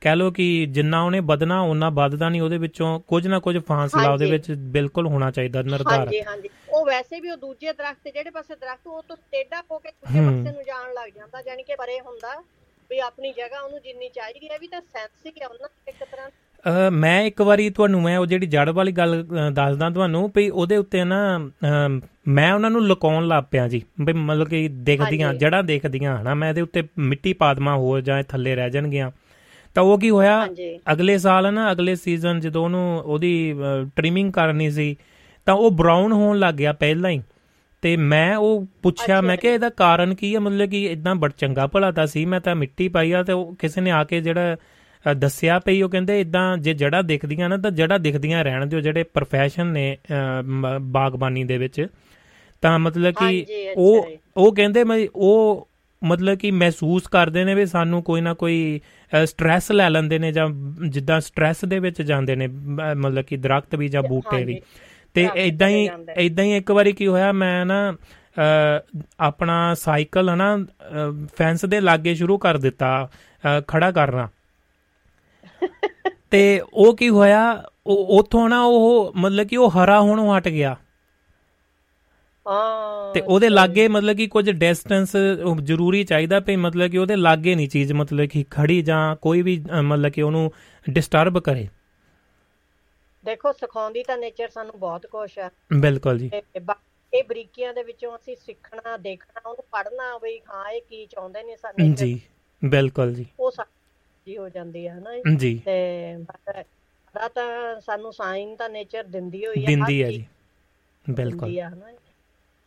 ਕਹਿ 0.00 0.16
ਲੋ 0.16 0.30
ਕਿ 0.30 0.66
ਜਿੰਨਾ 0.66 1.02
ਉਹਨੇ 1.02 1.20
ਵਧਣਾ 1.20 1.60
ਉਹਨਾਂ 1.60 1.90
ਵੱਧਦਾ 1.90 2.28
ਨਹੀਂ 2.28 2.40
ਉਹਦੇ 2.42 2.58
ਵਿੱਚੋਂ 2.58 3.00
ਕੁਝ 3.00 3.26
ਨਾ 3.26 3.38
ਕੁਝ 3.38 3.56
ਫਾਸਲਾ 3.58 4.12
ਉਹਦੇ। 4.12 4.30
ਵਿੱਚ 4.30 4.50
ਬਿਲਕੁਲ 4.52 5.06
ਹੋਣਾ 5.06 5.30
ਚਾਹੀਦਾ 5.30 5.62
ਨਿਰਧਾਰਤ 5.62 5.98
ਹਾਂਜੀ 5.98 6.20
ਹਾਂਜੀ 6.22 6.48
ਉਹ 6.68 6.86
ਵੈਸੇ 6.86 7.20
ਵੀ 7.20 7.30
ਉਹ 7.30 7.36
ਦੂਜੇ 7.36 7.72
ਦਰਖਤ 7.72 8.08
ਜਿਹੜੇ 8.08 8.30
ਪਾਸੇ 8.30 8.54
ਦਰਖਤ 8.54 8.86
ਉਹ 8.86 9.02
ਤੋਂ 9.08 9.16
ਟੇਢਾ 9.16 9.62
ਹੋ 9.70 9.78
ਕੇ 9.78 9.90
ਦੂਜੇ। 9.90 10.20
ਪਾਸੇ 10.20 10.52
ਨੂੰ 10.52 10.64
ਜਾਣ 10.66 10.92
ਲੱਗ 10.94 11.08
ਜਾਂਦਾ 11.16 11.42
ਯਾਨੀ 11.46 11.62
ਕਿ 11.62 11.74
ਪਰੇ 11.76 12.00
ਹੁੰਦਾ 12.00 12.42
ਵੀ 12.90 12.98
ਆਪਣੀ 12.98 13.32
ਜਗ੍ਹਾ 13.32 13.60
ਉਹਨੂੰ 13.60 13.80
ਜਿੰਨੀ 13.80 14.08
ਚਾਹੀਦੀ 14.08 14.48
ਹੈ 14.48 14.58
ਵੀ 14.60 14.66
ਤਾਂ 14.66 14.80
ਸੈਂਸ 14.80 15.26
ਹੀ 15.26 15.32
ਆ 15.42 15.46
ਉਹਨਾਂ 15.46 15.68
ਇੱਕ 15.88 16.04
ਤਰ੍ਹਾਂ 16.10 16.90
ਮੈਂ 16.90 17.22
ਇੱਕ 17.22 17.42
ਵਾਰੀ 17.42 17.70
ਤੁਹਾਨੂੰ 17.70 18.02
ਮੈਂ 18.02 18.18
ਉਹ 18.18 18.26
ਜਿਹੜੀ 18.26 18.46
ਜੜ 18.46 18.68
ਵਾਲੀ 18.68 18.92
ਗੱਲ 18.92 19.26
ਦੱਸਦਾ 19.52 19.90
ਤੁਹਾਨੂੰ 19.90 20.30
ਵੀ 20.36 20.48
ਉਹਦੇ 20.50 20.76
ਉੱਤੇ 20.76 21.04
ਨਾ 21.04 21.38
ਮੈਂ 22.28 22.52
ਉਹਨਾਂ 22.54 22.70
ਨੂੰ 22.70 22.82
ਲੁਕਾਉਣ 22.86 23.26
ਲੱਗ 23.28 23.44
ਪਿਆ 23.50 23.68
ਜੀ 23.68 23.82
ਵੀ 24.00 24.12
ਮਤਲਬ 24.12 24.48
ਕਿ 24.48 24.68
ਦਿਖਦੀਆਂ। 24.68 25.34
ਜੜਾਂ 25.34 25.62
ਦਿਖਦੀਆਂ 25.62 26.16
ਹਨਾ 26.22 26.34
ਮੈਂ 26.34 26.48
ਇਹਦੇ 26.48 26.60
ਉੱਤੇ 26.60 26.82
ਮਿੱਟੀ 26.98 27.32
ਪਾ 27.32 27.54
ਦੇਵਾਂ 27.54 27.76
ਹੋਰ 27.76 28.00
ਜਾਂ 28.00 28.22
ਥੱਲੇ 28.22 28.54
ਰਹਿ 28.54 28.70
ਜਾਣਗੀਆਂ 28.70 29.10
ਤਾਂ 29.74 29.82
ਉਹ 29.82 29.98
ਕੀ 29.98 30.10
ਹੋਇਆ? 30.10 30.46
ਅਗਲੇ 30.92 31.18
ਸਾਲ 31.18 31.54
ਨਾ 31.54 31.72
ਅਗਲੇ 31.72 31.94
ਸੀਜ਼ਨ 31.96 32.40
ਜਦੋਂ 32.40 32.64
ਉਹਨੂੰ 32.64 33.02
ਉਹਦੀ 33.04 33.54
ਟ੍ਰਿਮਿੰਗ 33.96 34.32
ਕਰਨੀ 34.32 34.70
ਸੀ 34.70 34.96
ਤਾਂ 35.46 35.54
ਉਹ 35.54 35.70
ਬਰਾਊਨ 35.70 36.12
ਹੋਣ 36.12 36.38
ਲੱਗ 36.38 36.54
ਗਿਆ 36.54 36.72
ਪਹਿਲਾਂ 36.72 37.10
ਹੀ। 37.10 37.22
ਤੇ 37.82 37.96
ਮੈਂ 37.96 38.36
ਉਹ 38.36 38.66
ਪੁੱਛਿਆ 38.82 39.20
ਮੈਂ। 39.20 39.36
ਕਿ 39.36 39.48
ਇਹਦਾ 39.48 39.68
ਕਾਰਨ 39.68 40.14
ਕੀ 40.14 40.34
ਹੈ 40.34 40.40
ਮਤਲਬ 40.40 40.70
ਕਿ 40.70 40.86
ਇਦਾਂ 40.86 41.14
ਬੜ 41.14 41.30
ਚੰਗਾ 41.38 41.66
ਭਲਾ 41.66 41.90
ਤਾਂ 41.90 42.06
ਸੀ 42.06 42.24
ਮੈਂ 42.24 42.40
ਤਾਂ 42.40 42.56
ਮਿੱਟੀ 42.56 42.88
ਪਾਈ 42.88 43.12
ਆ 43.12 43.22
ਤੇ 43.22 43.32
ਉਹ 43.32 43.54
ਕਿਸੇ 43.54 43.80
ਨੇ 43.80 43.90
ਆ 43.90 44.04
ਕੇ 44.04 44.20
ਜਿਹੜਾ 44.20 44.56
ਦੱਸਿਆ 45.16 45.58
ਪਈ 45.58 45.82
ਉਹ 45.82 45.90
ਕਹਿੰਦੇ 45.90 46.20
ਇਦਾਂ 46.20 46.58
ਜੇ 46.58 46.74
ਜੜਾ 46.74 47.02
ਦਿਖਦੀਆਂ 47.02 47.48
ਨਾ 47.48 47.56
ਤਾਂ 47.56 47.70
ਜੜਾ 47.70 47.98
ਦਿਖਦੀਆਂ 47.98 48.44
ਰਹਿਣ 48.44 48.66
ਦਿਓ 48.66 48.80
ਜਿਹੜੇ 48.80 49.02
ਪ੍ਰੋਫੈਸ਼ਨ 49.02 49.66
ਨੇ 49.66 49.98
ਬਾਗਬਾਨੀ 50.80 51.44
ਦੇ 51.44 51.58
ਵਿੱਚ। 51.58 51.86
ਤਾਂ 52.60 52.78
ਮਤਲਬ 52.78 53.14
ਕਿ 53.14 53.46
ਉਹ। 53.76 54.06
ਉਹ 54.36 54.54
ਕਹਿੰਦੇ 54.54 54.84
ਮੈਂ 54.84 55.06
ਉਹ 55.14 55.68
ਮਤਲਬ 56.04 56.38
ਕਿ 56.38 56.50
ਮਹਿਸੂਸ 56.50 57.06
ਕਰਦੇ 57.06 57.44
ਨੇ 57.44 57.54
ਵੀ 57.54 57.66
ਸਾਨੂੰ 57.66 58.02
ਕੋਈ 58.02 58.20
ਨਾ 58.20 58.34
ਕੋਈ 58.34 58.80
ਸਟ੍ਰੈਸ 59.24 59.72
ਲੈ 59.72 59.90
ਲੈਂਦੇ 59.90 60.18
ਨੇ 60.18 60.32
ਜਾਂ 60.32 60.48
ਜਿੱਦਾਂ 60.88 61.20
ਸਟ੍ਰੈਸ 61.20 61.64
ਦੇ 61.64 61.78
ਵਿੱਚ 61.78 62.02
ਜਾਂਦੇ 62.02 62.36
ਨੇ 62.36 62.46
ਮਤਲਬ 62.94 63.22
ਕਿ 63.22 63.36
ਦਰਖਤ 63.36 63.74
ਵੀ 63.74 63.88
ਜਾਂ 63.88 64.02
ਬੂਟੇ 64.02 64.44
ਵੀ। 64.44 64.60
ਤੇ 65.14 65.28
ਇਦਾਂ 65.34 65.68
ਹੀ। 65.68 65.88
ਇਦਾਂ 66.16 66.44
ਹੀ 66.44 66.56
ਇੱਕ 66.56 66.70
ਵਾਰੀ 66.70 66.92
ਕੀ 66.92 67.06
ਹੋਇਆ 67.06 67.32
ਮੈਂ 67.32 67.66
ਨਾ 67.66 67.94
ਆਪਣਾ 69.20 69.74
ਸਾਈਕਲ 69.74 70.30
ਹਨਾ 70.30 70.66
ਫੈਂਸ 71.36 71.64
ਦੇ 71.64 71.80
ਲਾਗੇ 71.80 72.14
ਸ਼ੁਰੂ 72.14 72.38
ਕਰ 72.38 72.56
ਦਿੱਤਾ 72.56 73.08
ਖੜਾ 73.68 73.92
ਕਰਨਾ 73.92 74.28
ਤੇ 76.30 76.62
ਉਹ 76.74 76.96
ਕੀ 76.96 77.08
ਹੋਇਆ 77.08 77.64
ਉਹ 77.86 78.18
ਉਥੋਂ 78.18 78.48
ਨਾ 78.48 78.62
ਉਹ 78.62 79.12
ਮਤਲਬ 79.16 79.46
ਕਿ 79.46 79.56
ਉਹ 79.56 79.70
ਹਰਾ 79.70 80.00
ਹੋਣੋਂ 80.00 80.38
ਹਟ 80.38 80.48
ਗਿਆ 80.48 80.76
ਤੇ 83.14 83.20
ਉਹਦੇ 83.20 83.48
ਲਾਗੇ 83.48 83.88
ਮਤਲਬ 83.88 84.16
ਕਿ 84.16 84.26
ਕੁਝ 84.26 84.50
ਡਿਸਟੈਂਸ 84.50 85.16
ਜ਼ਰੂਰੀ 85.62 86.04
ਚਾਹੀਦਾ 86.04 86.40
ਪਈ 86.40 86.56
ਮਤਲਬ 86.56 86.90
ਕਿ 86.90 86.98
ਉਹਦੇ 86.98 87.16
ਲਾਗੇ 87.16 87.54
ਨਹੀਂ 87.54 87.68
ਚੀਜ਼ 87.68 87.92
ਮਤਲਬ 87.92 88.26
ਕਿ 88.26 88.44
ਖੜੀ 88.50 88.82
ਜਾਂ 88.82 89.16
ਕੋਈ 89.16 89.42
ਵੀ 89.42 89.64
ਮਤਲਬ 89.82 90.10
ਕਿ 90.10 90.22
ਉਹਨੂੰ 90.22 90.52
ਡਿਸਟਰਬ 90.90 91.38
ਕਰੇ। 91.38 91.68
ਦੇਖੋ 93.24 93.52
ਸਿਖਾਉਂਦੀ 93.52 94.02
ਤਾਂ 94.02 94.18
ਨੇਚਰ 94.18 94.48
ਸਾਨੂੰ 94.48 94.78
ਬਹੁਤ 94.80 95.06
ਕੁਝ 95.06 95.30
ਹੈ 95.38 95.50
ਬਿਲਕੁਲ 95.72 96.18
ਜੀ। 96.18 96.30
ਇਹ 97.14 97.24
ਬਰੀਕੀਆਂ 97.28 97.74
ਦੇ 97.74 97.82
ਵਿੱਚੋਂ 97.82 98.16
ਅਸੀਂ 98.16 98.36
ਸਿੱਖਣਾ 98.36 98.96
ਦੇਖਣਾ 98.96 99.48
ਉਹਨੂੰ 99.48 99.64
ਪੜ੍ਹਨਾ 99.72 100.18
ਵੀ 100.18 100.38
ਹਾਂ 100.38 100.70
ਇਹ 100.70 100.80
ਕੀ 100.80 101.06
ਚਾਹੁੰਦੇ 101.06 101.42
ਨੇ 101.42 101.56
ਸਾਡੇ 101.56 101.88
ਜੀ 101.92 102.20
ਬਿਲਕੁਲ 102.64 103.14
ਜੀ। 103.14 103.26
ਉਹ 103.40 103.50
ਸਾਡੀ 103.50 104.36
ਹੋ 104.36 104.48
ਜਾਂਦੀ 104.48 104.88
ਹੈ 104.88 104.98
ਹਨਾ 104.98 105.36
ਜੀ। 105.36 105.62
ਤੇ 105.64 106.16
ਸਾਡਾ 106.24 107.28
ਤਾਂ 107.28 107.80
ਸਾਨੂੰ 107.80 108.12
ਸਾਈਨ 108.12 108.56
ਤਾਂ 108.56 108.68
ਨੇਚਰ 108.68 109.04
ਦਿੰਦੀ 109.04 109.46
ਹੋਈ 109.46 109.62
ਹੈ 109.62 109.66
ਦਿੰਦੀ 109.66 110.02
ਹੈ 110.02 110.10
ਜੀ। 110.10 110.26
ਬਿਲਕੁਲ। 111.10 111.60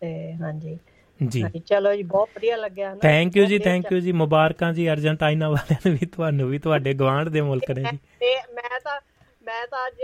ਤੇ 0.04 0.34
ਹਾਂਜੀ। 0.34 0.78
ਜੀ। 1.20 1.44
ਚਲੋ 1.60 1.96
ਜੀ 1.96 2.04
ਬਹੁਤ 2.04 2.30
ਵਧੀਆ 2.36 2.56
ਲੱਗਿਆ 2.58 2.90
ਹਨਾ 2.92 3.00
ਥੈਂਕ 3.00 3.38
ਯੂ 3.38 3.46
ਜੀ 3.46 3.60
ਥੈਂਕ 3.60 3.92
ਯੂ 3.92 4.00
ਜੀ 4.00 4.12
ਮੁਬਾਰਕਾਂ 4.12 4.74
ਜੀ 4.74 4.90
ਅਰਜਨਟਾਈਨਾ 4.92 5.50
ਵਾਲਿਆਂ 5.50 5.90
ਨੂੰ 5.90 5.98
ਵੀ 5.98 6.06
ਤੁਹਾਨੂੰ 6.06 6.50
ਵੀ 6.50 6.60
ਤੁਹਾਡੇ 6.60 6.94
ਗਵਾਂਢ 6.94 7.30
ਦੇ 7.30 7.42
ਮੁਲਕ 7.42 7.72
ਨੇ 7.72 7.84
ਜੀ। 7.92 7.98
ਤੇ 8.20 8.36
ਮੈਂ 8.54 8.80
ਤਾਂ 8.80 9.00
ਮੈਂ 9.44 9.68
ਤਾਂ 9.68 9.88
ਅੱਜ 9.88 10.02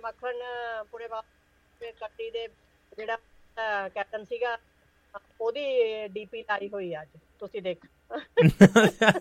ਮੱਖਣ 0.00 0.34
ਪੂਰੇ 0.92 1.08
ਬਾਪ 1.08 1.24
ਕੱਟੀ 2.00 2.30
ਦੇ 2.30 2.46
ਜਿਹੜਾ 2.96 3.16
ਕੈਪਟਨ 3.94 4.24
ਸੀਗਾ 4.24 4.56
ਉਹਦੀ 5.40 5.64
ਡੀਪੀ 6.08 6.42
ਲਾਈ 6.42 6.68
ਹੋਈ 6.68 6.94
ਅੱਜ 7.02 7.08
ਤੁਸੀਂ 7.40 7.62
ਦੇਖ। 7.62 7.86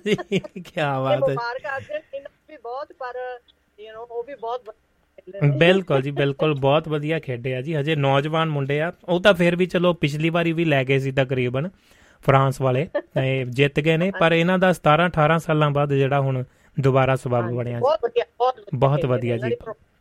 ਜੀ 0.05 0.15
ਕੀ 0.15 0.39
ਬਾਤ 0.77 1.11
ਹੈ। 1.11 1.17
ਮੁਬਾਰਕ 1.19 1.65
ਅਰਜਨਟੀਨਾ 1.77 2.29
ਵੀ 2.49 2.57
ਬਹੁਤ 2.57 2.93
ਪਰ 2.93 3.39
ਯੂ 3.79 3.93
نو 3.93 4.07
ਉਹ 4.11 4.23
ਵੀ 4.23 4.35
ਬਹੁਤ। 4.35 4.75
ਬਿਲਕੁਲ 5.57 6.01
ਜੀ 6.01 6.11
ਬਿਲਕੁਲ। 6.11 6.53
ਬਹੁਤ 6.53 6.87
ਵਧੀਆ 6.87 7.19
ਖੇਡੇ 7.19 7.55
ਆ 7.55 7.61
ਜੀ। 7.61 7.75
ਹਜੇ 7.75 7.95
ਨੌਜਵਾਨ 7.95 8.49
ਮੁੰਡੇ 8.49 8.81
ਆ। 8.81 8.93
ਉਹ 9.05 9.21
ਤਾਂ 9.21 9.33
ਫਿਰ 9.33 9.55
ਵੀ 9.55 9.65
ਚਲੋ 9.65 9.93
ਪਿਛਲੀ 9.93 10.29
ਵਾਰੀ 10.29 10.51
ਵੀ 10.51 10.65
ਲੈ 10.65 10.83
ਗਏ 10.83 10.99
ਸੀ 10.99 11.11
ਤਕਰੀਬਨ 11.11 11.69
ਫਰਾਂਸ 12.21 12.61
ਵਾਲੇ। 12.61 12.87
ਤੇ 12.97 13.45
ਜਿੱਤ 13.49 13.79
ਗਏ 13.79 13.97
ਨੇ 13.97 14.11
ਪਰ 14.19 14.31
ਇਹਨਾਂ 14.31 14.59
ਦਾ 14.59 14.73
17 14.73 15.07
18 15.07 15.39
ਸਾਲਾਂ 15.39 15.71
ਬਾਅਦ 15.71 15.93
ਜਿਹੜਾ 15.93 16.19
ਹੁਣ 16.21 16.43
ਦੁਬਾਰਾ 16.79 17.15
ਸਬਬ 17.15 17.51
ਬਣਿਆ 17.51 17.79
ਜੀ। 17.79 18.21
ਬਹੁਤ 18.73 19.05
ਵਧੀਆ 19.05 19.37
ਜੀ। 19.37 19.55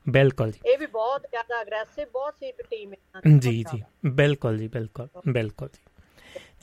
ਬਿਲਕੁਲ 0.08 0.50
ਜੀ। 0.50 0.70
ਇਹ 0.70 0.78
ਵੀ 0.78 0.86
ਬਹੁਤ 0.86 1.20
ਜ਼ਿਆਦਾ 1.20 1.62
ਅਗਰੈਸਿਵ 1.62 2.06
ਬਹੁਤ 2.12 2.34
ਸੀ 2.40 2.52
ਟੀਮ 2.52 2.94
ਇਹਨਾਂ 2.94 3.22
ਦੀ 3.24 3.38
ਜੀ 3.38 3.64
ਜੀ। 3.72 3.82
ਬਿਲਕੁਲ 4.06 4.58
ਜੀ 4.58 4.68
ਬਿਲਕੁਲ 4.68 5.08
ਬਿਲਕੁਲ 5.28 5.68
ਜੀ। 5.68 5.87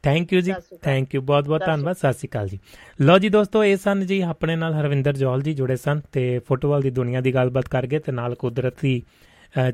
ਥੈਂਕ 0.05 0.33
ਯੂ 0.33 0.41
ਜੀ। 0.41 0.53
ਥੈਂਕ 0.81 1.15
ਯੂ 1.15 1.21
ਬਹੁਤ 1.23 1.47
ਬਹੁਤ 1.47 1.65
ਧੰਨਵਾਦ। 1.65 1.95
ਸਤਿ 1.95 2.13
ਸ਼੍ਰੀ 2.13 2.29
ਅਕਾਲ 2.29 2.47
ਜੀ। 2.47 2.59
ਲਓ 2.99 3.17
ਜੀ 3.19 3.29
ਦੋਸਤੋ 3.29 3.63
ਇਹ 3.63 3.77
ਸਨ 3.77 4.05
ਜੀ 4.05 4.23
ਆਪਣੇ 4.23 4.55
ਨਾਲ 4.55 4.73
ਹਰਵਿੰਦਰ 4.73 5.13
ਜੌਲ 5.17 5.41
ਜੀ 5.41 5.53
ਜੁੜੇ 5.53 5.75
ਸਨ 5.75 6.01
ਤੇ 6.11 6.39
ਫੁੱਟਬਾਲ 6.47 6.81
ਦੀ 6.81 6.91
ਦੁਨੀਆ 6.91 7.21
ਦੀ 7.21 7.33
ਗੱਲਬਾਤ 7.33 7.69
ਕਰ 7.69 7.87
ਗਏ 7.87 7.99
ਤੇ 7.99 8.11
ਨਾਲ 8.11 8.35
ਕੁਦਰਤੀ 8.35 9.03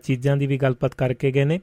ਚੀਜ਼ਾਂ 0.03 0.37
ਦੀ 0.37 0.47
ਵੀ 0.47 0.57
ਗੱਲਬਾਤ 0.57 0.95
ਕਰਕੇ 0.95 1.31
ਗਏ 1.31 1.45
ਨੇ। 1.45 1.59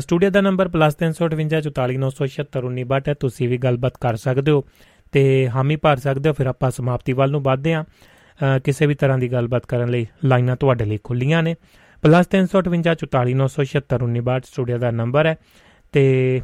ਸਟੂਡੀਓ 0.00 0.30
ਦਾ 0.30 0.40
ਨੰਬਰ 0.40 0.68
+358 0.70 3.08
ਹੈ। 3.08 3.14
ਤੁਸੀਂ 3.16 3.48
ਵੀ 3.48 3.58
ਗੱਲਬਾਤ 3.58 3.96
ਕਰ 4.00 4.16
ਸਕਦੇ 4.16 4.50
ਹੋ 4.50 4.64
ਤੇ 5.12 5.48
ਹਾਮੀ 5.48 5.76
ਭਰ 5.76 5.96
ਸਕਦੇ 5.98 6.28
ਹੋ। 6.28 6.34
ਫਿਰ 6.34 6.46
ਆਪਾਂ 6.46 6.70
ਸਮਾਪਤੀ 6.70 7.12
ਵੱਲ 7.12 7.30
ਨੂੰ 7.30 7.42
ਵਧਦੇ 7.42 7.74
ਹਾਂ। 7.74 7.84
ਕਿਸੇ 8.64 8.86
ਵੀ 8.86 8.94
ਤਰ੍ਹਾਂ 8.94 9.18
ਦੀ 9.18 9.32
ਗੱਲਬਾਤ 9.32 9.66
ਕਰਨ 9.66 9.90
ਲਈ 9.90 10.06
ਲਾਈਨਾਂ 10.24 10.56
ਤੁਹਾਡੇ 10.56 10.84
ਲਈ 10.84 10.98
ਖੁੱਲੀਆਂ 11.04 11.42
ਨੇ। 11.42 11.56
+358 12.02 14.40
ਸਟੂਡੀਓ 14.46 14.78
ਦਾ 14.78 14.90
ਨੰਬਰ 14.92 15.26
ਹੈ 15.26 15.36
ਤੇ 15.94 16.42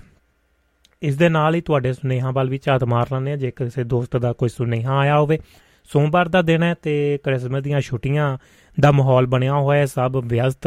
ਇਸ 1.03 1.17
ਦੇ 1.17 1.29
ਨਾਲ 1.29 1.55
ਹੀ 1.55 1.61
ਤੁਹਾਡੇ 1.61 1.93
ਸੁਨੇਹਾਂ 1.93 2.33
ਵੱਲ 2.33 2.51
ਵੀ 2.51 2.59
ਝਾਤ 2.63 2.85
ਮਾਰ 2.85 3.07
ਲੈਂਦੇ 3.13 3.33
ਆ 3.33 3.37
ਜੇ 3.37 3.51
ਕਿਸੇ 3.51 3.85
ਦੋਸਤ 3.85 4.17
ਦਾ 4.17 4.33
ਕੋਈ 4.33 4.49
ਸੁਨੇਹਾ 4.49 4.99
ਆਇਆ 4.99 5.19
ਹੋਵੇ 5.19 5.39
ਸੋਮਵਾਰ 5.85 6.29
ਦਾ 6.29 6.43
ਦਿਨ 6.43 6.63
ਹੈ 6.63 6.75
ਤੇ 6.83 7.19
ਕ੍ਰਿਸਮਸ 7.23 7.63
ਦੀਆਂ 7.63 7.81
ਛੁੱਟੀਆਂ 7.81 8.39
ਦਾ 8.81 8.91
ਮਾਹੌਲ 8.93 9.27
ਬਣਿਆ 9.27 9.55
ਹੋਇਆ 9.55 9.81
ਹੈ। 9.81 9.87
ਸਭ 9.87 10.17
ਵਿਅਸਤ 10.25 10.67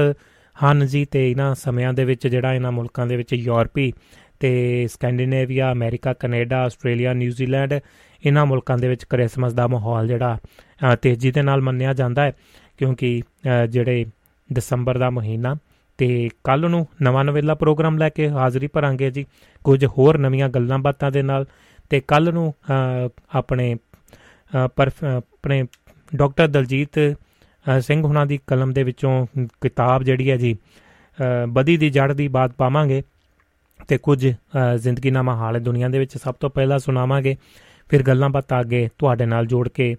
ਹਨ 0.55 0.85
ਜੀ 0.85 1.05
ਤੇ 1.05 1.31
ਇਹਨਾਂ 1.31 1.55
ਸਮਿਆਂ 1.55 1.93
ਦੇ 1.93 2.05
ਵਿੱਚ 2.05 2.27
ਜਿਹੜਾ 2.27 2.53
ਇਹਨਾਂ 2.53 2.71
ਮੁਲਕਾਂ 2.71 3.07
ਦੇ 3.07 3.17
ਵਿੱਚ 3.17 3.33
ਯੂਰਪੀ 3.33 3.93
ਤੇ 4.39 4.87
Scandinavia 4.87 5.71
America 5.71 6.13
Canada 6.13 6.61
Australia 6.63 7.13
New Zealand 7.13 7.73
ਇਹਨਾਂ 8.25 8.45
ਮੁਲਕਾਂ 8.45 8.77
ਦੇ 8.77 8.87
ਵਿੱਚ 8.87 9.03
ਕ੍ਰਿਸਮਸ 9.03 9.53
ਦਾ 9.53 9.67
ਮਾਹੌਲ 9.67 10.07
ਜਿਹੜਾ 10.07 10.37
ਅ, 10.93 10.95
ਤੇਜ਼ੀ 10.95 11.31
ਦੇ 11.31 11.41
ਨਾਲ 11.41 11.61
ਮੰਨਿਆ 11.61 11.93
ਜਾਂਦਾ 11.93 12.23
ਹੈ। 12.23 12.33
ਕਿਉਂਕਿ 12.77 13.21
ਅ, 13.47 13.65
ਜਿਹੜੇ 13.65 14.05
ਦਸੰਬਰ 14.53 14.97
ਦਾ 14.97 15.09
ਮਹੀਨਾ 15.09 15.55
ਤੇ 15.97 16.29
ਕੱਲ 16.43 16.69
ਨੂੰ 16.69 16.87
ਨਵਾਂ 17.01 17.23
ਨਵੇਲਾ 17.25 17.55
ਪ੍ਰੋਗਰਾਮ 17.55 17.97
ਲੈ 17.97 18.09
ਕੇ 18.09 18.29
ਹਾਜ਼ਰੀ 18.29 18.67
ਭਰਾਂਗੇ 18.67 19.11
ਜੀ। 19.11 19.25
ਕੁਝ 19.63 19.85
ਹੋਰ 19.85 20.17
ਨਵੀਆਂ 20.17 20.49
ਗੱਲਾਂ 20.49 20.79
ਬਾਤਾਂ 20.79 21.11
ਦੇ 21.11 21.21
ਨਾਲ 21.21 21.45
ਤੇ 21.89 21.99
ਕੱਲ 21.99 22.33
ਨੂੰ 22.33 22.53
ਅ, 22.69 23.09
ਆਪਣੇ 23.35 23.75
ਅ, 23.75 24.67
ਪਰ 24.75 24.91
ਆਪਣੇ 25.17 25.63
ਡਾਕਟਰ 26.15 26.47
ਦਲਜੀਤ 26.47 26.99
ਅ, 26.99 27.79
ਸਿੰਘ 27.79 28.03
ਹੁਣਾਂ 28.03 28.25
ਦੀ 28.25 28.39
ਕਲਮ 28.47 28.73
ਦੇ 28.73 28.83
ਵਿੱਚੋਂ 28.83 29.25
ਕਿਤਾਬ 29.61 30.03
ਜਿਹੜੀ 30.03 30.31
ਹੈ 30.31 30.37
ਜੀ 30.37 30.53
ਅ, 30.53 31.45
ਬਦੀ 31.49 31.77
ਦੀ 31.77 31.89
ਜੜ 31.89 32.11
ਦੀ 32.13 32.27
ਬਾਤ 32.27 32.51
ਪਾਵਾਂਗੇ 32.51 33.03
ਤੇ 33.87 33.97
ਕੁਝ 33.97 34.33
ਅ, 34.33 34.77
ਜ਼ਿੰਦਗੀਨਾਮਾ 34.77 35.35
ਹਾਲ 35.35 35.55
ਹੈ 35.55 35.59
ਦੁਨੀਆ 35.59 35.89
ਦੇ 35.89 35.99
ਵਿੱਚ 35.99 36.17
ਸਭ 36.17 36.35
ਤੋਂ 36.35 36.49
ਪਹਿਲਾਂ 36.49 36.79
ਸੁਣਾਵਾਂਗੇ। 36.79 37.35
ਫਿਰ 37.89 38.03
ਗੱਲਾਂ 38.03 38.29
ਬਾਤਾਂ 38.29 38.61
ਅੱਗੇ 38.61 38.89
ਤੁਹਾਡੇ 38.99 39.25
ਨਾਲ 39.25 39.45
ਜੋੜ 39.45 39.69
ਕੇ 39.69 39.95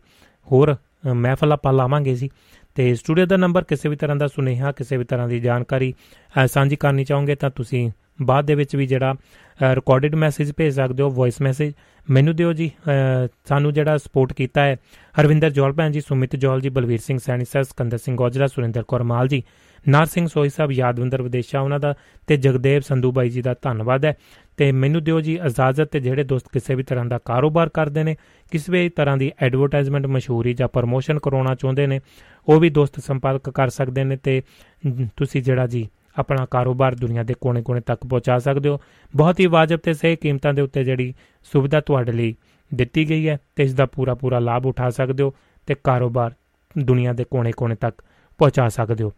ਹੋਰ 0.53 0.75
ਅ, 0.75 1.13
ਮਹਿਫਲ 1.13 1.53
ਆਪਾਂ 1.53 1.73
ਲਾਵਾਂਗੇ 1.73 2.15
ਜੀ। 2.15 2.31
ਤੇ 2.77 2.95
ਸਟੂਡੀਓ 2.95 3.27
ਦਾ 3.27 3.37
ਨੰਬਰ 3.37 3.65
ਕਿਸੇ 3.65 3.89
ਵੀ 3.89 3.97
ਤਰ੍ਹਾਂ 3.97 4.17
ਦਾ 4.17 4.27
ਸੁਨੇਹਾ 4.27 4.73
ਕਿਸੇ 4.73 4.97
ਵੀ 4.97 5.05
ਤਰ੍ਹਾਂ 5.05 5.29
ਦੀ 5.29 5.41
ਜਾਣਕਾਰੀ 5.41 5.93
ਅ, 6.35 6.47
ਸਾਂਝੀ 6.47 6.77
ਕਰਨੀ 6.77 7.05
ਚਾਹੋਗੇ 7.05 7.35
ਤਾਂ 7.35 7.51
ਤੁਸੀਂ 7.51 7.91
ਬਾਅਦ 8.23 8.47
ਦੇ 8.47 8.55
ਵਿੱਚ 8.55 8.75
ਵੀ 8.77 8.87
ਜਿਹੜਾ 8.87 9.15
ਰਿਕਾਰਡਡ 9.61 10.15
ਮੈਸੇਜ 10.15 10.53
ਭੇਜ 10.53 10.75
ਸਕਦੇ 10.75 11.03
ਹੋ 11.03 11.11
ਵੌਇਸ 11.11 11.41
ਮੈਸੇਜ 11.43 11.73
ਮੈਨੂੰ 12.07 12.35
ਦਿਓ 12.37 12.53
ਜੀ 12.53 12.71
ਅ, 12.89 13.27
ਸਾਨੂੰ 13.49 13.73
ਜਿਹੜਾ 13.73 13.97
ਸਪੋਰਟ 13.99 14.33
ਕੀਤਾ 14.33 14.65
ਹੈ 14.65 14.77
ਹਰਵਿੰਦਰ 15.15 15.51
ਜੋਲ 15.51 15.73
ਭੈਣ 15.73 15.91
ਜੀ 15.91 16.01
ਸੁਮਿਤ 16.01 16.37
ਜੋਲ 16.37 16.61
ਜੀ 16.61 16.69
ਬਲਵੀਰ 16.69 16.99
ਸਿੰਘ 17.01 17.19
ਸੈਣੀ 17.19 17.45
ਸਰ 17.45 17.63
ਸਕੰਦਰ 17.63 17.99
ਸਿੰਘ 17.99 18.17
ਗੋਜਰਾ 18.17 18.47
ਸੁਰਿੰਦਰ 18.47 18.83
ਕੌਰ 18.83 19.03
ਮਾਲ 19.03 19.29
ਜੀ 19.29 19.43
ਨਾਰ 19.87 20.07
ਸਿੰਘ 20.07 20.27
ਸੋਈ 20.27 20.49
ਸਾਹਿਬ 20.49 20.73
ਯਾਦਵਿੰਦਰ 20.73 21.23
ਵਿਦੇਸ਼ਾ 21.23 21.61
ਉਹਨਾਂ 21.61 21.79
ਦਾ 21.81 21.95
ਤੇ 22.27 22.37
ਜਗਦੇਵ 22.37 22.81
ਸੰਧੂ 22.81 23.11
ਬਾਈ 23.13 23.29
ਜੀ 23.31 23.43
ਦਾ 23.43 23.55
ਧੰਨਵਾਦ 23.63 24.05
ਹੈ। 24.05 24.15
ਤੇ 24.57 24.73
ਮੈਨੂੰ 24.73 25.05
ਦਿਓ 25.05 25.21
ਜੀ 25.21 25.35
ਇਜਾਜ਼ਤ 25.47 25.85
ਤੇ 25.85 26.01
ਜਿਹੜੇ 26.01 26.25
ਦੋਸਤ 26.25 26.49
ਕਿਸੇ 26.53 26.75
ਵੀ 26.75 26.83
ਤਰ੍ਹਾਂ 26.83 27.05
ਦਾ 27.05 27.19
ਕਾਰੋਬਾਰ 27.19 27.69
ਕਰਦੇ 27.69 28.05
ਨੇ 28.05 28.17
ਕਿਸੇ 28.51 28.73
ਵੀ 28.73 28.89
ਤਰ੍ਹਾਂ 28.89 29.17
ਦੀ 29.17 29.33
ਐਡਵਰਟਾਈਜ਼ਮੈਂਟ 29.43 30.07
ਮਸ਼ਹੂਰੀ 30.07 30.55
ਜਾਂ 30.55 30.69
ਪ੍ਰਮੋਸ਼ਨ 30.69 31.19
ਕਰਾਉਣਾ 31.19 31.55
ਚਾਹੁੰਦੇ 31.55 31.87
ਨੇ 31.87 32.01
ਉਹ 32.49 32.61
ਵੀ 32.61 32.71
ਦੋਸਤ 32.71 33.01
ਸੰਪਰਕ 33.01 33.51
ਕਰ 33.51 33.69
ਸਕਦੇ 33.69 34.05
ਨੇ 34.05 34.17
ਤੇ 34.17 34.43
ਮ, 34.87 35.07
ਤੁਸੀਂ 35.17 35.43
ਜਿਹੜਾ 35.43 35.67
ਜੀ 35.67 35.89
ਆਪਣਾ 36.19 36.47
ਕਾਰੋਬਾਰ 36.51 36.95
ਦੁਨੀਆ 36.95 37.23
ਦੇ 37.23 37.35
ਕੋਨੇ-ਕੋਨੇ 37.41 37.81
ਤੱਕ 37.81 38.07
ਪਹੁੰਚਾ 38.07 38.39
ਸਕਦੇ 38.39 38.69
ਹੋ। 38.69 38.81
ਬਹੁਤ 39.17 39.41
ਹੀ 39.41 39.47
ਵਾਜਬ 39.47 39.77
ਤੇ 39.77 39.95
ਸਹੀ 39.95 40.17
ਕੀਮਤਾਂ 40.17 40.55
ਦੇ 40.55 40.63
ਉੱਤੇ 40.63 40.85
ਜਿਹੜੀ 40.85 41.15
ਸੁਵਿਧਾ 41.53 41.81
ਤੁਹਾਡੇ 41.81 42.13
ਲਈ 42.13 42.35
ਦਿੱਤੀ 42.75 43.09
ਗਈ 43.09 43.29
ਹੈ 43.29 43.39
ਤੇ 43.57 43.63
ਇਸ 43.63 43.75
ਦਾ 43.75 43.87
ਪੂਰਾ 43.87 44.15
ਪੂਰਾ 44.15 44.39
ਲਾਭ 44.39 44.67
ਉਠਾ 44.67 44.91
ਸਕਦੇ 44.91 45.23
ਹੋ 45.23 45.35
ਤੇ 45.67 45.75
ਕਾਰੋਬਾਰ 45.85 46.35
ਦੁਨੀਆ 46.79 47.13
ਦੇ 47.13 47.25
ਕੋਨੇ-ਕੋਨੇ 47.25 47.75
ਤੱਕ 47.75 48.03
ਪਹੁੰਚਾ 48.39 48.69
ਸਕਦੇ 48.69 49.05
ਹੋ। 49.05 49.13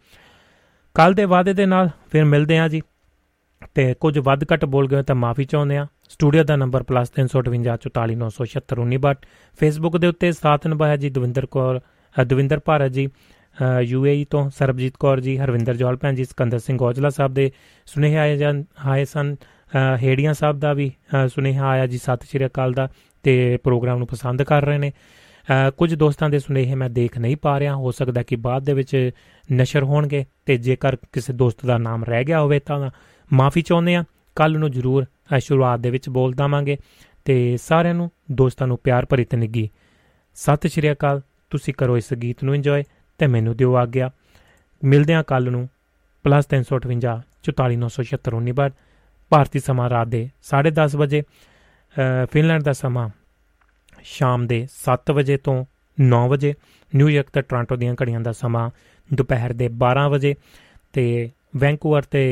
ਕੱਲ 0.94 1.14
ਦੇ 1.14 1.24
ਵਾਅਦੇ 1.24 1.52
ਦੇ 1.52 1.66
ਨਾਲ 1.66 1.90
ਫਿਰ 2.10 2.24
ਮਿਲਦੇ 2.24 2.58
ਹਾਂ 2.58 2.68
ਜੀ। 2.68 2.82
ਤੇ 3.74 3.94
ਕੁਝ 4.00 4.18
ਵੱਧ 4.18 4.44
ਘੱਟ 4.52 4.64
ਬੋਲ 4.64 4.88
ਗਏ 4.88 5.02
ਤਾਂ 5.02 5.14
ਮਾਫੀ 5.14 5.44
ਚਾਹੁੰਦੇ 5.44 5.76
ਹਾਂ। 5.76 5.86
ਸਟੂਡੀਓ 6.08 6.44
ਦਾ 6.44 6.56
ਨੰਬਰ 6.56 6.84
+358 6.84 9.14
ਫੇਸਬੁੱਕ 9.58 9.96
ਦੇ 9.96 10.06
ਉੱਤੇ 10.06 10.32
ਸਾਥ 10.32 10.66
ਨਿਭਾਇਆ 10.66 10.96
ਜੀ 10.96 11.10
ਦਵਿੰਦਰ 11.10 11.46
ਕੌਰ 11.46 11.80
ਅ, 12.16 12.24
ਦਵਿੰਦਰ 12.24 12.60
ਭਾਰਤ 12.64 12.92
ਜੀ 12.92 13.08
ਯੂਏਈ 13.82 14.26
ਤੋਂ 14.30 14.50
ਸਰਬਜੀਤ 14.50 14.92
ਕੌਰ 15.00 15.20
ਜੀ 15.20 15.38
ਹਰਵਿੰਦਰ 15.38 15.76
ਜੌਲ 15.76 15.96
ਭੈਣ 15.96 16.14
ਜੀ 16.14 16.24
ਸਿਕੰਦਰ 16.24 16.58
ਸਿੰਘ 16.58 16.78
ਔਜਲਾ 16.82 17.10
ਸਾਹਿਬ 17.10 17.34
ਦੇ 17.34 17.52
ਸੁਨੇਹੇ 17.86 18.16
ਆਏ 18.16 18.36
ਜਾਂ 18.36 18.54
ਆਏ 18.86 19.04
ਸਨ। 19.04 19.34
ਅ, 19.34 19.36
ਹੇੜੀਆਂ 20.02 20.34
ਸਾਹਿਬ 20.34 20.60
ਦਾ 20.60 20.72
ਵੀ 20.72 20.92
ਅ, 21.14 21.28
ਸੁਨੇਹਾ 21.28 21.68
ਆਇਆ 21.68 21.86
ਜੀ 21.86 21.98
ਸਤਿ 21.98 22.26
ਸ਼੍ਰੀ 22.26 22.46
ਅਕਾਲ 22.46 22.72
ਦਾ 22.72 22.88
ਤੇ 23.24 23.58
ਪ੍ਰੋਗਰਾਮ 23.64 23.98
ਨੂੰ 23.98 24.06
ਪਸੰਦ 24.06 24.42
ਕਰ 24.42 24.64
ਰਹੇ 24.64 24.78
ਨੇ। 24.78 24.90
ਅ, 24.90 25.70
ਕੁਝ 25.70 25.94
ਦੋਸਤਾਂ 25.94 26.30
ਦੇ 26.30 26.38
ਸੁਨੇਹੇ 26.38 26.74
ਮੈਂ 26.74 26.90
ਦੇਖ 26.90 27.18
ਨਹੀਂ 27.18 27.36
ਪਾ 27.36 27.60
ਰਿਹਾ। 27.60 27.74
ਹੋ 27.74 27.90
ਸਕਦਾ 27.90 28.22
ਕਿ 28.22 28.36
ਬਾਅਦ 28.36 28.64
ਦੇ 28.64 28.72
ਵਿੱਚ 28.72 29.10
ਨਸ਼ਰ 29.52 29.82
ਹੋਣਗੇ 29.82 30.24
ਤੇ 30.46 30.56
ਜੇਕਰ 30.56 30.96
ਕਿਸੇ 31.12 31.32
ਦੋਸਤ 31.32 31.66
ਦਾ 31.66 31.78
ਨਾਮ 31.78 32.04
ਰਹਿ 32.04 32.24
ਗਿਆ 32.24 32.40
ਹੋਵੇ 32.40 32.58
ਤਾਂ 32.58 32.90
ਮਾਫੀ 33.30 33.62
ਚਾਹੁੰਦੇ 33.62 33.94
ਆ 33.94 34.04
ਕੱਲ 34.36 34.58
ਨੂੰ 34.58 34.70
ਜਰੂਰ 34.70 35.04
ਅ, 35.04 35.38
ਸ਼ੁਰੂਆਤ 35.38 35.80
ਦੇ 35.80 35.90
ਵਿੱਚ 35.90 36.08
ਬੋਲ 36.08 36.32
ਦਵਾਂਗੇ 36.34 36.76
ਤੇ 37.24 37.56
ਸਾਰਿਆਂ 37.56 37.94
ਨੂੰ 37.94 38.10
ਦੋਸਤਾਂ 38.32 38.66
ਨੂੰ 38.66 38.78
ਪਿਆਰ 38.84 39.06
ਭਰੀ 39.06 39.24
ਤਨਿੱਗੀ 39.24 39.68
ਸਤਿ 40.36 40.68
ਸ਼੍ਰੀ 40.68 40.92
ਅਕਾਲ। 40.92 41.20
ਤੁਸੀਂ 41.50 41.74
ਕਰੋ 41.74 41.96
ਇਸ 41.96 42.12
ਗੀਤ 42.14 42.42
ਨੂੰ 42.44 42.54
ਇੰਜੋਏ 42.54 42.84
ਤੇ 43.20 43.26
ਮੈਨੂੰ 43.26 43.56
ਦਿਓ 43.56 43.74
ਆਗਿਆ। 43.76 44.10
ਮਿਲਦੇ 44.82 45.14
ਹਾਂ 45.14 45.22
ਕੱਲ 45.24 45.50
ਨੂੰ 45.50 45.68
+358 46.24 47.14
44976 47.44 48.70
ਭਾਰਤੀ 49.32 49.58
ਸਮਾਂ 49.58 49.88
ਰਾਤ 49.90 50.08
ਦੇ 50.08 50.20
10:30 50.44 50.96
ਵਜੇ 50.96 51.20
ਅ, 51.20 52.26
ਫਿਨਲੈਂਡ 52.32 52.62
ਦਾ 52.62 52.72
ਸਮਾਂ 52.72 53.08
ਸ਼ਾਮ 54.04 54.46
ਦੇ 54.46 54.66
7 54.80 55.12
ਵਜੇ 55.14 55.36
ਤੋਂ 55.36 55.64
9 55.98 56.20
ਵਜੇ 56.28 56.54
ਨਿਊਯਾਰਕ 56.92 57.30
ਤੇ 57.32 57.42
ਟੋਰਾਂਟੋ 57.42 57.76
ਦੀਆਂ 57.76 57.94
ਘੜੀਆਂ 58.02 58.20
ਦਾ 58.20 58.32
ਸਮਾਂ 58.32 58.68
ਦੁਪਹਿਰ 59.14 59.52
ਦੇ 59.52 59.68
12 59.84 60.08
ਵਜੇ 60.10 60.34
ਤੇ 60.92 61.06
ਵੈਂਕੂਵਰ 61.56 62.02
ਤੇ 62.02 62.22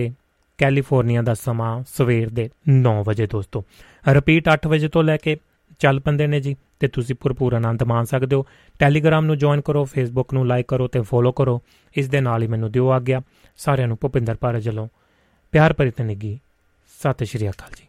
ਕੈਲੀਫੋਰਨੀਆ 0.58 1.22
ਦਾ 1.22 1.34
ਸਮਾਂ 1.34 1.82
ਸਵੇਰ 1.96 2.28
ਦੇ 2.28 2.50
9 2.68 3.02
ਵਜੇ 3.04 3.26
ਦੋਸਤੋ। 3.26 3.64
ਰਿਪੀਟ 4.08 4.48
8 4.48 4.68
ਵਜੇ 4.68 4.88
ਤੋਂ 4.88 5.02
ਲੈ 5.02 5.16
ਕੇ 5.16 5.36
ਚੱਲ 5.78 6.00
ਪੰਦੇ 6.00 6.26
ਨੇ 6.26 6.40
ਜੀ, 6.40 6.56
ਤੇ 6.80 6.88
ਤੁਸੀਂ 6.88 7.16
ਭਰਪੂਰ 7.20 7.52
ਆਨੰਦ 7.52 7.82
ਮਾਣ 7.82 8.04
ਸਕਦੇ 8.04 8.36
ਹੋ। 8.36 8.46
ਟੈਲੀਗ੍ਰਾਮ 8.78 9.24
ਨੂੰ 9.24 9.38
ਜੁਆਇਨ 9.38 9.60
ਕਰੋ 9.60 9.84
ਫੇਸਬੁੱਕ 9.84 10.34
ਨੂੰ 10.34 10.46
ਲਾਈਕ 10.46 10.66
ਕਰੋ 10.68 10.86
ਤੇ 10.88 11.00
ਫੋਲੋ 11.00 11.32
ਕਰੋ। 11.32 11.62
ਇਸ 11.96 12.08
ਦੇ 12.08 12.20
ਨਾਲ 12.20 12.42
ਹੀ 12.42 12.46
ਮੈਨੂੰ 12.46 12.72
ਦਿਓ 12.72 12.90
ਆਗਿਆ। 12.90 13.20
ਸਾਰਿਆਂ 13.56 13.88
ਨੂੰ 13.88 13.98
ਭੁਪਿੰਦਰ 14.00 14.36
ਭਾਰਤ 14.40 14.66
ਵੱਲੋਂ 14.66 14.88
ਪਿਆਰ 15.52 15.72
ਭਰੀ 15.72 15.90
ਤਨਿੱਗੀ 15.90 16.38
ਸਤਿ 17.00 17.24
ਸ਼੍ਰੀ 17.24 17.48
ਅਕਾਲ 17.48 17.70
ਜੀ। 17.76 17.86